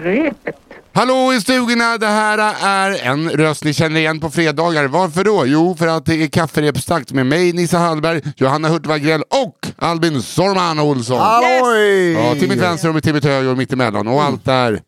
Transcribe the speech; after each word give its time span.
Se. 0.00 0.32
Hallå 0.92 1.32
i 1.32 1.40
stugorna, 1.40 1.98
det 1.98 2.06
här 2.06 2.38
är 2.62 3.10
en 3.10 3.30
röst 3.30 3.64
ni 3.64 3.74
känner 3.74 4.00
igen 4.00 4.20
på 4.20 4.30
fredagar. 4.30 4.84
Varför 4.88 5.24
då? 5.24 5.46
Jo, 5.46 5.76
för 5.76 5.86
att 5.86 6.06
det 6.06 6.14
är 6.22 6.28
kafferepsstakt 6.28 7.12
med 7.12 7.26
mig, 7.26 7.52
Nissa 7.52 7.78
Hallberg, 7.78 8.22
Johanna 8.36 8.68
Hurt 8.68 8.86
Wagrell 8.86 9.22
och 9.22 9.68
Albin 9.78 10.22
Sorman 10.22 10.78
Olsson. 10.78 11.18
Halloj! 11.18 12.12
Ja, 12.12 12.34
till 12.34 12.48
mitt 12.48 12.58
vänster 12.58 12.96
och 12.96 13.02
till 13.02 13.14
mitt 13.14 13.24
höger 13.24 13.50
och 13.50 13.56
mitt 13.56 13.72
emellan 13.72 14.08
och 14.08 14.22
allt 14.22 14.44
där. 14.44 14.82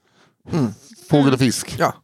Fågel 1.10 1.32
och 1.32 1.38
fisk. 1.38 1.74
Ja. 1.78 1.94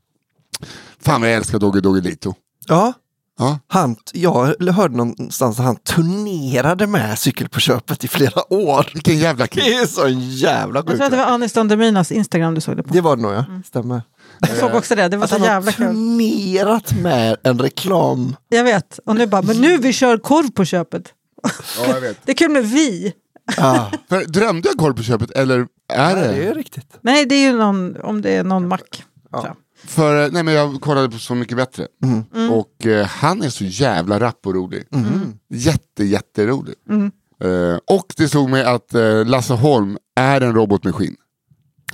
Fan 1.05 1.21
vad 1.21 1.31
jag 1.31 1.37
älskar 1.37 1.59
Dogge 1.59 1.81
Doggelito. 1.81 2.35
Ja. 2.67 2.93
Ja. 3.39 3.59
Han, 3.69 3.97
jag 4.13 4.55
hörde 4.73 4.97
någonstans 4.97 5.59
att 5.59 5.65
han 5.65 5.77
turnerade 5.77 6.87
med 6.87 7.19
cykel 7.19 7.49
på 7.49 7.61
köpet 7.61 8.05
i 8.05 8.09
flera 8.09 8.53
år. 8.53 8.91
Vilken 8.95 9.19
jävla 9.19 9.47
kille. 9.47 9.65
Det 9.67 9.75
är 9.75 9.87
så 9.87 10.07
en 10.07 10.31
jävla 10.31 10.79
Jag 10.79 10.87
tror 10.87 10.95
att 10.95 11.01
sjukt. 11.01 11.11
det 11.11 11.17
var 11.17 11.25
Anis 11.25 11.53
Don 11.53 11.69
Deminas 11.69 12.13
Instagram 12.13 12.55
du 12.55 12.61
såg 12.61 12.77
det 12.77 12.83
på. 12.83 12.95
Det 12.95 13.01
var 13.01 13.17
det 13.17 13.23
nog 13.23 13.33
ja, 13.33 13.45
stämmer. 13.65 14.03
Jag 14.41 14.57
såg 14.57 14.75
också 14.75 14.95
det, 14.95 15.09
det 15.09 15.17
var 15.17 15.25
Att 15.25 15.31
så 15.31 15.35
han 15.37 15.43
har 15.43 15.49
jävla 15.49 15.73
kul. 15.73 15.87
turnerat 15.87 16.93
med 16.93 17.37
en 17.43 17.59
reklam. 17.59 18.37
Jag 18.49 18.65
vet, 18.65 19.01
och 19.07 19.17
nu 19.17 19.27
bara, 19.27 19.43
men 19.43 19.57
nu 19.57 19.79
vi 19.79 19.93
kör 19.93 20.19
korv 20.19 20.51
på 20.51 20.65
köpet. 20.65 21.03
Ja, 21.79 21.87
jag 21.95 22.01
vet. 22.01 22.17
Det 22.25 22.33
är 22.33 22.37
kul 22.37 22.51
med 22.51 22.65
vi. 22.71 23.13
Ja, 23.57 23.91
För, 24.09 24.25
drömde 24.25 24.69
jag 24.69 24.77
korv 24.79 24.95
på 24.97 25.03
köpet 25.03 25.31
eller 25.31 25.67
är 25.93 26.17
det 26.17 26.21
det? 26.29 26.47
är 26.49 26.55
riktigt. 26.55 26.99
Nej, 27.01 27.27
det 27.27 27.35
är 27.35 27.51
ju 27.51 27.57
någon, 27.59 27.97
om 28.03 28.23
det 28.23 28.31
är 28.37 28.45
någon 28.45 28.69
mack. 28.69 29.05
Ja. 29.33 29.57
För, 29.85 30.25
eh, 30.25 30.29
nej 30.33 30.43
men 30.43 30.55
jag 30.55 30.81
kollade 30.81 31.11
på 31.11 31.19
Så 31.19 31.35
mycket 31.35 31.57
bättre. 31.57 31.87
Mm. 32.05 32.51
Och 32.53 32.87
eh, 32.87 33.07
han 33.07 33.43
är 33.43 33.49
så 33.51 33.65
jävla 33.65 34.21
rapp 34.21 34.47
och 34.47 34.55
rolig. 34.55 34.85
Jätte, 35.51 36.05
jätterolig. 36.05 36.75
Mm. 36.91 37.11
Eh, 37.45 37.79
och 37.87 38.07
det 38.17 38.29
såg 38.29 38.51
mig 38.51 38.65
att 38.65 38.95
eh, 38.95 39.25
Lasse 39.27 39.55
Holm 39.55 39.99
är 40.17 40.41
en 40.41 40.55
robot 40.55 40.85
med 40.85 40.95
skinn. 40.95 41.17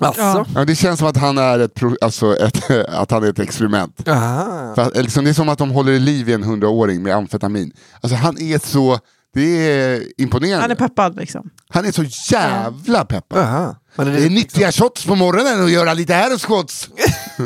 Alltså. 0.00 0.20
Ja. 0.22 0.46
Ja, 0.54 0.64
det 0.64 0.74
känns 0.76 0.98
som 0.98 1.08
att 1.08 1.16
han 1.16 1.38
är 1.38 1.58
ett, 1.58 1.74
pro- 1.74 1.96
alltså 2.00 2.36
ett, 2.36 2.70
att 2.88 3.10
han 3.10 3.24
är 3.24 3.28
ett 3.28 3.38
experiment. 3.38 4.08
Aha. 4.08 4.74
För, 4.74 4.82
att, 4.82 4.96
liksom, 4.96 5.24
det 5.24 5.30
är 5.30 5.34
som 5.34 5.48
att 5.48 5.58
de 5.58 5.70
håller 5.70 5.92
i 5.92 5.98
liv 5.98 6.28
i 6.28 6.32
en 6.32 6.42
hundraåring 6.42 7.02
med 7.02 7.14
amfetamin. 7.14 7.72
Alltså 8.00 8.16
han 8.16 8.38
är 8.38 8.58
så, 8.66 8.98
det 9.34 9.70
är 9.70 10.02
imponerande. 10.22 10.60
Han 10.62 10.70
är 10.70 10.74
peppad 10.74 11.16
liksom. 11.16 11.50
Han 11.68 11.84
är 11.84 11.92
så 11.92 12.04
jävla 12.34 13.04
peppad. 13.04 13.38
Aha. 13.38 13.76
Men 13.96 14.06
Det 14.06 14.24
är 14.24 14.30
nyttiga 14.30 14.72
shots 14.72 15.06
på 15.06 15.14
morgonen 15.14 15.62
och 15.62 15.70
göra 15.70 15.94
lite 15.94 16.14
herrskotts. 16.14 16.88
det 17.36 17.44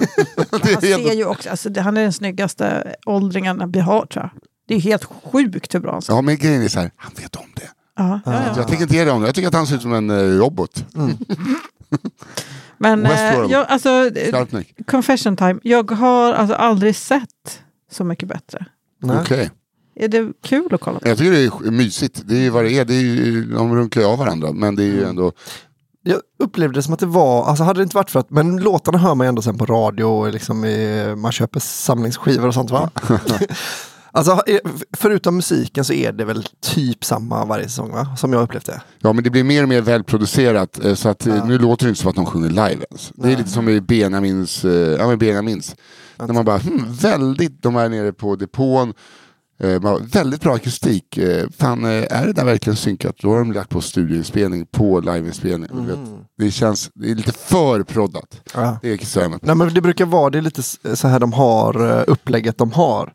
Han 0.51 0.61
är 0.63 0.81
ser 0.81 1.13
ju 1.13 1.25
också, 1.25 1.51
alltså, 1.51 1.69
det, 1.69 1.81
han 1.81 1.97
är 1.97 2.03
den 2.03 2.13
snyggaste 2.13 2.95
åldringen 3.07 3.73
vi 3.73 3.81
har 3.81 4.07
tror 4.07 4.25
jag. 4.25 4.31
Det 4.69 4.75
är 4.75 4.81
helt 4.81 5.05
sjukt 5.05 5.75
hur 5.75 5.81
bra 5.81 5.93
han 5.93 6.03
ser 6.03 6.13
Ja 6.13 6.23
men 6.23 6.37
grejen 6.37 6.63
är 6.63 6.69
så 6.69 6.81
här, 6.81 6.91
han 6.97 7.13
vet 7.17 7.37
om 7.37 7.47
det. 7.55 7.71
ja, 7.97 8.21
ja, 8.25 8.33
ja. 8.33 8.53
Jag 8.57 8.69
tänker 8.69 8.83
inte 8.83 8.97
ge 8.97 9.05
det 9.05 9.11
om 9.11 9.21
det. 9.21 9.29
Jag 9.29 9.35
tycker 9.35 9.49
att 9.49 9.55
han 9.55 9.67
ser 9.67 9.75
ut 9.77 9.83
som 9.83 9.93
en 9.95 10.11
eh, 10.11 10.39
robot. 10.39 10.85
Men 12.79 13.07
eh, 13.07 13.13
jag, 13.51 13.67
alltså, 13.69 13.89
eh, 14.17 14.29
Skarpnäck. 14.29 14.75
confession 14.87 15.37
time. 15.37 15.61
Jag 15.63 15.91
har 15.91 16.33
alltså 16.33 16.55
aldrig 16.57 16.97
sett 16.97 17.61
Så 17.91 18.05
mycket 18.05 18.29
bättre. 18.29 18.65
Okej. 19.05 19.51
Är 19.99 20.09
det 20.09 20.33
kul 20.45 20.75
att 20.75 20.81
kolla 20.81 20.99
på? 21.01 21.09
Jag 21.09 21.19
tycker 21.19 21.31
det 21.33 21.45
är 21.69 21.71
mysigt. 21.71 22.23
Det 22.25 22.35
är 22.37 22.41
ju 22.41 22.51
vad 22.51 22.65
det 22.65 22.73
är. 22.73 22.85
Det 22.85 22.95
är 22.95 23.01
ju, 23.01 23.45
de 23.45 23.75
runkar 23.77 24.01
ju 24.01 24.07
av 24.07 24.19
varandra. 24.19 24.53
Men 24.53 24.77
det 24.77 24.83
är 24.83 24.87
ju 24.87 25.05
ändå... 25.05 25.33
Jag 26.03 26.21
upplevde 26.39 26.79
det 26.79 26.83
som 26.83 26.95
att 26.95 27.01
det 27.01 27.07
var, 27.07 27.45
alltså 27.45 27.65
hade 27.65 27.81
det 27.81 27.83
inte 27.83 27.97
varit 27.97 28.11
för 28.11 28.21
att, 28.21 28.31
men 28.31 28.57
låtarna 28.57 28.99
hör 28.99 29.15
man 29.15 29.25
ju 29.25 29.29
ändå 29.29 29.43
sen 29.43 29.59
på 29.59 29.67
radio 29.67 30.05
och 30.05 30.33
liksom 30.33 30.65
i, 30.65 31.15
man 31.17 31.33
köper 31.33 31.61
samlingsskivor 31.61 32.47
och 32.49 32.55
sånt 32.55 32.71
va? 32.71 32.91
alltså 34.13 34.33
eh, 34.47 34.59
förutom 34.97 35.37
musiken 35.37 35.85
så 35.85 35.93
är 35.93 36.13
det 36.13 36.25
väl 36.25 36.45
typ 36.63 37.05
samma 37.05 37.45
varje 37.45 37.65
säsong 37.65 37.91
va? 37.93 38.17
Som 38.17 38.33
jag 38.33 38.43
upplevt 38.43 38.67
det. 38.67 38.83
Ja 38.99 39.13
men 39.13 39.25
det 39.25 39.31
blir 39.31 39.45
mer 39.45 39.63
och 39.63 39.69
mer 39.69 39.81
välproducerat. 39.81 40.85
eh, 40.85 40.95
Så 40.95 41.09
att 41.09 41.27
eh, 41.27 41.47
nu 41.47 41.59
låter 41.59 41.85
det 41.87 41.89
inte 41.89 42.01
som 42.01 42.11
att 42.11 42.17
de 42.17 42.27
sjunger 42.27 42.49
live 42.49 42.85
ens. 42.91 43.13
Det 43.15 43.33
är 43.33 43.37
lite 43.37 43.51
som 43.51 43.69
i 43.69 43.81
Benjamins, 43.81 44.65
ja 44.99 45.07
men 45.09 45.19
Benjamins. 45.19 45.77
När 46.17 46.33
man 46.35 46.45
bara, 46.45 46.59
hmm, 46.59 46.85
väldigt, 46.95 47.63
de 47.63 47.77
är 47.77 47.89
nere 47.89 48.13
på 48.13 48.37
depån. 48.37 48.95
Eh, 49.61 49.99
väldigt 50.13 50.41
bra 50.41 50.55
akustik. 50.55 51.17
Eh, 51.19 51.47
fan, 51.59 51.85
eh, 51.85 51.91
är 52.11 52.27
det 52.27 52.33
där 52.33 52.45
verkligen 52.45 52.77
synkat? 52.77 53.15
Då 53.23 53.31
har 53.31 53.39
de 53.39 53.53
lagt 53.53 53.71
på 53.71 53.81
studioinspelning 53.81 54.67
på 54.67 55.01
liveinspelning. 55.01 55.87
Vet. 55.87 55.99
Det 56.39 56.51
känns, 56.51 56.91
det 56.95 57.11
är 57.11 57.15
lite 57.15 57.33
för 57.33 57.83
proddat. 57.83 58.41
Ja. 58.55 58.79
Det 58.83 58.89
på. 59.39 59.47
Nej 59.47 59.55
men 59.57 59.75
det 59.75 59.81
brukar 59.81 60.07
vara, 60.07 60.31
det 60.31 60.39
är 60.39 60.43
lite 60.43 60.63
så 60.97 61.09
här 61.09 61.21
de 61.21 61.33
har 61.33 61.97
eh, 61.99 62.05
upplägget 62.07 62.59
de 62.59 62.73
har. 62.73 63.13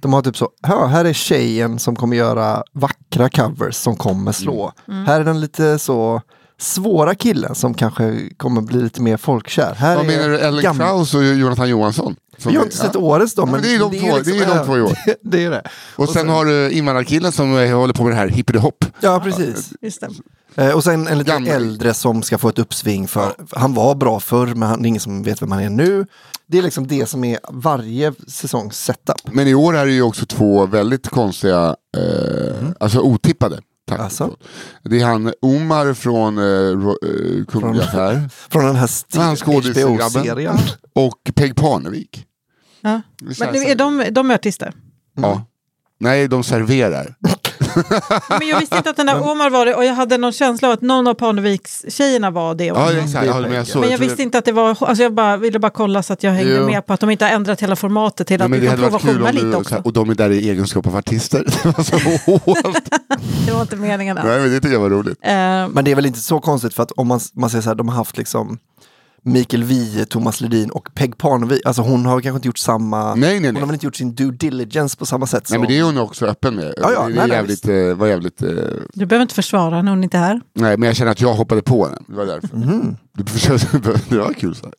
De 0.00 0.12
har 0.12 0.22
typ 0.22 0.36
så, 0.36 0.48
"Ja, 0.62 0.86
här 0.86 1.04
är 1.04 1.12
tjejen 1.12 1.78
som 1.78 1.96
kommer 1.96 2.16
göra 2.16 2.62
vackra 2.72 3.28
covers 3.28 3.74
som 3.76 3.96
kommer 3.96 4.32
slå. 4.32 4.72
Här 5.06 5.20
är 5.20 5.24
den 5.24 5.40
lite 5.40 5.78
så 5.78 6.22
svåra 6.58 7.14
killen 7.14 7.54
som 7.54 7.74
kanske 7.74 8.30
kommer 8.36 8.60
bli 8.60 8.82
lite 8.82 9.02
mer 9.02 9.16
folkkär. 9.16 9.74
Här 9.74 9.96
Vad 9.96 10.04
är 10.04 10.08
menar 10.08 10.28
du, 10.28 10.38
Ellen 10.38 10.64
gam- 10.64 10.76
Kraus 10.78 11.14
och 11.14 11.24
Jonathan 11.24 11.68
Johansson? 11.68 12.16
Som 12.40 12.52
Jag 12.52 12.60
har 12.60 12.64
är- 12.64 12.66
inte 12.66 12.76
sett 12.76 12.90
ja. 12.94 13.00
årets 13.00 13.34
då. 13.34 13.42
Ja, 13.42 13.46
men 13.46 13.62
det 13.62 13.74
är 13.74 13.78
de 13.78 13.90
två- 13.98 14.18
det 14.24 14.38
är 14.38 14.46
de 14.58 14.66
två 14.66 14.76
i 14.78 14.80
år. 14.80 14.92
det 15.22 15.44
är 15.44 15.50
det. 15.50 15.62
Och 15.96 16.08
sen 16.08 16.28
har 16.28 16.44
du 16.44 16.70
invandrarkillen 16.70 17.32
som 17.32 17.58
eh, 17.58 17.76
håller 17.78 17.94
på 17.94 18.02
med 18.02 18.12
det 18.12 18.16
här 18.16 18.28
hippity-hop. 18.28 18.84
Ja, 19.00 19.20
precis. 19.24 19.72
Just 19.80 20.00
det. 20.00 20.08
Eh, 20.64 20.74
och 20.74 20.84
sen 20.84 21.06
en 21.06 21.18
lite 21.18 21.30
Gammal. 21.30 21.48
äldre 21.48 21.94
som 21.94 22.22
ska 22.22 22.38
få 22.38 22.48
ett 22.48 22.58
uppsving 22.58 23.08
för, 23.08 23.32
han 23.52 23.74
var 23.74 23.94
bra 23.94 24.20
förr 24.20 24.46
men 24.46 24.68
han, 24.68 24.82
det 24.82 24.86
är 24.86 24.88
ingen 24.88 25.00
som 25.00 25.22
vet 25.22 25.42
vem 25.42 25.52
han 25.52 25.62
är 25.62 25.70
nu. 25.70 26.06
Det 26.46 26.58
är 26.58 26.62
liksom 26.62 26.86
det 26.86 27.06
som 27.08 27.24
är 27.24 27.38
varje 27.48 28.12
säsongs 28.28 28.84
setup. 28.84 29.16
Men 29.32 29.48
i 29.48 29.54
år 29.54 29.76
är 29.76 29.86
det 29.86 29.92
ju 29.92 30.02
också 30.02 30.26
två 30.26 30.66
väldigt 30.66 31.08
konstiga, 31.08 31.76
eh, 31.96 32.68
alltså 32.80 33.00
otippade. 33.00 33.60
Alltså? 33.98 34.30
Det 34.84 35.00
är 35.00 35.04
han 35.04 35.32
Omar 35.42 35.94
från 35.94 36.38
eh, 36.38 36.44
eh, 36.44 37.44
Kungliga 37.48 37.84
Affär 37.84 38.30
Från 38.50 38.64
den 38.64 38.76
här 38.76 39.36
skådisgrabben. 39.36 40.00
HBO-serien. 40.22 40.58
och 40.94 41.30
Peg 41.34 41.56
Parnevik. 41.56 42.26
Ja. 42.80 43.00
Men 43.22 43.34
känns- 43.34 43.64
är 43.64 43.74
de, 43.74 44.04
de 44.10 44.30
är 44.30 44.34
artister? 44.34 44.72
Ja. 45.16 45.42
Nej, 46.02 46.28
de 46.28 46.44
serverar. 46.44 47.14
Men 48.38 48.48
jag 48.48 48.60
visste 48.60 48.76
inte 48.76 48.90
att 48.90 48.96
den 48.96 49.06
där 49.06 49.30
Omar 49.30 49.50
var 49.50 49.66
det 49.66 49.74
och 49.74 49.84
jag 49.84 49.94
hade 49.94 50.18
någon 50.18 50.32
känsla 50.32 50.68
av 50.68 50.74
att 50.74 50.80
någon 50.82 51.06
av 51.06 51.14
Parneviks 51.14 51.84
tjejerna 51.88 52.30
var 52.30 52.54
det. 52.54 52.64
Ja, 52.64 52.92
exakt. 52.92 53.26
Ja, 53.26 53.40
men 53.40 53.52
jag, 53.52 53.66
såg, 53.66 53.80
Men 53.80 53.90
jag 53.90 53.98
visste 53.98 54.22
inte 54.22 54.38
att 54.38 54.44
det 54.44 54.52
var, 54.52 54.68
alltså 54.80 55.02
jag 55.02 55.14
bara, 55.14 55.36
ville 55.36 55.58
bara 55.58 55.70
kolla 55.70 56.02
så 56.02 56.12
att 56.12 56.22
jag 56.22 56.32
hängde 56.32 56.56
Jo. 56.56 56.66
med 56.66 56.86
på 56.86 56.92
att 56.92 57.00
de 57.00 57.10
inte 57.10 57.24
har 57.24 57.32
ändrat 57.32 57.60
hela 57.62 57.76
formatet 57.76 58.26
till 58.26 58.40
Ja, 58.40 58.44
att 58.44 58.50
men 58.50 58.60
vi 58.60 58.66
det 58.66 58.72
kan 58.72 58.82
prova 58.82 58.98
sjunga 58.98 59.30
lite 59.32 59.46
du, 59.46 59.52
så 59.52 59.58
också. 59.58 59.74
här, 59.74 59.86
och 59.86 59.92
de 59.92 60.10
är 60.10 60.14
där 60.14 60.30
i 60.30 60.50
egenskap 60.50 60.86
av 60.86 60.96
artister. 60.96 61.44
Det 61.62 63.52
var 63.52 63.56
så 63.56 63.62
inte 63.62 63.76
meningen 63.76 64.18
alls. 64.18 64.26
Nej, 64.26 64.40
men 64.40 64.50
det 64.50 64.60
tycker 64.60 64.72
jag 64.72 64.80
var 64.80 64.90
roligt. 64.90 65.18
Eh, 65.22 65.32
Men 65.32 65.84
det 65.84 65.90
är 65.90 65.94
väl 65.94 66.06
inte 66.06 66.20
så 66.20 66.40
konstigt 66.40 66.74
för 66.74 66.82
att 66.82 66.90
om 66.92 67.08
man, 67.08 67.20
man 67.34 67.50
säger 67.50 67.62
så 67.62 67.68
här, 67.70 67.74
de 67.74 67.88
har 67.88 67.96
haft 67.96 68.16
liksom 68.18 68.58
Mikael 69.22 69.64
Wiehe, 69.64 70.04
Thomas 70.04 70.40
Ledin 70.40 70.70
och 70.70 70.94
Peg 70.94 71.18
Parnevik. 71.18 71.66
Alltså 71.66 71.82
hon 71.82 72.06
har 72.06 72.20
kanske 72.20 72.36
inte 72.36 72.48
gjort 72.48 72.58
samma, 72.58 73.14
Nej, 73.14 73.20
nej, 73.20 73.34
hon 73.34 73.42
nej. 73.54 73.60
har 73.60 73.66
väl 73.66 73.74
inte 73.74 73.86
gjort 73.86 73.96
sin 73.96 74.14
due 74.14 74.32
diligence 74.32 74.96
på 74.96 75.06
samma 75.06 75.26
sätt 75.26 75.42
Nej, 75.50 75.54
som... 75.54 75.60
men 75.60 75.68
det 75.68 75.78
är 75.78 75.82
hon 75.82 75.98
också 75.98 76.26
öppen 76.26 76.54
med. 76.54 76.74
Ja, 76.76 76.92
ja, 76.92 77.02
det 77.02 77.08
nej, 77.08 77.18
är 77.18 77.26
nej, 77.26 77.36
jävligt, 77.36 77.68
eh, 77.68 77.94
var 77.94 78.06
jävligt... 78.06 78.42
eh, 78.42 78.48
du 78.94 79.06
behöver 79.06 79.22
inte 79.22 79.34
försvara 79.34 79.76
henne, 79.76 79.90
hon 79.90 79.98
är 79.98 80.04
inte 80.04 80.18
här. 80.18 80.40
Nej, 80.54 80.76
men 80.76 80.86
jag 80.86 80.96
känner 80.96 81.12
att 81.12 81.20
jag 81.20 81.34
hoppade 81.34 81.62
på 81.62 81.84
henne. 81.84 81.98
Det 82.06 82.14
var 82.14 82.26
därför. 82.26 82.48
Du 83.16 83.24
försökte, 83.26 83.78
det 84.08 84.18
var 84.18 84.32
kul 84.32 84.54
så 84.54 84.66
här. 84.66 84.74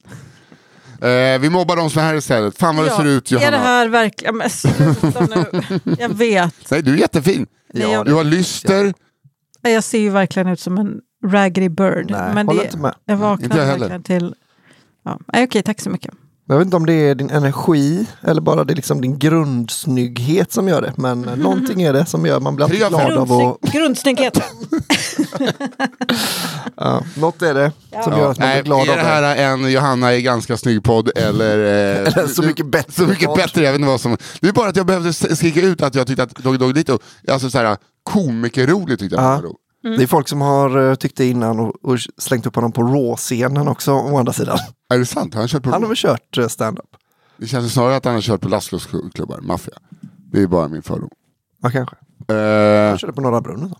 Eh, 1.01 1.39
vi 1.39 1.49
mobbar 1.49 1.75
de 1.75 1.89
som 1.89 2.01
här 2.01 2.15
istället. 2.15 2.57
Fan 2.57 2.75
vad 2.75 2.85
det 2.85 2.91
ser 2.91 3.05
ut 3.05 3.31
Johanna. 3.31 3.47
Är 3.47 3.51
det 3.51 3.57
här 3.57 3.87
verkligen... 3.87 4.37
Men 4.37 4.49
sluta 4.49 5.27
nu. 5.35 5.45
Jag 5.99 6.09
vet. 6.09 6.71
Nej, 6.71 6.81
du 6.81 6.93
är 6.93 6.97
jättefin. 6.97 7.47
Nej, 7.73 7.91
jag, 7.91 8.05
Du 8.05 8.13
har 8.13 8.23
lyster. 8.23 8.93
jag 9.61 9.83
ser 9.83 9.99
ju 9.99 10.09
verkligen 10.09 10.47
ut 10.47 10.59
som 10.59 10.77
en 10.77 10.99
raggedy 11.25 11.69
bird. 11.69 12.11
Nej, 12.11 12.33
men 12.33 12.47
håller 12.47 12.59
det, 12.61 12.65
inte 12.65 12.77
med. 12.77 12.93
jag 13.05 13.13
Inte 13.15 13.23
vaknade 13.23 13.57
jag 13.57 13.65
heller. 13.65 13.79
verkligen 13.89 14.03
till... 14.03 14.35
Ja. 15.05 15.19
Okej, 15.43 15.63
tack 15.63 15.81
så 15.81 15.89
mycket. 15.89 16.13
Jag 16.47 16.57
vet 16.57 16.65
inte 16.65 16.77
om 16.77 16.85
det 16.85 16.93
är 16.93 17.15
din 17.15 17.29
energi 17.29 18.05
eller 18.21 18.41
bara 18.41 18.63
det 18.63 18.73
är 18.73 18.75
liksom 18.75 19.01
din 19.01 19.19
grundsnygghet 19.19 20.51
som 20.51 20.67
gör 20.67 20.81
det. 20.81 20.93
Men 20.97 21.27
eh, 21.27 21.35
någonting 21.35 21.81
är 21.81 21.93
det 21.93 22.05
som 22.05 22.25
gör 22.25 22.39
man 22.39 22.55
blir 22.55 22.65
alltid 22.65 22.79
glad 22.79 22.93
av 23.11 23.21
att... 23.21 23.29
Grundsnygg- 23.29 23.71
Grundsnygghet. 23.71 24.41
Ja, 26.75 27.03
något 27.17 27.41
är 27.41 27.53
det 27.53 27.71
som 28.03 28.13
gör 28.17 28.31
att 28.31 28.39
man 28.39 28.47
Nej, 28.47 28.61
blir 28.63 28.63
glad 28.63 28.79
är 28.87 28.91
av 28.91 28.97
det 28.97 29.03
det. 29.03 29.07
här 29.07 29.35
en 29.53 29.71
Johanna 29.71 30.13
är 30.13 30.19
ganska 30.19 30.57
snygg 30.57 30.83
podd 30.83 31.09
eller... 31.17 31.57
Eh, 31.57 32.07
Eller 32.17 32.27
så 32.27 32.43
mycket 32.43 32.65
bättre 32.65 32.91
Så 32.91 33.03
mycket 33.07 33.35
bättre, 33.35 33.63
jag 33.63 33.71
vet 33.71 33.79
inte 33.79 33.89
vad 33.89 34.01
som... 34.01 34.17
Det 34.41 34.47
är 34.47 34.53
bara 34.53 34.69
att 34.69 34.75
jag 34.75 34.85
behövde 34.85 35.13
skrika 35.13 35.61
ut 35.61 35.81
att 35.81 35.95
jag 35.95 36.07
tyckte 36.07 36.23
att 36.23 36.35
Doggy 36.35 36.57
Doggy 36.57 36.73
Dito, 36.73 36.99
alltså 37.27 37.49
såhär 37.49 37.77
komikerroligt 38.03 38.99
tyckte 38.99 39.15
jag 39.15 39.25
Ja. 39.25 39.35
det 39.37 39.43
var 39.47 39.55
roligt. 39.83 39.97
Det 39.99 40.03
är 40.03 40.07
folk 40.07 40.27
som 40.27 40.41
har 40.41 40.89
eh, 40.89 40.95
tyckt 40.95 41.17
det 41.17 41.25
innan 41.29 41.59
och, 41.59 41.85
och 41.85 41.97
slängt 42.17 42.45
upp 42.45 42.55
honom 42.55 42.71
på 42.71 42.83
Raw-scenen 42.83 43.67
också 43.67 43.91
å 43.93 44.17
andra 44.17 44.33
sidan. 44.33 44.57
Är 44.93 44.97
det 44.99 45.05
sant? 45.05 45.33
Har 45.33 45.41
han 45.41 45.47
kört 45.47 45.63
på 45.63 45.69
Han 45.69 45.81
har 45.81 45.87
väl 45.87 45.97
kört 45.97 46.37
eh, 46.37 46.47
stand-up? 46.47 46.85
Det 47.37 47.47
känns 47.47 47.73
snarare 47.73 47.95
att 47.95 48.05
han 48.05 48.13
har 48.13 48.21
kört 48.21 48.41
på 48.41 48.49
Laszlos 48.49 48.87
klubbar, 49.13 49.39
maffia. 49.41 49.73
Det 50.31 50.41
är 50.41 50.47
bara 50.47 50.67
min 50.67 50.81
fördom. 50.81 51.09
Ja, 51.61 51.69
kanske. 51.69 51.95
Eh, 52.33 52.89
Han 52.89 52.97
körde 52.97 53.13
på 53.13 53.21
Norra 53.21 53.41
Brunnen. 53.41 53.69
då. 53.69 53.75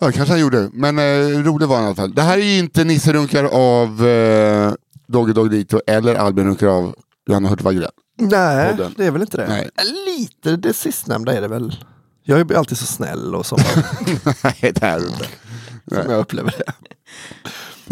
ja, 0.00 0.12
kanske 0.12 0.32
han 0.32 0.40
gjorde, 0.40 0.70
men 0.72 0.98
eh, 0.98 1.42
rolig 1.44 1.68
var 1.68 1.76
han 1.76 1.84
i 1.84 1.86
alla 1.86 1.94
fall. 1.96 2.14
Det 2.14 2.22
här 2.22 2.38
är 2.38 2.42
ju 2.42 2.58
inte 2.58 2.84
Nisse 2.84 3.12
Runkar 3.12 3.44
av 3.44 4.06
eh, 4.06 4.72
Doggy 5.06 5.32
Doggy 5.32 5.48
Dito 5.56 5.80
eller 5.86 6.14
Albin 6.14 6.46
Runkar 6.46 6.66
av 6.66 6.94
Johanna 7.28 7.48
Hurtig 7.48 7.64
Wagrell. 7.64 7.90
Nej, 8.18 8.70
Podden. 8.70 8.94
det 8.96 9.06
är 9.06 9.10
väl 9.10 9.22
inte 9.22 9.36
det. 9.36 9.46
Nej. 9.48 9.70
Lite 10.06 10.56
det 10.56 10.72
sistnämnda 10.72 11.32
är 11.36 11.40
det 11.40 11.48
väl. 11.48 11.76
Jag 12.26 12.50
är 12.50 12.56
alltid 12.56 12.78
så 12.78 12.86
snäll 12.86 13.34
och 13.34 13.46
så 13.46 13.56
Nej, 14.42 14.56
det 14.60 14.82
är 14.82 14.98
det 15.00 15.06
inte. 15.06 15.26
som 15.88 16.10
jag 16.10 16.20
upplever 16.20 16.54
det. 16.58 16.72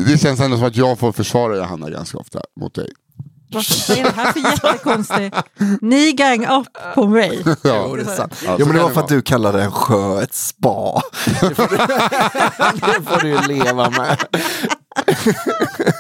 Det 0.05 0.19
känns 0.19 0.41
ändå 0.41 0.57
som 0.57 0.67
att 0.67 0.77
jag 0.77 0.99
får 0.99 1.13
försvara 1.13 1.57
Johanna 1.57 1.91
ganska 1.91 2.19
ofta 2.19 2.41
mot 2.61 2.75
dig. 2.75 2.93
Vad 3.53 3.63
är 3.99 4.05
det 4.05 4.11
här 4.11 4.33
för 4.33 4.41
jättekonstigt? 4.41 5.37
Ni 5.81 6.13
gang 6.13 6.47
up 6.47 6.67
på 6.95 7.07
mig. 7.07 7.43
Ja. 7.45 7.57
Jo, 7.89 7.97
det 7.97 8.03
är 8.03 8.17
sant. 8.17 8.43
Ja, 8.45 8.57
jo, 8.59 8.67
men 8.67 8.77
det 8.77 8.83
var 8.83 8.91
för 8.91 9.01
att 9.01 9.09
du 9.09 9.23
kallade 9.23 9.63
en 9.63 9.73
sjö 9.73 10.23
ett 10.23 10.35
spa. 10.35 11.03
Det 11.41 11.55
får 11.55 11.69
du, 11.69 11.77
det 12.87 13.11
får 13.11 13.21
du 13.21 13.29
ju 13.29 13.41
leva 13.41 13.91
med. 13.91 14.19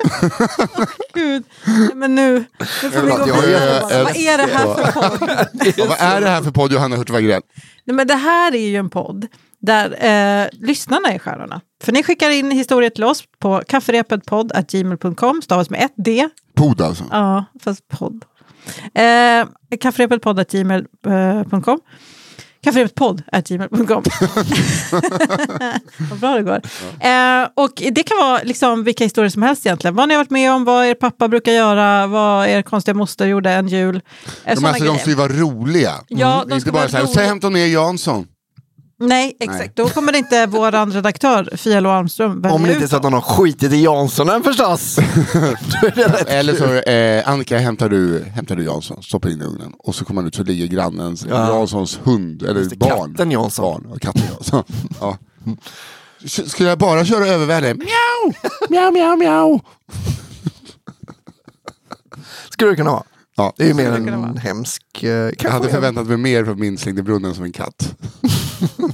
Gud. 1.14 1.44
Nej, 1.66 1.88
Men 1.94 2.14
nu, 2.14 2.44
nu 2.82 2.90
får 2.90 3.00
vi 3.02 3.10
gå 3.10 3.24
vidare. 3.40 4.02
Vad 4.04 4.16
är 4.16 4.38
det 4.38 4.46
här 4.54 4.74
för 4.74 4.92
podd? 4.92 5.30
Ja, 5.76 5.84
vad 5.88 5.98
är 6.00 6.20
det 6.20 6.28
här 6.28 6.42
för 6.42 6.50
podd 6.50 6.72
Johanna 6.72 6.96
Hurtig? 6.96 7.28
Nej, 7.28 7.40
men 7.84 8.06
det 8.06 8.14
här 8.14 8.54
är 8.54 8.68
ju 8.68 8.76
en 8.76 8.90
podd 8.90 9.26
där 9.60 9.90
eh, 10.44 10.48
lyssnarna 10.52 11.12
är 11.12 11.18
stjärnorna. 11.18 11.60
För 11.84 11.92
ni 11.92 12.02
skickar 12.02 12.30
in 12.30 12.50
historier 12.50 12.90
till 12.90 13.04
oss 13.04 13.22
på 13.38 13.62
kafferepetpodd.gmail.com, 13.68 15.42
stavas 15.42 15.70
med 15.70 15.82
ett 15.84 15.94
D. 15.96 16.28
Pod 16.54 16.80
alltså. 16.80 17.04
Ja, 17.10 17.44
fast 17.64 17.88
podd. 17.88 18.24
Eh, 18.94 19.46
kafferepetpodd.gmail.com 19.80 21.80
Kafferepetpodd.gmail.com 22.64 24.02
Vad 26.10 26.18
bra 26.18 26.34
det 26.34 26.42
går. 26.42 26.60
Eh, 27.00 27.48
och 27.54 27.82
det 27.92 28.02
kan 28.02 28.16
vara 28.16 28.40
liksom 28.42 28.84
vilka 28.84 29.04
historier 29.04 29.30
som 29.30 29.42
helst 29.42 29.66
egentligen. 29.66 29.94
Vad 29.94 30.08
ni 30.08 30.14
har 30.14 30.20
varit 30.20 30.30
med 30.30 30.52
om, 30.52 30.64
vad 30.64 30.86
er 30.86 30.94
pappa 30.94 31.28
brukar 31.28 31.52
göra, 31.52 32.06
vad 32.06 32.48
er 32.48 32.62
konstiga 32.62 32.94
moster 32.94 33.26
gjorde 33.26 33.50
en 33.50 33.68
jul. 33.68 33.96
Eh, 34.44 34.54
De, 34.56 34.64
alltså, 34.64 34.84
de 34.84 34.98
ska 34.98 35.10
ju 35.10 35.16
vara 35.16 35.32
roliga. 35.32 35.92
Ja, 36.08 36.42
Mm. 36.42 36.56
inte 36.58 36.72
bara 36.72 36.88
så 36.88 36.96
här, 36.96 37.06
säg 37.06 37.26
hämta 37.26 37.50
med 37.50 37.68
Jansson. 37.68 38.26
Nej, 39.02 39.36
exakt. 39.40 39.76
Då 39.76 39.88
kommer 39.88 40.12
det 40.12 40.18
inte 40.18 40.46
vår 40.46 40.90
redaktör 40.92 41.56
Fia 41.56 41.80
Lo 41.80 41.88
Almström 41.90 42.42
välja 42.42 42.54
Om 42.56 42.62
det 42.62 42.72
inte 42.72 42.84
är 42.84 42.88
så 42.88 42.96
att 42.96 43.02
någon 43.02 43.12
har 43.12 43.20
skitit 43.20 43.72
i 43.72 43.82
Janssonen 43.84 44.42
förstås. 44.42 44.98
Eller 46.26 46.54
så, 46.54 46.90
eh, 46.90 47.28
Annika 47.28 47.58
hämtar 47.58 47.88
du, 47.88 48.24
hämtar 48.24 48.56
du 48.56 48.64
Jansson, 48.64 49.02
stoppar 49.02 49.28
in 49.30 49.40
i 49.40 49.44
ugnen. 49.44 49.72
Och 49.78 49.94
så 49.94 50.04
kommer 50.04 50.20
man 50.22 50.28
ut 50.28 50.34
så 50.34 50.42
ligger 50.42 50.66
grannens, 50.66 51.26
Ja. 51.30 51.56
Janssons 51.58 52.00
hund, 52.02 52.42
eller 52.42 52.60
Just 52.60 52.70
det, 52.70 52.76
barn. 52.76 53.10
katten 53.12 53.30
Jansson. 53.30 53.64
Barn, 53.64 53.86
ja, 53.92 53.98
katten 53.98 54.22
Jansson. 54.32 54.64
ja. 55.00 55.18
Skulle 56.46 56.68
jag 56.68 56.78
bara 56.78 57.04
köra 57.04 57.26
övervärde? 57.26 57.74
Mjau, 57.74 58.32
mjau, 58.68 58.90
mjau, 58.92 59.16
mjau. 59.16 59.60
Skulle 62.50 62.70
det 62.70 62.76
kunna 62.76 62.90
vara. 62.90 63.02
Ja. 63.36 63.52
Det 63.56 63.62
är 63.64 63.68
ju 63.68 63.74
mer 63.74 63.90
en 63.92 64.36
hemsk... 64.36 65.02
eh, 65.02 65.30
Jag 65.38 65.50
hade 65.50 65.68
förväntat 65.68 66.06
mig 66.06 66.16
mer 66.16 66.44
från 66.44 66.60
min 66.60 66.78
slängde 66.78 67.02
brunnen 67.02 67.34
som 67.34 67.44
en 67.44 67.52
katt. 67.52 67.94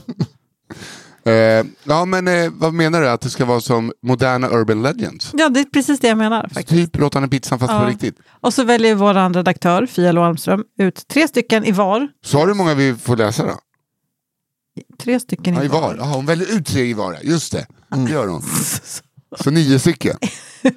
eh, 1.26 1.66
ja 1.84 2.04
men 2.04 2.28
eh, 2.28 2.50
vad 2.52 2.74
menar 2.74 3.00
du? 3.00 3.08
Att 3.08 3.20
det 3.20 3.30
ska 3.30 3.44
vara 3.44 3.60
som 3.60 3.92
moderna 4.02 4.48
urban 4.50 4.82
legends? 4.82 5.30
Ja, 5.34 5.48
det 5.48 5.60
är 5.60 5.64
precis 5.64 6.00
det 6.00 6.08
jag 6.08 6.18
menar. 6.18 6.42
Faktiskt. 6.54 6.68
Typ 6.92 6.96
Råttan 6.96 7.30
pizzan 7.30 7.58
fast 7.58 7.72
Ja. 7.72 7.80
på 7.80 7.86
riktigt. 7.86 8.18
Och 8.40 8.54
så 8.54 8.64
väljer 8.64 8.94
vår 8.94 9.34
redaktör 9.34 9.86
Fia 9.86 10.12
Lo 10.12 10.22
Almström 10.22 10.64
ut 10.78 11.08
tre 11.08 11.28
stycken 11.28 11.64
i 11.64 11.72
var. 11.72 12.08
Så 12.24 12.38
har 12.38 12.46
du 12.46 12.54
många 12.54 12.74
vi 12.74 12.94
får 12.94 13.16
läsa 13.16 13.44
då? 13.46 13.58
Tre 14.98 15.20
stycken 15.20 15.54
Ja, 15.54 15.62
i 15.62 15.64
i 15.64 15.68
var. 15.68 15.80
var. 15.80 15.94
Jaha, 15.96 16.14
hon 16.14 16.26
väljer 16.26 16.56
ut 16.56 16.66
tre 16.66 16.82
i 16.84 16.92
var, 16.94 17.18
just 17.22 17.52
det. 17.52 17.66
Det 17.88 18.10
gör 18.12 18.26
hon. 18.26 18.42
Så 19.40 19.50
nio 19.50 19.78
stycken. 19.78 20.16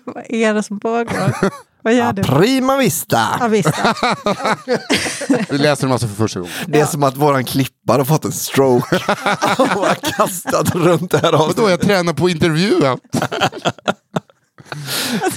Vad 0.06 0.24
är 0.30 0.54
det 0.54 0.64
som 0.64 0.80
pågår? 0.80 1.36
Vad 1.84 1.94
gör 1.94 2.14
du? 2.14 2.24
Prima 2.24 2.78
vista! 2.78 3.22
Ja, 3.40 3.48
visst. 3.48 3.70
Vi 5.50 5.58
läser 5.58 5.84
dem 5.84 5.92
alltså 5.92 6.08
för 6.08 6.16
första 6.16 6.40
gången. 6.40 6.54
Det 6.68 6.80
är 6.80 6.86
som 6.86 7.04
att 7.04 7.18
våran 7.18 7.44
klippare 7.46 7.98
har 7.98 8.06
fått 8.06 8.26
en 8.26 8.32
stroke 8.32 8.96
och 9.58 9.68
har 9.68 9.96
kastat 10.18 10.76
runt 10.76 11.12
det 11.12 11.18
här 11.18 11.32
Vadå, 11.32 11.44
avsnittet. 11.44 11.70
jag 11.70 11.82
tränar 11.82 12.14
på 12.14 12.30
intervjua. 12.30 12.98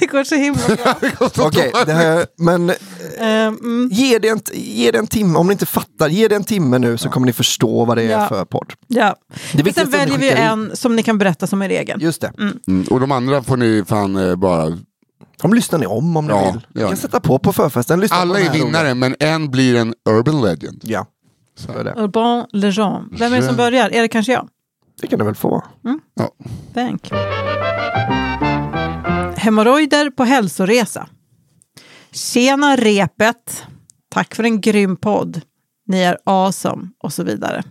Det 0.00 0.06
går 0.06 0.24
så 0.24 0.34
himla 0.34 0.60
bra. 1.00 1.46
Okej, 1.46 1.72
det 1.86 1.92
här, 1.92 2.26
men 2.38 2.70
eh, 2.70 2.76
Ehm, 3.20 3.54
mm, 3.62 3.88
ge 3.92 4.18
det, 4.18 4.28
en, 4.28 4.40
ge 4.52 4.90
det 4.90 4.98
en 4.98 5.06
timme, 5.06 5.38
om 5.38 5.46
ni 5.46 5.52
inte 5.52 5.66
fattar, 5.66 6.08
ge 6.08 6.28
det 6.28 6.34
en 6.36 6.44
timme 6.44 6.78
nu 6.78 6.98
så 6.98 7.08
kommer 7.08 7.26
ni 7.26 7.32
förstå 7.32 7.84
vad 7.84 7.96
det 7.96 8.02
är 8.02 8.10
Ja. 8.10 8.28
för 8.28 8.44
podd. 8.44 8.72
ja. 8.88 9.16
Det 9.28 9.36
Men 9.54 9.64
viktigaste 9.64 9.92
sen 9.92 10.00
är 10.00 10.04
att 10.04 10.08
ni 10.08 10.16
väljer 10.16 10.18
vi 10.18 10.24
ju 10.26 10.30
skickar 10.32 10.52
in- 10.52 10.70
en 10.70 10.76
som 10.76 10.96
ni 10.96 11.02
kan 11.02 11.18
berätta 11.18 11.46
som 11.46 11.62
är 11.62 11.68
egen. 11.68 12.00
Just 12.00 12.20
det. 12.20 12.32
Mm, 12.68 12.84
och 12.90 13.00
de 13.00 13.12
andra 13.12 13.42
får 13.42 13.56
ni 13.56 13.84
fan 13.88 14.16
eh, 14.16 14.36
bara... 14.36 14.78
De 15.42 15.54
lyssnar 15.54 15.78
ni 15.78 15.86
om 15.86 16.16
om 16.16 16.26
ni 16.26 16.32
Ja, 16.32 16.50
vill. 16.52 16.66
Ni 16.74 16.80
kan 16.80 16.90
ni. 16.90 16.96
sätta 16.96 17.20
på 17.20 17.38
på 17.38 17.52
förfesten. 17.52 18.00
Lyssna 18.00 18.16
på 18.16 18.22
Alla 18.22 18.34
den 18.34 18.42
är 18.42 18.46
här 18.46 18.54
vinnare, 18.58 18.94
men 18.94 19.16
en 19.18 19.50
blir 19.50 19.74
en 19.76 19.94
urban 20.10 20.42
legend. 20.42 20.80
Ja, 20.84 21.06
så 21.54 21.72
är 21.72 21.84
det. 21.84 21.94
Urban 21.96 22.46
Legend. 22.52 23.18
Vem 23.18 23.32
är 23.32 23.40
det 23.40 23.46
som 23.46 23.56
börjar? 23.56 23.90
Är 23.90 24.02
det 24.02 24.08
kanske 24.08 24.32
jag? 24.32 24.48
Det 25.00 25.06
kan 25.06 25.18
det 25.18 25.24
väl 25.24 25.34
få 25.34 25.48
vara. 25.48 25.64
Ja. 26.14 26.28
Thank. 26.74 27.12
Hemorrojder 29.36 30.10
på 30.10 30.24
hälsoresa. 30.24 31.06
Tjena 32.10 32.76
repet. 32.76 33.66
Tack 34.10 34.34
för 34.34 34.44
en 34.44 34.60
grym 34.60 34.96
podd. 34.96 35.40
Ni 35.86 36.00
är 36.02 36.18
awesome 36.24 36.88
och 36.98 37.12
så 37.12 37.22
vidare. 37.22 37.62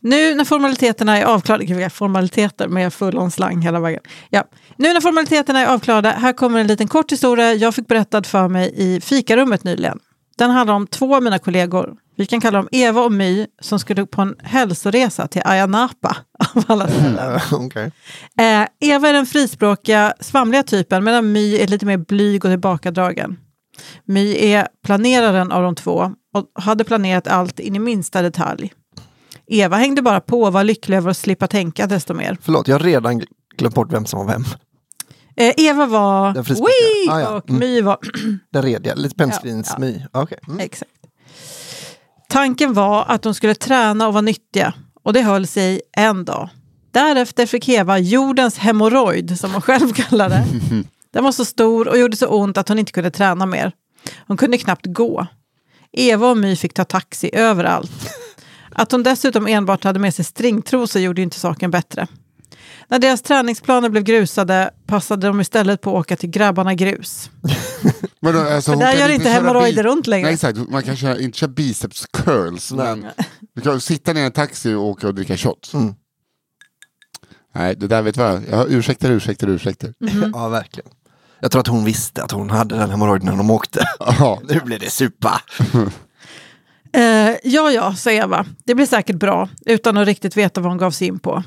Nu 0.00 0.34
när 0.34 0.44
formaliteterna 0.44 1.18
är 1.18 1.24
avklarade, 1.24 1.64
Gud, 1.64 1.76
vilka 1.76 1.90
formaliteter 1.90 2.68
med 2.68 2.94
full 2.94 3.18
on 3.18 3.30
slang 3.30 3.62
hela 3.62 3.80
vägen. 3.80 4.02
Ja. 4.30 4.44
Nu 4.76 4.92
när 4.92 5.00
formaliteterna 5.00 5.60
är 5.60 5.66
avklarade, 5.66 6.08
här 6.08 6.32
kommer 6.32 6.60
en 6.60 6.66
liten 6.66 6.88
kort 6.88 7.12
historia 7.12 7.54
jag 7.54 7.74
fick 7.74 7.86
berättad 7.86 8.22
för 8.22 8.48
mig 8.48 8.72
i 8.76 9.00
fikarummet 9.00 9.64
nyligen. 9.64 9.98
Den 10.38 10.50
handlar 10.50 10.74
om 10.74 10.86
två 10.86 11.16
av 11.16 11.22
mina 11.22 11.38
kollegor. 11.38 11.96
Vi 12.16 12.26
kan 12.26 12.40
kalla 12.40 12.58
dem 12.58 12.68
Eva 12.72 13.02
och 13.02 13.12
My 13.12 13.46
som 13.60 13.78
skulle 13.78 14.06
på 14.06 14.22
en 14.22 14.34
hälsoresa 14.42 15.28
till 15.28 15.42
Ayia 15.44 15.66
Napa 15.66 16.16
av 16.54 16.64
alla 16.66 16.88
ställen. 16.88 17.40
Okej. 17.52 17.92
Eh, 18.38 18.66
Eva 18.80 19.08
är 19.08 19.12
den 19.12 19.26
frispråkiga, 19.26 20.14
svamliga 20.20 20.62
typen 20.62 21.04
medan 21.04 21.32
My 21.32 21.58
är 21.58 21.66
lite 21.66 21.86
mer 21.86 21.96
blyg 21.96 22.44
och 22.44 22.50
tillbakadragen. 22.50 23.36
My 24.04 24.36
är 24.36 24.68
planeraren 24.84 25.52
av 25.52 25.62
de 25.62 25.74
två 25.74 26.14
och 26.34 26.62
hade 26.62 26.84
planerat 26.84 27.26
allt 27.26 27.60
in 27.60 27.76
i 27.76 27.78
minsta 27.78 28.22
detalj. 28.22 28.72
Eva 29.52 29.76
hängde 29.76 30.02
bara 30.02 30.20
på 30.20 30.42
och 30.42 30.52
var 30.52 30.64
lycklig 30.64 30.96
över 30.96 31.10
att 31.10 31.16
slippa 31.16 31.46
tänka 31.46 31.86
desto 31.86 32.14
mer. 32.14 32.38
Förlåt, 32.42 32.68
jag 32.68 32.74
har 32.74 32.84
redan 32.84 33.22
glömt 33.56 33.74
bort 33.74 33.92
vem 33.92 34.06
som 34.06 34.26
var 34.26 34.32
vem. 34.32 34.44
Eh, 35.36 35.54
Eva 35.56 35.86
var. 35.86 36.32
Wii 36.42 37.10
Ah, 37.10 37.20
ja. 37.20 37.28
och 37.36 37.48
Mm. 37.50 37.60
My 37.60 37.80
var 37.82 37.98
Den 38.52 38.62
rediga, 38.62 38.94
lite 38.94 39.14
Ja, 39.18 39.24
penslinsmy. 39.24 40.02
Okej. 40.12 40.38
Mm. 40.48 40.60
Exakt. 40.60 40.90
Tanken 42.28 42.72
var 42.72 43.04
att 43.08 43.22
de 43.22 43.34
skulle 43.34 43.54
träna 43.54 44.06
och 44.06 44.12
vara 44.14 44.20
nyttiga 44.22 44.74
och 45.02 45.12
det 45.12 45.22
höll 45.22 45.46
sig 45.46 45.80
en 45.96 46.24
dag. 46.24 46.48
Därefter 46.92 47.46
fick 47.46 47.68
Eva 47.68 47.98
jordens 47.98 48.58
hemorrojd, 48.58 49.38
som 49.40 49.52
hon 49.52 49.62
själv 49.62 49.92
kallar 49.92 50.28
det. 50.28 50.44
Den 51.12 51.24
var 51.24 51.32
så 51.32 51.44
stor 51.44 51.88
och 51.88 51.98
gjorde 51.98 52.16
så 52.16 52.26
ont 52.26 52.58
att 52.58 52.68
hon 52.68 52.78
inte 52.78 52.92
kunde 52.92 53.10
träna 53.10 53.46
mer. 53.46 53.72
Hon 54.26 54.36
kunde 54.36 54.58
knappt 54.58 54.86
gå. 54.86 55.26
Eva 55.92 56.30
och 56.30 56.36
My 56.36 56.56
fick 56.56 56.74
ta 56.74 56.84
taxi 56.84 57.30
överallt. 57.32 58.10
Att 58.80 58.92
hon 58.92 59.02
dessutom 59.02 59.46
enbart 59.46 59.84
hade 59.84 59.98
med 59.98 60.14
sig 60.14 60.24
stringtrosor 60.24 61.02
gjorde 61.02 61.20
ju 61.20 61.24
inte 61.24 61.40
saken 61.40 61.70
bättre. 61.70 62.06
När 62.88 62.98
deras 62.98 63.22
träningsplaner 63.22 63.88
blev 63.88 64.02
grusade 64.02 64.70
passade 64.86 65.26
de 65.26 65.40
istället 65.40 65.80
på 65.80 65.90
att 65.90 66.00
åka 66.00 66.16
till 66.16 66.30
Grabbarna 66.30 66.74
Grus. 66.74 67.30
Men 68.20 68.34
då, 68.34 68.40
alltså, 68.40 68.76
där 68.76 68.92
gör 68.92 69.08
inte 69.08 69.28
hemorrojder 69.28 69.86
ont 69.86 70.06
längre. 70.06 70.24
Nej, 70.24 70.34
exakt, 70.34 70.58
man 70.58 70.82
kan 70.82 70.96
köra, 70.96 71.18
inte 71.18 71.38
köra 71.38 71.50
biceps 71.50 72.06
curls, 72.12 72.72
men 72.72 73.06
du 73.54 73.60
kan 73.60 73.80
sitta 73.80 74.12
ner 74.12 74.22
i 74.22 74.24
en 74.24 74.32
taxi 74.32 74.74
och 74.74 74.84
åka 74.84 75.06
och 75.06 75.14
dricka 75.14 75.36
shots. 75.36 75.74
Mm. 75.74 75.94
Nej, 77.54 77.76
det 77.76 77.86
där 77.86 78.02
vet 78.02 78.16
vad, 78.16 78.42
jag 78.50 78.70
ursäkter, 78.70 79.10
ursäkter, 79.10 79.48
ursäkter. 79.48 79.94
Mm. 80.10 80.30
Ja, 80.34 80.48
verkligen. 80.48 80.90
Jag 81.40 81.50
tror 81.50 81.60
att 81.60 81.66
hon 81.66 81.84
visste 81.84 82.22
att 82.22 82.30
hon 82.30 82.50
hade 82.50 82.76
den 82.76 82.90
hemorrojden 82.90 83.26
när 83.26 83.36
de 83.36 83.50
åkte. 83.50 83.84
Ja. 83.98 84.40
Nu 84.48 84.60
blir 84.64 84.78
det 84.78 84.90
supa. 84.90 85.40
Eh, 86.92 87.36
ja, 87.42 87.70
ja, 87.70 87.94
sa 87.94 88.10
Eva. 88.10 88.46
Det 88.64 88.74
blir 88.74 88.86
säkert 88.86 89.16
bra, 89.16 89.48
utan 89.66 89.96
att 89.96 90.06
riktigt 90.06 90.36
veta 90.36 90.60
vad 90.60 90.70
hon 90.70 90.78
gav 90.78 90.90
sig 90.90 91.08
in 91.08 91.18
på. 91.18 91.42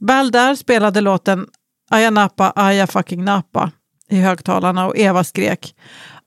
Väl 0.00 0.30
där 0.30 0.54
spelade 0.54 1.00
låten 1.00 1.46
Aya 1.90 2.10
Napa, 2.10 2.52
Aya 2.56 2.86
fucking 2.86 3.24
Napa 3.24 3.70
i 4.08 4.16
högtalarna 4.16 4.86
och 4.86 4.96
Eva 4.96 5.24
skrek 5.24 5.74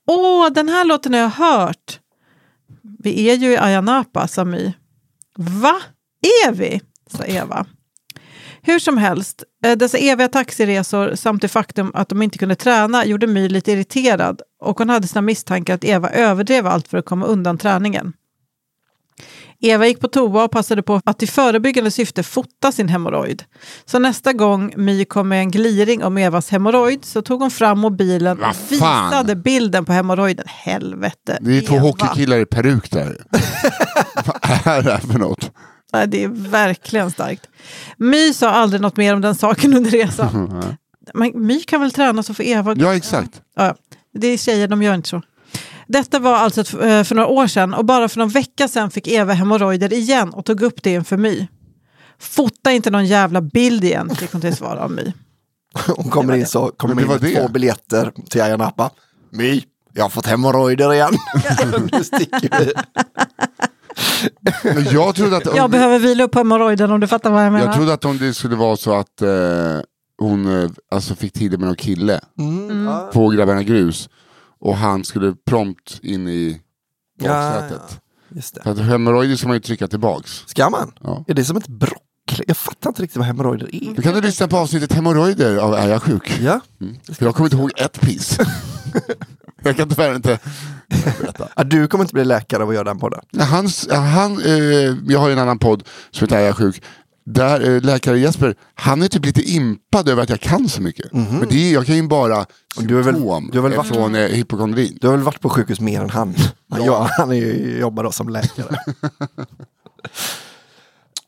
Åh, 0.07 0.49
den 0.49 0.69
här 0.69 0.85
låten 0.85 1.13
har 1.13 1.21
jag 1.21 1.29
hört. 1.29 1.99
Vi 2.99 3.29
är 3.29 3.35
ju 3.35 3.51
i 3.51 3.57
Aya 3.57 3.81
Napa, 3.81 4.27
sa 4.27 4.45
My. 4.45 4.73
Va? 5.37 5.75
Är 6.21 6.51
vi? 6.51 6.81
sa 7.11 7.23
Eva. 7.23 7.65
Hur 8.61 8.79
som 8.79 8.97
helst, 8.97 9.43
eh, 9.65 9.77
dessa 9.77 9.97
eviga 9.97 10.27
taxiresor 10.27 11.15
samt 11.15 11.41
det 11.41 11.47
faktum 11.47 11.91
att 11.93 12.09
de 12.09 12.21
inte 12.21 12.37
kunde 12.37 12.55
träna 12.55 13.05
gjorde 13.05 13.27
My 13.27 13.49
lite 13.49 13.71
irriterad 13.71 14.41
och 14.61 14.77
hon 14.77 14.89
hade 14.89 15.07
sina 15.07 15.21
misstankar 15.21 15.75
att 15.75 15.83
Eva 15.83 16.09
överdrev 16.09 16.67
allt 16.67 16.87
för 16.87 16.97
att 16.97 17.05
komma 17.05 17.25
undan 17.25 17.57
träningen. 17.57 18.13
Eva 19.69 19.87
gick 19.87 19.99
på 19.99 20.07
toa 20.07 20.43
och 20.43 20.51
passade 20.51 20.83
på 20.83 21.01
att 21.05 21.23
i 21.23 21.27
förebyggande 21.27 21.91
syfte 21.91 22.23
fota 22.23 22.71
sin 22.71 22.89
hemorrojd. 22.89 23.43
Så 23.85 23.99
nästa 23.99 24.33
gång 24.33 24.73
My 24.75 25.05
kom 25.05 25.29
med 25.29 25.39
en 25.39 25.51
gliring 25.51 26.03
om 26.03 26.17
Evas 26.17 26.49
hemorrojd 26.49 27.05
så 27.05 27.21
tog 27.21 27.41
hon 27.41 27.51
fram 27.51 27.79
mobilen 27.79 28.43
och 28.43 28.55
visade 28.69 29.35
bilden 29.35 29.85
på 29.85 29.93
hemorrojden. 29.93 30.45
Helvete. 30.47 31.37
Det 31.41 31.57
är 31.57 31.61
två 31.61 31.75
hockeykillar 31.75 32.37
i 32.37 32.45
peruk 32.45 32.91
där. 32.91 33.23
vad 34.25 34.75
är 34.77 34.81
det 34.81 34.91
här 34.91 34.99
för 34.99 35.19
något? 35.19 35.51
Nej, 35.93 36.07
det 36.07 36.23
är 36.23 36.27
verkligen 36.27 37.11
starkt. 37.11 37.47
My 37.97 38.33
sa 38.33 38.49
aldrig 38.49 38.81
något 38.81 38.97
mer 38.97 39.13
om 39.13 39.21
den 39.21 39.35
saken 39.35 39.73
under 39.73 39.91
resan. 39.91 40.63
Men 41.13 41.31
My 41.35 41.63
kan 41.63 41.81
väl 41.81 41.91
träna 41.91 42.23
så 42.23 42.33
för 42.33 42.43
Eva? 42.43 42.75
Ja, 42.77 42.95
exakt. 42.95 43.41
Ja, 43.55 43.75
det 44.13 44.27
är 44.27 44.37
tjejer, 44.37 44.67
de 44.67 44.83
gör 44.83 44.93
inte 44.93 45.09
så. 45.09 45.21
Detta 45.87 46.19
var 46.19 46.33
alltså 46.35 46.61
eh, 46.83 47.03
för 47.03 47.15
några 47.15 47.27
år 47.27 47.47
sedan 47.47 47.73
och 47.73 47.85
bara 47.85 48.09
för 48.09 48.19
någon 48.19 48.29
vecka 48.29 48.67
sedan 48.67 48.91
fick 48.91 49.07
Eva 49.07 49.33
hemorrojder 49.33 49.93
igen 49.93 50.29
och 50.29 50.45
tog 50.45 50.61
upp 50.61 50.83
det 50.83 50.93
inför 50.93 51.17
My. 51.17 51.47
Fota 52.19 52.71
inte 52.71 52.91
någon 52.91 53.05
jävla 53.05 53.41
bild 53.41 53.83
igen, 53.83 54.15
fick 54.15 54.31
hon 54.31 54.41
till 54.41 54.55
svar 54.55 54.75
av 54.75 54.91
My. 54.91 55.13
Hon 55.87 56.09
kommer 56.11 56.35
in 56.35 56.45
så 56.45 56.67
kommer 56.77 57.01
in 57.01 57.07
med 57.07 57.21
det. 57.21 57.35
två 57.35 57.47
biljetter 57.47 58.11
till 58.29 58.41
Ayia 58.41 58.57
Napa. 58.57 58.89
My, 59.31 59.63
jag 59.93 60.03
har 60.03 60.09
fått 60.09 60.25
hemorrojder 60.25 60.93
igen. 60.93 61.13
nu 61.91 62.03
sticker 62.03 62.59
vi. 62.59 62.73
Jag 64.91 65.15
trodde 65.15 65.37
att... 65.37 65.55
Jag 65.55 65.69
behöver 65.71 65.99
vila 65.99 66.23
upp 66.23 66.35
hemorrojden 66.35 66.91
om 66.91 66.99
du 66.99 67.07
fattar 67.07 67.29
vad 67.31 67.45
jag 67.45 67.53
menar. 67.53 67.65
Jag 67.65 67.75
trodde 67.75 67.93
att 67.93 68.05
om 68.05 68.17
det 68.17 68.33
skulle 68.33 68.55
vara 68.55 68.75
så 68.77 68.93
att 68.95 69.21
eh, 69.21 69.29
hon 70.17 70.61
eh, 70.63 70.69
alltså 70.91 71.15
fick 71.15 71.33
till 71.33 71.51
det 71.51 71.57
med 71.57 71.67
någon 71.67 71.75
kille 71.75 72.19
Mm. 72.39 72.85
Ja. 72.85 73.09
på 73.13 73.29
Grabbarna 73.29 73.63
Grus 73.63 74.09
och 74.59 74.77
han 74.77 75.03
skulle 75.03 75.35
prompt 75.45 75.99
in 76.03 76.27
i 76.27 76.61
Ja, 77.21 77.27
baksätet. 77.29 77.99
Just 78.29 78.55
det. 78.55 78.63
För 78.63 78.71
att 78.71 78.79
hemorrojder 78.79 79.35
ska 79.35 79.47
man 79.47 79.55
ju 79.55 79.61
trycka 79.61 79.87
tillbaks. 79.87 80.43
Ska 80.47 80.69
man? 80.69 80.91
Ja. 81.01 81.25
Är 81.27 81.33
det 81.33 81.45
som 81.45 81.57
ett 81.57 81.67
brock? 81.67 82.01
Jag 82.47 82.57
fattar 82.57 82.89
inte 82.89 83.01
riktigt 83.01 83.17
vad 83.17 83.25
hemorrojder 83.25 83.75
är. 83.75 83.95
Då 83.95 84.01
kan 84.01 84.13
du 84.13 84.21
lyssna 84.21 84.47
på 84.47 84.57
avsnittet 84.57 84.93
hemorrojder 84.93 85.57
av 85.57 85.73
Är 85.73 85.87
jag 85.87 86.03
sjuk? 86.03 86.39
Ja. 86.41 86.59
Mm. 86.81 86.95
För 87.13 87.25
jag 87.25 87.35
kommer 87.35 87.47
inte 87.47 87.57
ihåg 87.57 87.71
ett 87.75 88.01
piss. 88.01 88.37
jag 89.63 89.77
kan 89.77 89.89
tyvärr 89.89 90.15
inte 90.15 90.39
berätta. 91.19 91.47
Ja, 91.55 91.63
du 91.63 91.87
kommer 91.87 92.03
inte 92.03 92.13
bli 92.13 92.25
läkare 92.25 92.63
av 92.63 92.69
att 92.69 92.75
göra 92.75 92.83
den 92.83 92.99
podden. 92.99 93.21
Han, 93.39 93.67
han, 93.89 94.41
eh, 94.45 94.51
jag 95.07 95.19
har 95.19 95.27
ju 95.27 95.33
en 95.33 95.39
annan 95.39 95.59
podd 95.59 95.83
som 96.11 96.25
heter 96.25 96.37
Är 96.37 96.41
jag 96.41 96.57
sjuk? 96.57 96.83
Där 97.25 97.75
eh, 97.75 97.81
läkare 97.81 98.19
Jesper, 98.19 98.55
han 98.75 99.01
är 99.01 99.07
typ 99.07 99.25
lite 99.25 99.41
impad 99.41 100.09
över 100.09 100.23
att 100.23 100.29
jag 100.29 100.39
kan 100.41 100.69
så 100.69 100.81
mycket. 100.81 101.13
Men 101.13 101.45
det 101.49 101.55
är, 101.69 101.73
jag 101.73 101.85
kan 101.85 101.95
ju 101.95 102.07
bara 102.07 102.45
du 102.77 102.95
har 102.95 103.01
väl- 103.03 103.21
du 103.51 103.59
har 103.59 103.69
väl 103.69 103.77
varit- 103.77 103.87
från 103.87 104.15
eh, 104.15 104.21
hypokondrin. 104.27 104.97
Du 105.01 105.07
har 105.07 105.15
väl 105.15 105.25
varit 105.25 105.41
på 105.41 105.49
sjukhus 105.49 105.79
mer 105.79 106.01
än 106.01 106.09
han? 106.09 106.35
Ja. 106.67 107.09
han 107.17 107.31
är 107.31 107.35
ju, 107.35 107.77
jobbar 107.79 108.03
då 108.03 108.11
som 108.11 108.29
läkare. 108.29 108.75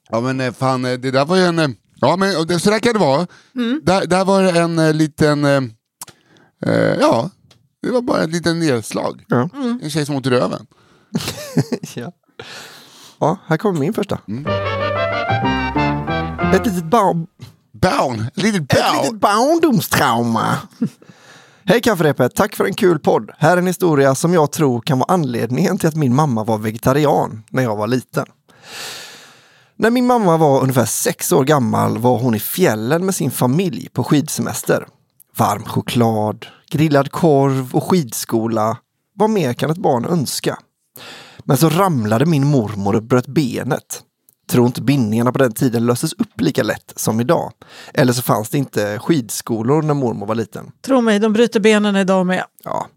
Ja 0.09 0.21
men 0.21 0.39
eh, 0.39 0.53
fan, 0.53 0.85
eh, 0.85 0.93
det 0.93 1.11
där 1.11 1.25
var 1.25 1.35
ju 1.37 1.43
en... 1.43 1.75
Ja 1.95 2.15
men 2.15 2.47
det, 2.47 2.59
så 2.59 2.69
där 2.69 2.79
kan 2.79 2.93
det 2.93 2.99
vara. 2.99 3.27
Där, 3.83 4.05
där 4.07 4.25
var 4.25 4.43
det 4.43 4.59
en 4.59 4.97
liten... 4.97 5.45
eh, 5.45 5.61
ja, 6.99 7.29
det 7.81 7.89
var 7.91 8.01
bara 8.01 8.23
ett 8.23 8.29
litet 8.31 8.55
nedslag. 8.55 9.23
Ja. 9.27 9.49
En 9.81 9.89
tjej 9.89 10.05
som 10.05 10.15
ont 10.15 10.25
i 10.25 10.29
röven. 10.29 10.67
ja. 11.95 12.11
ja, 13.19 13.37
här 13.47 13.57
kommer 13.57 13.79
min 13.79 13.93
första. 13.93 14.19
Mm. 14.27 14.43
Ett 16.57 16.65
litet 16.65 16.83
barn, 16.85 17.27
Bown, 17.81 18.27
ett 18.35 18.43
litet 18.43 18.61
Ett 18.61 18.67
bow. 18.69 19.03
litet 19.03 19.19
barndomstrauma. 19.19 20.57
Hej 21.65 21.81
kafferepet, 21.81 22.35
tack 22.35 22.55
för 22.55 22.65
en 22.65 22.73
kul 22.73 22.99
podd. 22.99 23.31
Här 23.37 23.53
är 23.53 23.57
en 23.57 23.67
historia 23.67 24.15
som 24.15 24.33
jag 24.33 24.51
tror 24.51 24.81
kan 24.81 24.99
vara 24.99 25.13
anledningen 25.13 25.77
till 25.77 25.87
att 25.87 25.95
min 25.95 26.15
mamma 26.15 26.43
var 26.43 26.57
vegetarian 26.57 27.43
när 27.49 27.63
jag 27.63 27.75
var 27.75 27.87
liten. 27.87 28.25
När 29.75 29.89
min 29.89 30.05
mamma 30.05 30.37
var 30.37 30.61
ungefär 30.61 30.85
sex 30.85 31.31
år 31.31 31.43
gammal 31.43 31.97
var 31.97 32.19
hon 32.19 32.35
i 32.35 32.39
fjällen 32.39 33.05
med 33.05 33.15
sin 33.15 33.31
familj 33.31 33.89
på 33.93 34.03
skidsemester. 34.03 34.87
Varm 35.37 35.63
choklad, 35.63 36.45
grillad 36.71 37.11
korv 37.11 37.75
och 37.75 37.83
skidskola. 37.83 38.77
Vad 39.15 39.29
mer 39.29 39.53
kan 39.53 39.71
ett 39.71 39.77
barn 39.77 40.05
önska? 40.05 40.57
Men 41.43 41.57
så 41.57 41.69
ramlade 41.69 42.25
min 42.25 42.47
mormor 42.47 42.95
och 42.95 43.03
bröt 43.03 43.27
benet. 43.27 44.03
Tror 44.49 44.65
inte 44.67 44.81
bindningarna 44.81 45.31
på 45.31 45.37
den 45.37 45.51
tiden 45.51 45.85
löses 45.85 46.13
upp 46.13 46.41
lika 46.41 46.63
lätt 46.63 46.93
som 46.95 47.19
idag. 47.21 47.51
Eller 47.93 48.13
så 48.13 48.21
fanns 48.21 48.49
det 48.49 48.57
inte 48.57 48.99
skidskolor 48.99 49.81
när 49.81 49.93
mormor 49.93 50.25
var 50.27 50.35
liten. 50.35 50.71
Tro 50.85 51.01
mig, 51.01 51.19
de 51.19 51.33
bryter 51.33 51.59
benen 51.59 51.95
idag 51.95 52.25
med. 52.25 52.43
Ja. 52.63 52.87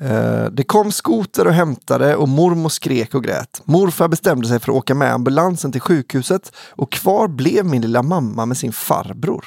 Eh, 0.00 0.44
Det 0.52 0.64
kom 0.64 0.92
skoter 0.92 1.46
och 1.46 1.52
hämtade 1.52 2.16
och 2.16 2.28
mormor 2.28 2.68
skrek 2.68 3.14
och 3.14 3.24
grät. 3.24 3.60
Morfar 3.64 4.08
bestämde 4.08 4.48
sig 4.48 4.58
för 4.60 4.72
att 4.72 4.78
åka 4.78 4.94
med 4.94 5.12
ambulansen 5.12 5.72
till 5.72 5.80
sjukhuset 5.80 6.52
och 6.70 6.92
kvar 6.92 7.28
blev 7.28 7.66
min 7.66 7.82
lilla 7.82 8.02
mamma 8.02 8.46
med 8.46 8.56
sin 8.56 8.72
farbror. 8.72 9.44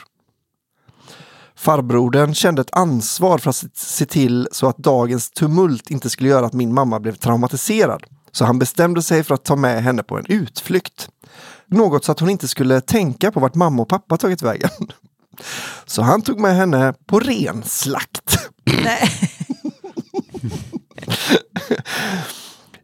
Farbrodern 1.55 2.33
kände 2.33 2.61
ett 2.61 2.73
ansvar 2.75 3.37
för 3.37 3.49
att 3.49 3.55
se- 3.55 3.67
se 3.73 4.05
till 4.05 4.47
så 4.51 4.67
att 4.67 4.77
dagens 4.77 5.31
tumult 5.31 5.89
inte 5.91 6.09
skulle 6.09 6.29
göra 6.29 6.45
att 6.45 6.53
min 6.53 6.73
mamma 6.73 6.99
blev 6.99 7.15
traumatiserad. 7.15 8.03
Så 8.31 8.45
han 8.45 8.59
bestämde 8.59 9.01
sig 9.01 9.23
för 9.23 9.35
att 9.35 9.43
ta 9.43 9.55
med 9.55 9.83
henne 9.83 10.03
på 10.03 10.17
en 10.17 10.25
utflykt. 10.25 11.09
Något 11.67 12.05
så 12.05 12.11
att 12.11 12.19
hon 12.19 12.29
inte 12.29 12.47
skulle 12.47 12.81
tänka 12.81 13.31
på 13.31 13.39
vart 13.39 13.55
mamma 13.55 13.81
och 13.81 13.89
pappa 13.89 14.17
tagit 14.17 14.41
vägen. 14.41 14.69
Så 15.85 16.01
han 16.01 16.21
tog 16.21 16.39
med 16.39 16.55
henne 16.55 16.93
på 17.05 17.19
renslakt. 17.19 18.49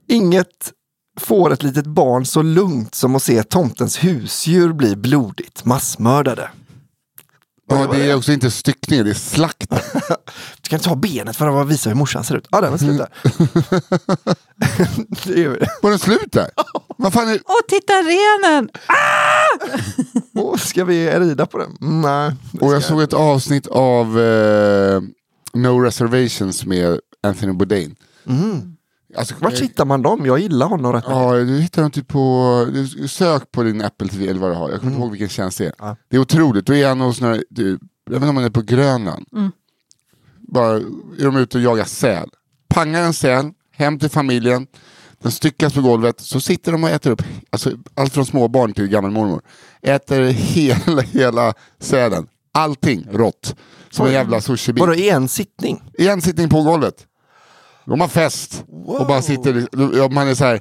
Inget 0.07 0.73
får 1.19 1.53
ett 1.53 1.63
litet 1.63 1.87
barn 1.87 2.25
så 2.25 2.41
lugnt 2.41 2.95
som 2.95 3.15
att 3.15 3.23
se 3.23 3.43
tomtens 3.43 4.03
husdjur 4.03 4.73
bli 4.73 4.95
blodigt 4.95 5.65
massmördade. 5.65 6.49
Ja, 7.69 7.87
det 7.91 8.11
är 8.11 8.15
också 8.15 8.31
inte 8.31 8.51
styckning, 8.51 9.03
det 9.03 9.09
är 9.09 9.13
slakt. 9.13 9.71
Du 10.61 10.69
kan 10.69 10.79
ta 10.79 10.95
benet 10.95 11.37
för 11.37 11.61
att 11.61 11.67
visa 11.67 11.89
hur 11.89 11.97
morsan 11.97 12.23
ser 12.23 12.35
ut. 12.35 12.47
Ja, 12.51 12.61
den 12.61 12.73
är 12.73 12.77
slut 12.77 12.97
där. 12.97 13.09
Var 15.81 15.89
den 15.89 15.99
slut 15.99 16.31
där? 16.31 16.49
Vad 16.97 17.13
fan 17.13 17.29
är... 17.29 17.39
Åh, 17.45 17.55
titta 17.67 17.93
renen! 17.93 18.69
Åh, 20.35 20.57
ska 20.57 20.85
vi 20.85 21.09
rida 21.09 21.45
på 21.45 21.57
den? 21.57 21.77
Nej. 21.79 22.31
Och 22.61 22.73
jag 22.73 22.83
såg 22.83 23.01
ett 23.01 23.13
avsnitt 23.13 23.67
av 23.67 24.19
eh, 24.19 25.01
No 25.53 25.79
Reservations 25.79 26.65
med 26.65 26.99
Anthony 27.23 27.53
Bourdain. 27.53 27.95
Mm. 28.27 28.76
Alltså, 29.15 29.35
Vart 29.39 29.59
hittar 29.59 29.85
man 29.85 30.01
dem? 30.01 30.25
Jag 30.25 30.39
gillar 30.39 30.67
honom 30.67 30.93
rätt 30.93 31.03
mycket. 31.03 31.17
Ja, 31.17 31.33
du 31.33 31.59
hittar 31.59 31.81
dem 31.81 31.91
typ 31.91 32.07
på, 32.07 32.67
du, 32.73 33.07
sök 33.07 33.51
på 33.51 33.63
din 33.63 33.81
Apple 33.81 34.07
TV 34.07 34.27
eller 34.27 34.39
vad 34.39 34.51
du 34.51 34.55
har. 34.55 34.69
Jag 34.69 34.79
kommer 34.79 34.91
inte 34.91 35.01
ihåg 35.01 35.11
vilken 35.11 35.29
tjänst 35.29 35.57
det 35.57 35.65
är. 35.65 35.73
Ja. 35.77 35.95
Det 36.09 36.15
är 36.15 36.21
otroligt, 36.21 36.65
då 36.65 36.73
är 36.75 36.87
han 36.87 36.99
hos 36.99 37.21
några, 37.21 37.41
du, 37.49 37.69
jag 38.05 38.11
vet 38.11 38.15
inte 38.15 38.29
om 38.29 38.35
han 38.35 38.45
är 38.45 38.49
på 38.49 38.61
Grönland. 38.61 39.25
Bara 40.39 40.75
är 41.17 41.23
de 41.25 41.37
ute 41.37 41.57
och 41.57 41.63
jagar 41.63 41.85
säl. 41.85 42.29
Pangar 42.69 43.01
en 43.01 43.13
säl, 43.13 43.51
hem 43.71 43.99
till 43.99 44.09
familjen, 44.09 44.67
den 45.21 45.31
styckas 45.31 45.73
på 45.73 45.81
golvet, 45.81 46.19
så 46.19 46.39
sitter 46.39 46.71
de 46.71 46.83
och 46.83 46.89
äter 46.89 47.11
upp, 47.11 47.23
alltså, 47.49 47.71
allt 47.95 48.13
från 48.13 48.25
småbarn 48.25 48.73
till 48.73 48.87
gammelmormor. 48.87 49.41
Äter 49.81 50.21
hela, 50.23 51.01
hela 51.01 51.53
sälen. 51.79 52.27
Allting 52.51 53.07
rått. 53.11 53.55
Som 53.89 54.05
en 54.05 54.13
jävla 54.13 54.41
sushibit. 54.41 54.79
Vadå, 54.81 54.93
i 54.93 55.09
en 55.09 55.27
sittning? 55.27 55.83
Igen 55.97 56.21
sittning 56.21 56.49
på 56.49 56.61
golvet. 56.63 57.05
De 57.87 58.01
har 58.01 58.07
fest. 58.07 58.63
Och 58.85 59.07
bara 59.07 59.21
sitter, 59.21 59.67
ja, 59.97 60.09
man 60.09 60.27
är 60.27 60.35
så 60.35 60.45
här, 60.45 60.59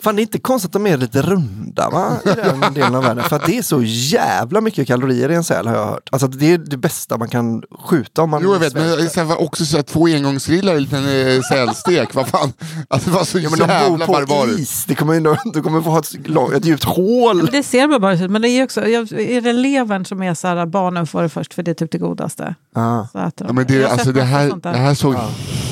Fan 0.00 0.16
det 0.16 0.20
är 0.20 0.22
inte 0.22 0.38
konstigt 0.38 0.68
att 0.68 0.72
de 0.72 0.86
är 0.86 0.96
lite 0.96 1.22
runda 1.22 1.90
va? 1.90 2.16
I 2.24 2.28
den 2.28 2.60
delen 2.74 2.94
av 2.94 3.02
världen. 3.02 3.24
För 3.24 3.36
att 3.36 3.46
det 3.46 3.58
är 3.58 3.62
så 3.62 3.82
jävla 3.82 4.60
mycket 4.60 4.86
kalorier 4.86 5.30
i 5.30 5.34
en 5.34 5.44
säl 5.44 5.66
har 5.66 5.74
jag 5.74 5.86
hört. 5.86 6.08
Alltså 6.12 6.28
det 6.28 6.52
är 6.52 6.58
det 6.58 6.76
bästa 6.76 7.18
man 7.18 7.28
kan 7.28 7.62
skjuta 7.84 8.22
om 8.22 8.30
man 8.30 8.40
Jo 8.44 8.52
jag 8.52 8.60
vet, 8.60 8.74
men 8.74 9.10
sen 9.10 9.26
var 9.26 9.42
också 9.42 9.64
så 9.64 9.76
här, 9.76 9.82
två 9.82 10.06
engångsgrillar 10.06 10.72
i 10.72 10.76
en 10.76 10.82
liten 10.82 11.04
eh, 11.36 11.40
sälstek, 11.42 12.14
vad 12.14 12.28
fan. 12.28 12.52
Alltså 12.88 13.10
det 13.10 13.16
var 13.16 13.24
så 13.24 13.38
Ja, 13.38 13.50
men 13.50 13.58
de 13.58 13.68
jävla 13.68 14.06
bor 14.06 14.06
på 14.06 14.12
barbariskt. 14.12 14.60
is. 14.60 14.84
Det 14.84 14.94
kommer, 14.94 15.52
du 15.52 15.62
kommer 15.62 15.82
få 15.82 15.90
ha 15.90 15.98
ett, 15.98 16.56
ett 16.56 16.64
djupt 16.64 16.84
hål. 16.84 17.36
Men 17.36 17.52
Det 17.52 17.62
ser 17.62 17.88
barbariskt 17.88 18.24
ut, 18.24 18.30
men 18.30 18.42
det 18.42 18.48
är 18.48 18.64
också, 18.64 18.80
är 18.86 19.40
det 19.40 19.52
levern 19.52 20.04
som 20.04 20.22
är 20.22 20.34
så 20.34 20.48
här, 20.48 20.66
barnen 20.66 21.06
får 21.06 21.22
det 21.22 21.28
först 21.28 21.54
för 21.54 21.62
det 21.62 21.70
är 21.70 21.74
typ 21.74 21.92
det 21.92 21.98
godaste? 21.98 22.54
Ah. 22.78 23.06
Så 23.12 23.18
att, 23.18 23.40
Ja, 23.46 23.52
men 23.52 23.66
det, 23.66 23.84
alltså, 23.84 24.12
det, 24.12 24.22
här, 24.22 24.52
det 24.62 24.68
här 24.78 24.94
såg 24.94 25.14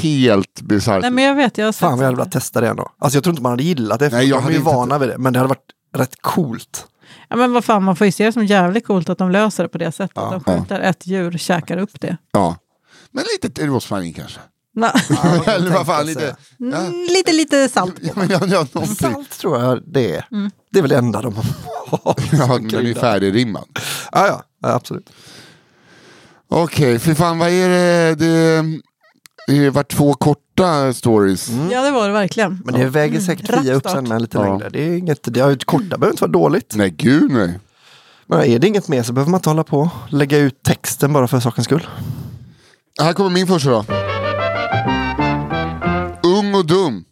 helt 0.03 0.61
bisarrt 0.63 1.05
ut. 1.05 1.13
men 1.13 1.25
jag 1.25 1.35
vet, 1.35 1.59
jag 1.59 1.65
har 1.67 1.73
Fan 1.73 1.91
vad 1.91 1.99
jag 1.99 2.05
hade 2.05 2.17
velat 2.17 2.33
testa 2.33 2.61
det 2.61 2.69
ändå. 2.69 2.91
Alltså 2.99 3.17
jag 3.17 3.25
tror 3.25 3.33
inte 3.33 3.43
man 3.43 3.53
hade 3.53 3.63
gillat 3.63 3.99
det. 3.99 4.11
För 4.11 4.17
Nej, 4.17 4.27
jag 4.29 4.37
de 4.37 4.39
är 4.39 4.43
hade 4.43 4.55
ju 4.55 4.59
inte- 4.61 4.75
vana 4.75 4.99
vid 4.99 5.09
det. 5.09 5.19
Men 5.19 5.33
det 5.33 5.39
hade 5.39 5.49
varit 5.49 5.71
rätt 5.97 6.23
coolt. 6.23 6.87
Ja, 7.29 7.37
men 7.37 7.53
vad 7.53 7.65
fan, 7.65 7.83
man 7.83 7.97
får 7.97 8.05
ju 8.05 8.13
se 8.13 8.25
det 8.27 8.33
som 8.33 8.47
jävligt 8.47 8.87
coolt 8.87 9.09
att 9.09 9.19
de 9.19 9.31
löser 9.31 9.63
det 9.63 9.69
på 9.69 9.79
det 9.79 9.93
sättet. 9.93 10.13
Ja. 10.17 10.41
de 10.47 10.59
skjuter 10.59 10.81
ett 10.81 11.07
djur, 11.07 11.39
käkar 11.39 11.77
upp 11.79 12.01
det. 12.01 12.17
Ja. 12.33 12.57
Men 13.11 13.25
lite 13.43 13.67
råsmarin 13.67 14.15
kanske. 14.15 14.41
Na, 14.75 14.91
Eller 15.47 15.71
vad 15.71 15.87
fan, 15.87 16.07
lite... 16.07 16.21
sig. 16.21 16.35
Ja. 16.59 16.77
Mm, 16.79 17.07
lite, 17.11 17.33
lite 17.33 17.69
salt. 17.69 17.95
Ja, 18.03 18.13
men 18.15 18.29
jag, 18.29 18.51
någonting. 18.51 18.87
Salt 18.87 19.39
tror 19.39 19.61
jag 19.63 19.83
det 19.87 20.15
är. 20.17 20.27
Mm. 20.33 20.51
Det 20.73 20.79
är 20.79 20.83
väl 20.83 20.91
det 20.91 20.97
enda 20.99 21.23
de 21.23 21.35
har. 21.37 21.45
Ja, 22.33 22.59
den 22.59 22.87
är 22.87 22.95
färdigrimmad. 22.95 23.65
Ja, 24.13 24.27
ja, 24.27 24.43
ja, 24.63 24.69
absolut. 24.73 25.11
Okej, 26.49 26.99
för 26.99 27.15
fan 27.15 27.39
vad 27.39 27.49
är 27.49 27.69
det? 27.69 28.15
Det, 28.15 28.65
det 29.47 29.71
varit 29.71 29.89
två 29.91 30.15
korta 30.15 30.93
stories. 30.93 31.49
Ja 31.71 31.83
det 31.85 31.91
var 31.91 32.07
det 32.07 32.13
verkligen. 32.13 32.63
Men 32.65 32.75
det 32.75 32.87
väger 32.89 33.21
säkert 33.21 33.51
Rapp 33.51 33.61
fria 33.61 33.75
upp 33.75 33.89
sen 33.91 34.09
med 34.09 34.23
lite 34.23 34.39
Ja. 34.39 34.45
längre. 34.45 34.69
Det 34.69 34.83
är 34.89 34.97
inget, 34.99 35.19
det 35.23 35.41
har 35.41 35.51
ju 35.51 35.57
korta 35.59 35.85
behöver 35.99 36.11
inte 36.11 36.23
vara 36.23 36.31
dåligt. 36.33 36.75
Nej 36.77 36.91
gud 36.91 37.31
nej. 37.31 37.59
Men 38.27 38.41
är 38.41 38.59
det 38.59 38.67
inget 38.67 38.89
mer 38.89 39.03
så 39.03 39.13
behöver 39.13 39.31
man 39.31 39.39
inte 39.39 39.51
hålla 39.51 39.65
på 39.65 39.91
lägga 40.09 40.39
ut 40.39 40.63
texten 40.63 41.13
bara 41.13 41.29
för 41.29 41.41
sakens 41.41 41.65
skull. 41.65 41.87
Här 43.03 43.13
kommer 43.13 43.31
min 43.31 43.47
första 43.47 43.71
då. 43.71 43.85
Ung 46.29 46.55
och 46.55 46.67
dum. 46.67 47.05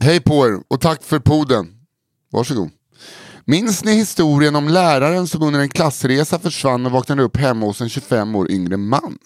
Hej 0.00 0.20
på 0.20 0.46
er 0.46 0.60
och 0.68 0.80
tack 0.80 1.02
för 1.02 1.18
podden. 1.18 1.66
Varsågod. 2.32 2.70
Minns 3.44 3.84
ni 3.84 3.94
historien 3.94 4.56
om 4.56 4.68
läraren 4.68 5.26
som 5.26 5.42
under 5.42 5.60
en 5.60 5.68
klassresa 5.68 6.38
försvann 6.38 6.86
och 6.86 6.92
vaknade 6.92 7.22
upp 7.22 7.36
hemma 7.36 7.66
hos 7.66 7.80
en 7.80 7.88
25 7.88 8.34
år 8.34 8.50
yngre 8.50 8.76
man? 8.76 9.18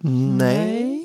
Nej. 0.00 1.04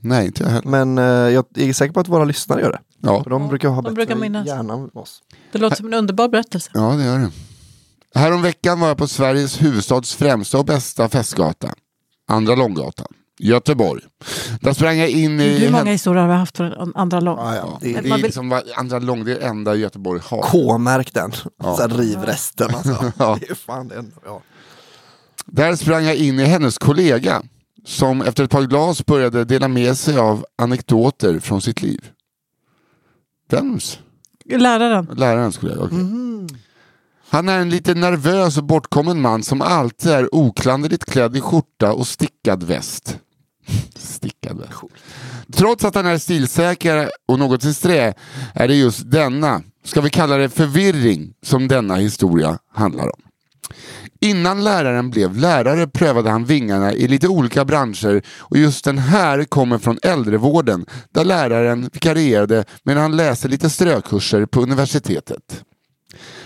Nej, 0.00 0.26
inte 0.26 0.42
jag 0.42 0.50
heller. 0.50 0.68
Men 0.68 0.98
eh, 0.98 1.04
jag 1.04 1.44
är 1.54 1.72
säker 1.72 1.92
på 1.92 2.00
att 2.00 2.08
våra 2.08 2.24
lyssnare 2.24 2.60
gör 2.60 2.72
det. 2.72 2.80
Ja, 3.02 3.22
För 3.22 3.30
de 3.30 3.48
brukar 3.48 3.68
ha 3.68 3.76
de 3.76 3.82
bättre 3.82 3.94
brukar 3.94 4.16
minnas. 4.16 4.46
hjärna 4.46 4.74
än 4.74 4.90
oss. 4.94 5.22
Det 5.52 5.58
låter 5.58 5.76
som 5.76 5.86
en 5.86 5.94
underbar 5.94 6.28
berättelse. 6.28 6.70
ja 6.74 6.90
det 6.92 7.04
gör 7.04 7.18
det. 7.18 7.30
Härom 8.14 8.42
veckan 8.42 8.80
var 8.80 8.88
jag 8.88 8.96
på 8.96 9.06
Sveriges 9.08 9.62
huvudstads 9.62 10.14
främsta 10.14 10.58
och 10.58 10.64
bästa 10.64 11.08
festgata. 11.08 11.74
Andra 12.28 12.54
Långgatan. 12.54 13.06
Göteborg. 13.42 14.02
Där 14.60 14.72
sprang 14.72 14.98
jag 14.98 15.08
in 15.08 15.40
i... 15.40 15.58
Hur 15.58 15.70
många 15.70 15.90
historier 15.90 16.20
har 16.22 16.28
vi 16.28 16.34
haft 16.34 16.56
från 16.56 16.92
andra 16.96 17.20
lång? 17.20 17.38
Ja, 17.38 17.56
ja. 17.56 17.78
Det 17.80 18.00
Det 18.00 18.08
är, 18.10 18.18
liksom 18.18 18.60
andra 18.76 18.98
lång, 18.98 19.24
det 19.24 19.32
är 19.32 19.38
det 19.40 19.46
enda 19.46 19.74
Göteborg 19.74 20.20
har. 20.24 20.42
K-märk 20.42 21.14
den. 21.14 21.32
Sen 21.78 21.90
riv 21.90 22.18
resten 22.18 22.74
alltså. 22.74 23.12
Ja. 23.18 23.38
Det 23.40 23.50
är 23.50 23.54
fan 23.54 23.88
det 23.88 23.94
enda. 23.94 24.16
Ja. 24.24 24.42
Där 25.46 25.76
sprang 25.76 26.04
jag 26.04 26.16
in 26.16 26.40
i 26.40 26.44
hennes 26.44 26.78
kollega 26.78 27.42
som 27.84 28.22
efter 28.22 28.44
ett 28.44 28.50
par 28.50 28.62
glas 28.62 29.06
började 29.06 29.44
dela 29.44 29.68
med 29.68 29.98
sig 29.98 30.18
av 30.18 30.44
anekdoter 30.58 31.38
från 31.38 31.60
sitt 31.62 31.82
liv. 31.82 32.10
Vems? 33.50 33.98
Läraren. 34.44 35.08
Lärarens 35.16 35.58
kollega, 35.58 35.80
okej. 35.80 35.98
Han 37.32 37.48
är 37.48 37.58
en 37.58 37.70
lite 37.70 37.94
nervös 37.94 38.58
och 38.58 38.64
bortkommen 38.64 39.20
man 39.20 39.42
som 39.42 39.62
alltid 39.62 40.10
är 40.12 40.34
oklanderligt 40.34 41.04
klädd 41.04 41.36
i 41.36 41.40
skjorta 41.40 41.92
och 41.92 42.06
stickad 42.06 42.62
väst. 42.62 43.18
Stickad 43.96 44.58
väst. 44.58 44.72
Trots 45.52 45.84
att 45.84 45.94
han 45.94 46.06
är 46.06 46.18
stilsäker 46.18 47.10
och 47.28 47.38
något 47.38 47.60
disträ 47.60 48.14
är 48.54 48.68
det 48.68 48.74
just 48.74 49.10
denna, 49.10 49.62
ska 49.84 50.00
vi 50.00 50.10
kalla 50.10 50.36
det 50.36 50.48
förvirring, 50.48 51.32
som 51.42 51.68
denna 51.68 51.94
historia 51.94 52.58
handlar 52.74 53.04
om. 53.04 53.22
Innan 54.22 54.64
läraren 54.64 55.10
blev 55.10 55.36
lärare 55.36 55.86
prövade 55.86 56.30
han 56.30 56.44
vingarna 56.44 56.92
i 56.92 57.08
lite 57.08 57.28
olika 57.28 57.64
branscher 57.64 58.22
och 58.38 58.56
just 58.56 58.84
den 58.84 58.98
här 58.98 59.44
kommer 59.44 59.78
från 59.78 59.98
äldrevården 60.02 60.86
där 61.14 61.24
läraren 61.24 61.90
vikarierade 61.92 62.64
medan 62.84 63.02
han 63.02 63.16
läste 63.16 63.48
lite 63.48 63.70
strökurser 63.70 64.46
på 64.46 64.60
universitetet. 64.60 65.64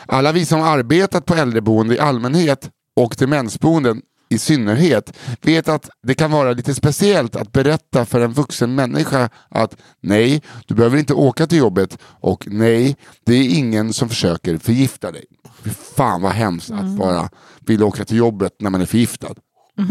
Alla 0.06 0.32
vi 0.32 0.46
som 0.46 0.62
arbetat 0.62 1.26
på 1.26 1.34
äldreboende 1.34 1.94
i 1.94 1.98
allmänhet 1.98 2.70
och 2.96 3.14
demensboenden 3.18 4.02
i 4.34 4.38
synnerhet 4.38 5.12
vet 5.42 5.68
att 5.68 5.90
det 6.02 6.14
kan 6.14 6.30
vara 6.30 6.52
lite 6.52 6.74
speciellt 6.74 7.36
att 7.36 7.52
berätta 7.52 8.04
för 8.04 8.20
en 8.20 8.32
vuxen 8.32 8.74
människa 8.74 9.28
att 9.48 9.76
nej, 10.00 10.42
du 10.66 10.74
behöver 10.74 10.98
inte 10.98 11.14
åka 11.14 11.46
till 11.46 11.58
jobbet 11.58 11.98
och 12.02 12.48
nej, 12.50 12.96
det 13.26 13.34
är 13.34 13.48
ingen 13.48 13.92
som 13.92 14.08
försöker 14.08 14.58
förgifta 14.58 15.12
dig. 15.12 15.24
Fy 15.62 15.70
fan 15.70 16.22
vad 16.22 16.32
hemskt 16.32 16.70
att 16.70 16.86
bara 16.98 17.28
vilja 17.60 17.86
åka 17.86 18.04
till 18.04 18.16
jobbet 18.16 18.52
när 18.58 18.70
man 18.70 18.80
är 18.80 18.86
förgiftad. 18.86 19.34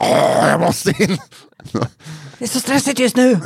Åh, 0.00 0.48
jag 0.48 0.60
måste 0.60 0.90
in! 0.90 1.18
Det 2.38 2.44
är 2.44 2.48
så 2.48 2.60
stressigt 2.60 2.98
just 2.98 3.16
nu. 3.16 3.40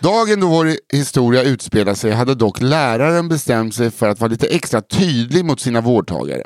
Dagen 0.00 0.40
då 0.40 0.48
vår 0.48 0.76
historia 0.92 1.42
utspelar 1.42 1.94
sig 1.94 2.12
hade 2.12 2.34
dock 2.34 2.60
läraren 2.60 3.28
bestämt 3.28 3.74
sig 3.74 3.90
för 3.90 4.08
att 4.08 4.20
vara 4.20 4.30
lite 4.30 4.46
extra 4.46 4.80
tydlig 4.80 5.44
mot 5.44 5.60
sina 5.60 5.80
vårdtagare. 5.80 6.42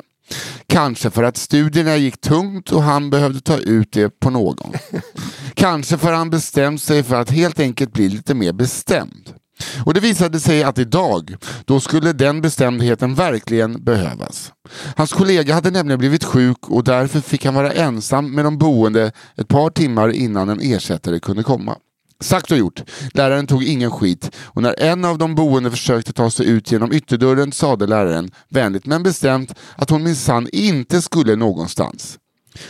Kanske 0.67 1.09
för 1.09 1.23
att 1.23 1.37
studierna 1.37 1.95
gick 1.95 2.21
tungt 2.21 2.71
och 2.71 2.83
han 2.83 3.09
behövde 3.09 3.41
ta 3.41 3.57
ut 3.57 3.91
det 3.91 4.19
på 4.19 4.29
någon. 4.29 4.73
Kanske 5.53 5.97
för 5.97 6.11
att 6.11 6.17
han 6.17 6.29
bestämt 6.29 6.81
sig 6.81 7.03
för 7.03 7.15
att 7.15 7.31
helt 7.31 7.59
enkelt 7.59 7.93
bli 7.93 8.09
lite 8.09 8.33
mer 8.33 8.53
bestämd. 8.53 9.33
Och 9.85 9.93
det 9.93 9.99
visade 9.99 10.39
sig 10.39 10.63
att 10.63 10.79
idag, 10.79 11.35
då 11.65 11.79
skulle 11.79 12.13
den 12.13 12.41
bestämdheten 12.41 13.15
verkligen 13.15 13.83
behövas. 13.83 14.51
Hans 14.95 15.13
kollega 15.13 15.53
hade 15.53 15.71
nämligen 15.71 15.99
blivit 15.99 16.23
sjuk 16.23 16.69
och 16.69 16.83
därför 16.83 17.21
fick 17.21 17.45
han 17.45 17.53
vara 17.53 17.71
ensam 17.71 18.31
med 18.31 18.45
de 18.45 18.57
boende 18.57 19.11
ett 19.37 19.47
par 19.47 19.69
timmar 19.69 20.09
innan 20.09 20.49
en 20.49 20.59
ersättare 20.61 21.19
kunde 21.19 21.43
komma. 21.43 21.75
Sagt 22.19 22.51
och 22.51 22.57
gjort. 22.57 22.81
Läraren 23.13 23.47
tog 23.47 23.63
ingen 23.63 23.91
skit 23.91 24.31
och 24.37 24.61
när 24.61 24.79
en 24.79 25.05
av 25.05 25.17
de 25.17 25.35
boende 25.35 25.71
försökte 25.71 26.13
ta 26.13 26.31
sig 26.31 26.45
ut 26.47 26.71
genom 26.71 26.93
ytterdörren 26.93 27.51
sade 27.51 27.87
läraren, 27.87 28.31
vänligt 28.49 28.85
men 28.85 29.03
bestämt, 29.03 29.53
att 29.75 29.89
hon 29.89 30.03
minsann 30.03 30.47
inte 30.51 31.01
skulle 31.01 31.35
någonstans. 31.35 32.17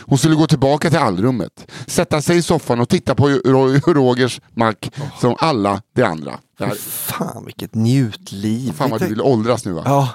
Hon 0.00 0.18
skulle 0.18 0.34
gå 0.34 0.46
tillbaka 0.46 0.90
till 0.90 0.98
allrummet, 0.98 1.70
sätta 1.86 2.22
sig 2.22 2.36
i 2.36 2.42
soffan 2.42 2.80
och 2.80 2.88
titta 2.88 3.14
på 3.14 3.28
Ro- 3.28 3.78
Rogers 3.94 4.40
mack 4.54 4.90
som 5.20 5.36
alla 5.38 5.82
de 5.94 6.02
andra. 6.02 6.38
Här, 6.58 6.74
Fan 6.78 7.44
vilket 7.44 7.74
njutliv. 7.74 8.72
fan 8.72 8.90
vad 8.90 9.00
du 9.00 9.06
vill 9.06 9.20
åldras 9.20 9.64
nu 9.64 9.72
va? 9.72 9.82
Ja. 9.84 10.08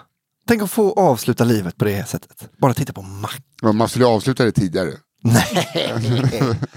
Tänk 0.47 0.61
att 0.61 0.71
få 0.71 0.93
avsluta 0.93 1.43
livet 1.43 1.77
på 1.77 1.85
det 1.85 2.09
sättet. 2.09 2.49
Bara 2.57 2.73
titta 2.73 2.93
på 2.93 3.01
mack. 3.01 3.41
Man 3.73 3.89
skulle 3.89 4.05
avsluta 4.05 4.43
det 4.45 4.51
tidigare. 4.51 4.91
Nej, 5.23 5.93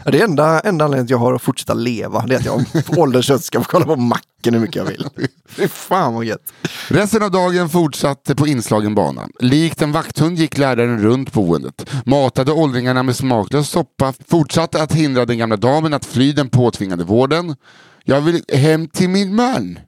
Det 0.05 0.21
är 0.21 0.25
enda, 0.25 0.61
enda 0.61 0.85
anledningen 0.85 1.07
jag 1.11 1.19
har 1.19 1.35
att 1.35 1.43
fortsätta 1.43 1.75
leva. 1.75 2.27
Det 2.27 2.35
är 2.35 2.39
att 2.39 2.45
jag 2.45 2.87
på 2.87 3.01
ålderns 3.01 3.29
höst 3.29 3.45
ska 3.45 3.61
få 3.61 3.71
kolla 3.71 3.85
på 3.85 3.97
macken 3.97 4.55
hur 4.55 4.61
mycket 4.61 4.77
jag 4.77 4.85
vill. 4.85 5.09
Fy 5.49 5.69
fan 5.69 6.15
vad 6.15 6.25
gött. 6.25 6.53
Resten 6.89 7.23
av 7.23 7.31
dagen 7.31 7.69
fortsatte 7.69 8.35
på 8.35 8.47
inslagen 8.47 8.95
bana. 8.95 9.29
Likt 9.41 9.83
en 9.83 9.93
vakthund 9.93 10.39
gick 10.39 10.59
läraren 10.59 11.03
runt 11.03 11.33
boendet, 11.33 11.91
matade 12.07 12.53
åldringarna 12.53 13.03
med 13.03 13.17
smaklös 13.17 13.69
soppa, 13.69 14.15
fortsatte 14.29 14.83
att 14.83 14.93
hindra 14.93 15.25
den 15.25 15.39
gamla 15.39 15.57
damen 15.57 15.95
att 15.95 16.05
fly 16.05 16.33
den 16.33 16.49
påtvingade 16.49 17.05
vården. 17.05 17.57
Jag 18.05 18.21
vill 18.21 18.43
hem 18.53 18.89
till 18.89 19.09
min 19.09 19.35
man. 19.35 19.79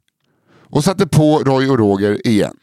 Och 0.70 0.84
satte 0.84 1.06
på 1.06 1.38
Roy 1.38 1.68
och 1.70 1.78
Roger 1.78 2.26
igen. 2.26 2.56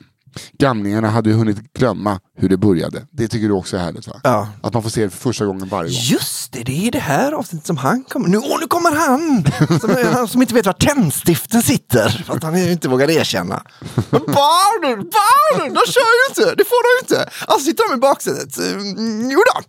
Gamlingarna 0.60 1.10
hade 1.10 1.30
ju 1.30 1.36
hunnit 1.36 1.74
glömma 1.74 2.20
hur 2.38 2.50
det 2.50 2.58
började. 2.58 3.08
Det 3.12 3.28
tycker 3.28 3.48
du 3.48 3.54
också 3.54 3.78
är 3.78 3.82
härligt 3.82 4.08
va? 4.08 4.20
Ja. 4.24 4.48
Att 4.64 4.74
man 4.74 4.84
får 4.84 4.90
se 4.90 5.04
det 5.04 5.10
för 5.10 5.18
första 5.18 5.46
gången 5.46 5.70
varje 5.70 5.90
gång. 5.90 6.00
Just 6.02 6.52
det, 6.54 6.64
det 6.64 6.88
är 6.88 6.92
det 6.92 7.00
här 7.00 7.32
avsnittet 7.32 7.68
som 7.68 7.78
han 7.78 8.04
kommer. 8.04 8.28
Nu, 8.30 8.38
åh, 8.38 8.58
nu 8.62 8.68
kommer 8.68 8.92
han! 8.96 9.46
Som, 9.80 9.96
han 10.14 10.28
som 10.28 10.42
inte 10.42 10.54
vet 10.54 10.66
var 10.66 10.74
tändstiften 10.74 11.62
sitter. 11.62 12.10
För 12.10 12.34
att 12.36 12.44
han 12.44 12.58
inte 12.58 12.90
vågar 12.90 13.10
erkänna. 13.10 13.64
Barnen, 14.12 14.96
barnen, 14.98 15.74
de 15.74 15.92
kör 15.92 16.02
ju 16.02 16.30
inte! 16.30 16.56
Det 16.56 16.64
får 16.66 16.84
de 17.00 17.04
inte! 17.06 17.30
Alltså 17.48 17.66
sitter 17.66 17.90
de 17.90 17.96
i 17.96 18.00
baksätet. 18.00 18.58
Mm, 18.58 19.30
Jo 19.32 19.40
då. 19.56 19.62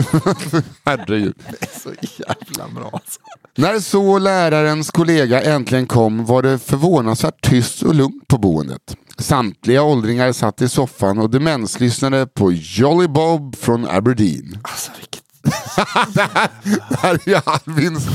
Herregud. 0.84 1.34
Det 1.50 1.62
är 1.62 1.80
så 1.80 1.90
jävla 2.00 2.68
bra. 2.74 2.90
Alltså. 2.92 3.20
När 3.56 3.80
så 3.80 4.18
lärarens 4.18 4.90
kollega 4.90 5.42
äntligen 5.42 5.86
kom 5.86 6.24
var 6.24 6.42
det 6.42 6.58
förvånansvärt 6.58 7.50
tyst 7.50 7.82
och 7.82 7.94
lugnt 7.94 8.28
på 8.28 8.38
boendet. 8.38 8.96
Samtliga 9.18 9.82
åldringar 9.82 10.32
satt 10.32 10.62
i 10.62 10.68
soffan 10.68 11.18
och 11.18 11.30
demenslyssnade 11.30 12.26
på 12.26 12.52
Jolly 12.52 13.08
Bob 13.08 13.56
från 13.56 13.88
Aberdeen. 13.88 14.58
Alltså 14.62 14.90
vilket... 14.98 15.22
det, 16.14 16.28
här, 16.34 16.48
det 16.88 16.96
här 16.96 17.28
är 17.28 17.42
Albins, 17.44 18.06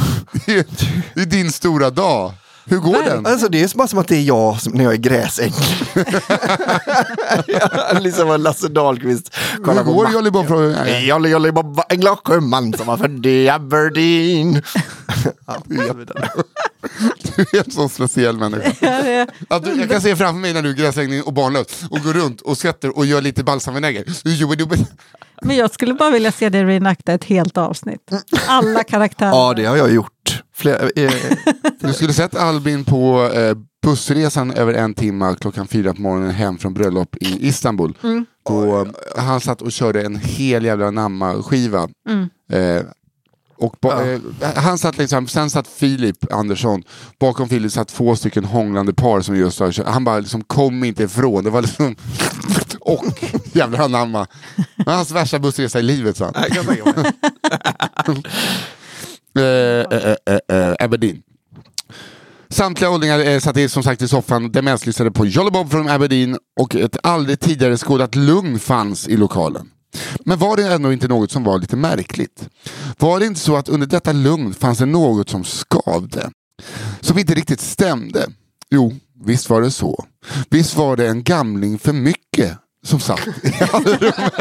det 0.45 0.57
är, 0.57 0.65
det 1.13 1.21
är 1.21 1.25
din 1.25 1.51
stora 1.51 1.89
dag. 1.89 2.33
Hur 2.65 2.78
går 2.78 3.04
den? 3.04 3.25
Alltså 3.25 3.47
det 3.47 3.62
är 3.63 3.78
bara 3.78 3.88
som 3.88 3.99
att 3.99 4.08
det 4.08 4.15
är 4.15 4.21
jag 4.21 4.62
som, 4.62 4.73
när 4.73 4.84
jag 4.84 4.93
är 4.93 4.97
gräsäng. 4.97 5.54
Liksom 8.01 8.28
vad 8.28 8.39
Lasse 8.41 8.67
Dahlqvist 8.67 9.36
Hur 9.58 9.63
kollar 9.63 9.84
på 9.84 9.93
går 9.93 10.04
Mac. 10.04 10.13
Jolly 10.13 10.32
Bob 10.32 10.47
från... 10.47 10.75
Jolly 11.01 11.30
Jolly 11.30 11.51
Bob 11.51 11.75
var 11.75 11.86
en 11.89 11.99
glad 11.99 12.17
sjöman 12.23 12.73
som 12.73 12.88
var 12.88 12.97
född 12.97 13.25
i 13.25 13.49
Aberdeen. 13.49 14.62
Du 17.36 17.41
är 17.58 17.65
en 17.65 17.71
sån 17.71 17.89
speciell 17.89 18.38
människa. 18.38 19.28
Att 19.49 19.63
du, 19.63 19.80
jag 19.80 19.89
kan 19.89 20.01
se 20.01 20.15
framför 20.15 20.39
mig 20.39 20.54
när 20.54 20.62
du 20.62 20.69
är 20.69 20.73
gräsängning 20.73 21.23
och 21.23 21.34
barnlös 21.34 21.84
och 21.89 21.99
går 21.99 22.13
runt 22.13 22.41
och 22.41 22.58
skrattar 22.58 22.97
och 22.97 23.06
gör 23.06 23.21
lite 23.21 23.43
balsamvinäger. 23.43 24.04
Men 25.41 25.56
jag 25.56 25.73
skulle 25.73 25.93
bara 25.93 26.10
vilja 26.10 26.32
se 26.32 26.49
dig 26.49 26.63
reenacta 26.63 27.13
ett 27.13 27.23
helt 27.23 27.58
avsnitt. 27.58 28.12
Alla 28.47 28.84
karaktärer. 28.84 29.30
ja, 29.30 29.54
det 29.54 29.65
har 29.65 29.78
jag 29.78 29.93
gjort. 29.93 30.43
Flera, 30.55 30.89
eh, 30.95 31.11
Du 31.79 31.93
skulle 31.93 32.13
sett 32.13 32.35
Albin 32.35 32.83
på 32.83 33.29
eh, 33.33 33.57
bussresan 33.83 34.51
över 34.51 34.73
en 34.73 34.93
timme 34.93 35.35
klockan 35.41 35.67
fyra 35.67 35.93
på 35.93 36.01
morgonen 36.01 36.31
hem 36.31 36.57
från 36.57 36.73
bröllop 36.73 37.15
i 37.15 37.47
Istanbul. 37.47 37.97
Och, 38.43 38.79
eh, 38.79 38.87
han 39.17 39.41
satt 39.41 39.61
och 39.61 39.71
körde 39.71 40.01
en 40.01 40.15
hel 40.15 40.65
jävla 40.65 40.91
namma-skiva. 40.91 41.87
Eh, 42.51 42.85
och 43.57 43.75
ba- 43.81 44.03
eh, 44.03 44.19
han 44.55 44.77
satt 44.77 44.97
liksom, 44.97 45.27
sen 45.27 45.49
satt 45.49 45.67
Filip 45.67 46.33
Andersson, 46.33 46.83
bakom 47.19 47.49
Filip 47.49 47.71
satt 47.71 47.87
två 47.87 48.15
stycken 48.15 48.45
hånglande 48.45 48.93
par 48.93 49.21
som 49.21 49.35
just 49.35 49.59
har 49.59 49.71
kört. 49.71 49.87
Han 49.87 50.03
bara 50.03 50.19
liksom 50.19 50.43
kom 50.43 50.83
inte 50.83 51.03
ifrån. 51.03 51.43
Det 51.43 51.49
var 51.49 51.61
liksom, 51.61 51.95
och 52.79 53.05
jävlar 53.53 53.79
anamma. 53.79 54.27
Det 54.77 54.85
var 54.85 54.93
hans 54.93 55.11
värsta 55.11 55.39
bussresa 55.39 55.79
i 55.79 55.83
livet 55.83 56.17
sa 56.17 56.25
han. 56.25 56.33
Eh, 59.35 59.97
eh, 59.97 60.15
eh, 60.47 60.75
Aberdeen. 60.79 61.21
Samtliga 62.49 62.89
åldringar 62.89 63.19
eh, 63.19 63.39
satt 63.39 63.57
i, 63.57 63.69
som 63.69 63.83
sagt 63.83 64.01
i 64.01 64.07
soffan, 64.07 64.51
demenslyssnade 64.51 65.11
på 65.11 65.25
Jolly 65.25 65.51
Bob 65.51 65.71
från 65.71 65.89
Aberdeen 65.89 66.37
och 66.59 66.75
ett 66.75 66.97
aldrig 67.03 67.39
tidigare 67.39 67.77
skådat 67.77 68.15
lugn 68.15 68.59
fanns 68.59 69.07
i 69.07 69.17
lokalen. 69.17 69.69
Men 70.19 70.39
var 70.39 70.57
det 70.57 70.73
ändå 70.73 70.93
inte 70.93 71.07
något 71.07 71.31
som 71.31 71.43
var 71.43 71.59
lite 71.59 71.75
märkligt? 71.75 72.49
Var 72.99 73.19
det 73.19 73.25
inte 73.25 73.39
så 73.39 73.55
att 73.55 73.69
under 73.69 73.87
detta 73.87 74.11
lugn 74.11 74.53
fanns 74.53 74.77
det 74.77 74.85
något 74.85 75.29
som 75.29 75.43
skavde? 75.43 76.31
Som 77.01 77.17
inte 77.17 77.33
riktigt 77.33 77.61
stämde? 77.61 78.27
Jo, 78.69 78.95
visst 79.23 79.49
var 79.49 79.61
det 79.61 79.71
så. 79.71 80.05
Visst 80.49 80.75
var 80.75 80.97
det 80.97 81.07
en 81.07 81.23
gamling 81.23 81.79
för 81.79 81.93
mycket 81.93 82.57
som 82.85 82.99
satt 82.99 83.27
i 83.43 83.63
allrummet. 83.71 84.31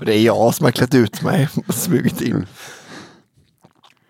Det 0.06 0.14
är 0.14 0.22
jag 0.22 0.54
som 0.54 0.64
har 0.64 0.72
klätt 0.72 0.94
ut 0.94 1.22
mig 1.22 1.48
och 1.66 1.74
smugit 1.74 2.20
in. 2.20 2.46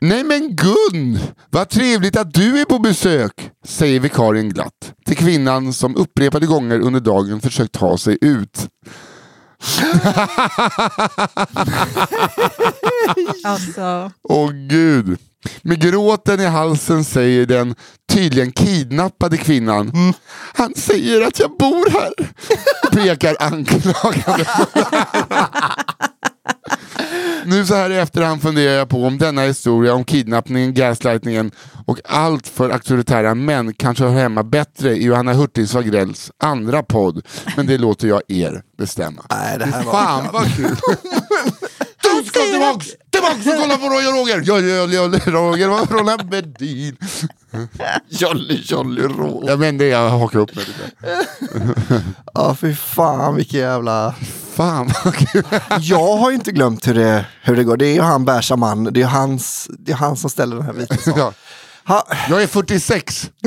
Nej 0.05 0.25
men 0.25 0.57
Gun, 0.57 1.19
vad 1.51 1.69
trevligt 1.69 2.17
att 2.17 2.35
du 2.35 2.61
är 2.61 2.65
på 2.65 2.79
besök, 2.79 3.51
säger 3.65 4.01
vikarien 4.01 4.49
glatt 4.49 4.93
till 5.07 5.17
kvinnan 5.17 5.73
som 5.73 5.97
upprepade 5.97 6.47
gånger 6.47 6.81
under 6.81 7.01
dagen 7.01 7.41
försökt 7.41 7.73
ta 7.73 7.99
sig 7.99 8.19
ut. 8.21 8.69
Alltså, 13.45 14.11
Åh 14.29 14.51
gud. 14.51 15.19
Med 15.63 15.81
gråten 15.81 16.41
i 16.41 16.47
halsen 16.47 17.05
säger 17.05 17.47
den 17.47 17.75
tydligen 18.13 18.53
kidnappade 18.53 19.37
kvinnan. 19.37 20.15
Han 20.55 20.75
säger 20.75 21.27
att 21.27 21.39
jag 21.39 21.57
bor 21.59 21.91
här. 21.91 22.13
Pekar 22.91 23.37
anklagande 23.41 24.45
på 24.45 24.67
Nu 27.45 27.67
så 27.67 27.75
här 27.75 27.91
i 27.91 27.99
efterhand 27.99 28.43
funderar 28.43 28.73
jag 28.73 28.89
på 28.89 29.05
om 29.05 29.19
denna 29.19 29.43
historia 29.43 29.95
om 29.95 30.05
kidnappningen, 30.05 30.75
gaslightningen 30.75 31.51
och 31.87 31.99
allt 32.05 32.49
för 32.49 32.71
auktoritära 32.71 33.35
män 33.35 33.75
kanske 33.75 34.05
hör 34.05 34.21
hemma 34.21 34.43
bättre 34.43 34.97
i 34.97 35.05
Johanna 35.05 35.33
Hurtigs 35.33 35.75
Wagrells 35.75 36.31
andra 36.39 36.83
podd. 36.83 37.27
Men 37.57 37.67
det 37.67 37.79
låter 37.79 38.09
jag 38.09 38.23
er 38.29 38.63
bestämma. 38.79 39.23
Nej, 39.31 39.59
det 39.59 39.65
här 39.65 39.85
var... 39.85 39.93
Fan 39.93 40.29
vad 40.33 40.57
kul! 40.57 40.77
Du 42.23 42.29
ska 42.29 42.41
tillbaks! 42.41 42.87
Tillbaks 43.11 43.47
och 43.47 43.53
kolla 43.63 43.79
på 43.79 43.89
Roy 43.89 44.07
och 44.07 44.13
Roger! 44.13 44.43
Jag, 44.47 44.63
jag, 44.63 44.95
jag, 44.95 45.35
Roger 45.35 45.69
var 45.69 45.87
från 45.87 46.09
Aberdeen. 46.09 46.97
Jolly 48.09 48.61
Jolly 48.65 49.03
Roger. 49.03 49.51
Jag 49.51 49.59
men 49.59 49.79
det 49.79 49.87
jag 49.87 50.11
hakar 50.11 50.39
upp 50.39 50.55
mig 50.55 50.65
lite. 50.65 50.91
Ja, 52.35 52.57
fy 52.61 52.75
fan 52.75 53.35
vilken 53.35 53.61
jävla... 53.61 54.15
Fan 54.55 54.91
vad 55.05 55.15
kul. 55.15 55.45
Jag 55.81 56.17
har 56.17 56.33
inte 56.33 56.53
glömt 56.53 56.89
hur 56.89 56.95
det, 56.95 57.27
hur 57.43 57.57
det 57.57 57.65
går. 57.65 57.77
Det 57.77 57.87
är 57.87 57.95
ju 57.95 58.01
han 58.01 58.25
Bärsa 58.25 58.57
man. 58.57 58.85
Det 58.85 59.03
är 59.03 59.07
hans, 59.07 59.71
det 59.79 59.93
är 59.93 59.97
han 59.97 60.17
som 60.17 60.31
ställer 60.31 60.57
den 60.57 60.65
här 60.65 60.73
vita 60.73 60.97
saken. 60.97 61.23
Ja. 61.23 61.33
Ha, 61.85 62.07
Jag 62.29 62.43
är 62.43 62.47
46. 62.47 63.31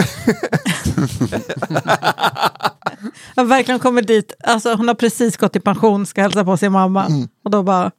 jag 3.35 3.45
verkligen 3.45 3.79
kommer 3.79 4.01
dit, 4.01 4.33
alltså, 4.43 4.73
hon 4.73 4.87
har 4.87 4.95
precis 4.95 5.37
gått 5.37 5.55
i 5.55 5.59
pension, 5.59 6.05
ska 6.05 6.21
hälsa 6.21 6.45
på 6.45 6.57
sin 6.57 6.71
mamma. 6.71 7.07
Och 7.43 7.51
då 7.51 7.63
bara, 7.63 7.91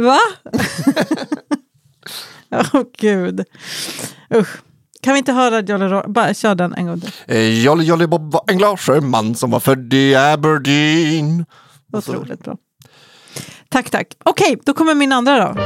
va? 0.00 0.18
Åh 2.74 2.82
gud. 2.98 3.44
Usch. 4.34 4.56
Kan 5.02 5.12
vi 5.14 5.18
inte 5.18 5.32
höra 5.32 5.60
Jolly 5.60 6.02
Bara 6.08 6.34
kör 6.34 6.54
den 6.54 6.74
en 6.74 6.86
gång 6.86 7.00
till. 7.00 7.12
eh, 7.26 7.62
Jolly 7.64 7.84
Jolly 7.84 8.06
Bob 8.06 8.32
var 8.32 8.42
en 8.46 8.58
glad 8.58 8.80
sjöman 8.80 9.34
som 9.34 9.50
var 9.50 9.60
född 9.60 9.94
i 9.94 10.14
Aberdeen. 10.14 11.46
Otroligt 11.92 12.44
bra. 12.44 12.56
Tack, 13.68 13.90
tack. 13.90 14.06
Okej, 14.24 14.58
då 14.64 14.72
kommer 14.74 14.94
min 14.94 15.12
andra 15.12 15.38
då. 15.52 15.60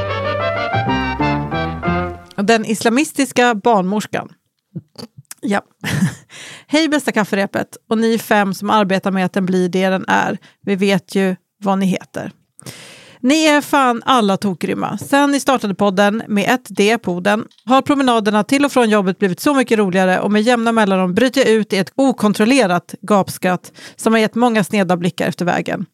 Den 2.42 2.64
islamistiska 2.64 3.54
barnmorskan. 3.54 4.28
Ja. 5.40 5.62
Hej 6.66 6.88
bästa 6.88 7.12
kafferepet 7.12 7.76
och 7.90 7.98
ni 7.98 8.18
fem 8.18 8.54
som 8.54 8.70
arbetar 8.70 9.10
med 9.10 9.24
att 9.24 9.32
den 9.32 9.46
blir 9.46 9.68
det 9.68 9.88
den 9.88 10.04
är. 10.08 10.38
Vi 10.62 10.76
vet 10.76 11.14
ju 11.14 11.36
vad 11.58 11.78
ni 11.78 11.86
heter. 11.86 12.32
Ni 13.24 13.44
är 13.44 13.60
fan 13.60 14.02
alla 14.04 14.36
tokgrymma. 14.36 14.98
Sen 14.98 15.30
ni 15.30 15.40
startade 15.40 15.74
podden 15.74 16.22
med 16.28 16.54
ett 16.54 16.66
D 16.68 16.98
på 16.98 17.12
orden 17.12 17.44
har 17.64 17.82
promenaderna 17.82 18.44
till 18.44 18.64
och 18.64 18.72
från 18.72 18.90
jobbet 18.90 19.18
blivit 19.18 19.40
så 19.40 19.54
mycket 19.54 19.78
roligare 19.78 20.20
och 20.20 20.32
med 20.32 20.42
jämna 20.42 20.72
mellanrum 20.72 21.14
bryter 21.14 21.40
jag 21.40 21.50
ut 21.50 21.72
i 21.72 21.76
ett 21.76 21.92
okontrollerat 21.94 22.94
gapskratt 23.00 23.72
som 23.96 24.12
har 24.12 24.20
gett 24.20 24.34
många 24.34 24.64
sneda 24.64 24.96
blickar 24.96 25.28
efter 25.28 25.44
vägen. 25.44 25.86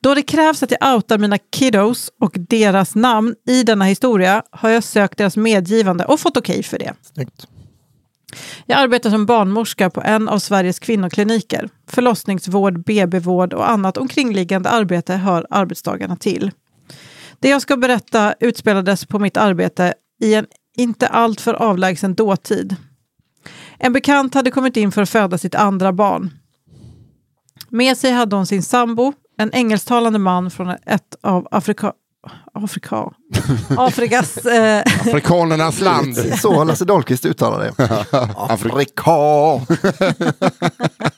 Då 0.00 0.14
det 0.14 0.22
krävs 0.22 0.62
att 0.62 0.70
jag 0.80 0.94
outar 0.94 1.18
mina 1.18 1.38
kiddos 1.38 2.10
och 2.20 2.32
deras 2.36 2.94
namn 2.94 3.34
i 3.46 3.62
denna 3.62 3.84
historia 3.84 4.42
har 4.50 4.70
jag 4.70 4.84
sökt 4.84 5.18
deras 5.18 5.36
medgivande 5.36 6.04
och 6.04 6.20
fått 6.20 6.36
okej 6.36 6.62
för 6.62 6.78
det. 6.78 6.92
Snyggt. 7.14 7.46
Jag 8.66 8.78
arbetar 8.78 9.10
som 9.10 9.26
barnmorska 9.26 9.90
på 9.90 10.02
en 10.02 10.28
av 10.28 10.38
Sveriges 10.38 10.78
kvinnokliniker. 10.78 11.68
Förlossningsvård, 11.90 12.84
BB-vård 12.84 13.54
och 13.54 13.70
annat 13.70 13.96
omkringliggande 13.96 14.70
arbete 14.70 15.14
hör 15.14 15.46
arbetsdagarna 15.50 16.16
till. 16.16 16.50
Det 17.40 17.48
jag 17.48 17.62
ska 17.62 17.76
berätta 17.76 18.34
utspelades 18.40 19.06
på 19.06 19.18
mitt 19.18 19.36
arbete 19.36 19.94
i 20.20 20.34
en 20.34 20.46
inte 20.76 21.08
alltför 21.08 21.54
avlägsen 21.54 22.14
dåtid. 22.14 22.76
En 23.78 23.92
bekant 23.92 24.34
hade 24.34 24.50
kommit 24.50 24.76
in 24.76 24.92
för 24.92 25.02
att 25.02 25.10
föda 25.10 25.38
sitt 25.38 25.54
andra 25.54 25.92
barn. 25.92 26.30
Med 27.68 27.96
sig 27.96 28.12
hade 28.12 28.36
hon 28.36 28.46
sin 28.46 28.62
sambo, 28.62 29.12
en 29.38 29.52
engelsktalande 29.52 30.18
man 30.18 30.50
från 30.50 30.68
ett 30.68 31.16
av 31.22 31.48
Afrika... 31.50 31.92
Afrika... 32.54 33.10
Afrikas... 33.76 34.36
Eh, 34.36 34.82
Afrikanernas 35.00 35.80
land. 35.80 36.16
Så 36.16 36.64
Lasse 36.64 36.84
Dahlqvist 36.84 37.26
uttalar 37.26 37.60
det. 37.60 37.72
Afrika. 38.36 39.10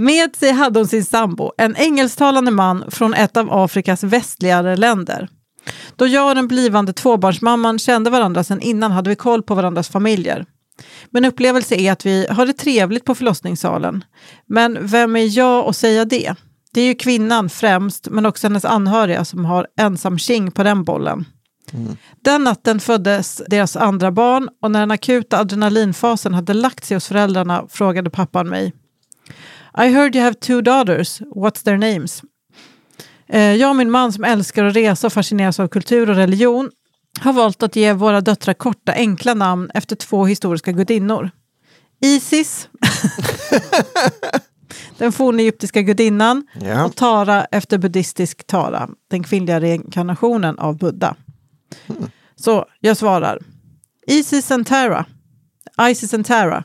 Med 0.00 0.36
sig 0.36 0.52
hade 0.52 0.78
hon 0.78 0.88
sin 0.88 1.04
sambo, 1.04 1.52
en 1.58 1.76
engelsktalande 1.76 2.50
man 2.50 2.84
från 2.90 3.14
ett 3.14 3.36
av 3.36 3.52
Afrikas 3.52 4.04
västligare 4.04 4.76
länder. 4.76 5.28
Då 5.96 6.06
jag 6.06 6.28
och 6.28 6.34
den 6.34 6.48
blivande 6.48 6.92
tvåbarnsmamman 6.92 7.78
kände 7.78 8.10
varandra 8.10 8.44
sedan 8.44 8.60
innan 8.60 8.92
hade 8.92 9.10
vi 9.10 9.16
koll 9.16 9.42
på 9.42 9.54
varandras 9.54 9.88
familjer. 9.88 10.46
Min 11.10 11.24
upplevelse 11.24 11.74
är 11.74 11.92
att 11.92 12.06
vi 12.06 12.26
har 12.30 12.46
det 12.46 12.52
trevligt 12.52 13.04
på 13.04 13.14
förlossningssalen. 13.14 14.04
Men 14.46 14.78
vem 14.86 15.16
är 15.16 15.38
jag 15.38 15.68
att 15.68 15.76
säga 15.76 16.04
det? 16.04 16.34
Det 16.72 16.80
är 16.80 16.86
ju 16.86 16.94
kvinnan 16.94 17.48
främst, 17.48 18.08
men 18.10 18.26
också 18.26 18.46
hennes 18.46 18.64
anhöriga 18.64 19.24
som 19.24 19.44
har 19.44 19.66
ensam 19.80 20.18
king 20.18 20.50
på 20.50 20.62
den 20.62 20.84
bollen. 20.84 21.24
Den 22.24 22.44
natten 22.44 22.80
föddes 22.80 23.42
deras 23.48 23.76
andra 23.76 24.12
barn 24.12 24.48
och 24.62 24.70
när 24.70 24.80
den 24.80 24.90
akuta 24.90 25.38
adrenalinfasen 25.38 26.34
hade 26.34 26.54
lagt 26.54 26.84
sig 26.84 26.96
hos 26.96 27.08
föräldrarna 27.08 27.64
frågade 27.68 28.10
pappan 28.10 28.48
mig. 28.48 28.72
I 29.78 29.88
heard 29.88 30.16
you 30.16 30.24
have 30.24 30.34
two 30.40 30.60
daughters, 30.62 31.20
what's 31.34 31.62
their 31.64 31.78
names? 31.78 32.22
Eh, 33.28 33.40
Jag 33.54 33.70
och 33.70 33.76
min 33.76 33.90
man 33.90 34.12
som 34.12 34.24
älskar 34.24 34.64
att 34.64 34.76
resa 34.76 35.06
och 35.06 35.12
fascineras 35.12 35.60
av 35.60 35.68
kultur 35.68 36.10
och 36.10 36.16
religion 36.16 36.70
har 37.20 37.32
valt 37.32 37.62
att 37.62 37.76
ge 37.76 37.92
våra 37.92 38.20
döttrar 38.20 38.54
korta 38.54 38.92
enkla 38.92 39.34
namn 39.34 39.70
efter 39.74 39.96
två 39.96 40.26
historiska 40.26 40.72
gudinnor. 40.72 41.30
Isis, 42.02 42.68
den 44.98 45.12
fornegyptiska 45.12 45.82
gudinnan, 45.82 46.46
Ja. 46.60 46.84
och 46.84 46.96
Tara 46.96 47.44
efter 47.44 47.78
buddhistisk 47.78 48.46
Tara, 48.46 48.88
den 49.10 49.22
kvinnliga 49.22 49.60
reinkarnationen 49.60 50.58
av 50.58 50.78
Buddha. 50.78 51.16
Så 52.36 52.64
jag 52.80 52.96
svarar. 52.96 53.38
Isis 54.06 54.50
and 54.50 54.66
Tara. 54.66 55.04
Isis 55.90 56.14
and 56.14 56.26
Tara. 56.26 56.64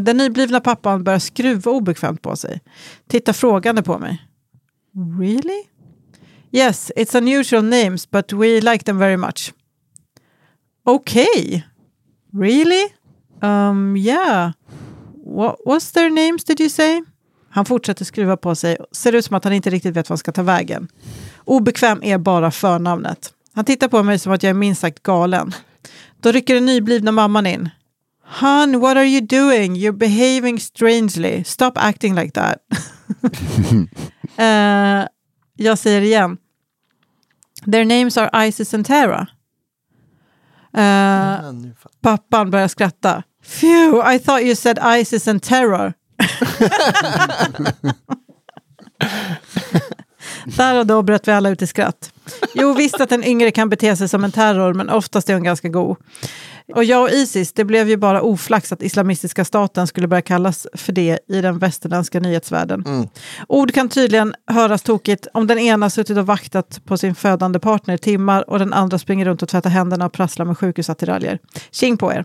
Den 0.00 0.16
nyblivna 0.16 0.60
pappan 0.60 1.04
börjar 1.04 1.18
skruva 1.18 1.70
obekvämt 1.70 2.22
på 2.22 2.36
sig. 2.36 2.60
Tittar 3.08 3.32
frågande 3.32 3.82
på 3.82 3.98
mig. 3.98 4.26
Really? 5.20 5.62
Yes, 6.52 6.92
it's 6.96 7.16
unusual 7.18 7.64
names 7.64 8.10
but 8.10 8.32
we 8.32 8.60
like 8.60 8.84
them 8.84 8.98
very 8.98 9.16
much. 9.16 9.52
Okay. 10.84 11.62
Really? 12.32 12.88
Um, 13.40 13.96
yeah. 13.96 14.52
What 15.24 15.56
was 15.66 15.92
their 15.92 16.10
names 16.10 16.44
did 16.44 16.60
you 16.60 16.70
say? 16.70 17.02
Han 17.50 17.64
fortsätter 17.64 18.04
skruva 18.04 18.36
på 18.36 18.54
sig. 18.54 18.76
Ser 18.92 19.12
ut 19.14 19.24
som 19.24 19.36
att 19.36 19.44
han 19.44 19.52
inte 19.52 19.70
riktigt 19.70 19.96
vet 19.96 20.08
vad 20.08 20.14
han 20.14 20.18
ska 20.18 20.32
ta 20.32 20.42
vägen. 20.42 20.88
Obekväm 21.44 22.02
är 22.02 22.18
bara 22.18 22.50
förnamnet. 22.50 23.32
Han 23.54 23.64
tittar 23.64 23.88
på 23.88 24.02
mig 24.02 24.18
som 24.18 24.32
att 24.32 24.42
jag 24.42 24.50
är 24.50 24.54
minst 24.54 24.80
sagt 24.80 25.02
galen. 25.02 25.54
Då 26.20 26.32
rycker 26.32 26.54
den 26.54 26.66
nyblivna 26.66 27.12
mamman 27.12 27.46
in. 27.46 27.68
Hon, 28.24 28.80
what 28.80 28.96
are 28.96 29.04
you 29.04 29.20
doing? 29.20 29.74
You're 29.76 29.92
behaving 29.92 30.58
strangely. 30.58 31.44
Stop 31.44 31.78
acting 31.78 32.14
like 32.14 32.32
that. 32.32 32.58
Eh, 34.36 35.06
jag 35.56 35.78
säger 35.78 36.00
igen. 36.00 36.38
Their 37.72 37.84
names 37.84 38.16
are 38.16 38.46
Isis 38.48 38.74
and 38.74 38.86
Tara. 38.86 39.26
Eh, 40.76 41.40
pappan 42.00 42.50
börjar 42.50 42.68
skratta. 42.68 43.22
Phew, 43.44 44.14
I 44.14 44.18
thought 44.18 44.42
you 44.42 44.56
said 44.56 44.78
Isis 45.00 45.28
and 45.28 45.42
terror. 45.42 45.92
Där 50.56 50.78
och 50.78 50.86
då 50.86 51.02
bröt 51.02 51.28
vi 51.28 51.32
alla 51.32 51.48
ut 51.48 51.62
i 51.62 51.66
skratt. 51.66 52.12
Jo, 52.54 52.72
visst 52.72 53.00
att 53.00 53.12
en 53.12 53.24
yngre 53.24 53.50
kan 53.50 53.68
bete 53.68 53.96
sig 53.96 54.08
som 54.08 54.24
en 54.24 54.32
terror, 54.32 54.74
men 54.74 54.90
oftast 54.90 55.30
är 55.30 55.34
hon 55.34 55.42
ganska 55.42 55.68
god. 55.68 55.96
Och 56.74 56.84
jag 56.84 57.02
och 57.02 57.10
Isis, 57.10 57.52
det 57.52 57.64
blev 57.64 57.88
ju 57.88 57.96
bara 57.96 58.22
oflax 58.22 58.72
att 58.72 58.82
islamistiska 58.82 59.44
staten 59.44 59.86
skulle 59.86 60.08
börja 60.08 60.22
kallas 60.22 60.66
för 60.74 60.92
det 60.92 61.18
i 61.28 61.40
den 61.40 61.58
västerländska 61.58 62.20
nyhetsvärlden. 62.20 63.08
Ord 63.48 63.74
kan 63.74 63.88
tydligen 63.88 64.34
höras 64.46 64.82
tokigt 64.82 65.26
om 65.34 65.46
den 65.46 65.58
ena 65.58 65.90
suttit 65.90 66.18
och 66.18 66.26
vaktat 66.26 66.80
på 66.84 66.96
sin 66.96 67.14
födande 67.14 67.58
partner 67.58 67.94
i 67.94 67.98
timmar 67.98 68.50
och 68.50 68.58
den 68.58 68.72
andra 68.72 68.98
springer 68.98 69.24
runt 69.24 69.42
och 69.42 69.48
tvättar 69.48 69.70
händerna 69.70 70.06
och 70.06 70.12
prasslar 70.12 70.46
med 70.46 70.58
sjukhusattiraljer. 70.58 71.38
Tjing 71.70 71.96
på 71.96 72.12
er! 72.12 72.24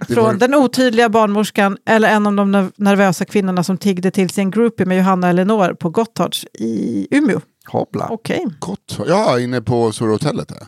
Från 0.14 0.38
den 0.38 0.54
otydliga 0.54 1.08
barnmorskan 1.08 1.76
eller 1.86 2.08
en 2.08 2.26
av 2.26 2.32
de 2.34 2.56
nerv- 2.56 2.72
nervösa 2.76 3.24
kvinnorna 3.24 3.64
som 3.64 3.78
tiggde 3.78 4.10
till 4.10 4.30
sin 4.30 4.50
groupie 4.50 4.86
med 4.86 4.98
Johanna 4.98 5.28
Elinor 5.28 5.74
på 5.74 5.90
Gottards 5.90 6.44
i 6.54 7.06
Umeå. 7.10 7.40
Hoppla. 7.68 8.06
Okej, 8.10 8.46
Gott. 8.58 8.98
Ja, 9.08 9.40
inne 9.40 9.62
på 9.62 9.92
Sora-hotellet. 9.92 10.48
där. 10.48 10.66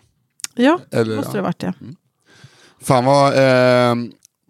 ja, 0.55 0.79
Eller, 0.92 1.16
måste 1.16 1.33
det 1.33 1.38
ja. 1.38 1.42
varit 1.42 1.59
det. 1.59 1.72
Fan 2.88 3.05
vad... 3.05 3.33
Eh, 3.33 3.94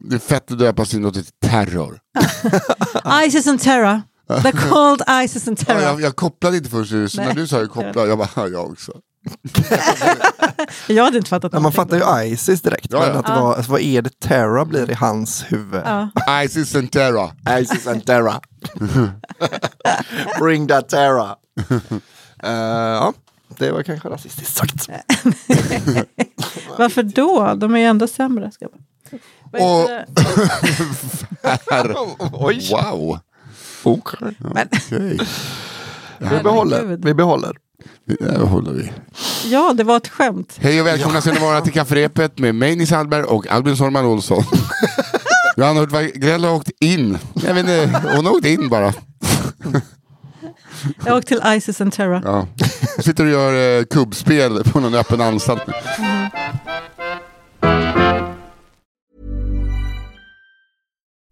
det 0.01 0.15
är 0.15 0.19
fett 0.19 0.53
att 0.53 0.59
döpa 0.59 0.85
sin 0.85 1.03
dotter 1.03 1.23
till 1.23 1.51
terror. 1.51 2.01
Isis 3.27 3.47
and 3.47 3.61
Terra. 3.61 4.03
They're 4.29 4.71
called 4.71 5.25
Isis 5.25 5.49
and 5.49 5.59
Ja, 5.61 5.65
Terra. 5.65 5.83
jag, 5.83 6.01
jag 6.01 6.17
kopplade 6.17 6.57
inte 6.57 6.71
först, 6.71 6.91
så 6.91 7.23
när 7.23 7.35
du 7.35 7.47
sa 7.47 7.59
jag 7.59 7.71
kopplade, 7.71 8.09
jag 8.09 8.19
bara, 8.19 8.29
ja, 8.37 8.49
jag 8.49 8.71
också. 8.71 8.93
Jag 10.87 11.05
hade 11.05 11.17
inte 11.17 11.31
fattat 11.31 11.53
Men 11.53 11.63
man 11.63 11.73
fattar 11.73 11.97
ju 11.97 12.33
Isis 12.33 12.63
direkt. 12.63 12.87
Ja, 12.91 13.01
men 13.01 13.09
ja. 13.09 13.19
att 13.19 13.27
det 13.27 13.33
var, 13.33 13.55
alltså, 13.55 13.73
vad 13.73 13.81
är 13.81 14.03
det 14.03 14.21
Terra 14.21 14.65
blir 14.65 14.91
i 14.91 14.95
hans 14.95 15.45
huvud? 15.49 15.83
Ja. 15.85 16.11
Isis 16.45 16.75
and 16.75 16.93
Terra. 16.93 17.31
Isis 17.61 17.87
and 17.87 18.07
Terra. 18.07 18.41
Bring 20.41 20.69
that 20.69 20.89
Terra. 20.89 21.37
Ja, 22.43 23.13
det 23.59 23.73
var 23.73 23.83
kanske 23.83 24.09
rasistiskt 24.09 24.57
sagt. 24.57 24.89
Varför 26.79 27.03
då? 27.03 27.55
De 27.55 27.75
är 27.75 27.79
ju 27.79 27.85
ändå 27.85 28.07
sämre. 28.07 28.51
Ska 28.51 28.67
Och-? 28.67 29.91
Oj. 32.33 32.69
Wow. 32.71 33.19
Okay. 33.85 34.31
Men, 34.39 34.69
Okej. 34.73 35.19
Vi 36.19 36.43
behåller. 36.43 36.85
Vi 36.85 37.15
behåller. 37.15 37.57
Det 38.21 38.39
håller 38.39 38.73
vi. 38.73 38.93
ja, 39.51 39.73
det 39.73 39.85
var 39.85 39.97
ett 39.97 40.09
skämt. 40.09 40.57
Hej 40.61 40.81
och 40.81 40.87
välkomna 40.87 41.21
ska 41.21 41.33
ni 41.33 41.41
vara 41.41 41.61
till 41.61 41.73
kafferepet 41.73 42.39
med 42.39 42.55
mig 42.55 42.77
Nils 42.77 42.91
Hallberg 42.91 43.23
och 43.23 43.47
Albin 43.47 43.77
Sorman 43.77 44.05
Olsson. 44.05 44.45
Johanna 45.57 45.81
Hurtig 45.81 46.23
Grell 46.23 46.45
har 46.45 46.55
åkt 46.55 46.71
in. 46.81 47.19
Jag 47.35 47.55
vet 47.55 47.61
inte, 47.65 48.03
hon 48.17 48.27
har 48.27 48.33
åkt 48.33 48.47
in 48.47 48.69
bara. 48.69 48.93
Jag 51.07 51.17
åkte 51.17 51.29
till 51.29 51.43
Isis 51.47 51.81
and 51.81 51.93
Terra. 51.93 52.23
Ja. 52.25 52.47
Sitter 53.03 53.25
och 53.25 53.31
gör 53.31 53.79
eh, 53.79 53.85
kubbspel 53.85 54.65
på 54.65 54.81
någon 54.81 54.95
öppen 54.95 55.21
anstalt. 55.21 55.63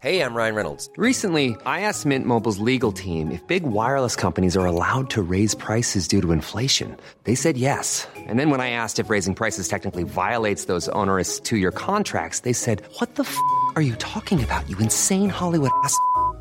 Hey, 0.07 0.21
I'm 0.21 0.35
Ryan 0.35 0.55
Reynolds. 0.55 0.89
Recently, 0.97 1.57
I 1.67 1.81
asked 1.81 2.07
Mint 2.07 2.27
Mobile's 2.27 2.59
legal 2.59 2.93
team 2.93 3.29
if 3.33 3.45
big 3.49 3.65
wireless 3.65 4.15
companies 4.15 4.57
are 4.57 4.65
allowed 4.65 5.11
to 5.11 5.21
raise 5.23 5.57
prices 5.57 6.07
due 6.07 6.21
to 6.21 6.31
inflation. 6.31 6.97
They 7.25 7.35
said 7.35 7.57
yes. 7.57 8.07
And 8.17 8.39
then 8.39 8.51
when 8.51 8.61
I 8.61 8.71
asked 8.71 9.01
if 9.01 9.11
raising 9.11 9.35
prices 9.35 9.67
technically 9.67 10.05
violates 10.05 10.67
those 10.67 10.89
onerous 10.91 11.41
two 11.41 11.57
year 11.57 11.73
contracts, 11.73 12.41
they 12.41 12.53
said, 12.53 12.83
What 13.01 13.17
the 13.17 13.25
f 13.25 13.37
are 13.75 13.83
you 13.83 13.97
talking 13.97 14.45
about, 14.45 14.69
you 14.71 14.79
insane 14.79 15.29
Hollywood 15.29 15.73
ass? 15.83 15.99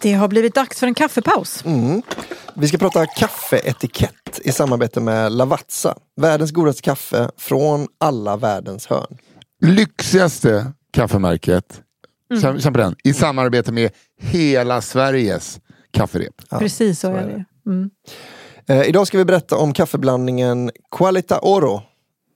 Det 0.00 0.12
har 0.12 0.28
blivit 0.28 0.54
dags 0.54 0.80
för 0.80 0.86
en 0.86 0.94
kaffepaus. 0.94 1.64
Vi 2.54 2.68
ska 2.68 2.78
prata 2.78 3.06
kaffeetikett. 3.06 4.40
i 4.44 4.52
samarbete 4.52 5.00
med 5.00 5.32
Lavazza. 5.32 5.94
Världens 6.16 6.50
godaste 6.50 6.82
kaffe 6.82 7.30
från 7.36 7.88
alla 7.98 8.36
världens 8.36 8.86
hörn. 8.86 9.18
Lyxigaste 9.62 10.72
kaffemärket, 10.92 11.80
mm. 12.32 12.62
på 12.62 12.70
den, 12.70 12.96
i 13.04 13.12
samarbete 13.12 13.72
med 13.72 13.90
hela 14.20 14.80
Sveriges 14.80 15.60
kafferep. 15.90 16.34
Precis 16.50 17.00
så, 17.00 17.08
är 17.08 17.26
det. 17.26 17.44
Mm. 17.70 17.90
Eh, 18.68 18.88
idag 18.88 19.06
ska 19.06 19.18
vi 19.18 19.24
berätta 19.24 19.56
om 19.56 19.72
kaffeblandningen 19.72 20.70
Qualita 20.96 21.38
Oro. 21.42 21.82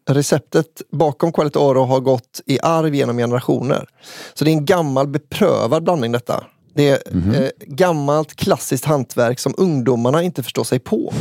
Receptet 0.09 0.83
bakom 0.93 1.33
Qualita 1.33 1.59
Oro 1.59 1.85
har 1.85 2.01
gått 2.01 2.41
i 2.47 2.59
arv 2.63 2.95
genom 2.95 3.19
generationer. 3.19 3.87
Så 4.35 4.45
det 4.45 4.51
är 4.51 4.53
en 4.53 4.65
gammal 4.65 5.09
beprövad 5.09 5.83
blandning 5.85 6.13
detta. 6.13 6.45
Det 6.75 6.89
är 6.89 7.09
mm 7.11 7.23
-hmm. 7.23 7.43
eh, 7.43 7.51
gammalt 7.67 8.35
klassiskt 8.35 8.85
hantverk 8.85 9.39
som 9.39 9.55
ungdomarna 9.57 10.23
inte 10.23 10.43
förstår 10.43 10.65
sig 10.65 10.79
på. 10.79 11.13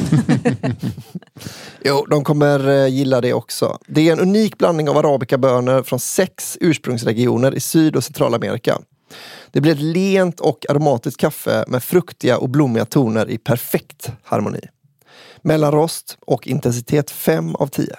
jo, 1.83 2.05
de 2.09 2.23
kommer 2.23 2.69
eh, 2.69 2.87
gilla 2.87 3.21
det 3.21 3.33
också. 3.33 3.77
Det 3.87 4.09
är 4.09 4.13
en 4.13 4.19
unik 4.19 4.57
blandning 4.57 4.89
av 4.89 4.97
arabikabönor 4.97 5.83
från 5.83 5.99
sex 5.99 6.57
ursprungsregioner 6.61 7.55
i 7.55 7.59
Syd 7.59 7.95
och 7.95 8.03
Centralamerika. 8.03 8.79
Det 9.51 9.61
blir 9.61 9.71
ett 9.71 9.81
lent 9.81 10.39
och 10.39 10.65
aromatiskt 10.69 11.19
kaffe 11.19 11.65
med 11.67 11.83
fruktiga 11.83 12.37
och 12.37 12.49
blommiga 12.49 12.85
toner 12.85 13.29
i 13.29 13.37
perfekt 13.37 14.11
harmoni. 14.23 14.61
Mellanrost 15.41 16.17
och 16.21 16.47
intensitet 16.47 17.11
5 17.11 17.55
av 17.55 17.67
10. 17.67 17.95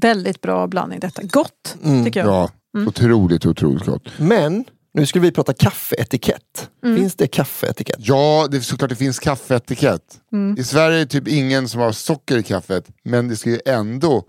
Väldigt 0.00 0.40
bra 0.40 0.66
blandning 0.66 1.00
detta. 1.00 1.22
Gott, 1.22 1.76
mm. 1.84 2.04
tycker 2.04 2.20
jag. 2.20 2.28
Ja, 2.28 2.50
mm. 2.76 2.88
otroligt, 2.88 3.46
otroligt 3.46 3.84
gott. 3.84 4.08
Men 4.18 4.64
nu 4.96 5.06
skulle 5.06 5.22
vi 5.22 5.32
prata 5.32 5.52
kaffeetikett. 5.52 6.70
Mm. 6.84 6.96
Finns 6.96 7.14
det 7.14 7.26
kaffeetikett? 7.26 7.96
Ja, 7.98 8.48
det 8.50 8.56
är 8.56 8.60
såklart 8.60 8.90
det 8.90 8.96
finns 8.96 9.18
kaffeetikett. 9.18 10.02
Mm. 10.32 10.56
I 10.58 10.64
Sverige 10.64 10.96
är 10.96 11.00
det 11.00 11.06
typ 11.06 11.28
ingen 11.28 11.68
som 11.68 11.80
har 11.80 11.92
socker 11.92 12.36
i 12.36 12.42
kaffet, 12.42 12.88
men 13.02 13.28
det 13.28 13.36
ska 13.36 13.50
ju 13.50 13.60
ändå 13.66 14.24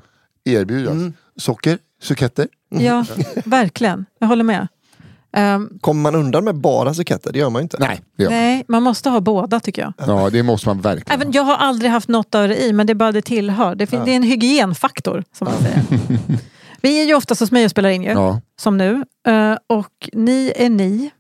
erbjudas. 0.46 0.92
Mm. 0.92 1.14
Socker, 1.38 1.78
suketter. 2.02 2.48
Ja, 2.70 3.06
verkligen. 3.46 4.06
Jag 4.20 4.28
håller 4.28 4.44
med. 4.44 4.68
Um, 5.38 5.80
Kommer 5.82 6.02
man 6.02 6.16
undan 6.16 6.44
med 6.44 6.56
bara 6.56 6.94
suketter? 6.94 7.34
Det 7.34 7.40
gör 7.40 7.50
man 7.50 7.60
ju 7.60 7.64
inte. 7.64 7.78
Nej, 7.80 8.02
man. 8.18 8.28
Nej, 8.30 8.66
man 8.68 8.84
måste 8.84 9.10
ha 9.10 9.20
båda 9.20 9.60
tycker 9.60 9.82
jag. 9.82 9.94
Ja, 9.98 10.30
det 10.30 10.44
måste 10.44 10.70
man 10.70 10.82
verkligen. 10.82 11.22
Även, 11.22 11.32
jag 11.32 11.44
har 11.44 11.56
aldrig 11.56 11.92
haft 11.92 12.08
något 12.08 12.36
av 12.36 12.48
det 12.48 12.64
i, 12.64 12.74
men 12.74 12.88
det 12.88 12.94
är 12.94 12.96
bara 12.96 13.12
det 13.12 13.22
tillhör. 13.22 13.76
Det, 13.76 13.94
ja. 13.94 14.04
det 14.06 14.12
är 14.12 14.16
en 14.16 14.24
hygienfaktor, 14.24 15.24
som 15.38 15.46
man 15.46 15.58
säger. 15.58 15.84
Vi 16.88 17.02
är 17.02 17.06
ju 17.06 17.16
oftast 17.16 17.42
hos 17.42 17.52
mig 17.52 17.66
och 17.66 17.72
spelar 17.72 17.90
in 17.90 18.04
ju, 18.04 18.10
ja. 18.10 18.42
som 18.60 18.78
nu. 18.78 18.94
Uh, 19.28 19.58
och 19.68 20.10
ni 20.14 20.54
är 20.56 20.70
ni 20.70 21.12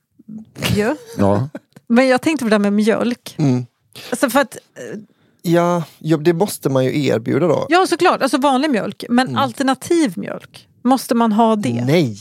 ju. 0.75 0.95
Ja. 1.17 1.49
Men 1.87 2.07
jag 2.07 2.21
tänkte 2.21 2.45
på 2.45 2.49
det 2.49 2.53
där 2.53 2.59
med 2.59 2.73
mjölk. 2.73 3.35
Mm. 3.37 3.65
Alltså 4.09 4.29
för 4.29 4.39
att, 4.39 4.57
uh, 4.93 4.99
ja, 5.41 5.83
ja, 5.99 6.17
det 6.17 6.33
måste 6.33 6.69
man 6.69 6.85
ju 6.85 7.05
erbjuda 7.05 7.47
då. 7.47 7.65
Ja, 7.69 7.87
såklart. 7.87 8.21
Alltså 8.21 8.37
vanlig 8.37 8.69
mjölk. 8.69 9.05
Men 9.09 9.27
mm. 9.27 9.37
alternativ 9.37 10.13
mjölk, 10.15 10.67
måste 10.83 11.15
man 11.15 11.31
ha 11.31 11.55
det? 11.55 11.83
Nej! 11.85 12.17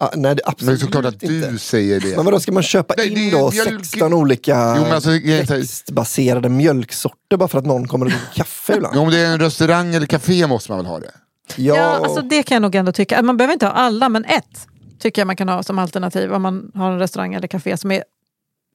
Ah, 0.00 0.10
nej, 0.14 0.34
det 0.34 0.42
absolut 0.44 0.60
men 0.60 0.74
det 0.74 0.82
är 0.82 0.86
såklart 0.86 1.04
att 1.04 1.20
du 1.20 1.36
inte. 1.36 1.58
säger 1.58 2.00
det. 2.00 2.16
Men 2.16 2.24
vadå, 2.24 2.40
ska 2.40 2.52
man 2.52 2.62
köpa 2.62 2.94
nej, 2.96 3.26
in 3.26 3.30
då 3.30 3.50
mjölk... 3.50 3.84
16 3.84 4.12
olika 4.12 4.76
jo, 4.78 4.84
alltså, 4.84 5.10
växtbaserade 5.10 6.48
mjölksorter 6.48 7.36
bara 7.36 7.48
för 7.48 7.58
att 7.58 7.66
någon 7.66 7.88
kommer 7.88 8.06
och 8.06 8.12
dricker 8.12 8.34
kaffe 8.34 8.76
ibland? 8.76 8.94
Jo, 8.96 9.02
om 9.02 9.10
det 9.10 9.18
är 9.18 9.32
en 9.32 9.40
restaurang 9.40 9.94
eller 9.94 10.06
café 10.06 10.46
måste 10.46 10.72
man 10.72 10.78
väl 10.78 10.86
ha 10.86 10.98
det? 10.98 11.12
Ja, 11.56 11.76
ja 11.76 12.04
alltså 12.04 12.22
det 12.22 12.42
kan 12.42 12.54
jag 12.54 12.62
nog 12.62 12.74
ändå 12.74 12.92
tycka. 12.92 13.22
Man 13.22 13.36
behöver 13.36 13.52
inte 13.52 13.66
ha 13.66 13.72
alla, 13.72 14.08
men 14.08 14.24
ett 14.24 14.66
tycker 14.98 15.22
jag 15.22 15.26
man 15.26 15.36
kan 15.36 15.48
ha 15.48 15.62
som 15.62 15.78
alternativ 15.78 16.32
om 16.32 16.42
man 16.42 16.72
har 16.74 16.92
en 16.92 16.98
restaurang 16.98 17.34
eller 17.34 17.48
café 17.48 17.76
som 17.76 17.90
är 17.90 18.04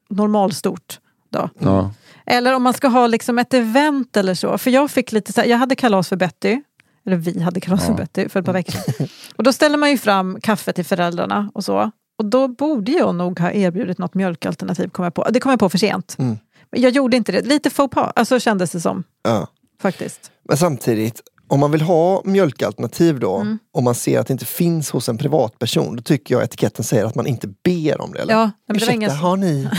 normalstort. 0.10 1.00
Då. 1.30 1.50
Ja. 1.60 1.92
Eller 2.26 2.56
om 2.56 2.64
man 2.64 2.74
ska 2.74 2.88
ha 2.88 3.08
liksom 3.08 3.40
ett 3.40 3.54
event 3.54 4.18
eller 4.18 4.34
så. 4.34 4.58
För 4.58 4.72
jag 4.72 4.92
fick 4.92 5.12
lite 5.12 5.34
så 5.34 5.42
här, 5.42 5.48
jag 5.48 5.58
hade 5.58 5.76
kalas 5.76 6.10
för 6.10 6.16
Betty. 6.16 6.62
Eller 7.06 7.18
vi 7.18 7.42
hade 7.42 7.60
kalas 7.60 7.86
för 7.86 7.94
Betty 7.94 8.30
för 8.30 8.40
ett 8.40 8.46
par 8.46 8.54
veckor 8.54 8.72
sedan. 8.72 9.08
Och 9.36 9.44
då 9.44 9.54
ställer 9.54 9.78
man 9.78 9.92
ju 9.92 9.98
fram 9.98 10.42
kaffe 10.42 10.74
till 10.74 10.86
föräldrarna 10.86 11.52
och 11.54 11.64
så. 11.64 11.92
Och 12.18 12.26
då 12.26 12.48
borde 12.48 12.92
jag 12.92 13.16
nog 13.16 13.40
ha 13.40 13.52
erbjudit 13.52 13.98
något 13.98 14.14
mjölkalternativ. 14.14 14.88
Kom 14.88 15.04
jag 15.04 15.14
på. 15.14 15.30
Det 15.30 15.40
kom 15.40 15.50
jag 15.50 15.60
på 15.60 15.70
för 15.70 15.78
sent. 15.78 16.16
Mm. 16.20 16.38
Jag 16.70 16.92
gjorde 16.92 17.18
inte 17.18 17.32
det. 17.32 17.42
Lite 17.42 17.70
faux 17.70 17.94
pas, 17.94 18.12
alltså 18.16 18.40
kändes 18.40 18.72
det 18.72 18.80
som. 18.80 19.04
Ja. 19.24 19.48
Faktiskt. 19.82 20.32
Men 20.44 20.58
samtidigt, 20.58 21.22
om 21.52 21.60
man 21.60 21.72
vill 21.72 21.82
ha 21.82 22.22
mjölkalternativ 22.26 23.20
då, 23.20 23.38
mm. 23.38 23.60
och 23.74 23.84
man 23.84 23.96
ser 23.96 24.20
att 24.20 24.28
det 24.28 24.34
inte 24.34 24.46
finns 24.46 24.92
hos 24.92 25.10
en 25.10 25.18
privatperson, 25.18 25.96
då 25.96 26.02
tycker 26.02 26.36
jag 26.36 26.44
etiketten 26.44 26.86
säger 26.86 27.06
att 27.06 27.16
man 27.16 27.28
inte 27.28 27.48
ber 27.48 28.02
om 28.02 28.14
det. 28.14 28.20
Eller? 28.20 28.34
Ja, 28.34 28.52
men 28.68 28.76
Ursäkta, 28.76 28.94
ingen... 28.94 29.12
har 29.12 29.38
ni? 29.38 29.70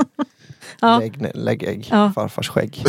ja. 0.80 0.98
lägg, 0.98 1.26
lägg 1.34 1.62
ägg, 1.62 1.88
ja. 1.90 2.12
farfars 2.14 2.48
skägg. 2.48 2.84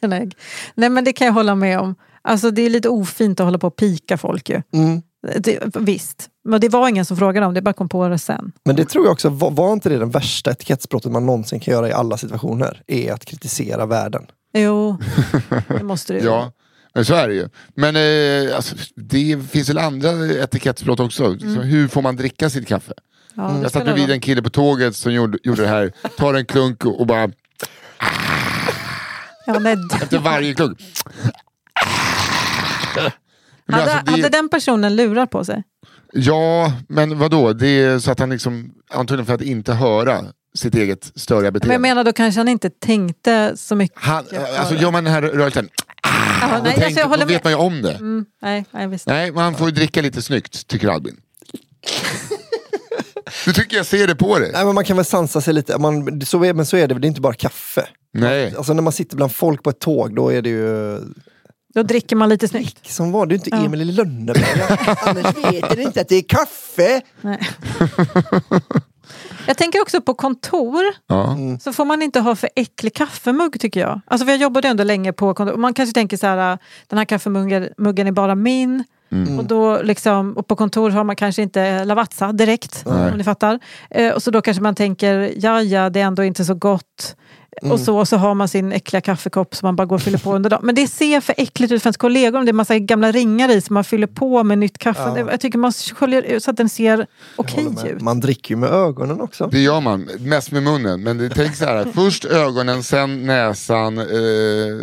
ägg. 0.12 0.36
Nej 0.74 0.90
men 0.90 1.04
det 1.04 1.12
kan 1.12 1.26
jag 1.26 1.34
hålla 1.34 1.54
med 1.54 1.80
om. 1.80 1.94
Alltså 2.22 2.50
det 2.50 2.62
är 2.62 2.70
lite 2.70 2.88
ofint 2.88 3.40
att 3.40 3.46
hålla 3.46 3.58
på 3.58 3.66
och 3.66 3.76
pika 3.76 4.18
folk 4.18 4.48
ju. 4.48 4.62
Mm. 4.72 5.02
Det, 5.38 5.76
visst, 5.76 6.28
men 6.44 6.60
det 6.60 6.68
var 6.68 6.88
ingen 6.88 7.04
som 7.04 7.16
frågade 7.16 7.46
om 7.46 7.54
det, 7.54 7.62
bara 7.62 7.72
kom 7.72 7.88
på 7.88 8.08
det 8.08 8.18
sen. 8.18 8.52
Men 8.64 8.76
det 8.76 8.84
tror 8.84 9.04
jag 9.04 9.12
också, 9.12 9.28
var, 9.28 9.50
var 9.50 9.72
inte 9.72 9.88
det 9.88 9.98
den 9.98 10.10
värsta 10.10 10.50
etikettsbrottet 10.50 11.12
man 11.12 11.26
någonsin 11.26 11.60
kan 11.60 11.74
göra 11.74 11.88
i 11.88 11.92
alla 11.92 12.16
situationer? 12.16 12.82
Är 12.86 13.12
att 13.12 13.24
kritisera 13.24 13.86
världen. 13.86 14.26
Jo, 14.54 14.96
det 15.68 15.84
måste 15.84 16.12
det 16.12 16.18
ju. 16.18 16.24
ja. 16.26 16.52
Men 16.94 17.04
så 17.04 17.14
är 17.14 17.28
det 17.28 17.34
ju. 17.34 17.48
Men 17.74 17.96
eh, 17.96 18.56
alltså, 18.56 18.76
det 18.96 19.38
finns 19.50 19.68
väl 19.68 19.78
andra 19.78 20.26
etikettsbrott 20.26 21.00
också. 21.00 21.24
Mm. 21.24 21.60
hur 21.60 21.88
får 21.88 22.02
man 22.02 22.16
dricka 22.16 22.50
sitt 22.50 22.68
kaffe? 22.68 22.92
Ja, 23.34 23.62
jag 23.62 23.70
satt 23.70 23.84
bredvid 23.84 24.10
en 24.10 24.20
kille 24.20 24.42
på 24.42 24.50
tåget 24.50 24.96
som 24.96 25.12
gjorde, 25.12 25.38
gjorde 25.42 25.62
det 25.62 25.68
här. 25.68 25.92
Tar 26.18 26.34
en 26.34 26.46
klunk 26.46 26.84
och, 26.84 27.00
och 27.00 27.06
bara... 27.06 27.30
Ja, 29.46 29.70
Efter 30.02 30.18
varje 30.18 30.54
klunk. 30.54 30.78
hade, 33.66 33.82
alltså, 33.82 34.04
det... 34.04 34.10
hade 34.10 34.28
den 34.28 34.48
personen 34.48 34.96
lurar 34.96 35.26
på 35.26 35.44
sig? 35.44 35.62
Ja, 36.12 36.72
men 36.88 37.18
vadå? 37.18 37.52
Det 37.52 37.66
är 37.66 37.98
så 37.98 38.10
att 38.10 38.18
han 38.18 38.30
liksom, 38.30 38.74
antagligen 38.90 39.26
för 39.26 39.34
att 39.34 39.42
inte 39.42 39.72
höra 39.72 40.24
sitt 40.54 40.74
eget 40.74 41.12
störiga 41.14 41.50
beteende. 41.50 41.68
Men 41.68 41.72
jag 41.72 41.94
menar 41.94 42.04
då 42.04 42.12
kanske 42.12 42.40
han 42.40 42.48
inte 42.48 42.70
tänkte 42.70 43.52
så 43.56 43.74
mycket. 43.76 43.98
Han, 44.02 44.24
alltså 44.58 44.74
gör 44.74 44.90
man 44.90 45.04
den 45.04 45.12
här 45.12 45.22
rörelsen, 45.22 45.68
ah, 46.02 46.60
nej, 46.64 46.74
tänk, 46.78 46.98
alltså, 46.98 47.20
då 47.20 47.26
vet 47.26 47.44
man 47.44 47.52
ju 47.52 47.58
om 47.58 47.82
det. 47.82 47.94
Mm, 47.94 48.24
nej, 48.42 48.64
nej, 48.70 48.86
visst. 48.86 49.06
nej, 49.06 49.32
man 49.32 49.54
får 49.54 49.68
ju 49.68 49.74
dricka 49.74 50.02
lite 50.02 50.22
snyggt, 50.22 50.66
tycker 50.66 50.88
Albin. 50.88 51.16
Du 53.44 53.52
tycker 53.52 53.76
jag 53.76 53.86
ser 53.86 54.06
det 54.06 54.14
på 54.14 54.38
dig. 54.38 54.50
Nej, 54.52 54.64
men 54.64 54.74
man 54.74 54.84
kan 54.84 54.96
väl 54.96 55.04
sansa 55.04 55.40
sig 55.40 55.54
lite. 55.54 55.78
Man, 55.78 56.20
så 56.20 56.44
är, 56.44 56.54
men 56.54 56.66
så 56.66 56.76
är 56.76 56.88
det, 56.88 56.94
det 56.94 57.06
är 57.06 57.08
inte 57.08 57.20
bara 57.20 57.34
kaffe. 57.34 57.88
Nej. 58.12 58.54
Alltså 58.56 58.72
när 58.72 58.82
man 58.82 58.92
sitter 58.92 59.16
bland 59.16 59.34
folk 59.34 59.62
på 59.62 59.70
ett 59.70 59.78
tåg, 59.78 60.14
då 60.14 60.32
är 60.32 60.42
det 60.42 60.48
ju... 60.48 60.98
Då 61.74 61.82
dricker 61.82 62.16
man 62.16 62.28
lite 62.28 62.48
snyggt. 62.48 62.90
Som 62.90 63.12
var 63.12 63.26
det 63.26 63.34
inte 63.34 63.50
ja. 63.50 63.64
Emil 63.64 63.80
i 63.80 63.84
Lönneberga. 63.84 64.78
Annars 65.00 65.36
vet 65.36 65.76
du 65.76 65.82
inte 65.82 66.00
att 66.00 66.08
det 66.08 66.16
är 66.16 66.22
kaffe. 66.28 67.00
Nej. 67.20 67.40
Jag 69.46 69.56
tänker 69.56 69.82
också 69.82 70.00
på 70.00 70.14
kontor. 70.14 70.84
Ja. 71.06 71.36
Så 71.60 71.72
får 71.72 71.84
man 71.84 72.02
inte 72.02 72.20
ha 72.20 72.36
för 72.36 72.50
äcklig 72.56 72.94
kaffemugg 72.94 73.60
tycker 73.60 73.80
jag. 73.80 74.00
Alltså 74.06 74.26
för 74.26 74.32
jag 74.32 74.40
jobbade 74.40 74.68
ändå 74.68 74.84
länge 74.84 75.12
på 75.12 75.34
kontor. 75.34 75.56
Man 75.56 75.74
kanske 75.74 75.94
tänker 75.94 76.16
så 76.16 76.26
här, 76.26 76.58
den 76.86 76.98
här 76.98 77.04
kaffemuggen 77.04 78.06
är 78.06 78.12
bara 78.12 78.34
min. 78.34 78.84
Mm. 79.12 79.38
Och, 79.38 79.44
då 79.44 79.82
liksom, 79.82 80.32
och 80.32 80.46
på 80.46 80.56
kontor 80.56 80.90
har 80.90 81.04
man 81.04 81.16
kanske 81.16 81.42
inte 81.42 81.84
Lavazza 81.84 82.32
direkt, 82.32 82.82
Nej. 82.86 83.10
om 83.10 83.18
ni 83.18 83.24
fattar. 83.24 83.58
Eh, 83.90 84.12
och 84.12 84.22
så 84.22 84.30
då 84.30 84.42
kanske 84.42 84.62
man 84.62 84.74
tänker, 84.74 85.32
ja 85.36 85.62
ja, 85.62 85.90
det 85.90 86.00
är 86.00 86.04
ändå 86.04 86.24
inte 86.24 86.44
så 86.44 86.54
gott. 86.54 87.16
Mm. 87.62 87.72
Och 87.72 87.80
så, 87.80 88.06
så 88.06 88.16
har 88.16 88.34
man 88.34 88.48
sin 88.48 88.72
äckliga 88.72 89.00
kaffekopp 89.00 89.54
som 89.54 89.66
man 89.66 89.76
bara 89.76 89.86
går 89.86 89.96
och 89.96 90.02
fyller 90.02 90.18
på 90.18 90.34
under 90.34 90.50
dagen. 90.50 90.60
Men 90.62 90.74
det 90.74 90.86
ser 90.86 91.20
för 91.20 91.34
äckligt 91.38 91.72
ut 91.72 91.82
för 91.82 91.88
ens 91.88 91.96
kollegor. 91.96 92.44
Det 92.44 92.50
är 92.50 92.52
massa 92.52 92.78
gamla 92.78 93.12
ringar 93.12 93.50
i 93.50 93.60
som 93.60 93.74
man 93.74 93.84
fyller 93.84 94.06
på 94.06 94.42
med 94.42 94.58
nytt 94.58 94.78
kaffe. 94.78 95.12
Ja. 95.16 95.30
Jag 95.30 95.40
tycker 95.40 95.58
man 95.58 95.72
sköljer 95.72 96.22
ut 96.22 96.44
så 96.44 96.50
att 96.50 96.56
den 96.56 96.68
ser 96.68 97.06
okej 97.36 97.66
okay 97.66 97.90
ut. 97.90 98.00
Man 98.00 98.20
dricker 98.20 98.54
ju 98.54 98.60
med 98.60 98.70
ögonen 98.70 99.20
också. 99.20 99.46
Det 99.46 99.60
gör 99.60 99.80
man, 99.80 100.08
mest 100.18 100.52
med 100.52 100.62
munnen. 100.62 101.02
Men 101.02 101.18
det, 101.18 101.28
tänk 101.28 101.56
så 101.56 101.64
här, 101.64 101.86
först 101.94 102.24
ögonen, 102.24 102.82
sen 102.82 103.26
näsan, 103.26 103.98
eh, 103.98 104.04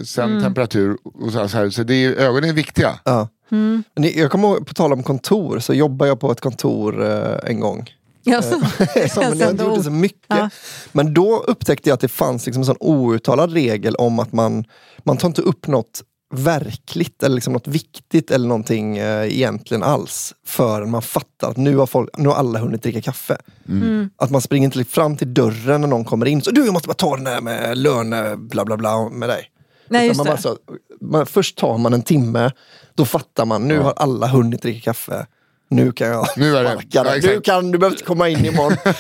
sen 0.06 0.30
mm. 0.30 0.44
temperatur. 0.44 0.98
Och 1.04 1.32
så, 1.32 1.58
här, 1.58 1.70
så 1.70 1.84
det 1.84 2.06
är, 2.06 2.14
ögonen 2.16 2.50
är 2.50 2.54
viktiga. 2.54 3.00
Ja. 3.04 3.28
Mm. 3.52 3.84
Jag 3.96 4.32
kommer 4.32 4.48
ihåg, 4.48 4.68
på 4.68 4.74
tal 4.74 4.94
om 4.94 5.04
kontor, 5.04 5.60
så 5.60 5.74
jobbar 5.74 6.06
jag 6.06 6.20
på 6.20 6.32
ett 6.32 6.42
kontor 6.42 7.06
eh, 7.06 7.50
en 7.52 7.60
gång. 7.60 7.90
Ja, 8.30 8.42
så. 8.42 8.60
så, 9.10 9.20
men 9.20 9.40
jag 9.40 9.60
gjorde 9.60 9.84
så 9.84 9.92
mycket. 9.92 10.26
Ja. 10.28 10.50
Men 10.92 11.14
då 11.14 11.38
upptäckte 11.38 11.90
jag 11.90 11.94
att 11.94 12.00
det 12.00 12.08
fanns 12.08 12.46
liksom 12.46 12.62
en 12.62 12.66
sån 12.66 12.78
outtalad 12.80 13.54
regel 13.54 13.96
om 13.96 14.20
att 14.20 14.34
man, 14.34 14.66
man 15.04 15.18
tar 15.18 15.28
inte 15.28 15.42
upp 15.42 15.68
något 15.68 16.04
verkligt 16.36 17.24
eller 17.24 17.36
liksom 17.36 17.54
något 17.54 17.68
viktigt 17.68 18.32
eller 18.32 18.48
någonting 18.48 18.98
eh, 18.98 19.34
egentligen 19.34 19.84
alls 19.84 20.34
förrän 20.46 20.92
man 20.92 21.02
fattar 21.02 21.50
att 21.50 21.58
nu 21.58 21.78
har, 21.78 21.86
folk, 21.86 22.10
nu 22.18 22.30
har 22.30 22.36
alla 22.36 22.60
hunnit 22.60 22.84
dricka 22.84 23.02
kaffe. 23.02 23.38
Mm. 23.68 23.82
mm. 23.82 24.10
Att 24.16 24.32
man 24.32 24.42
springer 24.42 24.66
inte 24.66 24.84
fram 24.84 25.18
till 25.18 25.34
dörren 25.34 25.82
när 25.82 25.88
någon 25.88 26.06
kommer 26.06 26.26
in. 26.26 26.42
Så 26.42 26.52
du, 26.52 26.66
jag 26.66 26.74
måste 26.74 26.88
bara 26.88 26.94
ta 26.94 27.16
den 27.16 27.28
här 27.28 27.42
med 27.42 27.78
löne 27.78 28.36
bla 28.38 28.66
bla 28.66 28.78
bla 28.78 29.10
med 29.10 29.30
dig. 29.30 29.52
Nej, 29.88 30.08
just 30.08 30.18
man 30.18 30.26
bara, 30.26 30.38
så, 30.38 30.58
man, 31.02 31.26
först 31.26 31.58
tar 31.58 31.78
man 31.78 31.94
en 31.94 32.02
timme, 32.02 32.52
då 32.96 33.06
fattar 33.06 33.46
man 33.46 33.68
nu 33.68 33.74
ja. 33.74 33.82
har 33.82 33.94
alla 33.98 34.28
hunnit 34.28 34.62
dricka 34.62 34.82
kaffe 34.82 35.26
nu 35.70 35.92
kan 35.92 36.08
jag 36.08 36.28
nu 36.38 36.58
är 36.58 36.64
det. 36.64 36.84
Ja, 36.90 37.16
nu 37.24 37.42
kan 37.42 37.72
du 37.72 37.78
behöver 37.78 37.96
inte 37.96 38.06
komma 38.06 38.30
in 38.30 38.46
imorgon. 38.46 38.78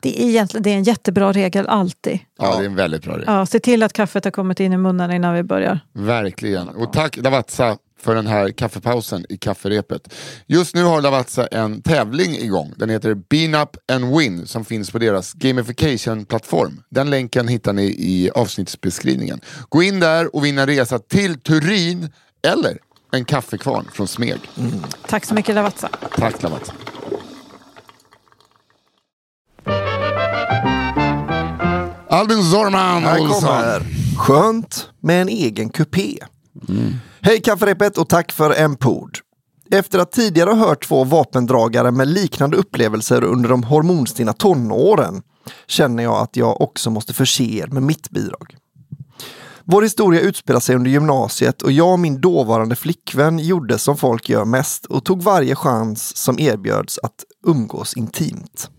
Det 0.00 0.22
är, 0.22 0.28
egentligen, 0.28 0.62
det 0.62 0.70
är 0.70 0.74
en 0.74 0.82
jättebra 0.82 1.32
regel 1.32 1.66
alltid. 1.66 2.18
Ja, 2.38 2.56
det 2.56 2.62
är 2.62 2.66
en 2.66 2.74
väldigt 2.74 3.04
bra 3.04 3.12
regel. 3.12 3.24
Ja, 3.26 3.46
se 3.46 3.60
till 3.60 3.82
att 3.82 3.92
kaffet 3.92 4.24
har 4.24 4.30
kommit 4.30 4.60
in 4.60 4.72
i 4.72 4.76
munnen 4.76 5.12
innan 5.12 5.34
vi 5.34 5.42
börjar. 5.42 5.80
Verkligen. 5.92 6.68
Och 6.68 6.92
tack 6.92 7.16
Lavazza 7.16 7.78
för 8.00 8.14
den 8.14 8.26
här 8.26 8.50
kaffepausen 8.50 9.24
i 9.28 9.36
kafferepet. 9.36 10.14
Just 10.46 10.74
nu 10.74 10.84
har 10.84 11.00
Lavazza 11.00 11.46
en 11.46 11.82
tävling 11.82 12.34
igång. 12.36 12.74
Den 12.76 12.90
heter 12.90 13.14
Bean 13.14 13.54
Up 13.54 13.76
and 13.92 14.16
Win 14.18 14.46
som 14.46 14.64
finns 14.64 14.90
på 14.90 14.98
deras 14.98 15.32
gamification-plattform. 15.32 16.82
Den 16.90 17.10
länken 17.10 17.48
hittar 17.48 17.72
ni 17.72 17.84
i 17.84 18.30
avsnittsbeskrivningen. 18.34 19.40
Gå 19.68 19.82
in 19.82 20.00
där 20.00 20.36
och 20.36 20.44
vinna 20.44 20.66
resa 20.66 20.98
till 20.98 21.40
Turin 21.40 22.10
eller 22.46 22.78
en 23.12 23.24
kaffekvarn 23.24 23.88
från 23.92 24.08
Smeg. 24.08 24.40
Tack 25.06 25.24
så 25.24 25.34
mycket 25.34 25.54
Lavazza. 25.54 25.88
Tack 26.16 26.42
Lavazza. 26.42 26.72
Albin 32.10 32.42
Zorman 32.42 33.02
Här 33.02 33.20
Olsson. 33.20 33.50
Skönt 34.18 34.90
med 35.00 35.22
en 35.22 35.28
egen 35.28 35.70
kupé. 35.70 36.18
Hej 37.20 37.40
kafferepet 37.40 37.98
och 37.98 38.08
tack 38.08 38.32
för 38.32 38.50
en 38.50 38.76
pod. 38.76 39.18
Efter 39.70 39.98
att 39.98 40.12
tidigare 40.12 40.50
ha 40.50 40.56
hört 40.68 40.84
två 40.88 41.04
vapendragare 41.04 41.90
med 41.90 42.08
liknande 42.08 42.56
upplevelser 42.56 43.24
under 43.24 43.48
de 43.48 43.62
hormonstinna 43.62 44.32
tonåren 44.32 45.22
känner 45.66 46.02
jag 46.02 46.14
att 46.14 46.36
jag 46.36 46.60
också 46.60 46.90
måste 46.90 47.14
förse 47.14 47.44
er 47.44 47.66
med 47.66 47.82
mitt 47.82 48.10
bidrag. 48.10 48.56
Vår 49.70 49.82
historia 49.82 50.20
utspelar 50.20 50.60
sig 50.60 50.76
under 50.76 50.90
gymnasiet 50.90 51.62
och 51.62 51.72
jag 51.72 51.92
och 51.92 51.98
min 51.98 52.20
dåvarande 52.20 52.76
flickvän 52.76 53.38
gjorde 53.38 53.78
som 53.78 53.96
folk 53.96 54.28
gör 54.28 54.44
mest 54.44 54.86
och 54.86 55.04
tog 55.04 55.22
varje 55.22 55.54
chans 55.54 56.16
som 56.16 56.38
erbjöds 56.38 56.98
att 57.02 57.24
umgås 57.46 57.96
intimt. 57.96 58.70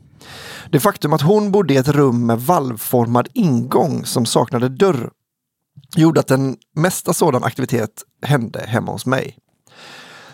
Det 0.71 0.79
faktum 0.79 1.13
att 1.13 1.21
hon 1.21 1.51
bodde 1.51 1.73
i 1.73 1.77
ett 1.77 1.87
rum 1.87 2.25
med 2.25 2.41
valvformad 2.41 3.27
ingång 3.33 4.05
som 4.05 4.25
saknade 4.25 4.69
dörr 4.69 5.09
gjorde 5.95 6.19
att 6.19 6.27
den 6.27 6.57
mesta 6.75 7.13
sådan 7.13 7.43
aktivitet 7.43 8.03
hände 8.21 8.65
hemma 8.67 8.91
hos 8.91 9.05
mig. 9.05 9.37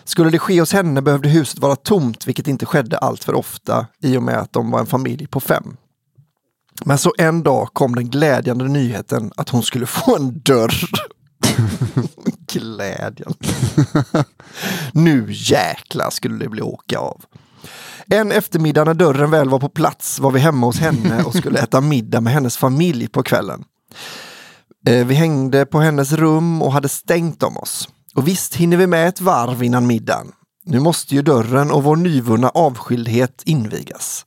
Skulle 0.04 0.30
det 0.30 0.40
ske 0.40 0.60
hos 0.60 0.74
henne 0.74 1.02
behövde 1.02 1.30
huset 1.30 1.60
vara 1.60 1.76
tomt, 1.76 2.28
vilket 2.28 2.48
inte 2.48 2.66
skedde 2.66 2.98
allt 2.98 3.24
för 3.24 3.34
ofta 3.34 3.88
i 4.02 4.18
och 4.18 4.24
med 4.24 4.38
att 4.38 4.54
de 4.54 4.72
var 4.72 4.80
en 4.80 4.86
familj 4.86 5.28
på 5.28 5.40
fem. 5.40 5.78
Men 6.86 6.98
så 6.98 7.14
en 7.18 7.44
dag 7.44 7.70
kom 7.74 7.96
den 7.96 8.10
glädjande 8.10 8.66
nyheten 8.68 9.32
att 9.38 9.50
hon 9.50 9.64
skulle 9.64 9.86
få 9.86 10.16
en 10.16 10.40
dörr. 10.40 10.76
Glädjande. 12.54 13.36
nu 14.94 15.28
jäklar 15.30 16.10
skulle 16.10 16.38
det 16.38 16.50
bli 16.50 16.62
åka 16.62 17.00
av. 17.00 17.22
En 18.08 18.32
eftermiddag 18.32 18.84
när 18.84 18.94
dörren 18.94 19.32
väl 19.32 19.50
var 19.50 19.60
på 19.60 19.70
plats 19.70 20.20
var 20.20 20.32
vi 20.32 20.40
hemma 20.40 20.66
hos 20.68 20.80
henne 20.80 21.24
och 21.24 21.36
skulle 21.36 21.60
äta 21.60 21.82
middag 21.82 22.22
med 22.22 22.34
hennes 22.34 22.58
familj 22.58 23.08
på 23.08 23.24
kvällen. 23.24 23.64
Eh, 24.88 25.06
Vi 25.06 25.16
hängde 25.16 25.66
på 25.66 25.80
hennes 25.80 26.12
rum 26.12 26.62
och 26.62 26.74
hade 26.74 26.90
stängt 26.90 27.44
om 27.44 27.58
oss. 27.58 27.90
Och 28.16 28.28
visst 28.28 28.56
hinner 28.56 28.78
vi 28.78 28.88
med 28.88 29.08
ett 29.08 29.22
varv 29.22 29.64
innan 29.64 29.88
middagen. 29.88 30.32
Nu 30.66 30.80
måste 30.80 31.16
ju 31.16 31.22
dörren 31.22 31.72
och 31.72 31.84
vår 31.84 31.96
nyvunna 31.96 32.50
avskildhet 32.50 33.42
invigas. 33.46 34.26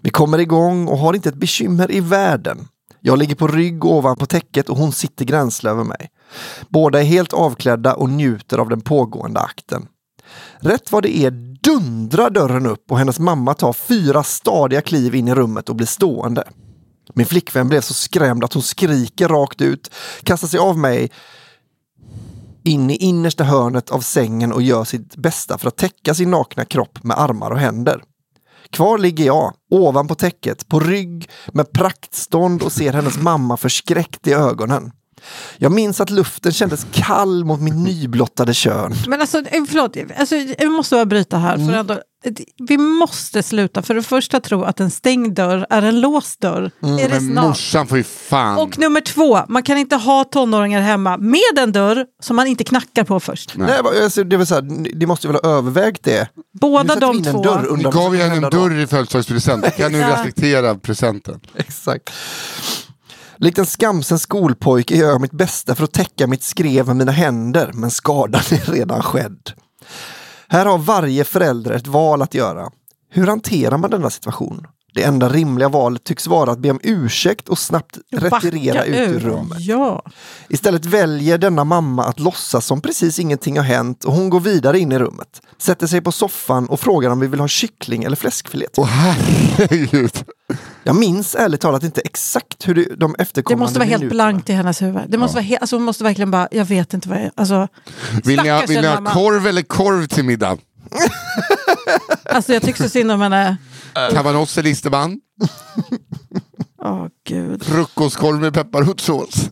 Vi 0.00 0.10
kommer 0.10 0.38
igång 0.38 0.88
och 0.88 0.98
har 0.98 1.14
inte 1.14 1.28
ett 1.28 1.34
bekymmer 1.34 1.90
i 1.90 2.00
världen. 2.00 2.68
Jag 3.00 3.18
ligger 3.18 3.34
på 3.34 3.46
rygg 3.48 3.84
ovanpå 3.84 4.26
täcket 4.26 4.68
och 4.68 4.76
hon 4.76 4.92
sitter 4.92 5.24
gränsle 5.24 5.70
över 5.70 5.84
mig. 5.84 6.10
Båda 6.68 7.00
är 7.00 7.04
helt 7.04 7.32
avklädda 7.32 7.94
och 7.94 8.10
njuter 8.10 8.58
av 8.58 8.68
den 8.68 8.80
pågående 8.80 9.40
akten. 9.40 9.88
Rätt 10.60 10.92
vad 10.92 11.02
det 11.02 11.16
är 11.16 11.30
dundrar 11.62 12.30
dörren 12.30 12.66
upp 12.66 12.90
och 12.90 12.98
hennes 12.98 13.18
mamma 13.18 13.54
tar 13.54 13.72
fyra 13.72 14.22
stadiga 14.22 14.80
kliv 14.80 15.14
in 15.14 15.28
i 15.28 15.34
rummet 15.34 15.68
och 15.68 15.76
blir 15.76 15.86
stående. 15.86 16.44
Min 17.14 17.26
flickvän 17.26 17.68
blev 17.68 17.80
så 17.80 17.94
skrämd 17.94 18.44
att 18.44 18.52
hon 18.52 18.62
skriker 18.62 19.28
rakt 19.28 19.60
ut, 19.60 19.90
kastar 20.22 20.48
sig 20.48 20.60
av 20.60 20.78
mig 20.78 21.10
in 22.62 22.90
i 22.90 22.96
innersta 22.96 23.44
hörnet 23.44 23.90
av 23.90 24.00
sängen 24.00 24.52
och 24.52 24.62
gör 24.62 24.84
sitt 24.84 25.16
bästa 25.16 25.58
för 25.58 25.68
att 25.68 25.76
täcka 25.76 26.14
sin 26.14 26.30
nakna 26.30 26.64
kropp 26.64 27.04
med 27.04 27.18
armar 27.18 27.50
och 27.50 27.58
händer. 27.58 28.02
Kvar 28.70 28.98
ligger 28.98 29.24
jag, 29.24 29.54
ovanpå 29.70 30.14
täcket, 30.14 30.68
på 30.68 30.80
rygg 30.80 31.30
med 31.52 31.72
praktstånd 31.72 32.62
och 32.62 32.72
ser 32.72 32.92
hennes 32.92 33.18
mamma 33.18 33.56
förskräckt 33.56 34.26
i 34.26 34.32
ögonen. 34.32 34.92
Jag 35.58 35.72
minns 35.72 36.00
att 36.00 36.10
luften 36.10 36.52
kändes 36.52 36.86
kall 36.92 37.44
mot 37.44 37.60
mitt 37.60 37.74
nyblottade 37.76 38.54
kön. 38.54 38.94
Men 39.08 39.20
alltså, 39.20 39.38
eh, 39.38 39.64
förlåt, 39.68 39.96
alltså, 40.18 40.36
jag 40.36 40.72
måste 40.72 40.94
bara 40.94 41.04
bryta 41.06 41.38
här. 41.38 41.56
För 41.56 41.72
ändå, 41.72 41.98
vi 42.68 42.78
måste 42.78 43.42
sluta 43.42 43.82
för 43.82 43.94
det 43.94 44.02
första 44.02 44.40
tro 44.40 44.62
att 44.64 44.80
en 44.80 44.90
stängd 44.90 45.34
dörr 45.34 45.66
är 45.70 45.82
en 45.82 46.00
låst 46.00 46.40
dörr. 46.40 46.70
Är 46.82 47.08
det 47.08 47.08
Men 47.08 47.32
snart? 47.32 47.44
morsan 47.44 47.86
får 47.86 47.98
ju 47.98 48.04
fan... 48.04 48.58
Och 48.58 48.78
nummer 48.78 49.00
två, 49.00 49.40
man 49.48 49.62
kan 49.62 49.78
inte 49.78 49.96
ha 49.96 50.24
tonåringar 50.24 50.80
hemma 50.80 51.16
med 51.16 51.58
en 51.58 51.72
dörr 51.72 52.04
som 52.22 52.36
man 52.36 52.46
inte 52.46 52.64
knackar 52.64 53.04
på 53.04 53.20
först. 53.20 53.52
Nej, 53.56 53.80
vad- 53.84 53.96
alltså, 54.02 54.24
det, 54.24 54.36
vill 54.36 54.46
säga, 54.46 54.60
ni 54.94 55.06
måste 55.06 55.28
väl 55.28 55.36
ha 55.42 55.50
övervägt 55.50 56.04
det? 56.04 56.28
Båda 56.60 56.94
de 56.96 57.24
två. 57.24 57.42
dörr 57.42 57.62
Vi 57.62 57.68
under- 57.68 57.90
gav 57.92 58.16
ju 58.16 58.22
henne 58.22 58.34
en 58.46 58.50
dörr 58.50 58.78
i 58.80 58.86
födelsedagspresent. 58.86 59.76
Kan 59.76 59.92
nu 59.92 59.98
Ja. 59.98 60.10
respektera 60.12 60.74
presenten? 60.74 61.40
Exakt. 61.56 62.10
Likt 63.38 63.58
en 63.58 63.66
skamsen 63.66 64.18
skolpojke 64.18 64.96
gör 64.96 65.08
jag 65.08 65.20
mitt 65.20 65.32
bästa 65.32 65.74
för 65.74 65.84
att 65.84 65.92
täcka 65.92 66.26
mitt 66.26 66.42
skrev 66.42 66.86
med 66.86 66.96
mina 66.96 67.12
händer, 67.12 67.70
men 67.74 67.90
skadan 67.90 68.42
är 68.50 68.72
redan 68.72 69.02
skedd. 69.02 69.52
Här 70.48 70.66
har 70.66 70.78
varje 70.78 71.24
förälder 71.24 71.70
ett 71.70 71.86
val 71.86 72.22
att 72.22 72.34
göra. 72.34 72.70
Hur 73.10 73.26
hanterar 73.26 73.78
man 73.78 73.90
denna 73.90 74.10
situation? 74.10 74.66
Det 74.94 75.02
enda 75.02 75.28
rimliga 75.28 75.68
valet 75.68 76.04
tycks 76.04 76.26
vara 76.26 76.50
att 76.50 76.58
be 76.58 76.70
om 76.70 76.80
ursäkt 76.82 77.48
och 77.48 77.58
snabbt 77.58 77.98
retirera 78.12 78.84
ut 78.84 79.08
ur 79.08 79.20
rummet. 79.20 79.60
Ja. 79.60 80.02
Istället 80.48 80.84
väljer 80.84 81.38
denna 81.38 81.64
mamma 81.64 82.04
att 82.04 82.20
låtsas 82.20 82.66
som 82.66 82.80
precis 82.80 83.18
ingenting 83.18 83.56
har 83.56 83.64
hänt 83.64 84.04
och 84.04 84.12
hon 84.12 84.30
går 84.30 84.40
vidare 84.40 84.78
in 84.78 84.92
i 84.92 84.98
rummet. 84.98 85.42
Sätter 85.58 85.86
sig 85.86 86.00
på 86.00 86.12
soffan 86.12 86.66
och 86.68 86.80
frågar 86.80 87.10
om 87.10 87.20
vi 87.20 87.26
vill 87.26 87.40
ha 87.40 87.48
kyckling 87.48 88.04
eller 88.04 88.16
fläskfilé. 88.16 88.66
Åh 88.76 88.86
herregud. 88.86 90.24
Jag 90.86 90.96
minns 90.96 91.34
ärligt 91.34 91.60
talat 91.60 91.82
inte 91.82 92.00
exakt 92.00 92.68
hur 92.68 92.74
det, 92.74 92.96
de 92.96 93.12
Det 93.18 93.22
efterkommande 93.22 93.62
måste 93.64 93.78
vara 93.78 93.88
helt 93.88 94.08
blankt 94.08 94.50
i 94.50 94.52
hennes 94.52 94.82
huvud. 94.82 95.02
Det 95.08 95.18
måste 95.18 95.34
vara 95.34 95.44
he- 95.44 95.58
alltså, 95.60 95.76
hon 95.76 95.82
måste 95.82 96.04
verkligen 96.04 96.30
bara, 96.30 96.48
jag 96.50 96.64
vet 96.64 96.94
inte 96.94 97.08
vad 97.08 97.18
jag... 97.22 97.30
Alltså, 97.34 97.68
Vill 98.24 98.42
ni 98.42 98.48
ha, 98.48 98.62
vill 98.68 98.80
ni 98.80 98.86
ha 98.86 99.04
korv 99.12 99.46
eller 99.46 99.62
korv 99.62 100.06
till 100.06 100.24
middag? 100.24 100.58
alltså 102.24 102.52
jag 102.52 102.62
tycker 102.62 102.82
så 102.82 102.88
synd 102.88 103.10
om 103.10 103.20
henne. 103.20 103.56
Cabanos 104.12 104.58
eller 104.58 104.70
isterband? 104.70 105.20
Åh 106.82 107.06
gud. 107.28 107.64
Frukostkorv 107.64 108.40
med 108.40 108.54
pepparrotssås? 108.54 109.50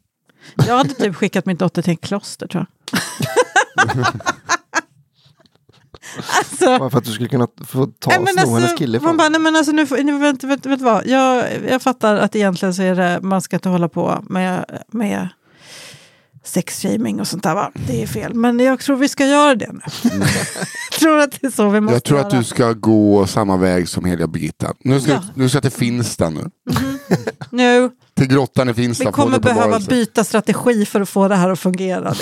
Jag 0.67 0.77
hade 0.77 0.95
typ 0.95 1.17
skickat 1.17 1.47
min 1.47 1.57
dotter 1.57 1.83
till 1.83 1.91
en 1.91 1.97
kloster 1.97 2.47
tror 2.47 2.67
jag. 2.91 2.97
alltså, 6.39 6.79
Bara 6.79 6.91
för 6.91 6.99
att 6.99 7.05
du 7.05 7.13
skulle 7.13 7.29
kunna 7.29 7.49
få 7.67 7.87
ta 7.87 8.11
Nej, 8.11 8.19
sno 8.19 8.37
hennes 8.37 8.63
alltså, 8.63 8.77
kille 8.77 9.01
man 9.01 9.17
bara, 9.17 9.29
nej, 9.29 9.41
men 9.41 9.57
alltså, 9.57 9.73
nu, 9.73 9.87
nu, 10.05 10.19
vet, 10.19 10.45
vet 10.45 10.63
du 10.63 10.77
vad? 10.77 11.07
Jag, 11.07 11.45
jag 11.69 11.83
fattar 11.83 12.17
att 12.17 12.37
egentligen 12.37 12.75
så 12.75 12.83
är 12.83 12.95
det, 12.95 13.19
man 13.23 13.43
ska 13.43 13.57
inte 13.57 13.69
hålla 13.69 13.89
på 13.89 14.25
med, 14.29 14.65
med 14.93 15.29
sexshaming 16.45 17.21
och 17.21 17.29
sånt 17.29 17.43
där. 17.43 17.55
Va? 17.55 17.71
Det 17.87 18.03
är 18.03 18.07
fel. 18.07 18.35
Men 18.35 18.61
jag 18.61 18.81
tror 18.81 18.97
vi 18.97 19.09
ska 19.09 19.27
göra 19.27 19.55
det 19.55 19.73
nu. 19.73 19.81
jag 20.91 21.01
tror 21.01 21.19
att 21.19 21.41
det 21.41 21.47
är 21.47 21.51
så 21.51 21.69
vi 21.69 21.81
måste 21.81 21.95
Jag 21.95 22.05
tror 22.05 22.19
göra. 22.19 22.29
att 22.29 22.35
du 22.39 22.45
ska 22.45 22.73
gå 22.73 23.27
samma 23.27 23.57
väg 23.57 23.89
som 23.89 24.05
heliga 24.05 24.27
Birgitta. 24.27 24.75
Nu 24.85 25.01
ska, 25.01 25.13
Ja. 25.13 25.23
nu 25.35 25.49
ska 25.49 25.61
till 25.61 25.71
Finsta 25.71 26.31
nu. 26.31 26.51
Nu, 27.51 27.91
Till 28.15 28.27
grottan 28.29 28.69
i 28.69 28.75
Finsta. 28.75 29.05
vi 29.05 29.13
kommer 29.13 29.39
behöva 29.39 29.81
byta 29.81 30.25
strategi 30.25 30.85
för 30.85 31.01
att 31.01 31.09
få 31.09 31.29
det 31.29 31.37
här 31.37 31.51
att 31.51 31.59
fungera. 31.59 32.15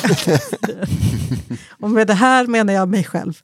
och 1.81 1.91
med 1.91 2.07
det 2.07 2.15
här 2.15 2.47
menar 2.47 2.73
jag 2.73 2.89
mig 2.89 3.05
själv. 3.05 3.43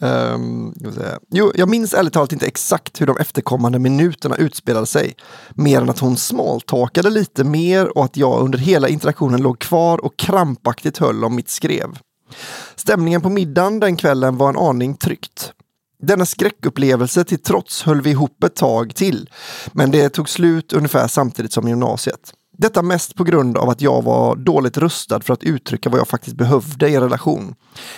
Ehm, 0.00 0.74
ska 0.78 0.88
vi 0.88 0.94
säga. 0.94 1.18
jo, 1.30 1.52
jag 1.54 1.68
minns 1.68 1.94
ärligt 1.94 2.12
talat 2.12 2.32
inte 2.32 2.46
exakt 2.46 3.00
hur 3.00 3.06
de 3.06 3.16
efterkommande 3.18 3.78
minuterna 3.78 4.36
utspelade 4.36 4.86
sig. 4.86 5.14
Mer 5.54 5.80
än 5.80 5.90
att 5.90 5.98
hon 5.98 6.16
smalltalkade 6.16 7.10
lite 7.10 7.44
mer 7.44 7.98
och 7.98 8.04
att 8.04 8.16
jag 8.16 8.40
under 8.40 8.58
hela 8.58 8.88
interaktionen 8.88 9.42
låg 9.42 9.58
kvar 9.58 10.04
och 10.04 10.16
krampaktigt 10.16 10.98
höll 10.98 11.24
om 11.24 11.36
mitt 11.36 11.48
skrev. 11.48 11.98
Stämningen 12.76 13.20
på 13.20 13.28
middagen 13.28 13.80
den 13.80 13.96
kvällen 13.96 14.36
var 14.36 14.48
en 14.48 14.56
aning 14.56 14.94
tryckt. 14.94 15.52
Denna 16.02 16.26
skräckupplevelse 16.26 17.24
till 17.24 17.42
trots 17.42 17.82
höll 17.82 18.00
vi 18.00 18.10
ihop 18.10 18.44
ett 18.44 18.56
tag 18.56 18.94
till, 18.94 19.30
men 19.72 19.90
det 19.90 20.08
tog 20.08 20.28
slut 20.28 20.72
ungefär 20.72 21.08
samtidigt 21.08 21.52
som 21.52 21.68
gymnasiet. 21.68 22.32
Detta 22.58 22.82
mest 22.82 23.14
på 23.14 23.24
grund 23.24 23.56
av 23.56 23.68
att 23.70 23.80
jag 23.80 24.02
var 24.02 24.36
dåligt 24.36 24.76
rustad 24.76 25.20
för 25.20 25.32
att 25.32 25.42
uttrycka 25.42 25.90
vad 25.90 26.00
jag 26.00 26.08
faktiskt 26.08 26.36
behövde 26.36 26.88
i 26.88 26.94
en 26.94 27.02
relation. 27.02 27.54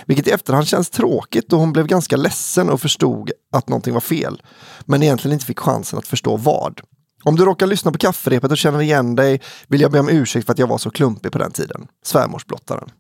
Vilket 0.07 0.26
i 0.26 0.30
efterhand 0.30 0.66
känns 0.66 0.90
tråkigt 0.90 1.53
och 1.53 1.59
hon 1.59 1.72
blev 1.72 1.86
ganska 1.86 2.16
ledsen 2.16 2.70
och 2.70 2.80
förstod 2.80 3.30
att 3.53 3.68
någonting 3.68 3.94
var 3.94 4.01
fel. 4.01 4.42
Men 4.84 5.03
egentligen 5.03 5.32
inte 5.32 5.46
fick 5.46 5.59
chansen 5.59 5.98
att 5.98 6.07
förstå 6.07 6.36
vad. 6.36 6.80
Om 7.24 7.36
du 7.36 7.44
råkar 7.44 7.66
lyssna 7.66 7.92
på 7.92 7.98
kafferepet 7.98 8.51
och 8.51 8.59
känner 8.59 8.80
igen 8.80 9.16
dig 9.16 9.40
vill 9.68 9.80
jag 9.80 9.92
be 9.92 10.01
om 10.01 10.09
ursäkt 10.09 10.46
för 10.46 10.53
att 10.53 10.59
jag 10.59 10.66
var 10.66 10.78
så 10.78 10.90
klumpig 10.90 11.32
på 11.32 11.38
den 11.38 11.51
tiden. 11.51 11.86
Svärmorsblottaren. 12.05 12.90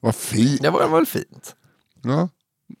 Vad 0.00 0.14
fint. 0.14 0.62
Det 0.62 0.70
var 0.70 0.88
väl 0.88 1.06
fint? 1.06 1.54
Ja. 2.02 2.28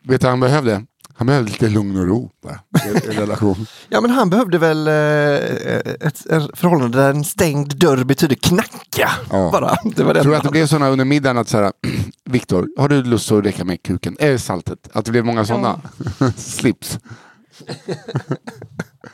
Vet 0.08 0.20
du 0.20 0.24
vad 0.24 0.32
han 0.32 0.40
behövde? 0.40 0.84
Han 1.20 1.26
behövde 1.26 1.50
lite 1.50 1.68
lugn 1.68 1.96
och 1.96 2.06
ro 2.06 2.30
bara, 2.42 2.60
i, 2.84 2.88
i 2.88 3.10
relation. 3.10 3.66
Ja 3.88 4.00
men 4.00 4.10
han 4.10 4.30
behövde 4.30 4.58
väl 4.58 4.88
eh, 4.88 4.94
ett, 4.94 6.26
ett 6.26 6.58
förhållande 6.58 6.98
där 6.98 7.10
en 7.10 7.24
stängd 7.24 7.76
dörr 7.76 8.04
betyder 8.04 8.36
knacka. 8.36 9.10
Ja. 9.30 9.50
Bara. 9.52 9.76
Det 9.84 10.02
var 10.02 10.14
det 10.14 10.22
Tror 10.22 10.32
du 10.32 10.36
att 10.36 10.42
det 10.42 10.50
blev 10.50 10.66
sådana 10.66 10.88
under 10.88 11.04
middagen 11.04 11.38
att 11.38 11.48
såhär, 11.48 11.72
Viktor, 12.24 12.68
har 12.78 12.88
du 12.88 13.02
lust 13.02 13.32
att 13.32 13.44
räcka 13.44 13.64
med 13.64 13.82
kuken? 13.82 14.16
Äh, 14.18 14.38
saltet. 14.38 14.88
Att 14.92 15.04
det 15.04 15.10
blev 15.10 15.24
många 15.24 15.44
sådana 15.44 15.80
slips. 16.36 16.98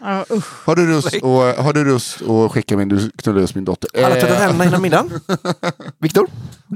Ja, 0.00 0.24
usch. 0.30 0.66
Har 0.66 0.76
du 0.76 0.86
lust, 0.86 1.14
och, 1.22 1.42
har 1.42 1.72
du 1.72 1.84
lust 1.84 2.22
att 2.22 2.52
skicka 2.52 2.76
min, 2.76 2.88
du 2.88 3.10
knullar 3.10 3.40
just 3.40 3.54
min 3.54 3.64
dotter? 3.64 3.90
Alla 4.04 4.16
Eh, 4.16 4.20
tvättat 4.20 4.38
händerna 4.38 4.64
innan 4.64 4.82
middagen. 4.82 5.20
Viktor? 5.98 6.26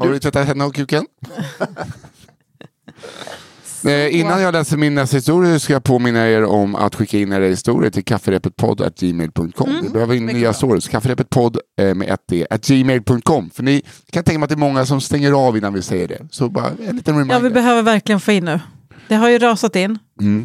Har 0.00 0.08
du 0.08 0.18
tvättat 0.18 0.46
händerna 0.46 0.66
och 0.66 0.74
kuken? 0.74 1.06
Eh, 3.84 4.20
innan 4.20 4.42
jag 4.42 4.52
läser 4.52 4.76
min 4.76 4.94
nästa 4.94 5.16
historia 5.16 5.58
ska 5.58 5.72
jag 5.72 5.84
påminna 5.84 6.28
er 6.28 6.44
om 6.44 6.74
att 6.74 6.94
skicka 6.94 7.18
in 7.18 7.32
era 7.32 7.44
historier 7.44 7.90
till 7.90 8.04
kafferepetpodd.gmail.com. 8.04 9.80
Vi 9.82 9.88
behöver 9.88 10.14
in 10.14 10.26
nya 10.26 10.52
stories. 10.52 10.88
Kafferepetpodd 10.88 11.58
eh, 11.80 11.94
med 11.94 12.10
ett 12.10 12.20
d 12.28 12.46
at 12.50 12.66
gmail.com. 12.66 13.50
För 13.50 13.62
ni 13.62 13.82
kan 14.10 14.24
tänka 14.24 14.38
mig 14.38 14.44
att 14.44 14.50
det 14.50 14.54
är 14.54 14.56
många 14.56 14.86
som 14.86 15.00
stänger 15.00 15.32
av 15.32 15.56
innan 15.56 15.74
vi 15.74 15.82
säger 15.82 16.08
det. 16.08 16.18
Så 16.30 16.48
bara 16.48 16.70
en 16.88 16.96
liten 16.96 17.14
reminder. 17.14 17.34
Ja, 17.34 17.40
vi 17.40 17.50
behöver 17.50 17.82
verkligen 17.82 18.20
få 18.20 18.32
in 18.32 18.44
nu. 18.44 18.60
Det 19.08 19.16
har 19.16 19.28
ju 19.28 19.38
rasat 19.38 19.76
in. 19.76 19.98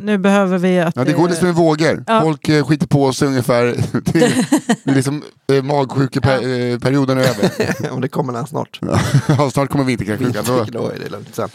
Nu 0.03 0.17
behöver 0.17 0.57
vi 0.57 0.79
att... 0.79 0.95
Ja, 0.95 1.03
det 1.03 1.13
går 1.13 1.29
liksom 1.29 1.47
i 1.47 1.51
vågor. 1.51 2.03
Ja. 2.07 2.21
Folk 2.21 2.49
eh, 2.49 2.65
skiter 2.65 2.87
på 2.87 3.13
sig 3.13 3.27
ungefär. 3.27 3.65
Det 4.13 4.91
är, 4.91 4.95
liksom 4.95 5.23
eh, 5.51 5.63
magsjukeperioden 5.63 7.17
är 7.17 7.21
över. 7.21 7.51
Om 7.91 8.01
det 8.01 8.07
kommer 8.07 8.33
den 8.33 8.47
snart. 8.47 8.79
Ja, 9.27 9.49
snart 9.53 9.69
kommer 9.69 9.83
vinterkräksjukan. 9.83 10.43
Då, 10.47 10.63
Då 10.63 10.87
är 10.87 10.99
det 11.03 11.09
lugnt 11.09 11.35
sen. 11.35 11.49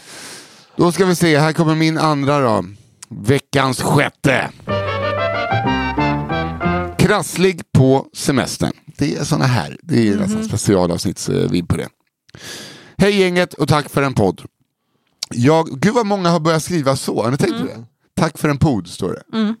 då 0.81 0.91
ska 0.91 1.05
vi 1.05 1.15
se, 1.15 1.37
här 1.37 1.53
kommer 1.53 1.75
min 1.75 1.97
andra 1.97 2.39
då. 2.39 2.65
Veckans 3.09 3.81
sjätte. 3.81 4.51
Krasslig 6.97 7.61
på 7.71 8.07
semestern. 8.13 8.71
Det 8.97 9.15
är 9.15 9.23
såna 9.23 9.45
här. 9.45 9.77
Det 9.83 10.07
är 10.07 10.15
nästan 10.15 10.43
specialavsnittsvibb 10.43 11.69
på 11.69 11.77
det. 11.77 11.89
Hej 12.97 13.19
gänget 13.19 13.53
och 13.53 13.67
tack 13.67 13.89
för 13.89 14.01
en 14.01 14.13
podd. 14.13 14.41
Jag, 15.29 15.81
gud 15.81 15.93
vad 15.93 16.05
många 16.05 16.29
har 16.29 16.39
börjat 16.39 16.63
skriva 16.63 16.95
så. 16.95 17.23
Har 17.23 17.31
ni 17.31 17.37
tänkt 17.37 17.59
på 17.59 17.65
det? 17.65 17.83
Tack 18.15 18.37
för 18.37 18.49
en 18.49 18.57
podd 18.57 18.87
står 18.87 19.09
det. 19.09 19.55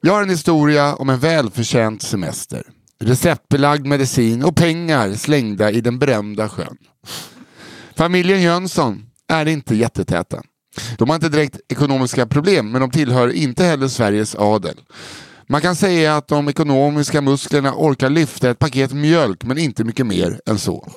Jag 0.00 0.12
har 0.12 0.22
en 0.22 0.30
historia 0.30 0.94
om 0.94 1.08
en 1.10 1.18
välförtjänt 1.18 2.02
semester. 2.02 2.62
Receptbelagd 3.00 3.86
medicin 3.86 4.44
och 4.44 4.56
pengar 4.56 5.14
slängda 5.14 5.70
i 5.70 5.80
den 5.80 5.98
berömda 5.98 6.48
sjön. 6.48 6.76
Familjen 7.96 8.42
Jönsson 8.42 9.07
är 9.28 9.46
inte 9.48 9.74
jättetäta. 9.74 10.42
De 10.98 11.08
har 11.08 11.14
inte 11.14 11.28
direkt 11.28 11.60
ekonomiska 11.68 12.26
problem 12.26 12.70
men 12.70 12.80
de 12.80 12.90
tillhör 12.90 13.28
inte 13.28 13.64
heller 13.64 13.88
Sveriges 13.88 14.34
adel. 14.34 14.80
Man 15.48 15.60
kan 15.60 15.76
säga 15.76 16.16
att 16.16 16.28
de 16.28 16.48
ekonomiska 16.48 17.20
musklerna 17.20 17.72
orkar 17.76 18.10
lyfta 18.10 18.50
ett 18.50 18.58
paket 18.58 18.92
mjölk 18.92 19.44
men 19.44 19.58
inte 19.58 19.84
mycket 19.84 20.06
mer 20.06 20.40
än 20.46 20.58
så. 20.58 20.88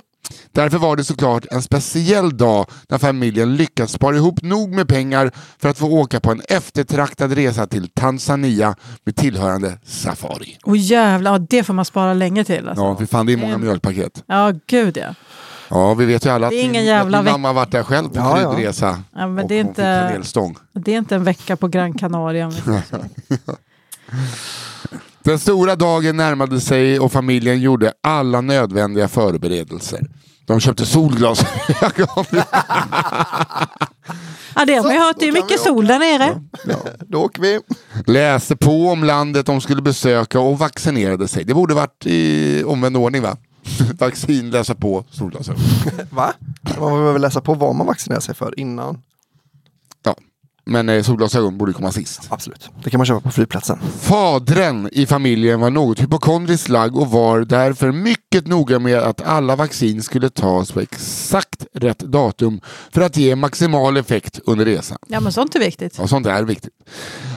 Därför 0.51 0.77
var 0.77 0.95
det 0.95 1.03
såklart 1.03 1.45
en 1.51 1.61
speciell 1.61 2.37
dag 2.37 2.65
när 2.89 2.97
familjen 2.97 3.55
lyckats 3.55 3.93
spara 3.93 4.15
ihop 4.15 4.41
nog 4.41 4.69
med 4.69 4.87
pengar 4.87 5.31
för 5.59 5.69
att 5.69 5.77
få 5.77 5.87
åka 5.87 6.19
på 6.19 6.31
en 6.31 6.41
eftertraktad 6.49 7.33
resa 7.33 7.67
till 7.67 7.89
Tanzania 7.89 8.75
med 9.03 9.15
tillhörande 9.15 9.79
safari. 9.85 10.57
Åh 10.63 10.77
jävlar, 10.77 11.31
ja, 11.31 11.37
det 11.49 11.63
får 11.63 11.73
man 11.73 11.85
spara 11.85 12.13
länge 12.13 12.43
till. 12.43 12.67
Alltså. 12.67 12.83
Ja, 12.83 12.95
för 12.95 13.05
fan 13.05 13.25
det 13.25 13.33
är 13.33 13.37
många 13.37 13.57
mjölkpaket. 13.57 14.23
Ja, 14.27 14.53
gud 14.67 14.97
ja. 14.97 15.15
Ja, 15.71 15.93
vi 15.93 16.05
vet 16.05 16.25
ju 16.25 16.29
alla 16.29 16.47
att 16.47 16.51
Det 16.51 16.57
är 16.57 16.61
ingen 16.61 16.71
min, 16.71 16.85
jävla 16.85 17.17
att 17.17 17.23
min 17.25 17.31
mamma 17.31 17.53
varit 17.53 17.71
där 17.71 17.83
själv 17.83 18.09
på 18.09 18.15
Ja, 18.15 18.41
ja. 18.41 18.53
kryddresa. 18.53 18.99
Ja, 19.15 19.27
men 19.27 19.47
det 19.47 19.55
är 19.55 19.61
inte-. 19.61 20.21
Det 20.73 20.93
är 20.93 20.97
inte 20.97 21.15
en 21.15 21.23
vecka 21.23 21.55
på 21.55 21.67
Gran 21.67 21.93
Canaria. 21.93 22.51
Den 25.23 25.39
stora 25.39 25.75
dagen 25.75 26.17
närmade 26.17 26.61
sig 26.61 26.99
och 26.99 27.11
familjen 27.11 27.61
gjorde 27.61 27.93
alla 28.03 28.41
nödvändiga 28.41 29.07
förberedelser. 29.07 29.99
De 30.45 30.59
köpte 30.59 30.85
solglasögon. 30.85 32.25
Ja, 34.55 34.65
det 34.65 34.73
har 34.75 34.83
man 34.83 34.93
ju 34.93 34.99
hört. 34.99 35.15
Det 35.19 35.27
är 35.27 35.31
mycket 35.31 35.59
sol 35.59 35.87
där 35.87 35.99
nere. 35.99 36.41
Då 36.99 37.23
åker 37.23 37.41
vi. 37.41 37.59
läste 38.05 38.55
på 38.55 38.87
om 38.89 39.03
landet 39.03 39.45
de 39.45 39.61
skulle 39.61 39.81
besöka 39.81 40.39
och 40.39 40.59
vaccinerade 40.59 41.27
sig. 41.27 41.43
Det 41.43 41.53
borde 41.53 41.73
varit 41.73 42.05
i 42.05 42.63
omvänd 42.63 42.97
ordning 42.97 43.21
va? 43.21 43.37
Vaccin, 43.99 44.49
läsa 44.51 44.75
på, 44.75 45.05
solglasögon. 45.11 45.61
Va? 46.09 46.33
Man 46.79 46.91
behöver 46.91 47.19
läsa 47.19 47.41
på 47.41 47.53
vad 47.53 47.75
man 47.75 47.87
vaccinerar 47.87 48.19
sig 48.19 48.35
för 48.35 48.59
innan. 48.59 49.01
Ja. 50.03 50.15
Men 50.65 50.89
eh, 50.89 51.03
solglasögon 51.03 51.57
borde 51.57 51.73
komma 51.73 51.91
sist. 51.91 52.21
Absolut. 52.29 52.69
Det 52.83 52.89
kan 52.89 52.97
man 52.97 53.05
köpa 53.05 53.21
på 53.21 53.31
flygplatsen. 53.31 53.79
Fadren 53.99 54.89
i 54.91 55.05
familjen 55.05 55.59
var 55.59 55.69
något 55.69 56.01
hypokondriskt 56.01 56.69
lagd 56.69 56.95
och 56.95 57.11
var 57.11 57.39
därför 57.39 57.91
mycket 57.91 58.47
noga 58.47 58.79
med 58.79 58.97
att 58.97 59.21
alla 59.21 59.55
vaccin 59.55 60.03
skulle 60.03 60.29
tas 60.29 60.71
på 60.71 60.79
exakt 60.79 61.65
rätt 61.73 61.99
datum 61.99 62.61
för 62.91 63.01
att 63.01 63.17
ge 63.17 63.35
maximal 63.35 63.97
effekt 63.97 64.39
under 64.45 64.65
resan. 64.65 64.97
Ja, 65.07 65.19
men 65.19 65.31
sånt 65.31 65.55
är 65.55 65.59
viktigt. 65.59 65.97
Ja, 65.97 66.07
sånt 66.07 66.27
är 66.27 66.43
viktigt. 66.43 66.73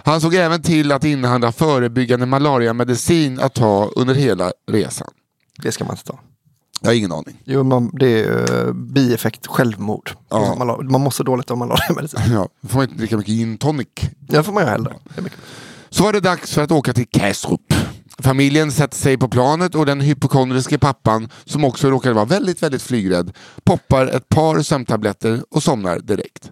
Han 0.05 0.21
såg 0.21 0.35
även 0.35 0.63
till 0.63 0.93
att 0.93 1.05
inhandla 1.05 1.53
förebyggande 1.53 2.27
malariamedicin 2.27 3.41
att 3.41 3.55
ta 3.55 3.91
under 3.97 4.15
hela 4.15 4.53
resan. 4.71 5.09
Det 5.63 5.73
ska 5.73 5.85
man 5.85 5.93
inte 5.95 6.05
ta. 6.05 6.19
Jag 6.81 6.89
har 6.89 6.95
ingen 6.95 7.13
aning. 7.13 7.41
Jo, 7.45 7.63
man, 7.63 7.91
det 7.93 8.25
är 8.25 8.65
uh, 8.67 8.73
bieffekt 8.73 9.47
självmord. 9.47 10.11
Ja. 10.31 10.55
Man, 10.59 10.67
la- 10.67 10.83
man 10.83 11.01
mår 11.01 11.11
så 11.11 11.23
dåligt 11.23 11.51
av 11.51 11.59
malariamedicin. 11.59 12.21
Ja, 12.33 12.49
då 12.61 12.69
får 12.69 12.77
man 12.79 12.85
inte 12.85 12.99
dricka 12.99 13.17
mycket 13.17 13.35
gin 13.35 13.59
tonic. 13.59 13.89
Det 14.21 14.43
får 14.43 14.53
man 14.53 14.63
ju 14.63 14.69
hellre. 14.69 14.95
Det. 15.17 15.23
Så 15.91 16.03
var 16.03 16.13
det 16.13 16.21
dags 16.21 16.55
för 16.55 16.63
att 16.63 16.71
åka 16.71 16.93
till 16.93 17.07
Kastrup. 17.09 17.75
Familjen 18.19 18.73
sätter 18.73 18.97
sig 18.97 19.19
på 19.19 19.29
planet 19.29 19.75
och 19.75 19.87
den 19.87 20.01
hypokondriske 20.01 20.79
pappan, 20.79 21.29
som 21.45 21.65
också 21.65 21.91
råkade 21.91 22.15
vara 22.15 22.25
väldigt, 22.25 22.63
väldigt 22.63 22.83
flygrädd, 22.83 23.33
poppar 23.65 24.07
ett 24.07 24.29
par 24.29 24.63
sömntabletter 24.63 25.43
och 25.51 25.63
somnar 25.63 25.99
direkt. 25.99 26.51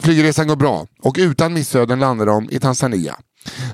Flygresan 0.00 0.48
går 0.48 0.56
bra 0.56 0.86
och 1.02 1.16
utan 1.18 1.52
missöden 1.54 2.00
landar 2.00 2.26
de 2.26 2.50
i 2.50 2.58
Tanzania. 2.60 3.16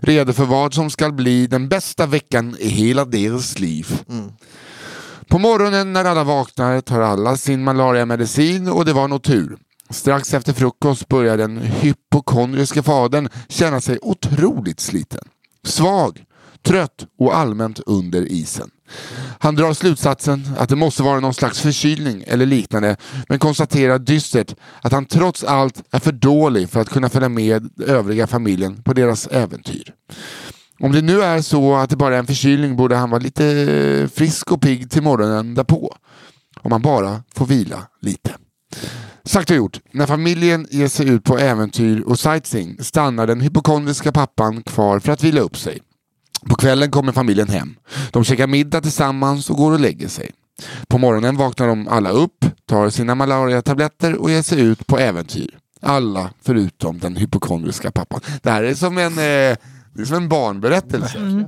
Redo 0.01 0.33
för 0.33 0.45
vad 0.45 0.75
som 0.75 0.91
ska 0.91 1.11
bli 1.11 1.47
den 1.47 1.69
bästa 1.69 2.07
veckan 2.07 2.57
i 2.59 2.69
hela 2.69 3.05
deras 3.05 3.59
liv. 3.59 4.03
På 5.29 5.39
morgonen 5.39 5.93
när 5.93 6.05
alla 6.05 6.25
vaknar 6.25 6.81
tar 6.81 7.01
alla 7.01 7.37
sin 7.37 7.65
malariamedicin 7.65 8.69
och 8.69 8.85
det 8.85 8.93
var 8.93 9.09
nog 9.09 9.23
tur. 9.23 9.59
Strax 9.91 10.35
efter 10.35 10.53
frukost 10.53 11.09
börjar 11.09 11.37
den 11.37 11.59
hypokondriske 11.59 12.83
fadern 12.83 13.29
känna 13.49 13.81
sig 13.81 13.99
otroligt 14.03 14.81
sliten. 14.81 15.29
Svag, 15.65 16.25
trött 16.63 17.07
och 17.19 17.37
allmänt 17.37 17.81
under 17.87 18.23
isen. 18.33 18.71
Han 19.39 19.55
drar 19.55 19.73
slutsatsen 19.73 20.49
att 20.59 20.69
det 20.69 20.77
måste 20.77 21.03
vara 21.03 21.21
någon 21.21 21.35
slags 21.35 21.61
förkylning 21.61 22.25
eller 22.27 22.47
liknande 22.47 22.97
men 23.29 23.39
konstaterar 23.39 23.99
dystert 23.99 24.55
att 24.83 24.93
han 24.93 25.07
trots 25.07 25.45
allt 25.45 25.83
är 25.91 25.99
för 25.99 26.13
dålig 26.13 26.71
för 26.71 26.81
att 26.81 26.89
kunna 26.89 27.09
följa 27.09 27.29
med 27.29 27.71
övriga 27.87 28.27
familjen 28.27 28.83
på 28.83 28.93
deras 28.93 29.27
äventyr. 29.27 29.95
Om 30.81 30.93
det 30.93 31.03
nu 31.03 31.23
är 31.23 31.43
så 31.43 31.77
att 31.77 31.91
det 31.91 31.97
bara 31.97 32.15
är 32.15 32.19
en 32.19 32.27
förkylning 32.27 32.77
borde 32.77 32.97
han 32.97 33.11
vara 33.11 33.21
lite 33.21 34.09
frisk 34.15 34.53
och 34.53 34.61
pigg 34.61 34.91
till 34.91 35.03
morgonen 35.03 35.55
därpå. 35.55 35.97
Om 36.63 36.73
han 36.73 36.83
bara 36.83 37.23
får 37.35 37.47
vila 37.47 37.87
lite. 38.01 38.35
Sagt 39.25 39.51
och 39.51 39.57
gjort, 39.57 39.81
när 39.93 40.07
familjen 40.07 40.67
ger 40.71 40.89
sig 40.89 41.09
ut 41.09 41.25
på 41.25 41.39
äventyr 41.39 42.01
och 42.01 42.19
sightseeing 42.19 42.79
stannar 42.81 43.27
den 43.27 43.41
hypokondriska 43.41 44.13
pappan 44.13 44.63
kvar 44.63 44.99
för 44.99 45.13
att 45.13 45.25
vila 45.25 45.41
upp 45.41 45.57
sig. 45.57 45.79
På 46.49 46.55
kvällen 46.55 46.91
kommer 46.91 47.13
familjen 47.13 47.49
hem. 47.49 47.75
De 48.11 48.25
käkar 48.25 48.47
middag 48.47 48.81
tillsammans 48.81 49.51
och 49.51 49.57
går 49.57 49.73
och 49.73 49.81
lägger 49.81 50.09
sig. 50.09 50.31
På 50.89 50.99
morgonen 50.99 51.37
vaknar 51.37 51.69
de 51.69 51.89
alla 51.89 52.11
upp, 52.11 52.45
tar 52.67 52.91
sina 52.91 53.15
malariatabletter 53.15 54.15
och 54.15 54.31
ger 54.31 54.43
sig 54.43 54.61
ut 54.61 54.87
på 54.87 54.99
äventyr. 54.99 55.59
Alla 55.83 56.31
förutom 56.43 56.99
den 56.99 57.17
hypokondriska 57.17 57.91
pappan. 57.91 58.21
Det 58.43 58.51
här 58.51 58.63
är 58.63 58.75
som 58.75 58.99
en, 58.99 59.13
eh, 59.13 59.57
det 59.95 60.01
är 60.01 60.05
som 60.05 60.17
en 60.17 60.29
barnberättelse. 60.29 61.45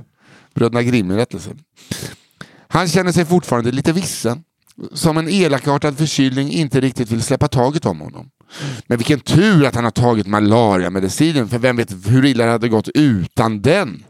Bröderna 0.53 0.83
Grimm-berättelse. 0.83 1.49
Han 2.67 2.87
känner 2.87 3.11
sig 3.11 3.25
fortfarande 3.25 3.71
lite 3.71 3.91
vissen. 3.91 4.43
Som 4.93 5.17
en 5.17 5.29
elakartad 5.29 5.97
förkylning 5.97 6.51
inte 6.51 6.81
riktigt 6.81 7.11
vill 7.11 7.21
släppa 7.21 7.47
taget 7.47 7.85
om 7.85 7.99
honom. 7.99 8.29
Men 8.87 8.97
vilken 8.97 9.19
tur 9.19 9.65
att 9.65 9.75
han 9.75 9.83
har 9.83 9.91
tagit 9.91 10.27
malariamedicinen 10.27 11.49
för 11.49 11.59
vem 11.59 11.75
vet 11.75 11.91
hur 12.05 12.25
illa 12.25 12.45
det 12.45 12.51
hade 12.51 12.69
gått 12.69 12.89
utan 12.93 13.61
den. 13.61 14.03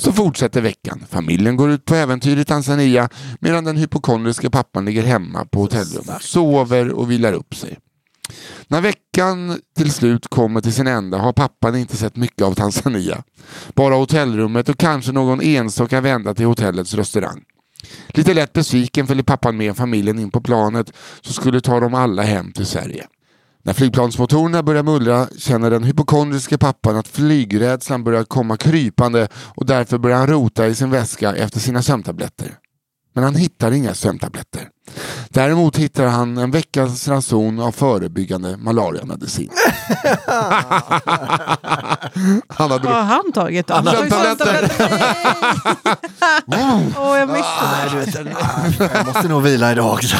Så 0.00 0.12
fortsätter 0.12 0.60
veckan. 0.60 1.04
Familjen 1.10 1.56
går 1.56 1.70
ut 1.70 1.84
på 1.84 1.94
äventyr 1.94 2.36
i 2.36 2.44
Tanzania 2.44 3.08
medan 3.40 3.64
den 3.64 3.76
hypokondriska 3.76 4.50
pappan 4.50 4.84
ligger 4.84 5.02
hemma 5.02 5.44
på 5.44 5.60
hotellrummet, 5.60 6.22
sover 6.22 6.92
och 6.92 7.10
vilar 7.10 7.32
upp 7.32 7.54
sig. 7.54 7.78
När 8.68 8.80
veckan 8.80 9.58
till 9.76 9.92
slut 9.92 10.28
kommer 10.28 10.60
till 10.60 10.72
sin 10.72 10.86
ända 10.86 11.18
har 11.18 11.32
pappan 11.32 11.76
inte 11.76 11.96
sett 11.96 12.16
mycket 12.16 12.42
av 12.42 12.54
Tanzania. 12.54 13.22
Bara 13.74 13.94
hotellrummet 13.94 14.68
och 14.68 14.78
kanske 14.78 15.12
någon 15.12 15.40
enstaka 15.40 16.00
vända 16.00 16.34
till 16.34 16.46
hotellets 16.46 16.94
restaurang. 16.94 17.42
Lite 18.08 18.34
lätt 18.34 18.52
besviken 18.52 19.06
följer 19.06 19.24
pappan 19.24 19.56
med 19.56 19.76
familjen 19.76 20.18
in 20.18 20.30
på 20.30 20.40
planet 20.40 20.92
som 21.20 21.34
skulle 21.34 21.60
ta 21.60 21.80
dem 21.80 21.94
alla 21.94 22.22
hem 22.22 22.52
till 22.52 22.66
Sverige. 22.66 23.06
När 23.62 23.72
flygplansmotorerna 23.72 24.62
börjar 24.62 24.82
mullra 24.82 25.28
känner 25.38 25.70
den 25.70 25.84
hypokondriske 25.84 26.58
pappan 26.58 26.96
att 26.96 27.08
flygrädslan 27.08 28.04
börjar 28.04 28.24
komma 28.24 28.56
krypande 28.56 29.28
och 29.34 29.66
därför 29.66 29.98
börjar 29.98 30.18
han 30.18 30.26
rota 30.26 30.66
i 30.66 30.74
sin 30.74 30.90
väska 30.90 31.34
efter 31.36 31.60
sina 31.60 31.82
sömntabletter. 31.82 32.58
Men 33.20 33.24
han 33.24 33.34
hittar 33.34 33.72
inga 33.72 33.94
sömntabletter. 33.94 34.68
Däremot 35.28 35.76
hittar 35.76 36.06
han 36.06 36.38
en 36.38 36.50
veckas 36.50 37.08
ranson 37.08 37.60
av 37.60 37.72
förebyggande 37.72 38.56
malariamedicin. 38.56 39.50
han 42.48 42.70
hade 42.70 42.84
Vad 42.88 42.94
har 42.94 43.02
han 43.02 43.32
tagit 43.32 43.66
då? 43.66 43.74
Han 43.74 43.86
har 43.86 43.94
har 43.96 44.04
ju 44.04 44.10
sömntabletter. 44.10 44.70
Åh, 46.98 47.18
jag 47.18 47.28
missade 47.28 48.24
det. 48.24 48.36
jag 48.94 49.06
måste 49.06 49.28
nog 49.28 49.42
vila 49.42 49.72
idag 49.72 49.92
också. 49.92 50.16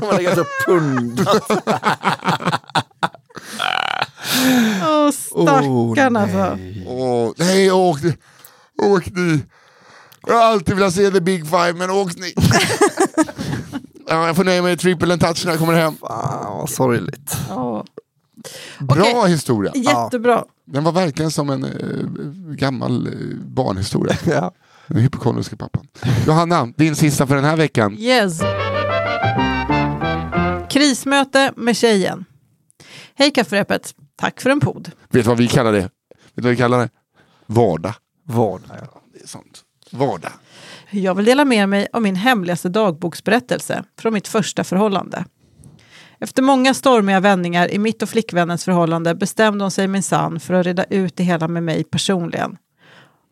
De 0.00 0.06
har 0.06 0.16
legat 0.16 0.38
och 0.38 0.46
pundat. 0.66 1.50
Åh, 4.86 5.10
stackarn 5.10 6.16
alltså. 6.16 6.58
Åh, 6.86 7.32
nej, 7.36 7.72
åk, 7.72 7.98
åk 8.82 9.06
ni. 9.06 9.42
Jag 10.26 10.34
har 10.34 10.42
alltid 10.42 10.74
velat 10.74 10.94
se 10.94 11.10
the 11.10 11.20
big 11.20 11.46
five, 11.46 11.72
men 11.72 11.90
åk 11.90 12.16
ni. 12.16 12.34
ja, 14.08 14.26
jag 14.26 14.36
får 14.36 14.44
nöja 14.44 14.62
mig 14.62 14.70
med 14.70 14.80
triple 14.80 15.12
and 15.12 15.22
touch 15.22 15.44
när 15.44 15.52
jag 15.52 15.58
kommer 15.58 15.74
hem. 15.74 15.96
Fan 15.96 16.58
vad 16.58 16.70
sorgligt. 16.70 17.36
Ja. 17.48 17.84
Bra 18.80 19.04
Okej. 19.14 19.30
historia. 19.30 19.72
Jättebra. 19.74 20.44
Den 20.64 20.84
var 20.84 20.92
verkligen 20.92 21.30
som 21.30 21.50
en 21.50 21.64
eh, 21.64 21.70
gammal 22.54 23.06
eh, 23.06 23.12
barnhistoria. 23.46 24.16
Ja. 24.26 24.52
Den 24.88 25.02
hypokondriska 25.02 25.56
pappan. 25.56 25.86
Johanna, 26.26 26.66
din 26.76 26.96
sista 26.96 27.26
för 27.26 27.34
den 27.34 27.44
här 27.44 27.56
veckan. 27.56 27.96
Yes. 27.98 28.40
Krismöte 30.70 31.52
med 31.56 31.76
tjejen. 31.76 32.24
Hej 33.14 33.30
kafferepet. 33.30 33.94
Tack 34.16 34.40
för 34.40 34.50
en 34.50 34.60
podd. 34.60 34.90
Vet 35.10 35.22
du 35.24 35.28
vad 35.28 35.38
vi 35.38 35.48
kallar 35.48 35.72
det? 35.72 35.80
Vet 35.80 35.90
du 36.34 36.42
vad 36.42 36.50
vi 36.50 36.56
kallar 36.56 36.78
det? 36.78 36.88
Vardag. 37.46 37.94
Vardag. 38.24 38.88
Det 39.14 39.22
är 39.22 39.28
sånt. 39.28 39.62
Vardag. 39.96 40.32
Jag 40.90 41.14
vill 41.14 41.24
dela 41.24 41.44
med 41.44 41.68
mig 41.68 41.88
av 41.92 42.02
min 42.02 42.16
hemligaste 42.16 42.68
dagboksberättelse 42.68 43.84
från 43.98 44.12
mitt 44.14 44.28
första 44.28 44.64
förhållande. 44.64 45.24
Efter 46.20 46.42
många 46.42 46.74
stormiga 46.74 47.20
vändningar 47.20 47.70
i 47.70 47.78
mitt 47.78 48.02
och 48.02 48.08
flickvännens 48.08 48.64
förhållande 48.64 49.14
bestämde 49.14 49.64
hon 49.64 49.70
sig 49.70 49.88
minsann 49.88 50.40
för 50.40 50.54
att 50.54 50.66
reda 50.66 50.84
ut 50.84 51.16
det 51.16 51.24
hela 51.24 51.48
med 51.48 51.62
mig 51.62 51.84
personligen. 51.84 52.56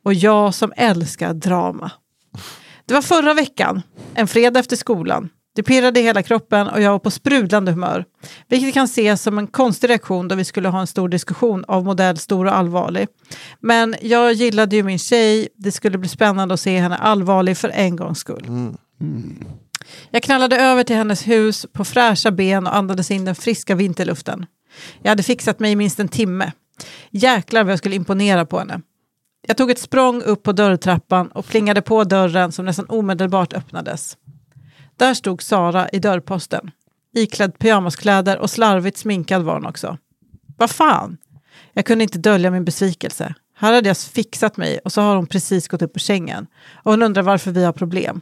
Och 0.05 0.15
jag 0.15 0.55
som 0.55 0.73
älskar 0.77 1.35
drama. 1.35 1.91
Det 2.87 2.95
var 2.95 3.03
förra 3.03 3.35
veckan, 3.35 3.83
en 4.15 4.29
fredag 4.29 4.61
efter 4.61 4.77
skolan. 4.77 5.29
Det 5.55 5.63
pirrade 5.63 6.01
i 6.01 6.03
hela 6.03 6.23
kroppen 6.23 6.69
och 6.69 6.81
jag 6.81 6.91
var 6.91 6.99
på 6.99 7.11
sprudlande 7.11 7.73
humör. 7.73 8.05
Vilket 8.49 8.75
kan 8.75 8.85
ses 8.85 9.23
som 9.23 9.39
en 9.39 9.47
konstig 9.47 9.91
reaktion 9.91 10.29
då 10.29 10.35
vi 10.35 10.45
skulle 10.45 10.69
ha 10.69 10.81
en 10.81 10.87
stor 10.87 11.09
diskussion 11.09 11.65
av 11.69 11.85
modell 11.85 12.19
stor 12.19 12.47
och 12.47 12.57
allvarlig. 12.57 13.09
Men 13.61 13.95
jag 14.01 14.33
gillade 14.33 14.77
ju 14.77 14.83
min 14.83 14.99
tjej, 14.99 15.49
det 15.57 15.73
skulle 15.73 15.99
bli 15.99 16.09
spännande 16.09 16.55
att 16.55 16.61
se 16.61 16.79
henne 16.79 16.97
allvarlig 16.97 17.57
för 17.57 17.69
en 17.69 17.97
gångs 17.97 18.19
skull. 18.19 18.75
Jag 20.11 20.23
knallade 20.23 20.57
över 20.57 20.85
till 20.85 20.97
hennes 20.97 21.27
hus 21.27 21.67
på 21.73 21.85
fräscha 21.85 22.31
ben 22.31 22.67
och 22.67 22.77
andades 22.77 23.11
in 23.11 23.25
den 23.25 23.35
friska 23.35 23.75
vinterluften. 23.75 24.47
Jag 25.03 25.09
hade 25.09 25.23
fixat 25.23 25.61
mig 25.61 25.73
i 25.73 25.77
minst 25.77 26.01
en 26.01 26.09
timme. 26.09 26.53
Jäklar 27.11 27.65
vad 27.65 27.73
jag 27.73 27.79
skulle 27.79 27.97
imponera 27.97 28.47
på 28.47 28.59
henne. 28.59 28.81
Jag 29.47 29.57
tog 29.57 29.71
ett 29.71 29.79
språng 29.79 30.23
upp 30.23 30.43
på 30.43 30.53
dörrtrappan 30.53 31.29
och 31.29 31.47
plingade 31.47 31.83
på 31.83 32.05
dörren 32.05 32.53
som 32.53 32.65
nästan 32.65 32.87
omedelbart 32.89 33.53
öppnades. 33.53 34.17
Där 34.97 35.15
stod 35.15 35.43
Sara 35.43 35.89
i 35.89 35.99
dörrposten. 35.99 36.71
Iklädd 37.15 37.59
pyjamaskläder 37.59 38.39
och 38.39 38.51
slarvigt 38.51 38.99
sminkad 38.99 39.43
var 39.43 39.55
hon 39.55 39.67
också. 39.67 39.99
Vad 40.57 40.71
fan? 40.71 41.17
Jag 41.73 41.85
kunde 41.85 42.05
inte 42.05 42.19
dölja 42.19 42.51
min 42.51 42.65
besvikelse. 42.65 43.35
Här 43.57 43.73
hade 43.73 43.89
jag 43.89 43.99
fixat 43.99 44.57
mig 44.57 44.79
och 44.85 44.93
så 44.93 45.01
har 45.01 45.17
hon 45.17 45.27
precis 45.27 45.69
gått 45.69 45.83
upp 45.83 45.97
ur 45.97 46.01
sängen. 46.01 46.47
Och 46.73 46.93
hon 46.93 47.03
undrar 47.03 47.23
varför 47.23 47.51
vi 47.51 47.65
har 47.65 47.73
problem. 47.73 48.21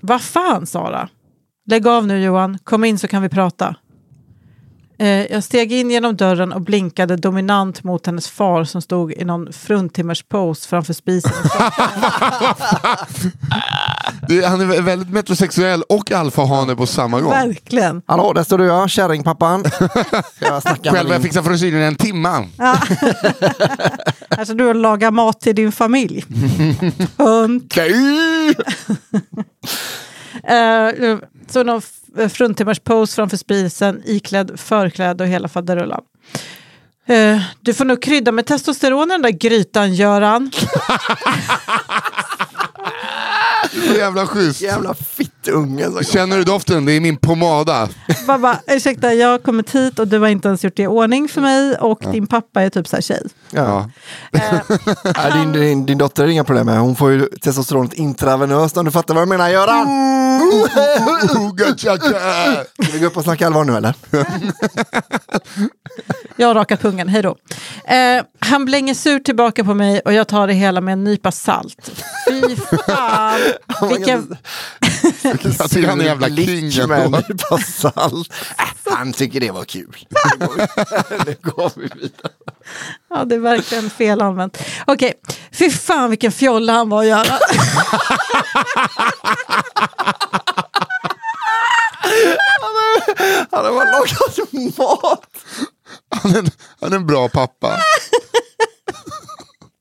Vad 0.00 0.22
fan 0.22 0.66
Sara? 0.66 1.08
Lägg 1.66 1.86
av 1.86 2.06
nu 2.06 2.22
Johan, 2.22 2.58
kom 2.64 2.84
in 2.84 2.98
så 2.98 3.08
kan 3.08 3.22
vi 3.22 3.28
prata. 3.28 3.76
Eh, 5.00 5.32
jag 5.32 5.44
steg 5.44 5.72
in 5.72 5.90
genom 5.90 6.16
dörren 6.16 6.52
och 6.52 6.60
blinkade 6.60 7.16
dominant 7.16 7.84
mot 7.84 8.06
hennes 8.06 8.28
far 8.28 8.64
som 8.64 8.82
stod 8.82 9.12
i 9.12 9.24
någon 9.24 9.52
fruntimmerspose 9.52 10.68
framför 10.68 10.92
spisen. 10.92 11.32
Det, 14.28 14.44
han 14.46 14.60
är 14.60 14.82
väldigt 14.82 15.10
metrosexuell 15.10 15.82
och 15.82 16.12
alfahane 16.12 16.76
på 16.76 16.86
samma 16.86 17.20
gång. 17.20 17.30
Verkligen. 17.30 18.02
Hallå, 18.06 18.32
där 18.32 18.42
står 18.42 18.58
du 18.58 18.64
ja, 18.64 18.88
kärringpappan. 18.88 19.64
Jag 20.40 20.62
Själv 20.62 21.08
har 21.08 21.14
jag 21.14 21.22
fixat 21.22 21.44
frisyren 21.44 21.82
i 21.82 21.84
en 21.84 21.96
timma. 21.96 22.46
Alltså 24.28 24.54
du 24.54 24.74
lagar 24.74 25.10
mat 25.10 25.40
till 25.40 25.54
din 25.54 25.72
familj. 25.72 26.24
Hund. 27.16 27.72
Nej! 27.76 28.54
Eh, 30.42 31.18
så 31.48 31.62
någon 31.62 31.82
fruntimmerspose 32.28 33.14
framför 33.14 33.36
spisen, 33.36 34.02
iklädd 34.04 34.60
förkläde 34.60 35.24
och 35.24 35.30
hela 35.30 35.48
faderullan. 35.48 36.02
Eh, 37.06 37.40
du 37.60 37.74
får 37.74 37.84
nog 37.84 38.02
krydda 38.02 38.32
med 38.32 38.46
testosteron 38.46 39.08
i 39.08 39.12
den 39.12 39.22
där 39.22 39.30
grytan, 39.30 39.94
Göran. 39.94 40.50
Så 43.72 43.94
jävla 43.94 44.26
schysst. 44.26 44.60
Jävla 44.60 44.94
som- 45.52 46.00
Känner 46.04 46.36
du 46.36 46.44
doften? 46.44 46.84
Det 46.84 46.92
är 46.92 47.00
min 47.00 47.16
pomada. 47.16 47.88
Babba, 48.26 48.58
ursäkta, 48.66 49.14
jag 49.14 49.28
har 49.28 49.38
kommit 49.38 49.74
hit 49.74 49.98
och 49.98 50.08
du 50.08 50.18
har 50.18 50.28
inte 50.28 50.48
ens 50.48 50.64
gjort 50.64 50.76
det 50.76 50.82
i 50.82 50.86
ordning 50.86 51.28
för 51.28 51.40
mig 51.40 51.76
och 51.76 51.98
din 52.12 52.26
pappa 52.26 52.62
är 52.62 52.70
typ 52.70 52.88
så 52.88 52.96
här 52.96 53.00
tjej. 53.02 53.22
Ja. 53.50 53.90
Nej, 54.32 54.62
din, 55.32 55.52
din, 55.52 55.86
din 55.86 55.98
dotter 55.98 56.24
är 56.24 56.28
inga 56.28 56.44
problem 56.44 56.66
med. 56.66 56.78
Hon 56.80 56.96
får 56.96 57.10
ju 57.10 57.26
testosteronet 57.26 57.92
intravenöst 57.94 58.76
om 58.76 58.84
du 58.84 58.90
fattar 58.90 59.14
vad 59.14 59.20
jag 59.20 59.28
menar 59.28 59.48
Göran. 59.48 59.88
Uga 61.50 61.64
chaka. 61.76 61.98
Ska 62.82 62.92
vi 62.92 62.98
gå 62.98 63.06
upp 63.06 63.16
och 63.16 63.24
snacka 63.24 63.46
allvar 63.46 63.64
nu 63.64 63.76
eller? 63.76 63.94
Jag 66.36 66.46
har 66.48 66.54
rakat 66.54 66.80
pungen, 66.80 67.08
hej 67.08 67.22
då. 67.22 67.36
Eh, 67.84 68.22
han 68.48 68.64
blänger 68.64 68.94
surt 68.94 69.24
tillbaka 69.24 69.64
på 69.64 69.74
mig 69.74 70.00
och 70.04 70.12
jag 70.12 70.28
tar 70.28 70.46
det 70.46 70.52
hela 70.52 70.80
med 70.80 70.92
en 70.92 71.04
nypa 71.04 71.32
salt. 71.32 71.90
Fy 72.28 72.56
fan, 72.86 73.40
vilken... 73.88 74.36
Jag 75.22 75.40
tycker 75.70 75.88
han 75.88 76.00
är 76.00 76.04
jävla 76.04 76.28
Blick 76.28 76.48
king 76.74 76.88
med 76.88 76.98
en 76.98 77.04
ändå. 77.04 77.22
nypa 77.28 77.58
salt. 77.58 78.32
Äh, 78.58 78.94
Han 78.94 79.12
tycker 79.12 79.40
det 79.40 79.50
var 79.50 79.64
kul. 79.64 79.96
Nu 80.38 80.46
går 80.46 80.54
vi- 80.56 81.24
Nu 81.26 81.36
går 81.42 81.70
vi 81.76 81.82
vidare. 81.82 82.32
Ja, 83.10 83.24
det 83.24 83.34
är 83.34 83.38
verkligen 83.38 83.90
fel 83.90 84.20
använt. 84.22 84.58
Okej, 84.86 85.12
fy 85.52 85.70
fan 85.70 86.10
vilken 86.10 86.32
fjolla 86.32 86.72
han 86.72 86.88
var 86.88 87.00
att 87.00 87.06
göra. 87.08 87.38
Han 93.50 93.64
har 93.64 93.72
bara 93.72 93.84
lagat 93.84 94.78
mat. 94.78 95.22
Han 96.22 96.34
är, 96.34 96.38
en- 96.38 96.50
han 96.80 96.92
är 96.92 96.96
en 96.96 97.06
bra 97.06 97.28
pappa. 97.28 97.76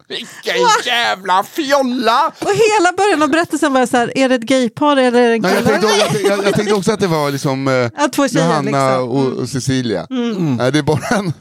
Vilken 0.10 0.56
jävla 0.86 1.44
fjolla! 1.44 2.28
Och 2.40 2.52
hela 2.54 2.92
början 2.98 3.24
av 3.24 3.30
berättelsen 3.30 3.74
var 3.74 3.86
så 3.86 3.98
här, 3.98 4.18
är 4.18 4.30
det 4.30 4.36
ett 4.36 4.42
gaypar 4.42 4.98
eller 4.98 5.22
är 5.22 5.28
det 5.30 5.36
en 5.36 5.42
Nej, 5.42 5.54
jag, 5.54 5.64
kille? 5.66 5.80
tänkte, 5.80 6.20
jag, 6.28 6.38
jag, 6.38 6.46
jag 6.46 6.54
tänkte 6.56 6.74
också 6.74 6.92
att 6.92 7.00
det 7.00 7.08
var 7.08 7.32
liksom 7.32 7.68
eh, 7.68 7.74
Ja, 7.74 8.08
två 8.16 8.28
tjejer 8.28 8.46
Johanna 8.46 8.62
liksom. 8.96 9.10
och, 9.10 9.26
och 9.42 9.50
Cecilia. 9.50 10.08
Nej, 10.10 10.72
det 10.72 10.80
är 10.80 10.84
bara 10.84 11.08
en. 11.18 11.34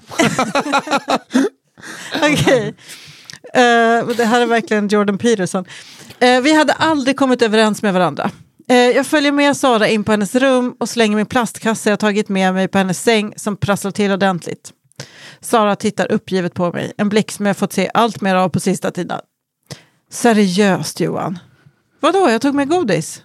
Okej. 2.32 2.74
Eh, 3.54 4.06
det 4.16 4.24
här 4.24 4.40
är 4.40 4.46
verkligen 4.46 4.88
Jordan 4.88 5.18
Peterson. 5.18 5.64
Eh, 6.18 6.40
vi 6.40 6.52
hade 6.52 6.72
aldrig 6.72 7.16
kommit 7.16 7.42
överens 7.42 7.82
med 7.82 7.92
varandra. 7.92 8.30
Eh, 8.68 8.76
jag 8.76 9.06
följer 9.06 9.32
med 9.32 9.56
Sara 9.56 9.88
in 9.88 10.04
på 10.04 10.12
hennes 10.12 10.34
rum 10.34 10.76
och 10.80 10.88
slänger 10.88 11.16
min 11.16 11.26
plastkasse 11.26 11.90
jag 11.90 11.98
tagit 11.98 12.28
med 12.28 12.54
mig 12.54 12.68
på 12.68 12.78
hennes 12.78 13.02
säng 13.02 13.32
som 13.36 13.56
prasslar 13.56 13.90
till 13.90 14.12
ordentligt. 14.12 14.72
Sara 15.40 15.76
tittar 15.76 16.12
uppgivet 16.12 16.54
på 16.54 16.72
mig, 16.72 16.92
en 16.96 17.08
blick 17.08 17.30
som 17.30 17.46
jag 17.46 17.56
fått 17.56 17.72
se 17.72 17.90
allt 17.94 18.20
mer 18.20 18.34
av 18.34 18.48
på 18.48 18.60
sista 18.60 18.90
tiden. 18.90 19.20
Seriöst 20.10 21.00
Johan? 21.00 21.38
Vadå, 22.00 22.30
jag 22.30 22.42
tog 22.42 22.54
med 22.54 22.68
godis? 22.68 23.22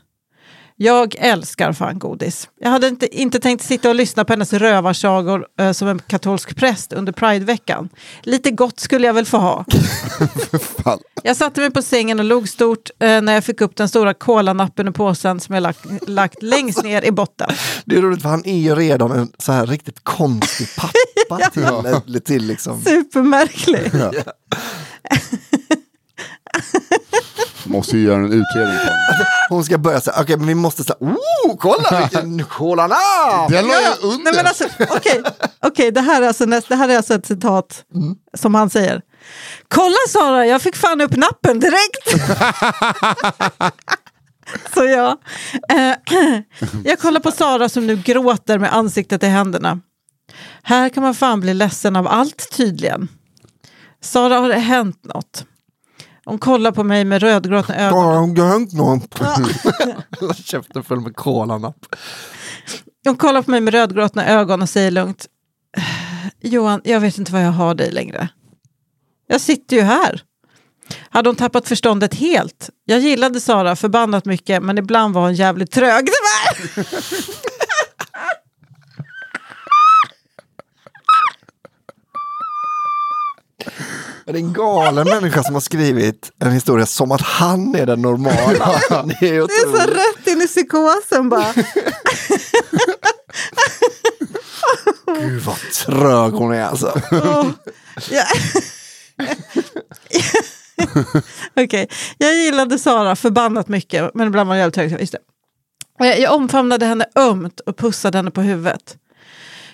Jag 0.84 1.15
älskar 1.19 1.73
fan 1.73 1.99
godis. 1.99 2.49
Jag 2.59 2.69
hade 2.69 2.88
inte, 2.88 3.17
inte 3.17 3.39
tänkt 3.39 3.63
sitta 3.63 3.89
och 3.89 3.95
lyssna 3.95 4.25
på 4.25 4.34
hennes 4.34 4.53
rövarsagor 4.53 5.47
eh, 5.59 5.71
som 5.71 5.88
en 5.88 5.99
katolsk 5.99 6.55
präst 6.55 6.93
under 6.93 7.11
Prideveckan. 7.11 7.89
Lite 8.21 8.51
gott 8.51 8.79
skulle 8.79 9.07
jag 9.07 9.13
väl 9.13 9.25
få 9.25 9.38
ha. 9.38 9.65
Fan. 10.84 10.99
Jag 11.23 11.38
satte 11.38 11.61
mig 11.61 11.71
på 11.71 11.82
sängen 11.82 12.19
och 12.19 12.25
log 12.25 12.49
stort 12.49 12.89
eh, 12.99 13.21
när 13.21 13.34
jag 13.34 13.43
fick 13.43 13.61
upp 13.61 13.75
den 13.75 13.89
stora 13.89 14.13
kolanappen 14.13 14.88
ur 14.88 14.91
påsen 14.91 15.39
som 15.39 15.55
jag 15.55 15.61
lagt, 15.61 15.86
lagt 16.07 16.43
längst 16.43 16.84
ner 16.84 17.05
i 17.05 17.11
botten. 17.11 17.49
Det 17.86 17.95
är 17.95 18.01
roligt 18.01 18.21
för 18.21 18.29
han 18.29 18.45
är 18.45 18.57
ju 18.57 18.75
redan 18.75 19.11
en 19.11 19.32
så 19.38 19.51
här 19.51 19.65
riktigt 19.65 20.03
konstig 20.03 20.67
pappa 20.77 21.49
till, 22.05 22.21
till 22.21 22.45
liksom. 22.45 22.82
Supermärklig. 22.82 23.91
Måste 27.72 27.97
ju 27.97 28.03
göra 28.03 28.15
en 28.15 28.26
utredning 28.26 28.78
på 28.78 28.84
honom. 28.86 29.26
Hon 29.49 29.63
ska 29.63 29.78
börja 29.78 30.01
säga, 30.01 30.15
okej 30.22 30.38
men 30.38 30.47
vi 30.47 30.55
måste 30.55 30.84
säga, 30.84 30.97
oh 30.99 31.57
kolla 31.59 31.99
vilken 31.99 32.45
kolanap! 32.49 33.49
Den 33.49 33.67
la 33.67 33.74
Ja, 33.74 33.82
jag 33.82 34.09
under. 34.11 34.24
Nej, 34.24 34.34
men 34.36 34.47
alltså, 34.47 34.63
Okej, 34.89 35.22
okej, 35.61 35.91
det, 35.91 36.01
här 36.01 36.22
är 36.22 36.28
alltså, 36.28 36.45
näst- 36.45 36.65
det 36.69 36.76
här 36.76 36.89
är 36.89 36.97
alltså 36.97 37.13
ett 37.13 37.26
citat 37.26 37.84
som 38.38 38.55
han 38.55 38.69
säger. 38.69 39.01
Kolla 39.67 39.95
Sara, 40.09 40.45
jag 40.45 40.61
fick 40.61 40.76
fan 40.76 41.01
upp 41.01 41.15
nappen 41.15 41.59
direkt. 41.59 42.32
Så 44.74 44.86
ja, 44.86 45.17
eh, 45.69 45.95
jag 46.86 46.99
kollar 46.99 47.19
på 47.19 47.32
Sara 47.32 47.69
som 47.69 47.88
nu 47.88 47.95
gråter 47.95 48.57
med 48.57 48.74
ansiktet 48.76 49.24
i 49.24 49.28
händerna. 49.28 49.80
Här 50.63 50.89
kan 50.89 51.03
man 51.03 51.15
fan 51.15 51.39
bli 51.39 51.53
ledsen 51.53 51.95
av 51.95 52.07
allt 52.07 52.49
tydligen. 52.57 53.07
Sara, 54.03 54.39
har 54.39 54.49
det 54.49 54.55
hänt 54.59 55.03
något? 55.03 55.45
Hon 56.26 56.39
kollar 56.39 56.72
på 56.72 56.84
mig 56.84 57.05
med 57.05 57.22
rödgråtna 57.22 57.76
ögon. 57.76 58.03
Har 58.03 58.36
det 58.36 58.43
hänt 58.43 58.74
något? 58.74 59.19
Hela 60.19 60.34
käften 60.34 60.84
full 60.84 60.99
med 60.99 61.15
kolanap. 61.15 61.86
Hon 63.05 63.17
kollar 63.17 63.41
på 63.41 63.51
mig 63.51 63.61
med 63.61 63.74
rödgråtna 63.74 64.28
ögon 64.28 64.61
och 64.61 64.69
säger 64.69 64.91
lugnt. 64.91 65.28
Johan, 66.41 66.82
jag 66.84 66.99
vet 66.99 67.17
inte 67.17 67.32
vad 67.32 67.43
jag 67.43 67.51
har 67.51 67.76
dig 67.76 67.91
längre. 67.91 68.30
Jag 69.28 69.41
sitter 69.41 69.76
ju 69.76 69.82
här. 69.82 70.22
Hade 71.09 71.30
hon 71.30 71.36
tappat 71.36 71.67
förståndet 71.67 72.13
helt? 72.13 72.69
Jag 72.86 72.99
gillade 72.99 73.41
Sara 73.41 73.76
förbannat 73.76 74.26
mycket, 74.26 74.63
men 74.63 74.78
ibland 74.78 75.13
var 75.13 75.22
hon 75.22 75.34
jävligt 75.34 75.72
trög. 75.72 76.09
Var... 84.26 84.34
Det 84.34 84.39
är 84.39 84.43
en 84.43 84.53
galen 84.53 85.07
människa 85.07 85.43
som 85.43 85.53
har 85.53 85.61
skrivit 85.61 86.32
en 86.39 86.51
historia 86.51 86.86
som 86.86 87.11
att 87.11 87.22
han 87.22 87.76
är 87.76 87.86
den 87.86 88.01
normala. 88.01 88.80
Det 89.19 89.30
är 89.30 89.43
är 89.43 89.78
så 89.78 89.91
rätt 89.91 90.28
in 90.28 90.41
i 90.41 90.47
psykosen 90.47 91.30
bara. 91.30 91.53
Gud 95.19 95.41
vad 95.41 95.55
trög 95.55 96.34
hon 96.34 96.53
är 96.53 96.63
alltså. 96.63 97.01
Åh, 97.11 97.47
ja. 98.11 98.24
Okej, 101.55 101.89
jag 102.17 102.36
gillade 102.36 102.80
Sara 102.80 103.15
förbannat 103.15 103.67
mycket, 103.67 104.11
men 104.13 104.28
ibland 104.28 104.49
var 104.49 104.55
jag 104.55 104.59
jävligt 104.59 104.76
trög. 104.76 105.01
Just 105.01 105.15
det. 105.97 106.17
Jag 106.17 106.36
omfamnade 106.36 106.86
henne 106.86 107.05
ömt 107.15 107.59
och 107.59 107.78
pussade 107.78 108.17
henne 108.17 108.32
på 108.32 108.41
huvudet. 108.41 108.97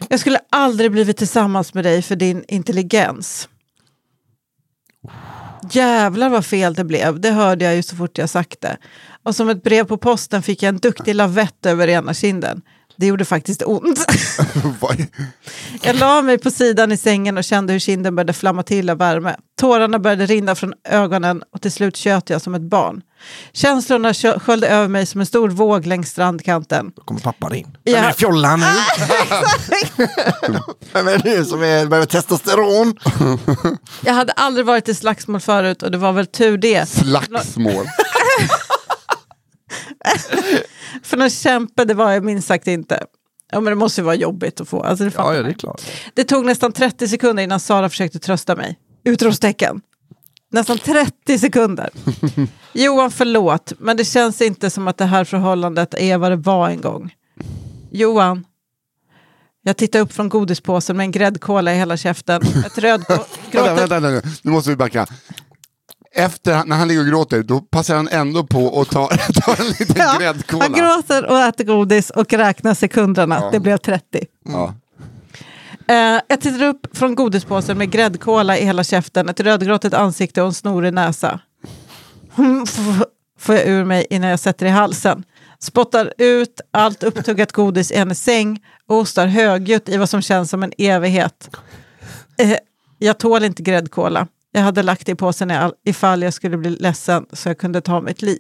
Jag 0.10 0.20
skulle 0.20 0.40
aldrig 0.50 0.92
blivit 0.92 1.18
tillsammans 1.18 1.74
med 1.74 1.84
dig 1.84 2.02
för 2.02 2.16
din 2.16 2.46
intelligens. 2.48 3.50
Jävlar 5.72 6.30
vad 6.30 6.46
fel 6.46 6.74
det 6.74 6.84
blev, 6.84 7.20
det 7.20 7.32
hörde 7.32 7.66
jag 7.66 7.76
ju 7.76 7.84
så 7.84 7.96
fort 7.96 8.18
jag 8.18 8.30
sagt 8.30 8.62
det. 8.62 8.78
Och 9.24 9.36
som 9.36 9.50
ett 9.50 9.64
brev 9.64 9.84
på 9.84 9.98
posten 9.98 10.44
fick 10.44 10.64
jag 10.64 10.70
en 10.70 10.78
duktig 10.78 11.16
lavett 11.16 11.66
över 11.66 11.88
ena 11.88 12.14
kinden. 12.14 12.62
Det 12.98 13.06
gjorde 13.06 13.26
faktiskt 13.26 13.64
ont. 13.66 14.06
Jag 15.82 15.96
la 15.96 16.22
mig 16.22 16.38
på 16.38 16.52
sidan 16.52 16.92
i 16.92 16.98
sängen 16.98 17.38
och 17.38 17.44
kände 17.44 17.74
hur 17.74 17.80
kinden 17.80 18.16
började 18.16 18.34
flamma 18.34 18.64
till 18.64 18.90
av 18.90 18.98
värme. 18.98 19.36
Tårarna 19.60 20.00
började 20.00 20.26
rinna 20.26 20.56
från 20.56 20.74
ögonen 20.90 21.44
och 21.54 21.62
till 21.62 21.72
slut 21.72 21.96
tjöt 21.98 22.30
jag 22.30 22.42
som 22.42 22.56
ett 22.56 22.62
barn. 22.62 23.02
Känslorna 23.54 24.14
kö- 24.14 24.40
sköljde 24.40 24.68
över 24.68 24.88
mig 24.88 25.06
som 25.06 25.20
en 25.22 25.26
stor 25.28 25.50
våg 25.50 25.86
längs 25.86 26.10
strandkanten. 26.10 26.92
Då 26.96 27.02
kommer 27.02 27.22
pappan 27.22 27.56
in. 27.56 27.78
Ja. 27.84 27.94
Vem 27.94 28.06
är 28.06 28.12
fjollan 28.12 28.60
nu? 28.60 28.66
Vem 30.94 31.08
är 31.08 31.18
det 31.18 31.46
som 31.46 31.64
är, 31.64 31.86
behöver 31.86 32.06
testosteron? 32.06 32.98
Jag 34.06 34.14
hade 34.14 34.32
aldrig 34.34 34.66
varit 34.66 34.90
i 34.90 34.96
slagsmål 34.96 35.42
förut 35.42 35.84
och 35.84 35.92
det 35.92 35.98
var 35.98 36.12
väl 36.14 36.26
tur 36.26 36.58
det. 36.58 36.90
Slagsmål. 36.90 37.86
För 41.04 41.18
någon 41.18 41.30
kämpe 41.30 41.86
det 41.86 41.94
var 41.94 42.12
jag 42.12 42.24
minst 42.24 42.48
sagt 42.48 42.68
inte. 42.68 43.04
Ja, 43.52 43.60
men 43.60 43.72
det 43.72 43.76
måste 43.76 44.02
ju 44.02 44.06
vara 44.06 44.16
jobbigt 44.16 44.62
att 44.62 44.70
få. 44.70 44.82
Alltså, 44.84 45.04
det, 45.06 45.12
Ja, 45.18 45.36
ja, 45.36 45.42
det 45.42 45.50
är 45.50 45.54
klart. 45.54 45.82
det 46.14 46.24
tog 46.24 46.46
nästan 46.46 46.72
30 46.72 47.08
sekunder 47.08 47.44
innan 47.44 47.60
Sara 47.60 47.90
försökte 47.90 48.20
trösta 48.20 48.56
mig. 48.56 48.80
Utropstecken. 49.04 49.82
Nästan 50.52 50.78
30 50.78 51.40
sekunder. 51.40 51.90
Johan, 52.74 53.12
förlåt, 53.12 53.74
men 53.80 53.98
det 53.98 54.06
känns 54.06 54.42
inte 54.42 54.70
som 54.70 54.88
att 54.88 54.98
det 54.98 55.06
här 55.06 55.24
förhållandet 55.24 55.94
är 55.94 56.18
vad 56.18 56.32
det 56.32 56.36
var 56.36 56.70
en 56.70 56.82
gång. 56.82 57.14
Johan, 57.92 58.46
jag 59.64 59.78
tittar 59.78 60.00
upp 60.00 60.14
från 60.14 60.30
godispåsen 60.30 60.98
med 60.98 61.04
en 61.04 61.12
gräddkola 61.12 61.74
i 61.74 61.78
hela 61.78 61.98
käften. 61.98 62.42
Ett 62.66 62.78
rödgråt... 62.78 63.40
Vänta, 63.52 63.74
vänta, 63.76 64.00
vänta, 64.00 64.30
nu 64.42 64.52
måste 64.52 64.70
vi 64.70 64.76
backa. 64.76 65.08
Efter, 66.18 66.64
när 66.66 66.76
han 66.76 66.88
ligger 66.88 67.02
och 67.02 67.08
gråter, 67.08 67.44
då 67.44 67.60
passar 67.62 67.96
han 67.96 68.08
ändå 68.08 68.44
på 68.44 68.66
och 68.66 68.90
tar, 68.90 69.08
tar 69.42 69.62
en 69.62 69.68
liten 69.68 69.96
Ja, 69.98 70.16
gräddkola. 70.20 70.64
han 70.64 70.74
gråter 70.74 71.26
och 71.26 71.40
äter 71.40 71.64
godis 71.64 72.10
och 72.10 72.34
räknar 72.34 72.74
sekunderna. 72.74 73.40
Ja. 73.42 73.50
Det 73.52 73.60
blev 73.60 73.78
30. 73.78 74.26
Ja. 74.46 74.74
Eh, 75.88 76.22
jag 76.28 76.42
tittar 76.42 76.64
upp 76.64 76.98
från 76.98 77.16
godispåsen 77.16 77.78
med 77.78 77.92
gräddkola 77.92 78.58
i 78.58 78.66
hela 78.66 78.84
käften, 78.84 79.30
ett 79.30 79.40
rödgråtigt 79.40 79.94
ansikte 79.94 80.42
och 80.42 80.48
en 80.48 80.54
snorig 80.54 80.94
näsa. 80.94 81.40
Mm, 82.38 82.66
Får 83.40 83.56
jag 83.56 83.68
ur 83.68 83.84
mig 83.86 84.08
innan 84.10 84.30
jag 84.30 84.40
sätter 84.40 84.66
i 84.66 84.70
halsen. 84.70 85.24
Spottar 85.60 86.14
ut 86.18 86.62
allt 86.72 87.04
upptuggat 87.04 87.52
godis 87.52 87.92
i 87.92 87.98
hennes 87.98 88.24
säng 88.24 88.60
och 88.88 88.96
hostar 88.96 89.28
högljutt 89.28 89.90
i 89.90 89.98
vad 89.98 90.10
som 90.10 90.22
känns 90.22 90.50
som 90.50 90.64
en 90.64 90.72
evighet. 90.78 91.50
Eh, 92.38 92.54
jag 92.98 93.18
tål 93.18 93.44
inte 93.44 93.64
gräddkola. 93.64 94.28
Jag 94.52 94.62
hade 94.62 94.84
lagt 94.84 95.06
det 95.06 95.12
i 95.12 95.16
påsen 95.16 95.52
all- 95.52 95.74
ifall 95.86 96.22
jag 96.22 96.34
skulle 96.34 96.58
bli 96.58 96.70
ledsen 96.70 97.26
så 97.34 97.50
jag 97.50 97.58
kunde 97.58 97.82
ta 97.82 98.02
mitt 98.02 98.22
liv. 98.22 98.40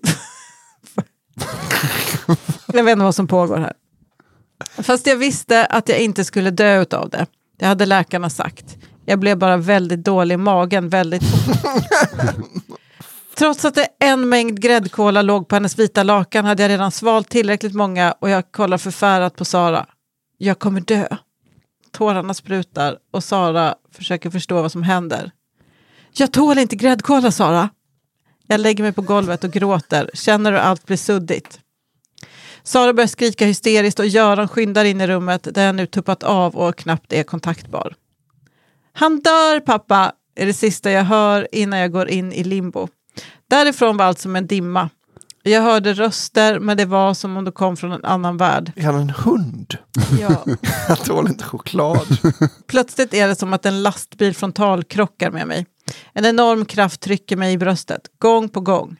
jag 2.74 2.84
vet 2.84 2.92
inte 2.92 3.04
vad 3.04 3.16
som 3.16 3.28
pågår 3.28 3.58
här. 3.58 3.74
Fast 4.84 5.08
jag 5.08 5.16
visste 5.16 5.66
att 5.66 5.90
jag 5.90 6.00
inte 6.00 6.24
skulle 6.24 6.52
dö 6.52 6.86
av 6.92 7.10
det. 7.10 7.26
Det 7.60 7.66
hade 7.66 7.86
läkarna 7.86 8.30
sagt. 8.30 8.78
Jag 9.06 9.20
blev 9.20 9.38
bara 9.38 9.58
väldigt 9.58 10.04
dålig 10.04 10.34
i 10.34 10.38
magen 10.38 10.90
väldigt. 10.90 11.24
Trots 13.38 13.66
att 13.66 13.76
det 13.76 13.88
en 14.00 14.30
mängd 14.30 14.62
gräddkola 14.62 15.22
låg 15.22 15.48
på 15.48 15.56
hennes 15.56 15.80
vita 15.80 16.04
lakan 16.04 16.46
hade 16.46 16.64
jag 16.64 16.70
redan 16.70 16.92
svalt 16.92 17.30
tillräckligt 17.30 17.74
många 17.74 18.12
och 18.20 18.30
jag 18.30 18.52
kollar 18.52 18.78
förfärat 18.78 19.36
på 19.36 19.46
Sara. 19.46 19.86
Jag 20.38 20.60
kommer 20.60 20.82
dö. 20.82 21.08
Tårarna 21.92 22.34
sprutar 22.34 22.98
och 23.12 23.24
Sara 23.24 23.76
försöker 23.92 24.30
förstå 24.30 24.62
vad 24.62 24.72
som 24.72 24.84
händer. 24.84 25.32
Jag 26.20 26.32
tål 26.32 26.58
inte 26.58 26.76
gräddkola, 26.76 27.32
Sara. 27.32 27.70
Jag 28.48 28.60
lägger 28.60 28.84
mig 28.84 28.94
på 28.94 29.02
golvet 29.02 29.44
och 29.44 29.52
gråter, 29.52 30.10
känner 30.14 30.52
hur 30.52 30.60
allt 30.60 30.86
blir 30.86 30.98
suddigt. 30.98 31.60
Sara 32.64 32.94
börjar 32.94 33.08
skrika 33.08 33.46
hysteriskt 33.46 34.00
och 34.00 34.08
Göran 34.08 34.48
skyndar 34.48 34.86
in 34.86 35.02
i 35.02 35.08
rummet 35.08 35.48
där 35.54 35.66
jag 35.66 35.76
nu 35.76 35.86
tuppat 35.86 36.24
av 36.24 36.56
och 36.56 36.76
knappt 36.76 37.14
är 37.14 37.24
kontaktbar. 37.24 37.96
Han 38.94 39.20
dör 39.20 39.60
pappa, 39.60 40.12
är 40.36 40.46
det 40.46 40.54
sista 40.54 40.92
jag 40.92 41.04
hör 41.04 41.48
innan 41.52 41.80
jag 41.80 41.92
går 41.92 42.10
in 42.10 42.34
i 42.34 42.44
limbo. 42.44 42.88
Därifrån 43.50 43.98
var 43.98 44.06
allt 44.06 44.20
som 44.20 44.36
en 44.36 44.48
dimma. 44.48 44.90
Jag 45.44 45.62
hörde 45.62 45.94
röster 45.94 46.60
men 46.60 46.78
det 46.78 46.86
var 46.86 47.14
som 47.14 47.38
om 47.38 47.46
de 47.46 47.52
kom 47.52 47.78
från 47.78 47.92
en 47.92 48.06
annan 48.06 48.38
värld. 48.38 48.72
Är 48.76 48.84
han 48.84 48.96
en 48.96 49.10
hund? 49.10 49.78
Ja. 50.20 50.46
Han 50.88 50.98
tål 50.98 51.28
inte 51.28 51.44
choklad. 51.44 52.08
Plötsligt 52.68 53.14
är 53.14 53.28
det 53.28 53.36
som 53.36 53.54
att 53.54 53.66
en 53.66 53.84
lastbil 53.84 54.36
frontalkrockar 54.36 55.32
med 55.32 55.48
mig. 55.48 55.66
En 56.14 56.26
enorm 56.26 56.66
kraft 56.66 57.02
trycker 57.02 57.38
mig 57.38 57.54
i 57.54 57.58
bröstet, 57.58 58.02
gång 58.20 58.50
på 58.50 58.62
gång. 58.62 58.98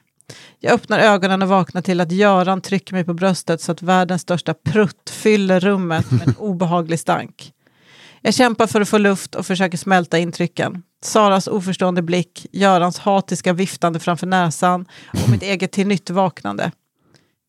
Jag 0.60 0.72
öppnar 0.72 0.98
ögonen 0.98 1.42
och 1.42 1.48
vaknar 1.48 1.82
till 1.82 2.00
att 2.00 2.12
Göran 2.12 2.60
trycker 2.60 2.94
mig 2.94 3.04
på 3.04 3.14
bröstet 3.14 3.60
så 3.60 3.72
att 3.72 3.82
världens 3.82 4.22
största 4.22 4.54
prutt 4.54 5.10
fyller 5.10 5.60
rummet 5.60 6.10
med 6.10 6.28
en 6.28 6.34
obehaglig 6.38 7.00
stank. 7.00 7.52
Jag 8.20 8.34
kämpar 8.34 8.66
för 8.66 8.80
att 8.80 8.88
få 8.88 8.98
luft 8.98 9.34
och 9.34 9.46
försöker 9.46 9.78
smälta 9.78 10.18
intrycken. 10.18 10.82
Saras 11.02 11.46
oförstående 11.46 12.02
blick, 12.02 12.46
Görans 12.52 12.98
hatiska 12.98 13.52
viftande 13.52 14.00
framför 14.00 14.26
näsan 14.26 14.86
och 15.24 15.28
mitt 15.28 15.42
eget 15.52 15.72
till 15.72 15.86
nytt 15.86 16.10
vaknande. 16.10 16.72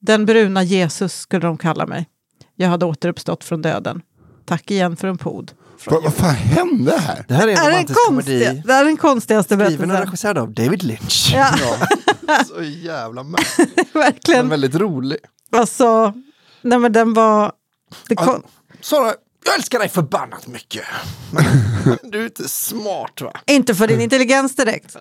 Den 0.01 0.25
bruna 0.25 0.63
Jesus 0.63 1.13
skulle 1.13 1.47
de 1.47 1.57
kalla 1.57 1.85
mig. 1.85 2.07
Jag 2.55 2.69
hade 2.69 2.85
återuppstått 2.85 3.43
från 3.43 3.61
döden. 3.61 4.01
Tack 4.45 4.71
igen 4.71 4.97
för 4.97 5.07
en 5.07 5.17
pod. 5.17 5.51
Vad, 5.85 6.03
vad 6.03 6.13
fan 6.13 6.29
hände 6.35 6.97
här? 6.99 7.25
Det 7.27 7.33
här 7.33 7.47
är 7.47 7.51
en 7.51 7.57
Är 7.57 7.69
romantisk 7.69 7.99
komedi. 8.07 8.61
det 8.65 8.73
är 8.73 8.85
den 8.85 8.97
konstigaste 8.97 9.55
Skriven 9.55 9.71
och 9.71 9.77
berättelsen. 9.77 10.05
regisserad 10.05 10.37
av 10.37 10.53
David 10.53 10.83
Lynch. 10.83 11.31
Ja. 11.33 11.47
Så 12.47 12.63
jävla 12.63 13.23
märklig. 13.23 13.67
Men 13.93 14.01
Verkligen. 14.03 14.49
väldigt 14.49 14.75
rolig. 14.75 15.17
Alltså, 15.51 16.13
nej 16.61 16.79
men 16.79 16.91
den 16.91 17.13
var... 17.13 17.51
Det 18.07 18.15
kom, 18.15 18.43
Sara, 18.81 19.13
jag 19.45 19.55
älskar 19.55 19.79
dig 19.79 19.89
förbannat 19.89 20.47
mycket. 20.47 20.83
Men 21.31 21.45
du 22.11 22.19
är 22.21 22.23
inte 22.25 22.49
smart 22.49 23.21
va? 23.21 23.33
inte 23.47 23.75
för 23.75 23.87
din 23.87 24.01
intelligens 24.01 24.55
direkt. 24.55 24.95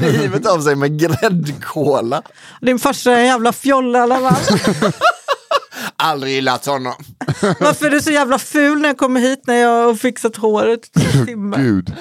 Livet 0.00 0.46
av 0.46 0.60
sig 0.60 0.76
med 0.76 0.98
gräddkola. 1.00 2.22
Din 2.60 2.78
farsa 2.78 3.12
är 3.12 3.16
en 3.20 3.26
jävla 3.26 3.52
fjolla 3.52 3.98
i 3.98 4.02
alla 4.02 4.30
fall. 4.30 4.58
Aldrig 5.96 6.32
gillat 6.34 6.66
honom. 6.66 6.94
Varför 7.60 7.86
är 7.86 7.90
du 7.90 8.00
så 8.00 8.10
jävla 8.10 8.38
ful 8.38 8.80
när 8.80 8.88
jag 8.88 8.98
kommer 8.98 9.20
hit 9.20 9.42
när 9.46 9.54
jag 9.54 9.86
har 9.86 9.94
fixat 9.94 10.36
håret? 10.36 10.90
Gud. 11.56 11.94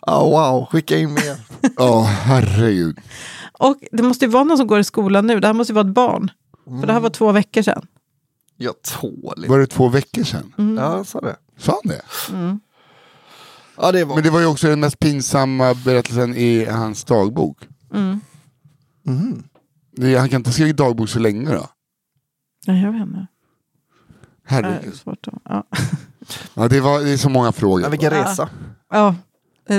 Ah, 0.00 0.24
wow, 0.24 0.66
skicka 0.66 0.98
in 0.98 1.14
mer. 1.14 1.36
Ja, 1.76 2.02
herregud. 2.02 2.98
Och 3.58 3.76
det 3.92 4.02
måste 4.02 4.24
ju 4.24 4.30
vara 4.30 4.44
någon 4.44 4.58
som 4.58 4.66
går 4.66 4.78
i 4.78 4.84
skolan 4.84 5.26
nu. 5.26 5.40
Det 5.40 5.46
här 5.46 5.54
måste 5.54 5.72
ju 5.72 5.74
vara 5.74 5.86
ett 5.88 5.94
barn. 5.94 6.30
För 6.80 6.86
det 6.86 6.92
här 6.92 7.00
var 7.00 7.10
två 7.10 7.32
veckor 7.32 7.62
sedan. 7.62 7.86
Jag 8.56 8.82
tål 8.82 9.44
Var 9.48 9.58
det 9.58 9.66
två 9.66 9.88
veckor 9.88 10.24
sedan? 10.24 10.52
Ja, 10.78 10.96
jag 10.96 11.06
sa 11.06 11.20
det. 11.20 11.36
Sa 11.58 11.80
han 11.82 11.92
det? 11.92 12.02
Ja, 13.76 13.92
det 13.92 14.04
var... 14.04 14.14
Men 14.14 14.24
det 14.24 14.30
var 14.30 14.40
ju 14.40 14.46
också 14.46 14.66
den 14.66 14.80
mest 14.80 14.98
pinsamma 14.98 15.74
berättelsen 15.74 16.36
i 16.36 16.64
hans 16.64 17.04
dagbok. 17.04 17.58
Det, 19.96 20.16
han 20.16 20.28
kan 20.28 20.40
inte 20.40 20.52
skriva 20.52 20.72
dagbok 20.72 21.08
så 21.08 21.18
länge 21.18 21.50
då. 21.54 21.66
Ja, 22.68 22.74
jag 22.74 22.92
vet 22.92 23.02
inte. 23.02 23.26
Det 24.48 24.54
är 24.54 24.62
Herregud. 24.62 24.94
svårt 24.94 25.28
att... 25.28 25.34
Ja. 25.44 25.64
Ja, 26.54 26.68
det, 26.68 26.80
var, 26.80 27.00
det 27.00 27.10
är 27.10 27.16
så 27.16 27.28
många 27.28 27.52
frågor. 27.52 27.82
Ja, 27.82 27.88
vilken 27.88 28.10
resa. 28.10 28.48
ja. 28.92 29.14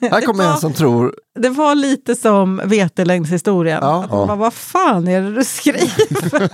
Här 0.00 0.20
kommer 0.26 0.52
en 0.52 0.56
som 0.58 0.72
tror... 0.72 1.14
Det 1.34 1.48
var 1.48 1.74
lite 1.74 2.16
som 2.16 2.60
vetelängdshistorien. 2.64 3.78
Ja. 3.82 4.04
Att 4.04 4.10
man 4.10 4.26
bara, 4.26 4.36
vad 4.36 4.54
fan 4.54 5.08
är 5.08 5.20
det 5.22 5.34
du 5.34 5.44
skriver? 5.44 6.50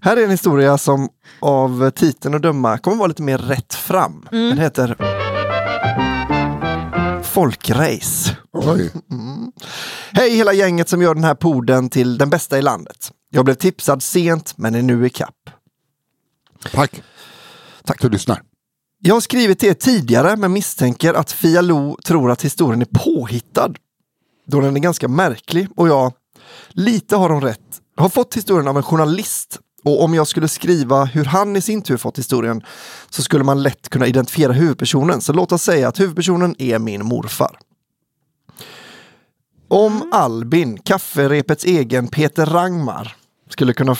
Här 0.00 0.16
är 0.16 0.24
en 0.24 0.30
historia 0.30 0.78
som 0.78 1.08
av 1.40 1.90
titeln 1.90 2.34
att 2.34 2.42
döma 2.42 2.78
kommer 2.78 2.96
vara 2.96 3.08
lite 3.08 3.22
mer 3.22 3.38
rätt 3.38 3.74
fram. 3.74 4.26
Den 4.30 4.58
heter 4.58 4.96
Folkrace. 7.22 8.36
Oj. 8.52 8.90
Hej 10.12 10.36
hela 10.36 10.52
gänget 10.52 10.88
som 10.88 11.02
gör 11.02 11.14
den 11.14 11.24
här 11.24 11.34
poden 11.34 11.90
till 11.90 12.18
den 12.18 12.30
bästa 12.30 12.58
i 12.58 12.62
landet. 12.62 13.10
Jag 13.34 13.44
blev 13.44 13.54
tipsad 13.54 14.02
sent 14.02 14.58
men 14.58 14.74
är 14.74 14.82
nu 14.82 15.06
i 15.06 15.10
kapp. 15.10 15.50
Tack. 16.72 17.02
Tack 17.84 18.02
du 18.02 18.08
lyssnar. 18.08 18.42
Jag 18.98 19.14
har 19.14 19.20
skrivit 19.20 19.58
till 19.58 19.68
er 19.68 19.74
tidigare 19.74 20.36
men 20.36 20.52
misstänker 20.52 21.14
att 21.14 21.32
Fia 21.32 21.60
Lo 21.60 21.98
tror 22.04 22.30
att 22.30 22.42
historien 22.44 22.82
är 22.82 22.88
påhittad. 22.92 23.74
Då 24.46 24.60
den 24.60 24.76
är 24.76 24.80
ganska 24.80 25.08
märklig 25.08 25.68
och 25.76 25.88
jag, 25.88 26.12
lite 26.68 27.16
har 27.16 27.30
hon 27.30 27.42
rätt, 27.42 27.80
har 27.96 28.08
fått 28.08 28.36
historien 28.36 28.68
av 28.68 28.76
en 28.76 28.82
journalist 28.82 29.58
och 29.84 30.02
om 30.02 30.14
jag 30.14 30.26
skulle 30.26 30.48
skriva 30.48 31.04
hur 31.04 31.24
han 31.24 31.56
i 31.56 31.60
sin 31.60 31.82
tur 31.82 31.96
fått 31.96 32.18
historien 32.18 32.62
så 33.10 33.22
skulle 33.22 33.44
man 33.44 33.62
lätt 33.62 33.88
kunna 33.88 34.06
identifiera 34.06 34.52
huvudpersonen. 34.52 35.20
Så 35.20 35.32
låt 35.32 35.52
oss 35.52 35.62
säga 35.62 35.88
att 35.88 36.00
huvudpersonen 36.00 36.54
är 36.58 36.78
min 36.78 37.06
morfar. 37.06 37.58
Om 39.68 40.08
Albin, 40.12 40.78
kafferepets 40.78 41.64
egen 41.64 42.08
Peter 42.08 42.46
Rangmar, 42.46 43.16
skulle 43.48 43.72
kunna 43.72 43.96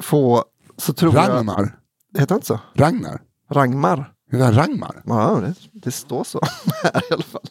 få 0.00 0.44
så 0.76 0.92
tror 0.92 1.14
jag... 1.14 1.28
Ragnar. 1.28 1.78
Heter 2.18 2.28
han 2.28 2.38
inte 2.38 2.46
så? 2.46 2.60
Ragnar. 2.74 3.20
Rangmar? 3.50 4.12
Är 4.32 4.38
det 4.38 4.50
Ragnar? 4.50 5.02
Ja, 5.04 5.40
det, 5.42 5.54
det 5.72 5.90
står 5.90 6.24
så 6.24 6.40
här 6.82 7.02
i 7.10 7.14
alla 7.14 7.22
fall. 7.22 7.48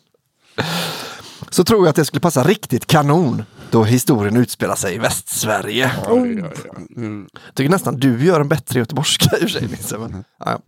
Så 1.50 1.64
tror 1.64 1.80
jag 1.80 1.90
att 1.90 1.96
det 1.96 2.06
skulle 2.06 2.22
passa 2.22 2.44
riktigt 2.44 2.88
kanon 2.88 3.44
då 3.72 3.84
historien 3.84 4.38
utspelar 4.38 4.76
sig 4.76 4.96
i 4.96 4.98
Västsverige. 4.98 5.92
Oj, 6.08 6.44
oj, 6.44 6.52
oj. 6.78 6.88
Mm. 6.96 7.28
Tycker 7.54 7.70
nästan 7.70 8.00
du 8.00 8.26
gör 8.26 8.42
en 8.42 8.48
bättre 8.48 8.80
göteborgska 8.80 9.38
i 9.38 9.46
och 9.46 9.50
för 9.50 9.78
sig. 9.78 10.00
Men, 10.00 10.24
ja, 10.40 10.52
ja. 10.52 10.60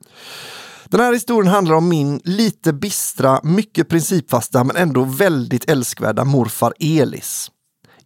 Den 0.86 1.00
här 1.00 1.14
historien 1.14 1.54
handlar 1.54 1.76
om 1.76 1.90
min 1.90 2.22
lite 2.24 2.74
bistra, 2.74 3.40
mycket 3.44 3.90
principfasta 3.90 4.64
men 4.64 4.76
ändå 4.76 5.04
väldigt 5.04 5.70
älskvärda 5.70 6.24
morfar 6.24 6.74
Elis. 6.80 7.52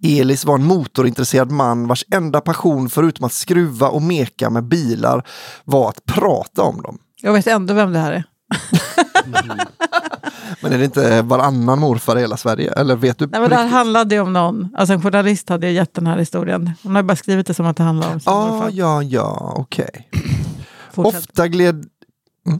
Elis 0.04 0.46
var 0.46 0.56
en 0.56 0.66
motorintresserad 0.66 1.52
man 1.52 1.88
vars 1.88 2.06
enda 2.12 2.42
passion 2.42 2.90
förutom 2.90 3.26
att 3.26 3.34
skruva 3.34 3.90
och 3.90 4.02
meka 4.02 4.50
med 4.50 4.64
bilar 4.64 5.28
var 5.64 5.90
att 5.90 6.06
prata 6.06 6.62
om 6.62 6.82
dem. 6.82 6.98
Jag 7.22 7.34
vet 7.34 7.48
ändå 7.48 7.74
vem 7.74 7.94
det 7.94 8.00
här 8.00 8.12
är. 8.12 8.24
Men 10.62 10.74
är 10.74 10.78
det 10.78 10.86
inte 10.86 11.22
varannan 11.22 11.80
morfar 11.80 12.18
i 12.18 12.20
hela 12.20 12.38
Sverige? 12.38 12.72
Eller 12.74 12.96
vet 12.96 13.18
du? 13.20 13.28
Nej, 13.28 13.42
men 13.42 13.50
det 13.50 13.56
här 13.56 13.68
handlade 13.68 14.16
ju 14.16 14.22
om 14.22 14.34
någon, 14.34 14.76
alltså 14.78 14.94
en 14.94 15.02
journalist 15.02 15.50
hade 15.50 15.68
ju 15.68 15.74
gett 15.74 15.94
den 15.94 16.08
här 16.08 16.18
historien. 16.18 16.72
Hon 16.84 16.96
har 16.96 17.04
bara 17.04 17.16
skrivit 17.16 17.48
det 17.48 17.54
som 17.54 17.66
att 17.66 17.78
det 17.78 17.84
handlar 17.84 18.14
om 18.14 18.20
sin 18.20 18.34
Ah, 18.34 18.48
morfar. 18.48 18.70
ja, 18.74 19.04
ja, 19.04 19.54
okej. 19.58 20.10
Fortsätt. 20.92 21.20
Ofta 21.22 21.48
gled... 21.48 21.76
Mm. 22.48 22.60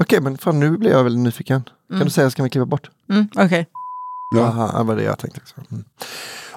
Okej, 0.00 0.20
men 0.20 0.38
fan 0.38 0.60
nu 0.60 0.78
blir 0.78 0.90
jag 0.90 1.04
väldigt 1.04 1.22
nyfiken. 1.24 1.62
Kan 1.90 1.98
du 2.00 2.10
säga, 2.10 2.30
ska 2.30 2.42
vi 2.42 2.50
klippa 2.50 2.66
bort? 2.66 2.90
Mm, 3.10 3.28
Okej. 3.36 3.66
Ja. 4.36 4.42
Aha, 4.42 4.78
det 4.78 4.84
var 4.84 4.96
det 4.96 5.02
jag 5.02 5.18
tänkte. 5.18 5.40
Också. 5.40 5.54
Mm. 5.70 5.84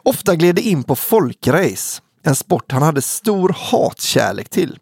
Ofta 0.05 0.35
gled 0.35 0.55
det 0.55 0.61
in 0.61 0.83
på 0.83 0.95
folkrace, 0.95 2.01
en 2.23 2.35
sport 2.35 2.71
han 2.71 2.81
hade 2.81 3.01
stor 3.01 3.55
hatkärlek 3.59 4.49
till. 4.49 4.77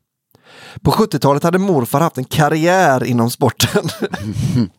På 0.82 0.92
70-talet 0.92 1.44
hade 1.44 1.58
morfar 1.60 2.02
haft 2.02 2.18
en 2.18 2.24
karriär 2.26 3.04
inom 3.04 3.32
sporten. 3.32 3.90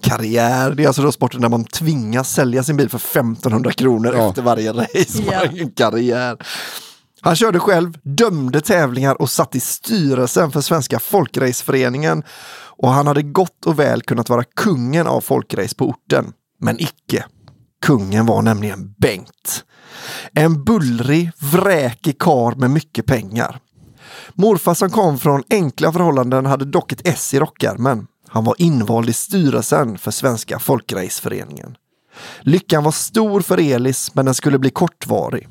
karriär, 0.00 0.70
det 0.70 0.82
är 0.82 0.86
alltså 0.86 1.02
då 1.02 1.12
sporten 1.12 1.40
där 1.40 1.48
man 1.48 1.64
tvingas 1.64 2.30
sälja 2.32 2.62
sin 2.62 2.76
bil 2.76 2.88
för 2.88 2.98
1500 2.98 3.72
kronor 3.72 4.14
Ja. 4.16 4.28
efter 4.28 4.42
varje 4.42 4.72
race. 4.72 5.22
En 5.60 5.70
karriär. 5.70 6.36
Han 7.20 7.36
körde 7.36 7.58
själv, 7.60 7.98
dömde 8.02 8.60
tävlingar 8.60 9.22
och 9.22 9.30
satt 9.30 9.54
i 9.54 9.60
styrelsen 9.60 10.50
för 10.52 10.60
Svenska 10.60 10.98
folkraceföreningen. 10.98 12.22
Och 12.78 12.88
han 12.90 13.06
hade 13.06 13.22
gott 13.22 13.66
och 13.66 13.78
väl 13.78 14.02
kunnat 14.02 14.28
vara 14.28 14.44
kungen 14.44 15.06
av 15.06 15.20
folkrace 15.20 15.74
på 15.76 15.84
orten. 15.88 16.32
Men 16.60 16.80
icke. 16.80 17.24
Kungen 17.82 18.26
var 18.26 18.42
nämligen 18.42 18.94
Bengt. 18.98 19.64
En 20.32 20.64
bullrig, 20.64 21.30
vräkig 21.38 22.18
kar 22.18 22.54
med 22.54 22.70
mycket 22.70 23.06
pengar. 23.06 23.60
Morfar 24.34 24.74
som 24.74 24.90
kom 24.90 25.18
från 25.18 25.42
enkla 25.50 25.92
förhållanden 25.92 26.46
hade 26.46 26.64
dock 26.64 26.92
ett 26.92 27.08
S 27.08 27.34
i 27.34 27.38
rockärmen. 27.38 28.06
Han 28.28 28.44
var 28.44 28.54
invald 28.58 29.08
i 29.08 29.12
styrelsen 29.12 29.98
för 29.98 30.10
Svenska 30.10 30.58
folkraceföreningen. 30.58 31.76
Lyckan 32.40 32.84
var 32.84 32.92
stor 32.92 33.40
för 33.40 33.60
Elis, 33.60 34.14
men 34.14 34.24
den 34.24 34.34
skulle 34.34 34.58
bli 34.58 34.70
kortvarig. 34.70 35.48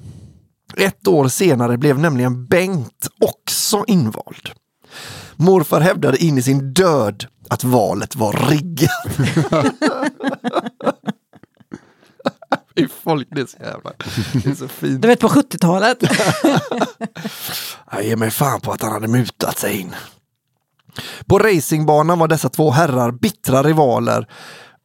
Ett 0.78 1.08
år 1.08 1.28
senare 1.28 1.78
blev 1.78 2.00
nämligen 2.00 2.46
Bengt 2.46 3.08
också 3.22 3.84
invald. 3.88 4.50
Morfar 5.36 5.82
hävdade 5.82 6.18
in 6.18 6.38
i 6.38 6.42
sin 6.42 6.74
död 6.74 7.26
att 7.50 7.64
valet 7.64 8.16
var 8.16 8.50
riggat. 8.50 8.92
Fy 12.80 12.88
folk, 13.04 13.28
det 13.32 13.42
är 13.42 13.46
så 13.46 13.58
jävla... 13.60 13.92
Det 14.34 14.50
är 14.50 14.56
så 14.56 14.68
fint. 14.68 15.02
Du 15.02 15.08
vet 15.08 15.20
på 15.20 15.28
70-talet. 15.28 15.98
Jag 17.92 18.04
ger 18.04 18.16
mig 18.16 18.32
fan 18.32 18.62
på 18.62 18.72
att 18.72 18.82
han 18.82 18.92
hade 18.92 19.08
mutat 19.08 19.58
sig 19.60 19.80
in. 19.80 19.96
På 21.26 21.40
racingbanan 21.40 22.20
var 22.20 22.28
dessa 22.28 22.50
två 22.50 22.72
herrar 22.72 23.12
bittra 23.12 23.64
rivaler. 23.64 24.28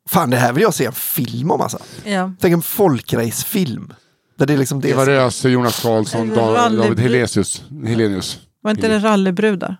Fan, 0.08 0.30
det 0.30 0.36
här 0.36 0.52
vill 0.52 0.62
jag 0.62 0.74
se 0.74 0.84
en 0.84 0.92
film 0.92 1.50
om 1.50 1.60
alltså. 1.60 1.78
ja. 2.04 2.32
Tänk 2.40 2.52
en 2.52 2.62
folkracefilm. 2.62 3.92
Där 4.38 4.46
det 4.46 4.52
är 4.52 4.58
liksom 4.58 4.80
det 4.80 4.88
Eva 4.88 5.04
som- 5.04 5.12
Röse, 5.14 5.48
Jonas 5.48 5.82
Karlsson, 5.82 6.30
rally- 6.32 6.76
David 6.76 7.00
Helenius. 7.00 7.62
Helenius. 7.86 8.38
Var 8.62 8.70
inte 8.70 8.88
det 8.88 8.98
rallybrudar? 8.98 9.76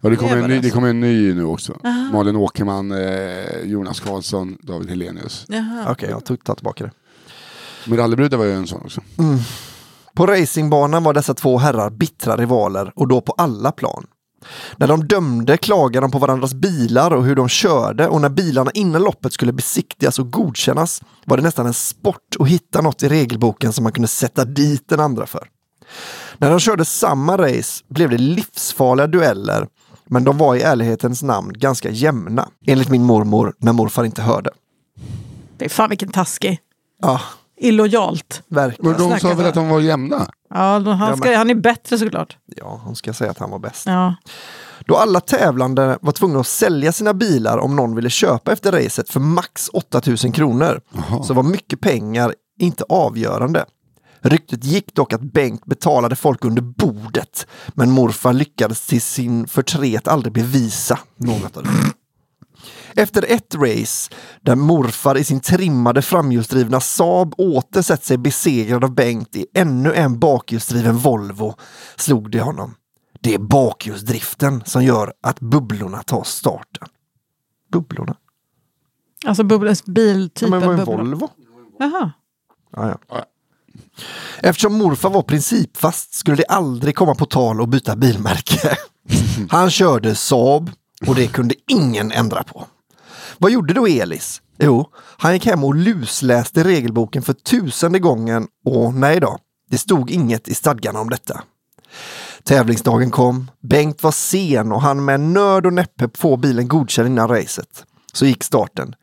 Ja, 0.00 0.08
det 0.10 0.16
kommer, 0.16 0.36
en 0.36 0.50
ny, 0.50 0.58
det 0.60 0.70
kommer 0.70 0.88
en 0.88 1.00
ny 1.00 1.34
nu 1.34 1.44
också. 1.44 1.80
Malin 2.12 2.36
Åkerman, 2.36 2.92
eh, 2.92 3.60
Jonas 3.64 4.00
Karlsson, 4.00 4.58
David 4.62 4.88
Helenius. 4.90 5.46
Okej, 5.88 6.10
jag 6.10 6.24
tog 6.24 6.44
tar 6.44 6.54
tillbaka 6.54 6.84
det. 6.84 6.90
Men 7.86 7.98
Rallybrudar 7.98 8.38
var 8.38 8.44
ju 8.44 8.52
en 8.52 8.66
sån 8.66 8.82
också. 8.84 9.00
På 10.14 10.26
racingbanan 10.26 11.04
var 11.04 11.14
dessa 11.14 11.34
två 11.34 11.58
herrar 11.58 11.90
bittra 11.90 12.36
rivaler 12.36 12.92
och 12.96 13.08
då 13.08 13.20
på 13.20 13.32
alla 13.32 13.72
plan. 13.72 14.06
När 14.76 14.86
de 14.86 15.06
dömde 15.06 15.56
klagade 15.56 16.04
de 16.04 16.10
på 16.10 16.18
varandras 16.18 16.54
bilar 16.54 17.10
och 17.10 17.24
hur 17.24 17.36
de 17.36 17.48
körde 17.48 18.08
och 18.08 18.20
när 18.20 18.28
bilarna 18.28 18.70
innan 18.74 19.02
loppet 19.02 19.32
skulle 19.32 19.52
besiktigas 19.52 20.18
och 20.18 20.32
godkännas 20.32 21.02
var 21.24 21.36
det 21.36 21.42
nästan 21.42 21.66
en 21.66 21.74
sport 21.74 22.36
att 22.38 22.48
hitta 22.48 22.80
något 22.80 23.02
i 23.02 23.08
regelboken 23.08 23.72
som 23.72 23.82
man 23.82 23.92
kunde 23.92 24.08
sätta 24.08 24.44
dit 24.44 24.88
den 24.88 25.00
andra 25.00 25.26
för. 25.26 25.48
När 26.38 26.50
de 26.50 26.60
körde 26.60 26.84
samma 26.84 27.36
race 27.36 27.84
blev 27.88 28.10
det 28.10 28.18
livsfarliga 28.18 29.06
dueller 29.06 29.68
men 30.06 30.24
de 30.24 30.38
var 30.38 30.54
i 30.54 30.62
ärlighetens 30.62 31.22
namn 31.22 31.52
ganska 31.52 31.90
jämna. 31.90 32.48
Enligt 32.66 32.88
min 32.88 33.02
mormor 33.02 33.54
när 33.58 33.72
morfar 33.72 34.04
inte 34.04 34.22
hörde. 34.22 34.50
Fy 35.58 35.68
fan 35.68 35.90
vilken 35.90 36.08
taskig. 36.08 36.58
Ja, 37.02 37.20
Illojalt. 37.64 38.42
verkligen. 38.48 38.90
Men 38.90 39.00
de 39.10 39.20
sa 39.20 39.28
väl 39.28 39.36
för- 39.36 39.44
att 39.48 39.54
de 39.54 39.68
var 39.68 39.80
jämna? 39.80 40.26
Ja, 40.54 40.78
då- 40.78 40.90
han, 40.90 41.16
ska, 41.16 41.36
han 41.36 41.50
är 41.50 41.54
bättre 41.54 41.98
såklart. 41.98 42.36
Ja, 42.56 42.80
hon 42.84 42.96
ska 42.96 43.12
säga 43.12 43.30
att 43.30 43.38
han 43.38 43.50
var 43.50 43.58
bäst. 43.58 43.86
Ja. 43.86 44.14
Då 44.86 44.96
alla 44.96 45.20
tävlande 45.20 45.98
var 46.00 46.12
tvungna 46.12 46.40
att 46.40 46.46
sälja 46.46 46.92
sina 46.92 47.14
bilar 47.14 47.58
om 47.58 47.76
någon 47.76 47.94
ville 47.94 48.10
köpa 48.10 48.52
efter 48.52 48.72
racet 48.72 49.10
för 49.10 49.20
max 49.20 49.70
8000 49.72 50.32
kronor 50.32 50.80
så 51.26 51.34
var 51.34 51.42
mycket 51.42 51.80
pengar 51.80 52.34
inte 52.60 52.84
avgörande. 52.88 53.64
Ryktet 54.20 54.64
gick 54.64 54.94
dock 54.94 55.12
att 55.12 55.20
Bengt 55.32 55.64
betalade 55.66 56.16
folk 56.16 56.44
under 56.44 56.62
bordet 56.62 57.46
men 57.74 57.90
morfar 57.90 58.32
lyckades 58.32 58.86
till 58.86 59.02
sin 59.02 59.46
förtret 59.46 60.08
aldrig 60.08 60.32
bevisa 60.32 60.98
något 61.16 61.56
av 61.56 61.62
det. 61.62 61.70
Efter 62.96 63.24
ett 63.28 63.54
race 63.54 64.14
där 64.42 64.54
morfar 64.54 65.18
i 65.18 65.24
sin 65.24 65.40
trimmade 65.40 66.02
framhjulsdrivna 66.02 66.80
Saab 66.80 67.34
åter 67.38 67.82
sett 67.82 68.04
sig 68.04 68.18
besegrad 68.18 68.84
av 68.84 68.94
Bengt 68.94 69.36
i 69.36 69.46
ännu 69.54 69.94
en 69.94 70.18
bakhjulsdriven 70.18 70.96
Volvo 70.96 71.54
slog 71.96 72.30
det 72.30 72.40
honom. 72.40 72.74
Det 73.20 73.34
är 73.34 73.38
bakhjulsdriften 73.38 74.62
som 74.66 74.84
gör 74.84 75.12
att 75.20 75.40
bubblorna 75.40 76.02
tar 76.02 76.24
starten. 76.24 76.88
Bubblorna? 77.72 78.16
Alltså 79.26 79.44
bubblor, 79.44 79.70
Ja, 79.70 79.92
biltypen 79.92 80.50
men 80.50 80.60
det 80.60 80.66
var 80.66 80.74
en 80.74 80.78
bubblor. 80.78 80.96
Volvo. 80.96 81.28
Jaha. 81.78 82.12
Ja, 82.76 82.98
ja. 83.08 83.24
Eftersom 84.38 84.78
morfar 84.78 85.10
var 85.10 85.22
principfast 85.22 86.14
skulle 86.14 86.36
det 86.36 86.44
aldrig 86.44 86.96
komma 86.96 87.14
på 87.14 87.26
tal 87.26 87.60
att 87.60 87.68
byta 87.68 87.96
bilmärke. 87.96 88.76
Han 89.50 89.70
körde 89.70 90.14
Saab 90.14 90.70
och 91.06 91.14
det 91.14 91.26
kunde 91.26 91.54
ingen 91.66 92.12
ändra 92.12 92.42
på. 92.42 92.66
Vad 93.38 93.50
gjorde 93.52 93.74
då 93.74 93.86
Elis? 93.86 94.42
Jo, 94.58 94.86
han 94.94 95.32
gick 95.32 95.46
hem 95.46 95.64
och 95.64 95.74
lusläste 95.74 96.64
regelboken 96.64 97.22
för 97.22 97.32
tusende 97.32 97.98
gången 97.98 98.46
och 98.64 98.94
nej 98.94 99.20
då, 99.20 99.38
det 99.70 99.78
stod 99.78 100.10
inget 100.10 100.48
i 100.48 100.54
stadgarna 100.54 101.00
om 101.00 101.10
detta. 101.10 101.42
Tävlingsdagen 102.44 103.10
kom, 103.10 103.50
Bengt 103.62 104.02
var 104.02 104.12
sen 104.12 104.72
och 104.72 104.82
han 104.82 105.04
med 105.04 105.20
nöd 105.20 105.66
och 105.66 105.72
näppe 105.72 106.08
få 106.14 106.36
bilen 106.36 106.68
godkänd 106.68 107.08
innan 107.08 107.28
racet. 107.28 107.84
Så 108.12 108.26
gick 108.26 108.44
starten. 108.44 108.94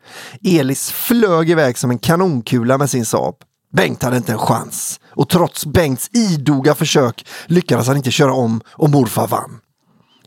Elis 0.44 0.90
flög 0.90 1.50
iväg 1.50 1.78
som 1.78 1.90
en 1.90 1.98
kanonkula 1.98 2.78
med 2.78 2.90
sin 2.90 3.06
Saab. 3.06 3.34
Bengt 3.72 4.02
hade 4.02 4.16
inte 4.16 4.32
en 4.32 4.38
chans 4.38 5.00
och 5.08 5.28
trots 5.28 5.66
Bengts 5.66 6.10
idoga 6.12 6.74
försök 6.74 7.26
lyckades 7.46 7.86
han 7.86 7.96
inte 7.96 8.10
köra 8.10 8.32
om 8.32 8.60
och 8.66 8.90
morfar 8.90 9.26
vann. 9.26 9.60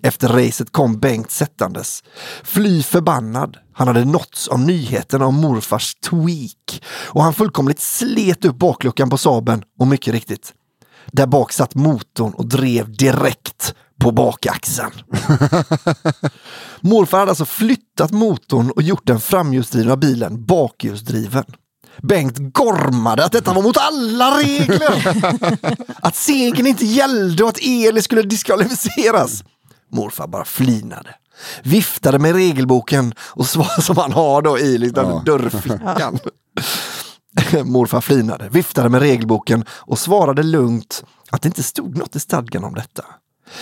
Efter 0.05 0.27
racet 0.27 0.71
kom 0.71 0.99
Bengt 0.99 1.31
sättandes. 1.31 2.03
Fly 2.43 2.83
förbannad. 2.83 3.57
Han 3.73 3.87
hade 3.87 4.05
nåtts 4.05 4.47
av 4.47 4.59
nyheten 4.59 5.21
om 5.21 5.35
morfars 5.35 5.95
tweak 5.95 6.83
och 6.87 7.23
han 7.23 7.33
fullkomligt 7.33 7.79
slet 7.79 8.45
upp 8.45 8.55
bakluckan 8.55 9.09
på 9.09 9.17
Saaben 9.17 9.63
och 9.79 9.87
mycket 9.87 10.13
riktigt. 10.13 10.53
Där 11.11 11.27
bak 11.27 11.51
satt 11.51 11.75
motorn 11.75 12.33
och 12.33 12.47
drev 12.47 12.97
direkt 12.97 13.75
på 14.01 14.11
bakaxeln. 14.11 14.91
Morfar 16.81 17.19
hade 17.19 17.31
alltså 17.31 17.45
flyttat 17.45 18.11
motorn 18.11 18.71
och 18.71 18.81
gjort 18.81 19.07
den 19.07 19.19
framhjulsdrivna 19.19 19.97
bilen 19.97 20.45
bakhjulsdriven. 20.45 21.45
Bengt 22.01 22.37
gormade 22.37 23.25
att 23.25 23.31
detta 23.31 23.53
var 23.53 23.61
mot 23.61 23.77
alla 23.77 24.39
regler. 24.39 25.07
Att 26.01 26.15
segern 26.15 26.67
inte 26.67 26.85
gällde 26.85 27.43
och 27.43 27.49
att 27.49 27.59
Eli 27.61 28.01
skulle 28.01 28.21
diskvalificeras. 28.21 29.43
Morfar 29.91 30.27
bara 30.27 30.45
flinade. 30.45 31.15
Viftade 31.63 32.19
med 32.19 32.35
regelboken 32.35 33.13
och 33.19 33.47
svarade 33.47 33.81
som 33.81 33.97
han 33.97 34.11
har 34.11 34.41
då 34.41 34.59
i 34.59 34.77
liksom 34.77 35.09
Ja. 35.09 35.21
dörrfickan. 35.25 36.19
Morfar 37.63 38.01
flinade, 38.01 38.49
viftade 38.49 38.89
med 38.89 39.01
regelboken 39.01 39.65
och 39.69 39.99
svarade 39.99 40.43
lugnt 40.43 41.03
att 41.31 41.41
det 41.41 41.47
inte 41.47 41.63
stod 41.63 41.97
något 41.97 42.15
i 42.15 42.19
stadgan 42.19 42.63
om 42.63 42.73
detta. 42.73 43.03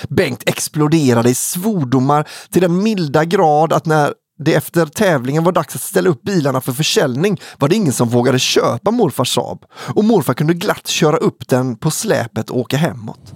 Bengt 0.10 0.44
exploderade 0.50 1.30
i 1.30 1.36
svordomar 1.36 2.28
till 2.52 2.62
den 2.62 2.84
milda 2.84 3.26
grad 3.26 3.74
att 3.74 3.86
när 3.86 4.14
det 4.44 4.54
efter 4.54 4.86
tävlingen 4.86 5.44
var 5.44 5.52
dags 5.52 5.76
att 5.76 5.82
ställa 5.82 6.10
upp 6.10 6.22
bilarna 6.24 6.62
för 6.62 6.72
försäljning 6.74 7.40
var 7.58 7.68
det 7.68 7.76
ingen 7.76 7.94
som 7.94 8.10
vågade 8.10 8.40
köpa 8.40 8.92
morfars 8.92 9.34
Saab 9.36 9.66
och 9.74 10.04
morfar 10.04 10.34
kunde 10.34 10.54
glatt 10.54 10.88
köra 10.88 11.18
upp 11.18 11.48
den 11.48 11.76
på 11.76 11.92
släpet 11.92 12.50
och 12.50 12.58
åka 12.60 12.78
hemåt. 12.78 13.34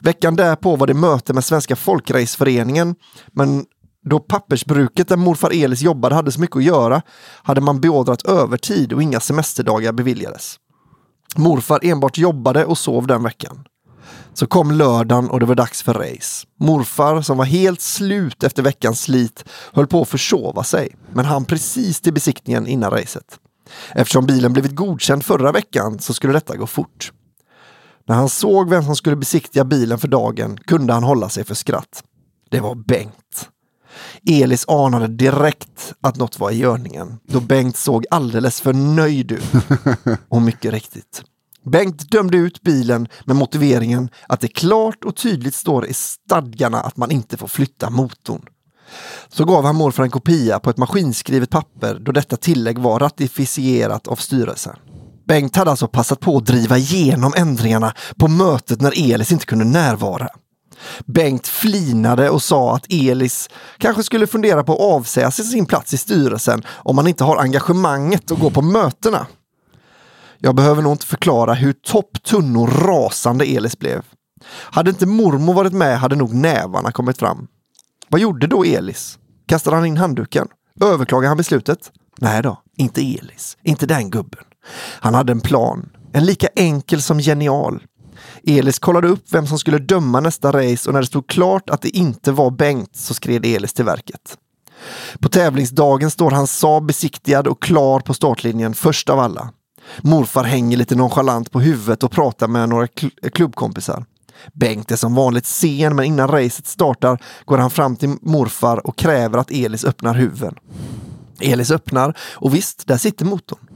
Veckan 0.00 0.36
därpå 0.36 0.76
var 0.76 0.86
det 0.86 0.94
möte 0.94 1.32
med 1.32 1.44
Svenska 1.44 1.76
folkraceföreningen 1.76 2.94
men 3.32 3.64
då 4.04 4.20
pappersbruket 4.20 5.08
där 5.08 5.16
morfar 5.16 5.50
Elis 5.64 5.82
jobbade 5.82 6.14
hade 6.14 6.32
så 6.32 6.40
mycket 6.40 6.56
att 6.56 6.64
göra 6.64 7.02
hade 7.42 7.60
man 7.60 7.80
beordrat 7.80 8.22
övertid 8.22 8.92
och 8.92 9.02
inga 9.02 9.20
semesterdagar 9.20 9.92
beviljades. 9.92 10.56
Morfar 11.36 11.80
enbart 11.82 12.18
jobbade 12.18 12.64
och 12.64 12.78
sov 12.78 13.06
den 13.06 13.22
veckan. 13.22 13.64
Så 14.34 14.46
kom 14.46 14.70
lördagen 14.70 15.30
och 15.30 15.40
det 15.40 15.46
var 15.46 15.54
dags 15.54 15.82
för 15.82 15.94
race. 15.94 16.46
Morfar, 16.60 17.22
som 17.22 17.38
var 17.38 17.44
helt 17.44 17.80
slut 17.80 18.42
efter 18.42 18.62
veckans 18.62 19.00
slit, 19.00 19.44
höll 19.72 19.86
på 19.86 20.02
att 20.02 20.08
försova 20.08 20.64
sig, 20.64 20.96
men 21.12 21.24
han 21.24 21.44
precis 21.44 22.00
till 22.00 22.12
besiktningen 22.12 22.66
innan 22.66 22.90
racet. 22.90 23.38
Eftersom 23.94 24.26
bilen 24.26 24.52
blivit 24.52 24.74
godkänd 24.74 25.24
förra 25.24 25.52
veckan 25.52 25.98
så 25.98 26.14
skulle 26.14 26.32
detta 26.32 26.56
gå 26.56 26.66
fort. 26.66 27.12
När 28.06 28.14
han 28.14 28.28
såg 28.28 28.70
vem 28.70 28.82
som 28.82 28.96
skulle 28.96 29.16
besiktiga 29.16 29.64
bilen 29.64 29.98
för 29.98 30.08
dagen 30.08 30.56
kunde 30.56 30.92
han 30.92 31.02
hålla 31.02 31.28
sig 31.28 31.44
för 31.44 31.54
skratt. 31.54 32.04
Det 32.50 32.60
var 32.60 32.74
Bengt. 32.74 33.48
Elis 34.30 34.68
anade 34.68 35.06
direkt 35.06 35.94
att 36.00 36.16
något 36.16 36.38
var 36.38 36.50
i 36.50 36.58
görningen 36.58 37.18
då 37.24 37.40
Bengt 37.40 37.76
såg 37.76 38.06
alldeles 38.10 38.60
för 38.60 38.72
nöjd 38.72 39.32
ut. 39.32 39.52
Och 40.28 40.42
mycket 40.42 40.72
riktigt. 40.72 41.22
Bengt 41.64 42.10
dömde 42.10 42.36
ut 42.36 42.62
bilen 42.62 43.08
med 43.24 43.36
motiveringen 43.36 44.10
att 44.28 44.40
det 44.40 44.48
klart 44.48 45.04
och 45.04 45.16
tydligt 45.16 45.54
står 45.54 45.86
i 45.86 45.94
stadgarna 45.94 46.80
att 46.80 46.96
man 46.96 47.10
inte 47.10 47.36
får 47.36 47.48
flytta 47.48 47.90
motorn. 47.90 48.42
Så 49.28 49.44
gav 49.44 49.64
han 49.64 49.76
morfar 49.76 50.02
en 50.02 50.10
kopia 50.10 50.58
på 50.58 50.70
ett 50.70 50.76
maskinskrivet 50.76 51.50
papper 51.50 51.98
då 52.00 52.12
detta 52.12 52.36
tillägg 52.36 52.78
var 52.78 52.98
ratificerat 52.98 54.08
av 54.08 54.16
styrelsen. 54.16 54.76
Bengt 55.26 55.56
hade 55.56 55.70
alltså 55.70 55.88
passat 55.88 56.20
på 56.20 56.36
att 56.36 56.46
driva 56.46 56.78
igenom 56.78 57.32
ändringarna 57.36 57.94
på 58.16 58.28
mötet 58.28 58.80
när 58.80 59.12
Elis 59.12 59.32
inte 59.32 59.46
kunde 59.46 59.64
närvara. 59.64 60.28
Bengt 61.06 61.46
flinade 61.46 62.30
och 62.30 62.42
sa 62.42 62.76
att 62.76 62.86
Elis 62.92 63.48
kanske 63.78 64.02
skulle 64.02 64.26
fundera 64.26 64.64
på 64.64 64.72
att 64.72 64.80
avsäga 64.80 65.30
sig 65.30 65.44
sin 65.44 65.66
plats 65.66 65.94
i 65.94 65.96
styrelsen 65.96 66.62
om 66.68 66.96
man 66.96 67.06
inte 67.06 67.24
har 67.24 67.36
engagemanget 67.36 68.30
att 68.30 68.38
gå 68.38 68.50
på 68.50 68.62
mötena. 68.62 69.26
Jag 70.38 70.54
behöver 70.54 70.82
nog 70.82 70.92
inte 70.92 71.06
förklara 71.06 71.54
hur 71.54 71.72
topptunn 71.72 72.56
och 72.56 72.82
rasande 72.82 73.44
Elis 73.44 73.78
blev. 73.78 74.02
Hade 74.48 74.90
inte 74.90 75.06
mormor 75.06 75.54
varit 75.54 75.72
med 75.72 75.98
hade 75.98 76.16
nog 76.16 76.34
nävarna 76.34 76.92
kommit 76.92 77.18
fram. 77.18 77.46
Vad 78.08 78.20
gjorde 78.20 78.46
då 78.46 78.64
Elis? 78.64 79.18
Kastade 79.46 79.76
han 79.76 79.86
in 79.86 79.96
handduken? 79.96 80.48
Överklagade 80.80 81.28
han 81.28 81.36
beslutet? 81.36 81.92
Nej 82.18 82.42
då, 82.42 82.62
inte 82.76 83.00
Elis. 83.00 83.56
Inte 83.62 83.86
den 83.86 84.10
gubben. 84.10 84.44
Han 85.00 85.14
hade 85.14 85.32
en 85.32 85.40
plan. 85.40 85.88
En 86.12 86.24
lika 86.24 86.48
enkel 86.56 87.02
som 87.02 87.18
genial. 87.18 87.82
Elis 88.46 88.78
kollade 88.78 89.08
upp 89.08 89.24
vem 89.30 89.46
som 89.46 89.58
skulle 89.58 89.78
döma 89.78 90.20
nästa 90.20 90.52
race 90.52 90.88
och 90.88 90.94
när 90.94 91.00
det 91.00 91.06
stod 91.06 91.26
klart 91.26 91.70
att 91.70 91.82
det 91.82 91.96
inte 91.96 92.32
var 92.32 92.50
Bengt 92.50 92.96
så 92.96 93.14
skred 93.14 93.46
Elis 93.46 93.72
till 93.72 93.84
verket. 93.84 94.38
På 95.18 95.28
tävlingsdagen 95.28 96.10
står 96.10 96.30
hans 96.30 96.58
Saab 96.58 96.86
besiktigad 96.86 97.46
och 97.46 97.62
klar 97.62 98.00
på 98.00 98.14
startlinjen 98.14 98.74
först 98.74 99.08
av 99.08 99.18
alla. 99.18 99.50
Morfar 100.00 100.44
hänger 100.44 100.76
lite 100.76 100.94
nonchalant 100.94 101.50
på 101.50 101.60
huvudet 101.60 102.02
och 102.02 102.10
pratar 102.10 102.48
med 102.48 102.68
några 102.68 102.86
kl- 102.86 103.30
klubbkompisar. 103.30 104.04
Bengt 104.52 104.90
är 104.90 104.96
som 104.96 105.14
vanligt 105.14 105.46
sen 105.46 105.96
men 105.96 106.04
innan 106.04 106.28
racet 106.28 106.66
startar 106.66 107.18
går 107.44 107.58
han 107.58 107.70
fram 107.70 107.96
till 107.96 108.16
morfar 108.22 108.86
och 108.86 108.98
kräver 108.98 109.38
att 109.38 109.50
Elis 109.50 109.84
öppnar 109.84 110.14
huven. 110.14 110.54
Elis 111.40 111.70
öppnar 111.70 112.18
och 112.32 112.54
visst, 112.54 112.86
där 112.86 112.96
sitter 112.96 113.24
motorn. 113.24 113.68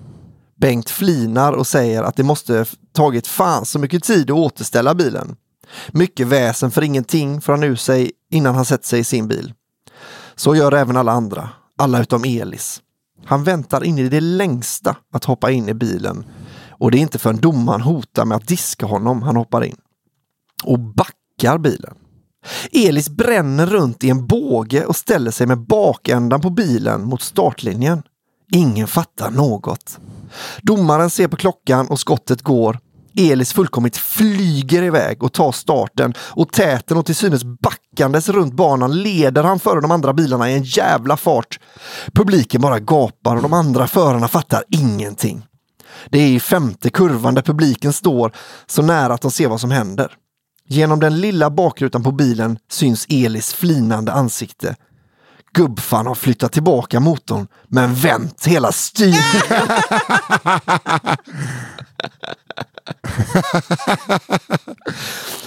Bengt 0.61 0.91
flinar 0.91 1.53
och 1.53 1.67
säger 1.67 2.03
att 2.03 2.17
det 2.17 2.23
måste 2.23 2.65
tagit 2.93 3.27
fan 3.27 3.67
så 3.67 3.79
mycket 3.79 4.05
tid 4.05 4.31
att 4.31 4.37
återställa 4.37 4.95
bilen. 4.95 5.37
Mycket 5.89 6.27
väsen 6.27 6.71
för 6.71 6.83
ingenting 6.83 7.41
får 7.41 7.53
han 7.53 7.63
ur 7.63 7.77
sig 7.77 8.11
innan 8.31 8.55
han 8.55 8.65
sätter 8.65 8.87
sig 8.87 9.01
i 9.01 9.05
sin 9.05 9.29
bil. 9.29 9.55
Så 10.35 10.55
gör 10.55 10.73
även 10.75 10.97
alla 10.97 11.13
andra, 11.13 11.49
alla 11.79 12.01
utom 12.01 12.25
Elis. 12.25 12.83
Han 13.25 13.45
väntar 13.45 13.85
in 13.85 13.99
i 13.99 14.09
det 14.09 14.21
längsta 14.21 14.97
att 15.13 15.25
hoppa 15.25 15.51
in 15.51 15.69
i 15.69 15.75
bilen 15.75 16.25
och 16.79 16.91
det 16.91 16.99
är 16.99 17.01
inte 17.01 17.19
förrän 17.19 17.41
domaren 17.41 17.81
hotar 17.81 18.25
med 18.25 18.37
att 18.37 18.49
diska 18.49 18.87
honom 18.87 19.23
han 19.23 19.37
hoppar 19.37 19.65
in. 19.65 19.77
Och 20.65 20.79
backar 20.79 21.59
bilen. 21.59 21.95
Elis 22.73 23.09
bränner 23.09 23.67
runt 23.67 24.05
i 24.05 24.11
en 24.11 24.27
båge 24.27 24.85
och 24.85 24.97
ställer 24.97 25.31
sig 25.31 25.47
med 25.47 25.59
bakändan 25.59 26.41
på 26.41 26.51
bilen 26.51 27.05
mot 27.05 27.23
startlinjen. 27.23 28.03
Ingen 28.53 28.87
fattar 28.87 29.31
något. 29.31 29.99
Domaren 30.63 31.11
ser 31.11 31.29
på 31.29 31.37
klockan 31.37 31.89
och 31.89 32.01
skottet 32.01 32.43
går. 32.43 32.79
Elis 33.19 33.53
fullkomligt 33.53 33.97
flyger 33.97 34.83
iväg 34.83 35.23
och 35.23 35.33
tar 35.33 35.53
starten 35.53 36.15
och 36.19 36.53
täten 36.53 36.97
och 36.97 37.07
till 37.07 37.15
synes 37.15 37.45
backandes 37.45 38.29
runt 38.29 38.55
banan 38.55 39.03
leder 39.03 39.43
han 39.43 39.59
före 39.59 39.81
de 39.81 39.91
andra 39.91 40.13
bilarna 40.13 40.51
i 40.51 40.55
en 40.55 40.63
jävla 40.63 41.17
fart. 41.17 41.61
Publiken 42.15 42.61
bara 42.61 42.81
gapar 42.81 43.37
och 43.37 43.43
de 43.43 43.53
andra 43.53 43.87
förarna 43.87 44.29
fattar 44.29 44.65
ingenting. 44.71 45.47
Det 46.11 46.19
är 46.19 46.29
i 46.29 46.41
femte 46.41 46.91
kurvan 46.91 47.35
där 47.35 47.43
publiken 47.43 47.93
står 47.93 48.33
så 48.67 48.83
nära 48.83 49.15
att 49.15 49.23
de 49.23 49.31
ser 49.31 49.49
vad 49.49 49.61
som 49.61 49.71
händer. 49.71 50.13
Genom 50.69 51.01
den 51.01 51.21
lilla 51.21 51.51
bakrutan 51.51 52.03
på 52.03 52.13
bilen 52.13 52.59
syns 52.71 53.07
Elis 53.09 53.53
flinande 53.53 54.13
ansikte. 54.13 54.77
Gubbfan 55.57 56.07
har 56.07 56.15
flyttat 56.15 56.53
tillbaka 56.53 57.01
motorn 57.01 57.47
men 57.69 57.95
vänt 57.95 58.47
hela 58.47 58.73
styret. 58.73 59.45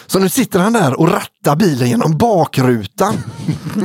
Så 0.08 0.20
nu 0.20 0.30
sitter 0.30 0.60
han 0.60 0.74
där 0.74 1.00
och 1.00 1.10
rattar 1.10 1.56
bilen 1.56 1.90
genom 1.90 2.18
bakrutan. 2.18 3.24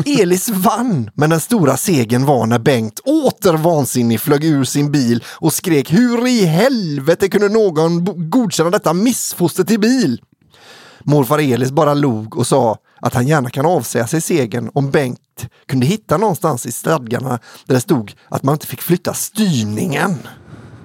Elis 0.07 0.49
vann, 0.49 1.11
men 1.14 1.31
den 1.31 1.41
stora 1.41 1.77
segern 1.77 2.25
var 2.25 2.47
när 2.47 2.59
Bengt 2.59 2.99
åter 2.99 3.57
vansinnig 3.57 4.20
flög 4.20 4.45
ur 4.45 4.64
sin 4.64 4.93
bil 4.93 5.25
och 5.29 5.53
skrek 5.53 5.93
hur 5.93 6.27
i 6.27 6.45
helvete 6.45 7.29
kunde 7.29 7.49
någon 7.49 8.05
godkänna 8.31 8.70
detta 8.70 8.93
missfoster 8.93 9.64
till 9.64 9.81
bil? 9.81 10.20
Morfar 11.05 11.39
Elis 11.39 11.70
bara 11.70 11.95
log 11.95 12.37
och 12.37 12.47
sa 12.47 12.77
att 13.05 13.15
han 13.15 13.27
gärna 13.27 13.51
kan 13.51 13.67
avsäga 13.67 14.07
sig 14.07 14.21
segern 14.21 14.71
om 14.75 14.91
Bengt 14.91 15.47
kunde 15.67 15.87
hitta 15.87 16.17
någonstans 16.17 16.67
i 16.67 16.73
stadgarna 16.73 17.39
där 17.67 17.75
det 17.75 17.81
stod 17.81 18.15
att 18.29 18.43
man 18.43 18.53
inte 18.53 18.67
fick 18.67 18.83
flytta 18.83 19.15
styrningen. 19.15 20.19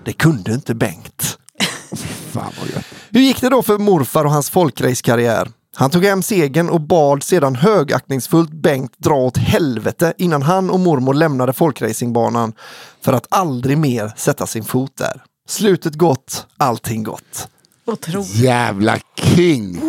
Det 0.05 0.13
kunde 0.13 0.53
inte 0.53 0.75
Bengt. 0.75 1.37
Fan 2.31 2.53
vad 2.59 2.69
gött. 2.69 2.85
Hur 3.09 3.21
gick 3.21 3.41
det 3.41 3.49
då 3.49 3.63
för 3.63 3.77
morfar 3.77 4.25
och 4.25 4.31
hans 4.31 4.49
folkracekarriär? 4.49 5.49
Han 5.75 5.89
tog 5.89 6.05
hem 6.05 6.21
segern 6.21 6.69
och 6.69 6.81
bad 6.81 7.23
sedan 7.23 7.55
högaktningsfullt 7.55 8.51
Bengt 8.51 8.93
dra 8.97 9.15
åt 9.15 9.37
helvete 9.37 10.13
innan 10.17 10.41
han 10.41 10.69
och 10.69 10.79
mormor 10.79 11.13
lämnade 11.13 11.53
folkracingbanan 11.53 12.53
för 13.01 13.13
att 13.13 13.27
aldrig 13.29 13.77
mer 13.77 14.13
sätta 14.15 14.47
sin 14.47 14.63
fot 14.63 14.97
där. 14.97 15.23
Slutet 15.47 15.95
gott, 15.95 16.47
allting 16.57 17.03
gott. 17.03 17.47
Otroligt. 17.85 18.35
Jävla 18.35 18.97
king! 19.15 19.79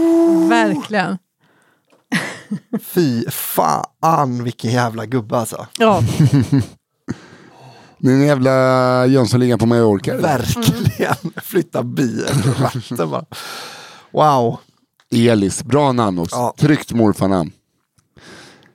Verkligen. 0.49 1.18
Fy 2.82 3.24
fan 3.30 4.44
vilken 4.44 4.70
jävla 4.70 5.07
gubbe 5.07 5.36
alltså. 5.36 5.66
Ja, 5.78 6.03
Det 7.98 8.11
är 8.11 8.14
en 8.14 8.26
jävla 8.26 9.07
Jönssonligan 9.07 9.59
på 9.59 9.66
Mallorca. 9.66 10.16
Verkligen. 10.16 11.14
Flytta 11.42 11.82
bilen 11.82 12.42
till 12.42 12.55
ratten 12.55 13.11
bara. 13.11 13.24
Wow. 14.11 14.59
Elis, 15.14 15.64
bra 15.64 15.92
namn 15.92 16.18
också. 16.18 16.36
Ja. 16.36 16.55
Tryggt 16.59 16.92
morfarnamn. 16.92 17.53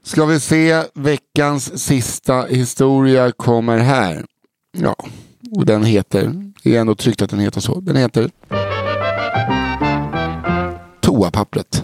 Ska 0.04 0.26
vi 0.26 0.40
se, 0.40 0.84
veckans 0.94 1.84
sista 1.84 2.42
historia 2.46 3.32
kommer 3.32 3.78
här. 3.78 4.26
Ja, 4.78 4.96
och 5.52 5.66
den 5.66 5.84
heter, 5.84 6.52
det 6.64 6.76
är 6.76 6.82
ändå 6.82 6.96
tryggt 6.96 7.22
att 7.22 7.30
den 7.30 7.40
heter 7.40 7.62
så, 7.62 7.80
den 7.80 7.96
heter 7.96 8.32
Toapappret. 11.02 11.84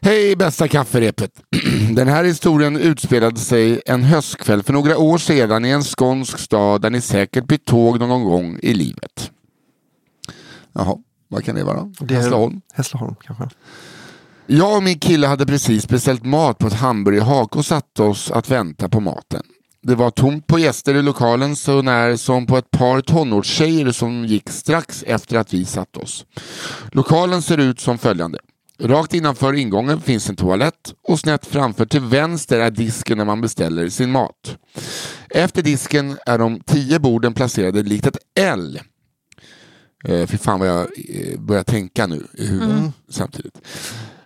Hej 0.00 0.36
bästa 0.36 0.68
kafferepet. 0.68 1.30
Den 1.96 2.08
här 2.08 2.24
historien 2.24 2.76
utspelade 2.76 3.36
sig 3.40 3.82
en 3.86 4.02
höstkväll 4.02 4.62
för 4.62 4.72
några 4.72 4.98
år 4.98 5.18
sedan 5.18 5.64
i 5.64 5.68
en 5.70 5.82
skånsk 5.82 6.38
stad 6.38 6.82
där 6.82 6.90
ni 6.90 7.00
säkert 7.00 7.44
bytt 7.46 7.64
tåg 7.64 7.98
någon 8.00 8.24
gång 8.24 8.58
i 8.62 8.74
livet. 8.74 9.30
Jaha, 10.72 10.96
vad 11.28 11.44
kan 11.44 11.54
det 11.54 11.64
vara? 11.64 11.92
Det 12.00 12.14
är- 12.14 12.18
Hässleholm? 12.20 12.60
Hässleholm 12.74 13.14
kanske. 13.22 13.48
Jag 14.46 14.76
och 14.76 14.82
min 14.82 14.98
kille 14.98 15.26
hade 15.26 15.46
precis 15.46 15.88
beställt 15.88 16.24
mat 16.24 16.58
på 16.58 16.66
ett 16.66 16.72
hamburgerhak 16.72 17.56
och 17.56 17.66
satte 17.66 18.02
oss 18.02 18.30
att 18.30 18.50
vänta 18.50 18.88
på 18.88 19.00
maten. 19.00 19.42
Det 19.82 19.94
var 19.94 20.10
tomt 20.10 20.46
på 20.46 20.58
gäster 20.58 20.94
i 20.94 21.02
lokalen 21.02 21.56
så 21.56 21.82
när 21.82 22.16
som 22.16 22.46
på 22.46 22.58
ett 22.58 22.70
par 22.70 23.00
tonårstjejer 23.00 23.92
som 23.92 24.24
gick 24.24 24.50
strax 24.50 25.02
efter 25.06 25.38
att 25.38 25.54
vi 25.54 25.64
satt 25.64 25.96
oss. 25.96 26.24
Lokalen 26.92 27.42
ser 27.42 27.58
ut 27.58 27.80
som 27.80 27.98
följande. 27.98 28.38
Rakt 28.78 29.14
innanför 29.14 29.52
ingången 29.52 30.00
finns 30.00 30.28
en 30.28 30.36
toalett 30.36 30.94
och 31.02 31.20
snett 31.20 31.46
framför 31.46 31.86
till 31.86 32.00
vänster 32.00 32.60
är 32.60 32.70
disken 32.70 33.18
när 33.18 33.24
man 33.24 33.40
beställer 33.40 33.88
sin 33.88 34.10
mat. 34.10 34.58
Efter 35.30 35.62
disken 35.62 36.18
är 36.26 36.38
de 36.38 36.60
tio 36.60 36.98
borden 36.98 37.34
placerade 37.34 37.82
likt 37.82 38.06
ett 38.06 38.18
L. 38.38 38.80
Eh, 40.04 40.26
fy 40.26 40.38
fan 40.38 40.60
vad 40.60 40.68
jag 40.68 40.80
eh, 40.80 41.40
börjar 41.40 41.62
tänka 41.62 42.06
nu 42.06 42.26
i 42.38 42.46
huvudet 42.46 42.92
samtidigt. 43.08 43.60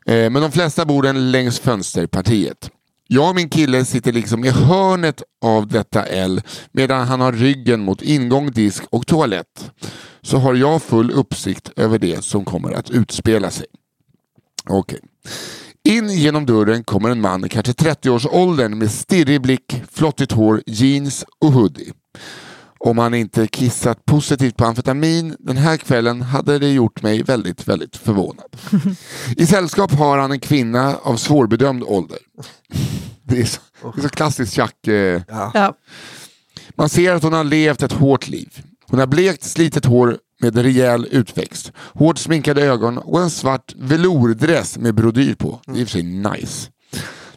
Eh, 0.06 0.30
men 0.30 0.42
de 0.42 0.52
flesta 0.52 0.84
borden 0.84 1.30
längs 1.30 1.60
fönsterpartiet. 1.60 2.70
Jag 3.08 3.28
och 3.28 3.34
min 3.34 3.48
kille 3.48 3.84
sitter 3.84 4.12
liksom 4.12 4.44
i 4.44 4.50
hörnet 4.50 5.22
av 5.42 5.66
detta 5.66 6.04
L 6.04 6.42
medan 6.72 7.06
han 7.06 7.20
har 7.20 7.32
ryggen 7.32 7.80
mot 7.80 8.02
ingång, 8.02 8.50
disk 8.50 8.84
och 8.90 9.06
toalett. 9.06 9.70
Så 10.22 10.38
har 10.38 10.54
jag 10.54 10.82
full 10.82 11.10
uppsikt 11.10 11.70
över 11.76 11.98
det 11.98 12.24
som 12.24 12.44
kommer 12.44 12.72
att 12.72 12.90
utspela 12.90 13.50
sig. 13.50 13.66
Okej. 14.68 15.00
In 15.84 16.10
genom 16.10 16.46
dörren 16.46 16.84
kommer 16.84 17.10
en 17.10 17.20
man 17.20 17.44
i 17.44 17.48
kanske 17.48 17.72
30-årsåldern 17.72 18.78
med 18.78 18.90
stirrig 18.90 19.42
blick, 19.42 19.82
flottigt 19.92 20.32
hår, 20.32 20.62
jeans 20.66 21.24
och 21.38 21.52
hoodie. 21.52 21.92
Om 22.78 22.98
han 22.98 23.14
inte 23.14 23.46
kissat 23.46 24.04
positivt 24.04 24.56
på 24.56 24.64
amfetamin 24.64 25.36
den 25.38 25.56
här 25.56 25.76
kvällen 25.76 26.22
hade 26.22 26.58
det 26.58 26.70
gjort 26.70 27.02
mig 27.02 27.22
väldigt, 27.22 27.68
väldigt 27.68 27.96
förvånad. 27.96 28.56
I 29.36 29.46
sällskap 29.46 29.92
har 29.92 30.18
han 30.18 30.32
en 30.32 30.40
kvinna 30.40 30.96
av 31.02 31.16
svårbedömd 31.16 31.82
ålder. 31.82 32.18
Det 33.22 33.40
är 33.40 33.44
så, 33.44 33.60
det 33.94 34.00
är 34.00 34.02
så 34.02 34.08
klassiskt 34.08 34.54
Chuck. 34.54 34.86
Eh, 34.86 35.22
ja. 35.28 35.74
man 36.74 36.88
ser 36.88 37.14
att 37.14 37.22
hon 37.22 37.32
har 37.32 37.44
levt 37.44 37.82
ett 37.82 37.92
hårt 37.92 38.28
liv. 38.28 38.62
Hon 38.86 38.98
har 38.98 39.06
blekt, 39.06 39.44
slitet 39.44 39.84
hår 39.84 40.18
med 40.40 40.56
rejäl 40.56 41.06
utväxt. 41.10 41.72
Hårt 41.76 42.18
sminkade 42.18 42.62
ögon 42.62 42.98
och 42.98 43.20
en 43.20 43.30
svart 43.30 43.74
velourdress 43.76 44.78
med 44.78 44.94
brodyr 44.94 45.34
på. 45.34 45.60
Det 45.66 45.72
är 45.72 45.76
i 45.76 45.84
och 45.84 45.88
för 45.88 45.92
sig 45.92 46.02
nice. 46.02 46.70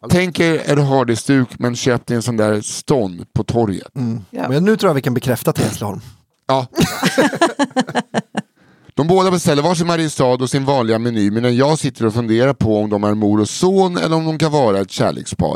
Tänk 0.10 0.40
er 0.40 0.62
är 0.66 0.76
du 0.76 0.82
har 0.82 1.06
det 1.06 1.16
stuk 1.16 1.50
men 1.60 1.76
köpt 1.76 2.12
en 2.12 2.22
sån 2.22 2.38
där 2.38 2.62
stånd 2.62 3.26
på 3.34 3.44
torget. 3.44 3.92
Ja. 4.30 4.50
Men 4.50 4.66
nu 4.66 4.78
tror 4.78 4.90
jag 4.90 4.96
vi 4.96 5.02
kan 5.02 5.14
bekräfta 5.14 5.54
till 5.54 5.64
Hässleholm. 5.64 6.02
Ja. 6.48 6.68
De 8.96 9.08
båda 9.08 9.32
beställer 9.32 9.62
varsin 9.62 9.88
Mariestad 9.88 10.26
och 10.26 10.50
sin 10.50 10.66
vanliga 10.66 11.00
meny 11.00 11.32
medan 11.32 11.56
jag 11.56 11.80
sitter 11.80 12.06
och 12.06 12.14
funderar 12.14 12.54
på 12.54 12.80
om 12.80 12.90
de 12.90 13.04
är 13.04 13.14
mor 13.14 13.40
och 13.42 13.50
son 13.50 13.98
eller 13.98 14.16
om 14.16 14.26
de 14.26 14.38
kan 14.38 14.52
vara 14.52 14.80
ett 14.80 14.92
kärlekspar. 14.92 15.56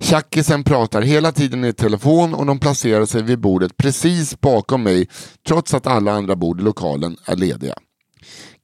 Tjackisen 0.00 0.64
pratar 0.64 1.02
hela 1.02 1.32
tiden 1.32 1.64
i 1.64 1.72
telefon 1.72 2.34
och 2.34 2.46
de 2.46 2.58
placerar 2.58 3.06
sig 3.06 3.22
vid 3.22 3.38
bordet 3.38 3.76
precis 3.76 4.40
bakom 4.40 4.82
mig 4.82 5.08
trots 5.48 5.74
att 5.74 5.86
alla 5.86 6.12
andra 6.12 6.36
bord 6.36 6.60
i 6.60 6.62
lokalen 6.62 7.16
är 7.26 7.36
lediga. 7.36 7.74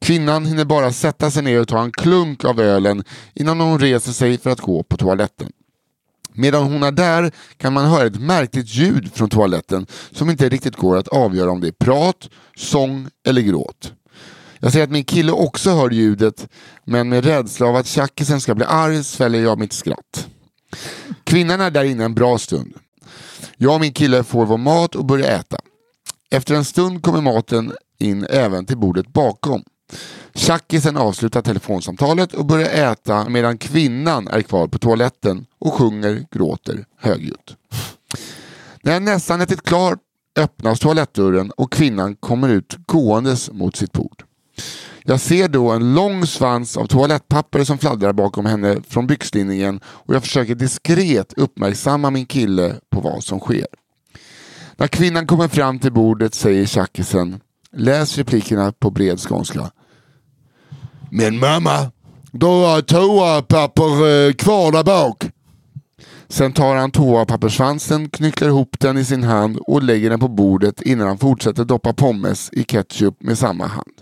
Kvinnan 0.00 0.46
hinner 0.46 0.64
bara 0.64 0.92
sätta 0.92 1.30
sig 1.30 1.42
ner 1.42 1.60
och 1.60 1.68
ta 1.68 1.82
en 1.82 1.92
klunk 1.92 2.44
av 2.44 2.60
ölen 2.60 3.04
innan 3.34 3.60
hon 3.60 3.78
reser 3.78 4.12
sig 4.12 4.38
för 4.38 4.50
att 4.50 4.60
gå 4.60 4.82
på 4.82 4.96
toaletten. 4.96 5.52
Medan 6.32 6.62
hon 6.62 6.82
är 6.82 6.92
där 6.92 7.32
kan 7.56 7.72
man 7.72 7.84
höra 7.84 8.06
ett 8.06 8.20
märkligt 8.20 8.74
ljud 8.74 9.10
från 9.14 9.28
toaletten 9.28 9.86
som 10.12 10.30
inte 10.30 10.48
riktigt 10.48 10.76
går 10.76 10.96
att 10.96 11.08
avgöra 11.08 11.50
om 11.50 11.60
det 11.60 11.68
är 11.68 11.84
prat, 11.84 12.30
sång 12.56 13.08
eller 13.26 13.42
gråt. 13.42 13.92
Jag 14.58 14.72
säger 14.72 14.84
att 14.84 14.90
min 14.90 15.04
kille 15.04 15.32
också 15.32 15.70
hör 15.70 15.90
ljudet 15.90 16.48
men 16.84 17.08
med 17.08 17.24
rädsla 17.24 17.66
av 17.66 17.76
att 17.76 17.86
tjackisen 17.86 18.40
ska 18.40 18.54
bli 18.54 18.64
arg 18.64 19.04
sväljer 19.04 19.42
jag 19.42 19.58
mitt 19.58 19.72
skratt. 19.72 20.28
Kvinnan 21.30 21.60
är 21.60 21.70
där 21.70 21.84
inne 21.84 22.04
en 22.04 22.14
bra 22.14 22.38
stund. 22.38 22.74
Jag 23.56 23.74
och 23.74 23.80
min 23.80 23.92
kille 23.92 24.24
får 24.24 24.46
vår 24.46 24.58
mat 24.58 24.94
och 24.94 25.04
börjar 25.04 25.38
äta. 25.38 25.60
Efter 26.30 26.54
en 26.54 26.64
stund 26.64 27.02
kommer 27.02 27.20
maten 27.20 27.72
in 27.98 28.26
även 28.30 28.66
till 28.66 28.76
bordet 28.78 29.12
bakom. 29.12 29.62
Tjackisen 30.34 30.96
avslutar 30.96 31.42
telefonsamtalet 31.42 32.34
och 32.34 32.44
börjar 32.44 32.92
äta 32.92 33.28
medan 33.28 33.58
kvinnan 33.58 34.28
är 34.28 34.42
kvar 34.42 34.66
på 34.66 34.78
toaletten 34.78 35.46
och 35.58 35.74
sjunger, 35.74 36.26
gråter 36.30 36.84
högljutt. 36.98 37.56
När 38.82 38.92
jag 38.92 39.02
nästan 39.02 39.40
ätit 39.40 39.62
klart 39.62 39.98
öppnas 40.38 40.80
toalettdörren 40.80 41.50
och 41.50 41.72
kvinnan 41.72 42.16
kommer 42.16 42.48
ut 42.48 42.76
gåendes 42.86 43.50
mot 43.52 43.76
sitt 43.76 43.92
bord. 43.92 44.24
Jag 45.04 45.20
ser 45.20 45.48
då 45.48 45.70
en 45.70 45.94
lång 45.94 46.26
svans 46.26 46.76
av 46.76 46.86
toalettpapper 46.86 47.64
som 47.64 47.78
fladdrar 47.78 48.12
bakom 48.12 48.46
henne 48.46 48.76
från 48.88 49.06
byxlinningen 49.06 49.80
och 49.84 50.14
jag 50.14 50.22
försöker 50.22 50.54
diskret 50.54 51.32
uppmärksamma 51.36 52.10
min 52.10 52.26
kille 52.26 52.74
på 52.90 53.00
vad 53.00 53.24
som 53.24 53.40
sker. 53.40 53.66
När 54.76 54.86
kvinnan 54.86 55.26
kommer 55.26 55.48
fram 55.48 55.78
till 55.78 55.92
bordet 55.92 56.34
säger 56.34 56.66
tjackisen, 56.66 57.40
läs 57.72 58.18
replikerna 58.18 58.72
på 58.72 58.90
bred 58.90 59.20
skånska. 59.20 59.70
Men 61.10 61.38
mamma, 61.38 61.90
du 62.32 62.46
har 62.46 62.80
toapapper 62.80 64.26
eh, 64.26 64.32
kvar 64.32 64.72
där 64.72 64.84
bak. 64.84 65.24
Sen 66.28 66.52
tar 66.52 66.76
han 66.76 66.90
toapapperssvansen, 66.90 68.08
knycklar 68.08 68.48
ihop 68.48 68.76
den 68.80 68.98
i 68.98 69.04
sin 69.04 69.22
hand 69.22 69.56
och 69.56 69.82
lägger 69.82 70.10
den 70.10 70.20
på 70.20 70.28
bordet 70.28 70.82
innan 70.82 71.06
han 71.06 71.18
fortsätter 71.18 71.64
doppa 71.64 71.92
pommes 71.92 72.50
i 72.52 72.64
ketchup 72.64 73.22
med 73.22 73.38
samma 73.38 73.66
hand. 73.66 73.99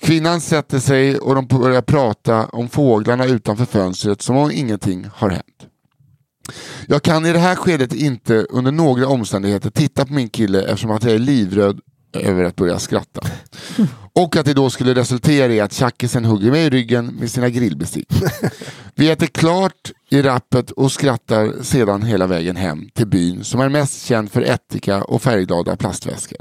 Kvinnan 0.00 0.40
sätter 0.40 0.78
sig 0.78 1.18
och 1.18 1.34
de 1.34 1.46
börjar 1.46 1.82
prata 1.82 2.46
om 2.46 2.68
fåglarna 2.68 3.24
utanför 3.24 3.64
fönstret 3.64 4.22
som 4.22 4.36
om 4.36 4.50
ingenting 4.50 5.06
har 5.14 5.30
hänt. 5.30 5.66
Jag 6.86 7.02
kan 7.02 7.26
i 7.26 7.32
det 7.32 7.38
här 7.38 7.54
skedet 7.54 7.92
inte 7.92 8.34
under 8.34 8.72
några 8.72 9.08
omständigheter 9.08 9.70
titta 9.70 10.06
på 10.06 10.12
min 10.12 10.28
kille 10.28 10.62
eftersom 10.62 10.90
att 10.90 11.04
jag 11.04 11.14
är 11.14 11.18
livröd 11.18 11.80
över 12.12 12.44
att 12.44 12.56
börja 12.56 12.78
skratta. 12.78 13.20
Och 14.12 14.36
att 14.36 14.46
det 14.46 14.54
då 14.54 14.70
skulle 14.70 14.94
resultera 14.94 15.52
i 15.52 15.60
att 15.60 15.72
tjackisen 15.72 16.24
hugger 16.24 16.50
mig 16.50 16.66
i 16.66 16.70
ryggen 16.70 17.06
med 17.06 17.30
sina 17.30 17.48
grillbestick. 17.48 18.08
Vi 18.94 19.10
äter 19.10 19.26
klart 19.26 19.92
i 20.10 20.22
rappet 20.22 20.70
och 20.70 20.92
skrattar 20.92 21.62
sedan 21.62 22.02
hela 22.02 22.26
vägen 22.26 22.56
hem 22.56 22.88
till 22.94 23.06
byn 23.06 23.44
som 23.44 23.60
är 23.60 23.68
mest 23.68 24.06
känd 24.06 24.30
för 24.32 24.42
ättika 24.42 25.04
och 25.04 25.22
färgglada 25.22 25.76
plastväskor. 25.76 26.38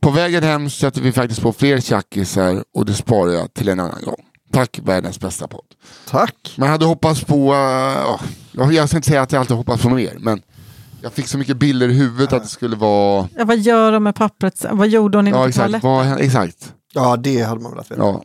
På 0.00 0.10
vägen 0.10 0.42
hem 0.42 0.70
stöter 0.70 1.00
vi 1.00 1.12
faktiskt 1.12 1.42
på 1.42 1.52
fler 1.52 1.80
tjackisar 1.80 2.64
och 2.74 2.86
det 2.86 2.94
sparar 2.94 3.32
jag 3.32 3.54
till 3.54 3.68
en 3.68 3.80
annan 3.80 4.02
gång. 4.04 4.24
Tack 4.52 4.80
världens 4.82 5.20
bästa 5.20 5.48
podd. 5.48 5.64
Tack. 6.08 6.54
Man 6.58 6.68
hade 6.68 6.84
hoppats 6.84 7.24
på, 7.24 7.52
uh, 7.52 8.20
jag, 8.52 8.72
jag 8.72 8.88
ska 8.88 8.96
inte 8.96 9.08
säga 9.08 9.22
att 9.22 9.32
jag 9.32 9.40
alltid 9.40 9.56
hoppas 9.56 9.82
på 9.82 9.88
mer, 9.88 10.16
men 10.18 10.42
jag 11.02 11.12
fick 11.12 11.26
så 11.26 11.38
mycket 11.38 11.56
bilder 11.56 11.88
i 11.88 11.92
huvudet 11.92 12.32
att 12.32 12.42
det 12.42 12.48
skulle 12.48 12.76
vara... 12.76 13.28
Ja, 13.36 13.44
vad 13.44 13.58
gör 13.58 13.92
de 13.92 14.02
med 14.02 14.14
pappret? 14.14 14.64
Vad 14.70 14.88
gjorde 14.88 15.18
hon 15.18 15.28
inne 15.28 15.36
Ja 15.36 15.42
på 15.42 15.48
exakt, 15.48 15.84
vad, 15.84 16.20
exakt. 16.20 16.74
Ja, 16.92 17.16
det 17.16 17.42
hade 17.42 17.60
man 17.60 17.72
velat 17.72 17.90
veta. 17.90 18.02
Ja. 18.02 18.22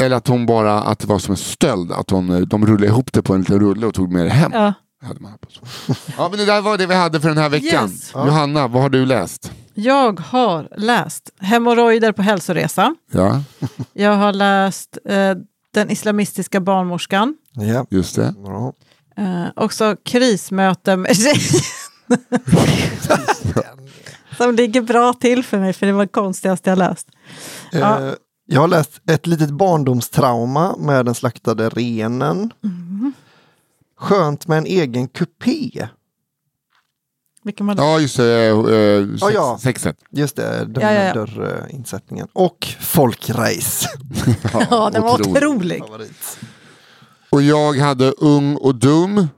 Eller 0.00 0.16
att 0.16 0.28
hon 0.28 0.46
bara, 0.46 0.82
att 0.82 0.98
det 0.98 1.06
var 1.06 1.18
som 1.18 1.32
en 1.32 1.36
stöld. 1.36 1.92
Att 1.92 2.10
hon, 2.10 2.44
de 2.48 2.66
rullade 2.66 2.86
ihop 2.86 3.12
det 3.12 3.22
på 3.22 3.34
en 3.34 3.40
liten 3.40 3.60
rulle 3.60 3.86
och 3.86 3.94
tog 3.94 4.12
med 4.12 4.26
det 4.26 4.30
hem. 4.30 4.52
Ja. 4.54 4.74
Hade 5.02 5.20
man 5.20 5.38
på 5.38 5.50
så. 5.50 5.60
Ja 6.16 6.28
men 6.28 6.38
det 6.38 6.44
där 6.44 6.60
var 6.60 6.78
det 6.78 6.86
vi 6.86 6.94
hade 6.94 7.20
för 7.20 7.28
den 7.28 7.38
här 7.38 7.48
veckan. 7.48 7.90
Yes. 7.90 8.12
Johanna, 8.14 8.68
vad 8.68 8.82
har 8.82 8.88
du 8.90 9.06
läst? 9.06 9.52
Jag 9.74 10.20
har 10.20 10.68
läst 10.76 11.30
Hemorrojder 11.40 12.12
på 12.12 12.22
hälsoresa. 12.22 12.94
Ja, 13.12 13.42
Jag 13.92 14.16
har 14.16 14.32
läst 14.32 14.98
eh, 15.04 15.34
Den 15.74 15.90
islamistiska 15.90 16.60
barnmorskan. 16.60 17.34
Ja. 17.52 17.86
just 17.90 18.16
det. 18.16 18.34
Bra. 18.44 18.72
Eh, 19.16 19.44
också 19.56 19.96
krismöte 20.04 20.96
med. 20.96 21.16
Som 24.36 24.54
ligger 24.54 24.82
bra 24.82 25.12
till 25.12 25.44
för 25.44 25.58
mig, 25.58 25.72
för 25.72 25.86
det 25.86 25.92
var 25.92 26.02
det 26.04 26.08
konstigaste 26.12 26.70
jag 26.70 26.78
läst. 26.78 27.08
Ja. 27.72 28.00
Eh, 28.06 28.12
Jag 28.46 28.60
har 28.60 28.68
läst 28.68 29.00
ett 29.10 29.26
litet 29.26 29.50
barndomstrauma 29.50 30.76
med 30.76 31.04
den 31.04 31.14
slaktade 31.14 31.68
renen. 31.68 32.50
Mm. 32.64 33.12
Skönt 34.00 34.48
med 34.48 34.58
en 34.58 34.66
egen 34.66 35.08
kupé. 35.08 35.88
Vilken 37.44 37.66
var 37.66 37.74
det? 37.74 37.82
Ja 37.82 38.00
just 38.00 38.16
det, 38.16 38.46
eh, 38.48 38.58
eh, 38.58 39.06
sex, 39.08 39.20
Ja, 39.22 39.30
ja. 39.30 39.58
sexet. 39.62 39.96
Just 40.10 40.36
det, 40.36 40.64
den 40.64 40.82
Ja, 40.82 40.92
ja, 40.92 41.02
ja. 41.04 41.14
dörrinsättningen. 41.14 42.28
Och 42.32 42.66
folkrace. 42.80 43.88
Ja, 44.70 44.90
den 44.92 45.02
var 45.02 45.14
otroligt. 45.20 45.36
otrolig. 45.36 45.82
Och 47.30 47.42
jag 47.42 47.76
hade 47.78 48.10
Ung 48.12 48.56
och 48.56 48.74
Dum. 48.74 49.28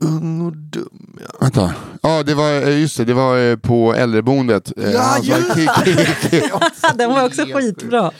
Ung 0.00 0.40
och 0.46 0.52
dum 0.56 1.18
ja. 1.20 1.36
Vänta. 1.40 1.74
Ja, 2.02 2.22
det 2.22 2.34
var, 2.34 2.50
eh, 2.62 2.80
just 2.80 2.96
det, 2.96 3.04
det 3.04 3.14
var 3.14 3.38
eh, 3.50 3.56
på 3.56 3.94
äldreboendet. 3.94 4.72
Eh, 4.76 4.90
Ja, 4.90 5.02
sa, 5.02 5.22
just 5.22 5.50
"Ki- 5.50 6.06
ki- 6.30 6.94
den 6.94 7.10
var 7.10 7.26
också 7.26 7.42
skitbra. 7.42 8.10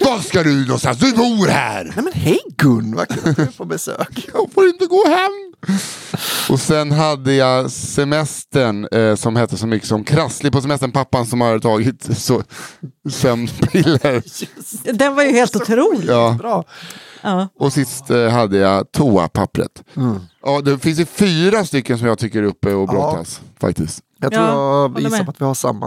Var 0.00 0.18
ska 0.28 0.42
du 0.42 0.64
någonstans? 0.66 0.98
Du 0.98 1.12
bor 1.12 1.46
här! 1.48 1.84
Nej 1.84 2.04
men 2.04 2.12
hej 2.12 2.38
Gun, 2.56 2.94
vad 2.96 3.08
kul 3.08 3.18
att 3.30 3.36
du 3.36 3.46
på 3.46 3.64
besök. 3.64 4.28
Jag 4.34 4.52
får 4.54 4.66
inte 4.68 4.86
gå 4.86 5.04
hem! 5.08 5.52
Och 6.48 6.60
sen 6.60 6.92
hade 6.92 7.34
jag 7.34 7.70
semestern 7.70 8.88
eh, 8.92 9.14
som 9.14 9.36
hette 9.36 9.56
så 9.56 9.66
mycket 9.66 9.88
som 9.88 10.04
Krasslig 10.04 10.52
på 10.52 10.60
semestern, 10.60 10.92
pappan 10.92 11.26
som 11.26 11.40
har 11.40 11.58
tagit 11.58 12.18
så, 12.18 12.42
sömnpiller. 13.10 14.22
Den 14.92 15.14
var 15.14 15.22
ju 15.22 15.32
helt 15.32 15.56
otrolig. 15.56 16.08
Ja. 16.08 16.36
Bra. 16.38 16.64
Ja. 17.22 17.48
Och 17.58 17.72
sist 17.72 18.10
eh, 18.10 18.28
hade 18.28 18.56
jag 18.58 18.92
toapappret. 18.92 19.82
Ja, 20.42 20.60
det 20.60 20.78
finns 20.78 20.98
ju 21.00 21.04
fyra 21.04 21.64
stycken 21.64 21.98
som 21.98 22.06
jag 22.06 22.18
tycker 22.18 22.38
är 22.42 22.46
uppe 22.46 22.74
och 22.74 22.88
brottas. 22.88 23.40
Faktiskt. 23.60 24.00
Jag 24.20 24.32
tror 24.32 24.44
Ja, 24.44 24.50
jag 24.82 24.88
håller 24.88 25.00
gissar 25.00 25.16
med. 25.16 25.24
på 25.26 25.30
att 25.30 25.40
vi 25.40 25.44
har 25.44 25.54
samma. 25.54 25.86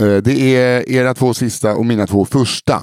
Eh, 0.00 0.16
det 0.16 0.56
är 0.56 0.90
era 0.90 1.14
två 1.14 1.34
sista 1.34 1.74
och 1.74 1.86
mina 1.86 2.06
två 2.06 2.24
första. 2.24 2.82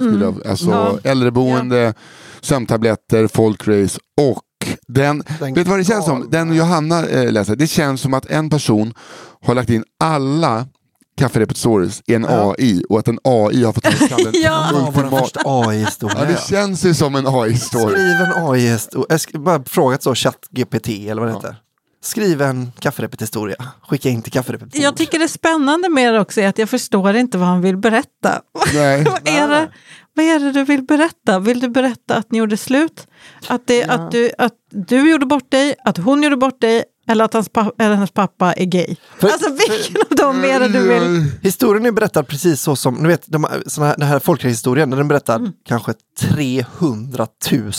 Skulle 0.00 0.24
jag, 0.24 0.46
alltså 0.46 0.70
Ja. 0.70 0.98
äldreboende, 1.04 1.94
sömntabletter, 2.40 3.26
folkrace 3.26 3.98
och 4.20 4.42
den, 4.88 5.22
Den 5.40 5.54
vet 5.54 5.64
du 5.64 5.70
vad 5.70 5.78
det 5.80 5.84
känns 5.84 6.04
som? 6.04 6.14
galna. 6.20 6.30
Den 6.30 6.56
Johanna 6.56 7.06
eh, 7.06 7.32
läser, 7.32 7.56
det 7.56 7.66
känns 7.66 8.00
som 8.00 8.14
att 8.14 8.26
en 8.26 8.50
person 8.50 8.94
har 9.42 9.54
lagt 9.54 9.70
in 9.70 9.84
alla 10.00 10.66
kafferepet 11.16 11.56
stories 11.56 12.02
i 12.06 12.14
en 12.14 12.26
AI 12.28 12.84
och 12.88 12.98
att 12.98 13.08
en 13.08 13.18
AI 13.24 13.64
har 13.64 13.72
fått 13.72 13.82
ta 13.82 14.16
den 14.16 14.32
Ja. 14.32 14.70
Ja, 14.72 14.92
vår 14.94 15.20
första 15.20 15.40
AI-historia. 15.44 16.16
Ja, 16.18 16.24
det 16.24 16.40
känns 16.48 16.84
ju 16.84 16.94
som 16.94 17.14
en 17.14 17.26
AI-story. 17.26 17.92
Skriv 17.92 18.20
en 18.20 18.48
AI-historia. 18.48 19.18
Bara 19.32 19.64
frågat 19.64 20.02
så 20.02 20.14
ChatGPT 20.14 20.88
eller 20.88 21.22
vad 21.22 21.30
det 21.30 21.34
heter. 21.34 21.56
Skriv 22.02 22.42
en 22.42 22.72
kafferepet-historia. 22.78 23.56
Skicka 23.88 24.08
in 24.08 24.22
till 24.22 24.32
kafferepet. 24.32 24.78
Jag 24.78 24.96
tycker 24.96 25.18
det 25.18 25.24
är 25.24 25.28
spännande 25.28 25.88
med 25.88 26.14
det 26.14 26.20
också 26.20 26.40
är 26.40 26.48
att 26.48 26.58
jag 26.58 26.68
förstår 26.68 27.16
inte 27.16 27.38
vad 27.38 27.48
han 27.48 27.60
vill 27.60 27.76
berätta. 27.76 28.42
Nej. 28.74 29.04
vad, 29.10 29.28
är 29.28 29.48
det, 29.48 29.68
vad 30.14 30.26
är 30.26 30.38
det 30.38 30.52
du 30.52 30.64
vill 30.64 30.82
berätta? 30.82 31.38
Vill 31.38 31.60
du 31.60 31.68
berätta 31.68 32.16
att 32.16 32.32
ni 32.32 32.38
gjorde 32.38 32.56
slut? 32.56 33.06
Att, 33.48 33.66
det, 33.66 33.84
att, 33.84 34.10
du, 34.10 34.30
att 34.38 34.54
du 34.70 35.10
gjorde 35.10 35.26
bort 35.26 35.50
dig, 35.50 35.74
att 35.84 35.96
hon 35.96 36.22
gjorde 36.22 36.36
bort 36.36 36.60
dig 36.60 36.84
eller 37.06 37.24
att 37.24 37.34
hans, 37.34 37.48
pa, 37.48 37.72
eller 37.78 37.94
hennes 37.94 38.10
pappa 38.10 38.52
är 38.52 38.64
gay? 38.64 38.96
För- 39.18 39.28
alltså 39.28 39.50
vilken 39.50 39.96
av 40.10 40.16
dem 40.16 40.44
är 40.44 40.60
det 40.60 40.68
du 40.68 40.88
vill? 40.88 41.30
Historien 41.42 41.86
är 41.86 41.92
berättad 41.92 42.22
precis 42.22 42.60
så 42.60 42.76
som, 42.76 42.94
ni 42.94 43.08
vet, 43.08 43.22
de, 43.26 43.46
såna 43.66 43.86
här, 43.86 43.94
den 43.98 44.08
här 44.08 44.18
folkhistorien, 44.18 44.90
den 44.90 44.98
är 45.00 45.04
berättad 45.04 45.34
Mm. 45.40 45.52
kanske 45.66 45.92
300 46.20 47.26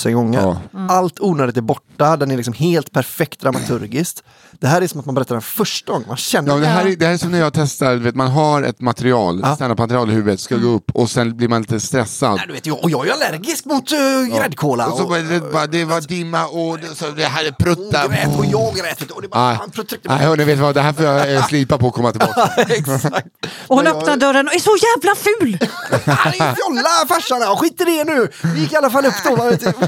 000 0.05 0.13
gånger. 0.13 0.41
Ja. 0.41 0.61
Mm. 0.73 0.89
Allt 0.89 1.19
onödigt 1.19 1.57
är 1.57 1.61
borta, 1.61 2.17
den 2.17 2.31
är 2.31 2.37
liksom 2.37 2.53
helt 2.53 2.91
perfekt 2.91 3.39
dramaturgiskt. 3.41 4.23
Det 4.59 4.67
här 4.67 4.81
är 4.81 4.87
som 4.87 4.99
att 4.99 5.05
man 5.05 5.15
berättar 5.15 5.35
den 5.35 5.41
första 5.41 5.91
gången, 5.91 6.07
man 6.07 6.17
känner 6.17 6.51
Ja, 6.51 6.57
det, 6.57 6.67
här 6.67 6.85
är, 6.85 6.95
det 6.95 7.05
här 7.05 7.13
är 7.13 7.17
som 7.17 7.31
när 7.31 7.39
jag 7.39 7.53
testar, 7.53 7.95
vet, 7.95 8.15
man 8.15 8.27
har 8.27 8.63
ett 8.63 8.81
material, 8.81 9.39
Ja. 9.43 9.55
standardmaterial 9.55 10.09
i 10.09 10.13
huvudet, 10.13 10.39
ska 10.39 10.55
gå 10.55 10.67
upp 10.67 10.91
och 10.93 11.09
sen 11.09 11.37
blir 11.37 11.47
man 11.47 11.61
lite 11.61 11.79
stressad. 11.79 12.35
Nej, 12.35 12.43
du 12.47 12.53
vet, 12.53 12.65
jag, 12.65 12.83
och 12.83 12.89
jag 12.89 13.07
är 13.07 13.11
allergisk 13.11 13.65
mot 13.65 13.91
uh, 13.91 14.37
gräddkola. 14.37 14.87
Och 14.87 14.97
så 14.97 15.07
bara, 15.07 15.19
det, 15.19 15.51
bara, 15.51 15.67
det 15.67 15.85
var 15.85 16.01
dimma 16.01 16.45
och 16.45 16.79
det, 16.79 16.95
så 16.95 17.09
det 17.09 17.25
här 17.25 17.45
är 17.45 17.51
prutta. 17.51 18.01
Hon 18.01 18.11
grät 18.11 18.39
och 18.39 18.45
jag 18.45 18.75
grät. 18.75 19.11
Och 19.11 19.21
det 19.21 19.27
bara, 19.27 19.47
Nej, 19.47 19.57
han 19.59 19.71
tryckte 19.71 19.97
Nej, 20.03 20.25
hörni, 20.25 20.43
vet 20.43 20.59
vad, 20.59 20.75
det 20.75 20.81
här 20.81 20.93
får 20.93 21.05
jag 21.05 21.33
eh, 21.33 21.45
slipa 21.47 21.77
på 21.77 21.87
och 21.87 21.93
komma 21.93 22.11
tillbaka. 22.11 22.49
Exakt. 22.67 23.27
Och 23.67 23.75
hon 23.75 23.87
öppnar 23.87 24.17
dörren 24.17 24.47
och 24.47 24.53
är 24.55 24.59
så 24.59 24.75
jävla 24.87 25.15
ful! 25.15 25.69
Han 26.15 26.33
är 26.33 26.55
fjolla 26.55 26.89
farsan, 27.07 27.41
ja, 27.41 27.55
skit 27.55 27.81
i 27.81 27.83
det 27.83 28.03
nu. 28.03 28.27
Vi 28.43 28.59
gick 28.59 28.73
i 28.73 28.75
alla 28.75 28.89
fall 28.89 29.05
upp 29.05 29.13
då. 29.23 29.35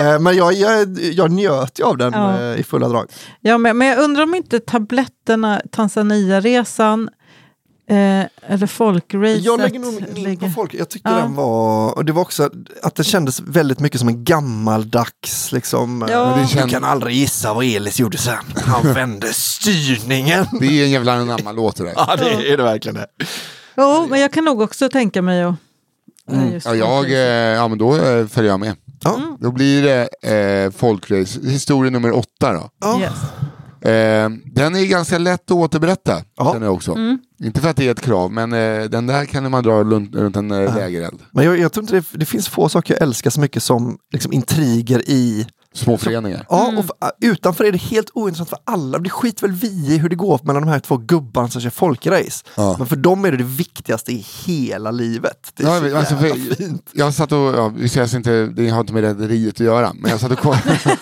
Eh, 0.00 0.18
Men 0.20 0.36
jag, 0.36 0.52
jag, 0.52 0.98
jag 0.98 1.30
njöt 1.30 1.78
ju 1.78 1.84
av 1.84 1.96
den 1.96 2.12
Ja. 2.12 2.40
eh, 2.40 2.60
i 2.60 2.62
fulla 2.62 2.88
drag. 2.88 3.06
Ja, 3.40 3.58
men, 3.58 3.78
men 3.78 3.88
jag 3.88 3.98
undrar 3.98 4.22
om 4.22 4.34
inte 4.34 4.60
tabletterna, 4.60 5.62
Tanzania-resan 5.70 7.08
eh, 7.90 8.24
eller 8.52 8.66
folkracet 8.66 9.44
Jag 9.44 9.60
lägger 9.60 9.78
nog 9.78 10.18
in 10.18 10.36
på 10.38 10.48
folk. 10.48 10.74
Jag 10.74 10.88
tyckte 10.88 11.10
Ja. 11.10 11.16
den 11.16 11.34
var, 11.34 11.94
och 11.96 12.04
det 12.04 12.12
var 12.12 12.22
också 12.22 12.50
att 12.82 12.94
den 12.94 13.04
kändes 13.04 13.40
väldigt 13.40 13.80
mycket 13.80 14.00
som 14.00 14.08
en 14.08 14.24
gammaldags 14.24 15.52
liksom. 15.52 16.06
Ja. 16.10 16.30
eh, 16.30 16.36
det 16.36 16.42
Du 16.42 16.48
känd- 16.48 16.70
kan 16.70 16.84
aldrig 16.84 17.16
gissa 17.16 17.54
vad 17.54 17.64
Elis 17.64 18.00
gjorde 18.00 18.18
sen. 18.18 18.44
Han 18.66 18.92
vände 18.94 19.26
styrningen. 19.32 20.46
Det 20.60 20.66
är 20.66 20.84
en 20.84 20.90
jävla 20.90 21.12
anamma-låt 21.12 21.76
det 21.76 21.84
där. 21.84 21.92
Ja, 21.96 22.16
det 22.16 22.52
är 22.52 22.56
det 22.56 22.62
verkligen 22.62 22.94
det. 22.94 23.06
Jo, 23.76 24.06
men 24.10 24.20
jag 24.20 24.32
kan 24.32 24.44
nog 24.44 24.60
också 24.60 24.88
tänka 24.88 25.22
mig 25.22 25.42
att... 25.42 25.54
just 26.52 26.66
Ja, 26.66 26.74
jag, 26.74 27.04
eh, 27.12 27.18
ja 27.18 27.68
men 27.68 27.78
då 27.78 27.92
följer 28.28 28.50
jag 28.50 28.60
med. 28.60 28.74
Ja. 29.04 29.14
Mm. 29.16 29.36
Då 29.40 29.52
blir 29.52 29.82
det 29.82 30.08
eh, 30.64 30.70
folkrace, 30.70 31.40
historia 31.48 31.90
nummer 31.90 32.12
åtta 32.12 32.52
då. 32.52 32.70
Ja. 32.80 33.00
Yes. 33.00 33.12
Eh, 33.84 34.30
den 34.54 34.74
är 34.74 34.86
ganska 34.86 35.18
lätt 35.18 35.44
att 35.44 35.56
återberätta, 35.56 36.22
Ja. 36.36 36.52
känner 36.52 36.66
jag 36.66 36.74
också. 36.74 36.92
Mm. 36.92 37.18
Inte 37.44 37.60
för 37.60 37.70
att 37.70 37.76
det 37.76 37.86
är 37.86 37.90
ett 37.92 38.00
krav, 38.00 38.32
men 38.32 38.52
eh, 38.52 38.84
den 38.84 39.06
där 39.06 39.24
kan 39.24 39.50
man 39.50 39.62
dra 39.64 39.84
runt, 39.84 40.14
runt 40.14 40.36
en 40.36 40.50
eh, 40.50 40.74
lägereld. 40.76 41.20
Men 41.32 41.44
jag, 41.44 41.58
jag 41.58 41.72
tror 41.72 41.84
inte 41.84 41.94
det, 41.96 42.04
det 42.18 42.24
finns 42.26 42.48
få 42.48 42.68
saker 42.68 42.94
jag 42.94 43.02
älskar 43.02 43.30
så 43.30 43.40
mycket 43.40 43.62
som 43.62 43.98
liksom, 44.12 44.32
intriger 44.32 45.08
i 45.10 45.46
Små 45.74 45.98
föreningar. 45.98 46.46
Ja, 46.48 46.64
Mm. 46.68 46.78
och 46.78 46.84
för, 46.84 46.94
utanför 47.20 47.64
är 47.64 47.72
det 47.72 47.78
helt 47.78 48.10
ointressant 48.14 48.48
för 48.48 48.58
alla. 48.64 48.98
Det 48.98 49.10
skiter 49.10 49.42
väl 49.46 49.56
vi 49.56 49.68
i 49.94 49.98
hur 49.98 50.08
det 50.08 50.16
går 50.16 50.40
mellan 50.42 50.62
de 50.62 50.68
här 50.68 50.78
två 50.80 50.96
gubbarna 50.96 51.48
som 51.48 51.60
kör 51.60 51.70
folkrace. 51.70 52.44
Ja. 52.56 52.74
Men 52.78 52.86
för 52.86 52.96
dem 52.96 53.24
är 53.24 53.30
det 53.30 53.36
det 53.36 53.44
viktigaste 53.44 54.12
i 54.12 54.26
hela 54.46 54.90
livet. 54.90 55.52
Det 55.54 55.62
är 55.62 55.66
Ja, 55.68 55.90
så 55.90 55.96
alltså, 55.96 56.14
jävla 56.26 56.44
för, 56.44 56.54
fint. 56.54 56.90
jag 56.92 57.14
satt 57.14 57.32
och, 57.32 57.38
ja, 57.38 57.68
vi 57.76 57.84
ses 57.86 58.14
inte, 58.14 58.46
det 58.46 58.68
har 58.68 58.80
inte 58.80 58.92
med 58.92 59.02
rederiet 59.04 59.54
att 59.54 59.60
göra, 59.60 59.92
men 59.94 60.10
jag 60.10 60.20
satt 60.20 60.32
och 60.32 60.38
kollade. 60.38 60.78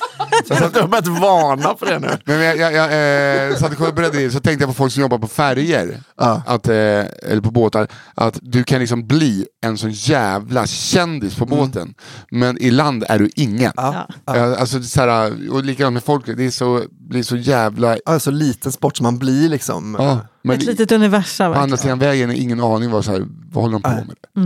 Jag 0.51 0.81
har 0.81 0.89
börjat 0.89 1.07
varna 1.09 1.77
för 1.79 1.87
det 1.87 1.99
nu. 1.99 2.09
Men 2.25 2.41
jag, 2.41 2.57
jag, 2.59 2.73
jag 2.73 3.51
eh, 3.51 3.57
satt 3.57 3.71
och 3.73 3.77
kollade 3.79 3.97
på 3.97 4.03
rederiet 4.03 4.33
så 4.33 4.41
tänkte 4.41 4.63
jag 4.63 4.69
på 4.71 4.75
folk 4.75 4.93
som 4.93 5.01
jobbar 5.01 5.19
på 5.19 5.27
färger, 5.29 6.01
Ja. 6.19 6.43
att, 6.47 6.69
eh, 6.69 6.75
eller 6.75 7.41
på 7.41 7.51
båtar, 7.51 7.89
att 8.15 8.39
du 8.43 8.65
kan 8.65 8.81
liksom 8.81 9.07
bli 9.07 9.47
en 9.65 9.79
sån 9.79 9.91
jävla 9.91 10.67
kändis 10.67 11.35
på 11.35 11.47
båten, 11.47 11.95
men 12.31 12.59
i 12.59 12.71
land 12.71 13.05
är 13.09 13.19
du 13.19 13.31
ingen. 13.37 13.73
Mm. 13.79 13.95
Ja. 13.95 14.07
Ja, 14.25 14.57
Alltså, 14.57 14.83
så 14.83 15.01
här, 15.01 15.33
och 15.53 15.65
likadant 15.65 15.95
med 15.95 16.05
folk, 16.05 16.27
det 16.27 16.45
är 16.47 16.51
så, 16.51 16.83
blir 17.11 17.23
så 17.23 17.37
jävla... 17.37 17.97
Alltså 18.07 18.31
liten 18.31 18.73
sport 18.73 18.97
som 18.97 19.05
man 19.05 19.19
blir 19.19 19.49
liksom. 19.49 19.97
Ja, 19.99 20.21
men 20.43 20.57
Ett 20.57 20.63
litet 20.67 20.93
universum. 20.93 21.53
på 21.53 21.59
andra 21.59 21.77
sidan 21.77 21.99
vägen 21.99 22.31
är 22.31 22.35
ingen 22.35 22.61
aning 22.61 22.91
vad, 22.91 23.05
så 23.05 23.11
här, 23.13 23.27
vad 23.53 23.65
håller 23.65 23.73
de 23.73 23.83
på 23.83 23.89
Nej. 23.89 24.05
med. 24.07 24.17
Ja, 24.35 24.41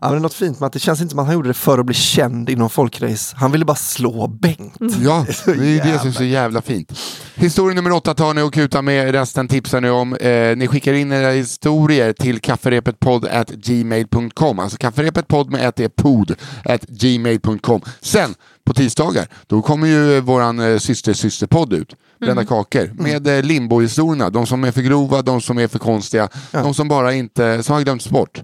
men 0.00 0.10
det 0.10 0.16
är 0.16 0.20
något 0.20 0.34
fint 0.34 0.60
med 0.60 0.66
att 0.66 0.72
det 0.72 0.78
känns 0.78 1.00
inte 1.00 1.10
som 1.10 1.18
att 1.18 1.26
han 1.26 1.34
gjorde 1.34 1.48
det 1.48 1.54
för 1.54 1.78
att 1.78 1.86
bli 1.86 1.94
känd 1.94 2.50
inom 2.50 2.70
folkrace. 2.70 3.36
Han 3.38 3.52
ville 3.52 3.64
bara 3.64 3.76
slå 3.76 4.26
Bengt. 4.26 4.74
Ja, 5.02 5.24
Det 5.26 5.32
är 5.32 5.34
så 5.34 5.50
det 5.50 5.78
är 5.78 5.84
det 5.84 5.98
som 5.98 6.08
är 6.08 6.12
jävla- 6.12 6.12
så 6.12 6.24
jävla 6.24 6.62
fint. 6.62 6.92
Historia 7.34 7.74
nummer 7.74 7.92
åtta 7.92 8.14
tar 8.14 8.34
ni 8.34 8.42
och 8.42 8.54
kutar 8.54 8.82
med, 8.82 9.10
resten 9.12 9.48
tipsar 9.48 9.80
ni 9.80 9.90
om. 9.90 10.14
Eh, 10.14 10.56
ni 10.56 10.68
skickar 10.68 10.92
in 10.92 11.12
era 11.12 11.30
historier 11.30 12.12
till 12.12 12.40
kafferepetpodd@gmail.com. 12.40 14.58
Alltså 14.58 14.76
kafferepetpodd 14.78 15.50
med 15.50 15.68
ett 15.68 15.80
e 15.80 15.88
pod 15.88 16.34
at 16.64 16.82
gmail.com. 16.82 17.80
Sen 18.00 18.34
på 18.66 18.74
tisdagar, 18.74 19.26
då 19.46 19.62
kommer 19.62 19.86
ju 19.86 20.20
våran 20.20 20.60
eh, 20.60 20.78
syster 20.78 21.12
systerpodd 21.12 21.72
ut. 21.72 21.94
Brända 22.20 22.44
kakor 22.44 22.90
med 22.94 23.26
eh, 23.26 23.42
limbohistorierna. 23.42 24.30
De 24.30 24.46
som 24.46 24.64
är 24.64 24.72
för 24.72 24.82
grova, 24.82 25.22
de 25.22 25.40
som 25.40 25.58
är 25.58 25.68
för 25.68 25.78
konstiga, 25.78 26.28
de 26.50 26.74
som 26.74 26.88
bara 26.88 27.12
inte, 27.12 27.62
som 27.62 27.74
har 27.74 27.82
glömts 27.82 28.08
bort. 28.08 28.38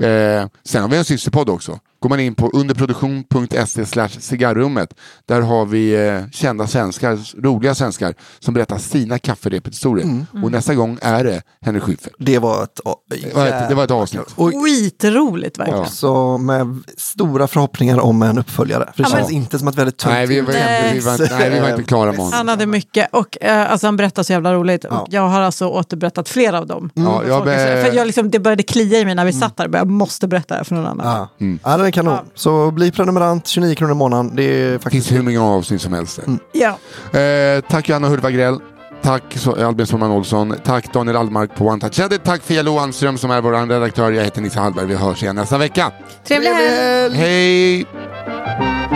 Eh, 0.00 0.46
sen 0.64 0.82
har 0.82 0.88
vi 0.88 0.96
en 0.96 1.04
systerpodd 1.04 1.48
också 1.48 1.78
går 2.00 2.08
man 2.08 2.20
in 2.20 2.34
på 2.34 2.50
underproduktion.se 2.50 3.86
slash 3.86 4.08
cigarrummet. 4.08 4.94
Där 5.26 5.40
har 5.40 5.66
vi 5.66 6.06
eh, 6.08 6.20
kända 6.32 6.66
svenskar, 6.66 7.18
roliga 7.42 7.74
svenskar 7.74 8.14
som 8.38 8.54
berättar 8.54 8.78
sina 8.78 9.18
kafferephistorier. 9.18 10.04
Mm. 10.04 10.44
Och 10.44 10.52
nästa 10.52 10.74
gång 10.74 10.98
är 11.02 11.24
det 11.24 11.42
Henrik 11.60 11.82
Schyffert. 11.82 12.12
Det 12.18 12.38
var 12.38 12.62
ett, 12.64 12.80
Det 13.22 13.34
var 13.34 13.46
ett, 13.46 13.68
det 13.68 13.74
var 13.74 13.84
ett 13.84 13.90
avsnitt. 13.90 14.22
Och 14.34 14.52
Skitroligt 14.64 15.58
verkligen. 15.58 15.80
också 15.80 16.38
med 16.38 16.82
stora 16.96 17.46
förhoppningar 17.48 17.98
om 18.00 18.22
en 18.22 18.38
uppföljare. 18.38 18.92
För 18.96 19.02
det 19.02 19.08
Ja, 19.10 19.16
känns 19.16 19.28
men- 19.28 19.36
inte 19.36 19.58
som 19.58 19.68
att 19.68 19.74
vi 19.76 19.78
hade 19.80 19.90
tungt 19.90 20.12
Nej, 20.14 20.26
vi 20.26 20.40
var, 20.40 20.52
Nej. 20.52 20.90
vi, 20.94 21.00
var, 21.00 21.38
nej, 21.38 21.50
vi 21.50 21.60
var 21.60 21.70
inte 21.70 21.82
klara 21.82 22.06
med 22.10 22.16
honom. 22.18 22.32
Han 22.32 22.48
hade 22.48 22.66
mycket 22.66 23.08
och 23.12 23.38
eh, 23.42 23.70
alltså 23.70 23.86
han 23.86 23.96
berättar 23.96 24.22
så 24.22 24.32
jävla 24.32 24.54
roligt. 24.54 24.84
Ja. 24.90 25.06
Jag 25.10 25.28
har 25.28 25.40
alltså 25.40 25.66
återberättat 25.68 26.28
flera 26.28 26.58
av 26.58 26.66
dem. 26.66 26.90
Ja, 26.94 27.22
jag 27.28 27.44
be- 27.44 27.82
För 27.84 27.96
jag 27.96 28.06
liksom, 28.06 28.30
det 28.30 28.38
började 28.38 28.62
klia 28.62 28.98
i 28.98 29.04
mig 29.04 29.14
när 29.14 29.24
vi 29.24 29.32
satt 29.32 29.56
där. 29.56 29.70
Jag 29.72 29.90
måste 29.90 30.28
berätta 30.28 30.58
det 30.58 30.64
för 30.64 30.74
någon 30.74 30.86
annan. 30.86 31.28
Ja. 31.38 31.58
Mm. 31.86 32.02
ja, 32.04 32.10
är 32.12 32.20
kanon. 32.20 32.30
Så 32.34 32.70
bli 32.70 32.92
prenumerant, 32.92 33.46
29 33.46 33.74
kronor 33.74 33.92
i 33.92 33.94
månaden. 33.96 34.36
Det 34.36 34.42
är 34.42 34.78
faktiskt... 34.78 35.06
finns 35.08 35.18
hur 35.18 35.24
många 35.24 35.42
avsnitt 35.44 35.80
som 35.82 35.92
helst. 35.92 36.20
där. 36.26 36.38
Ja. 36.52 36.78
Eh, 37.20 37.60
tack 37.70 37.88
Johanna 37.88 38.08
Hurtig 38.08 38.22
Wagrell. 38.22 38.58
Tack 39.02 39.22
så- 39.36 39.66
Albin 39.66 39.86
Sommar 39.86 40.10
Olsson. 40.10 40.54
Tack 40.64 40.92
Daniel 40.92 41.16
Almark 41.16 41.56
på 41.56 41.66
One 41.66 41.80
Touch 41.80 42.00
Edit. 42.00 42.24
Tack 42.24 42.42
Fia 42.42 42.62
Loanström 42.62 43.18
som 43.18 43.30
är 43.30 43.40
vår 43.40 43.66
redaktör. 43.68 44.10
Jag 44.12 44.24
heter 44.24 44.40
Nisse 44.40 44.60
Hallberg. 44.60 44.86
Vi 44.86 44.94
hörs 44.94 45.22
igen 45.22 45.36
nästa 45.36 45.58
vecka. 45.58 45.92
Trevlig 46.28 46.50
helg! 46.50 47.16
Hej! 47.16 48.95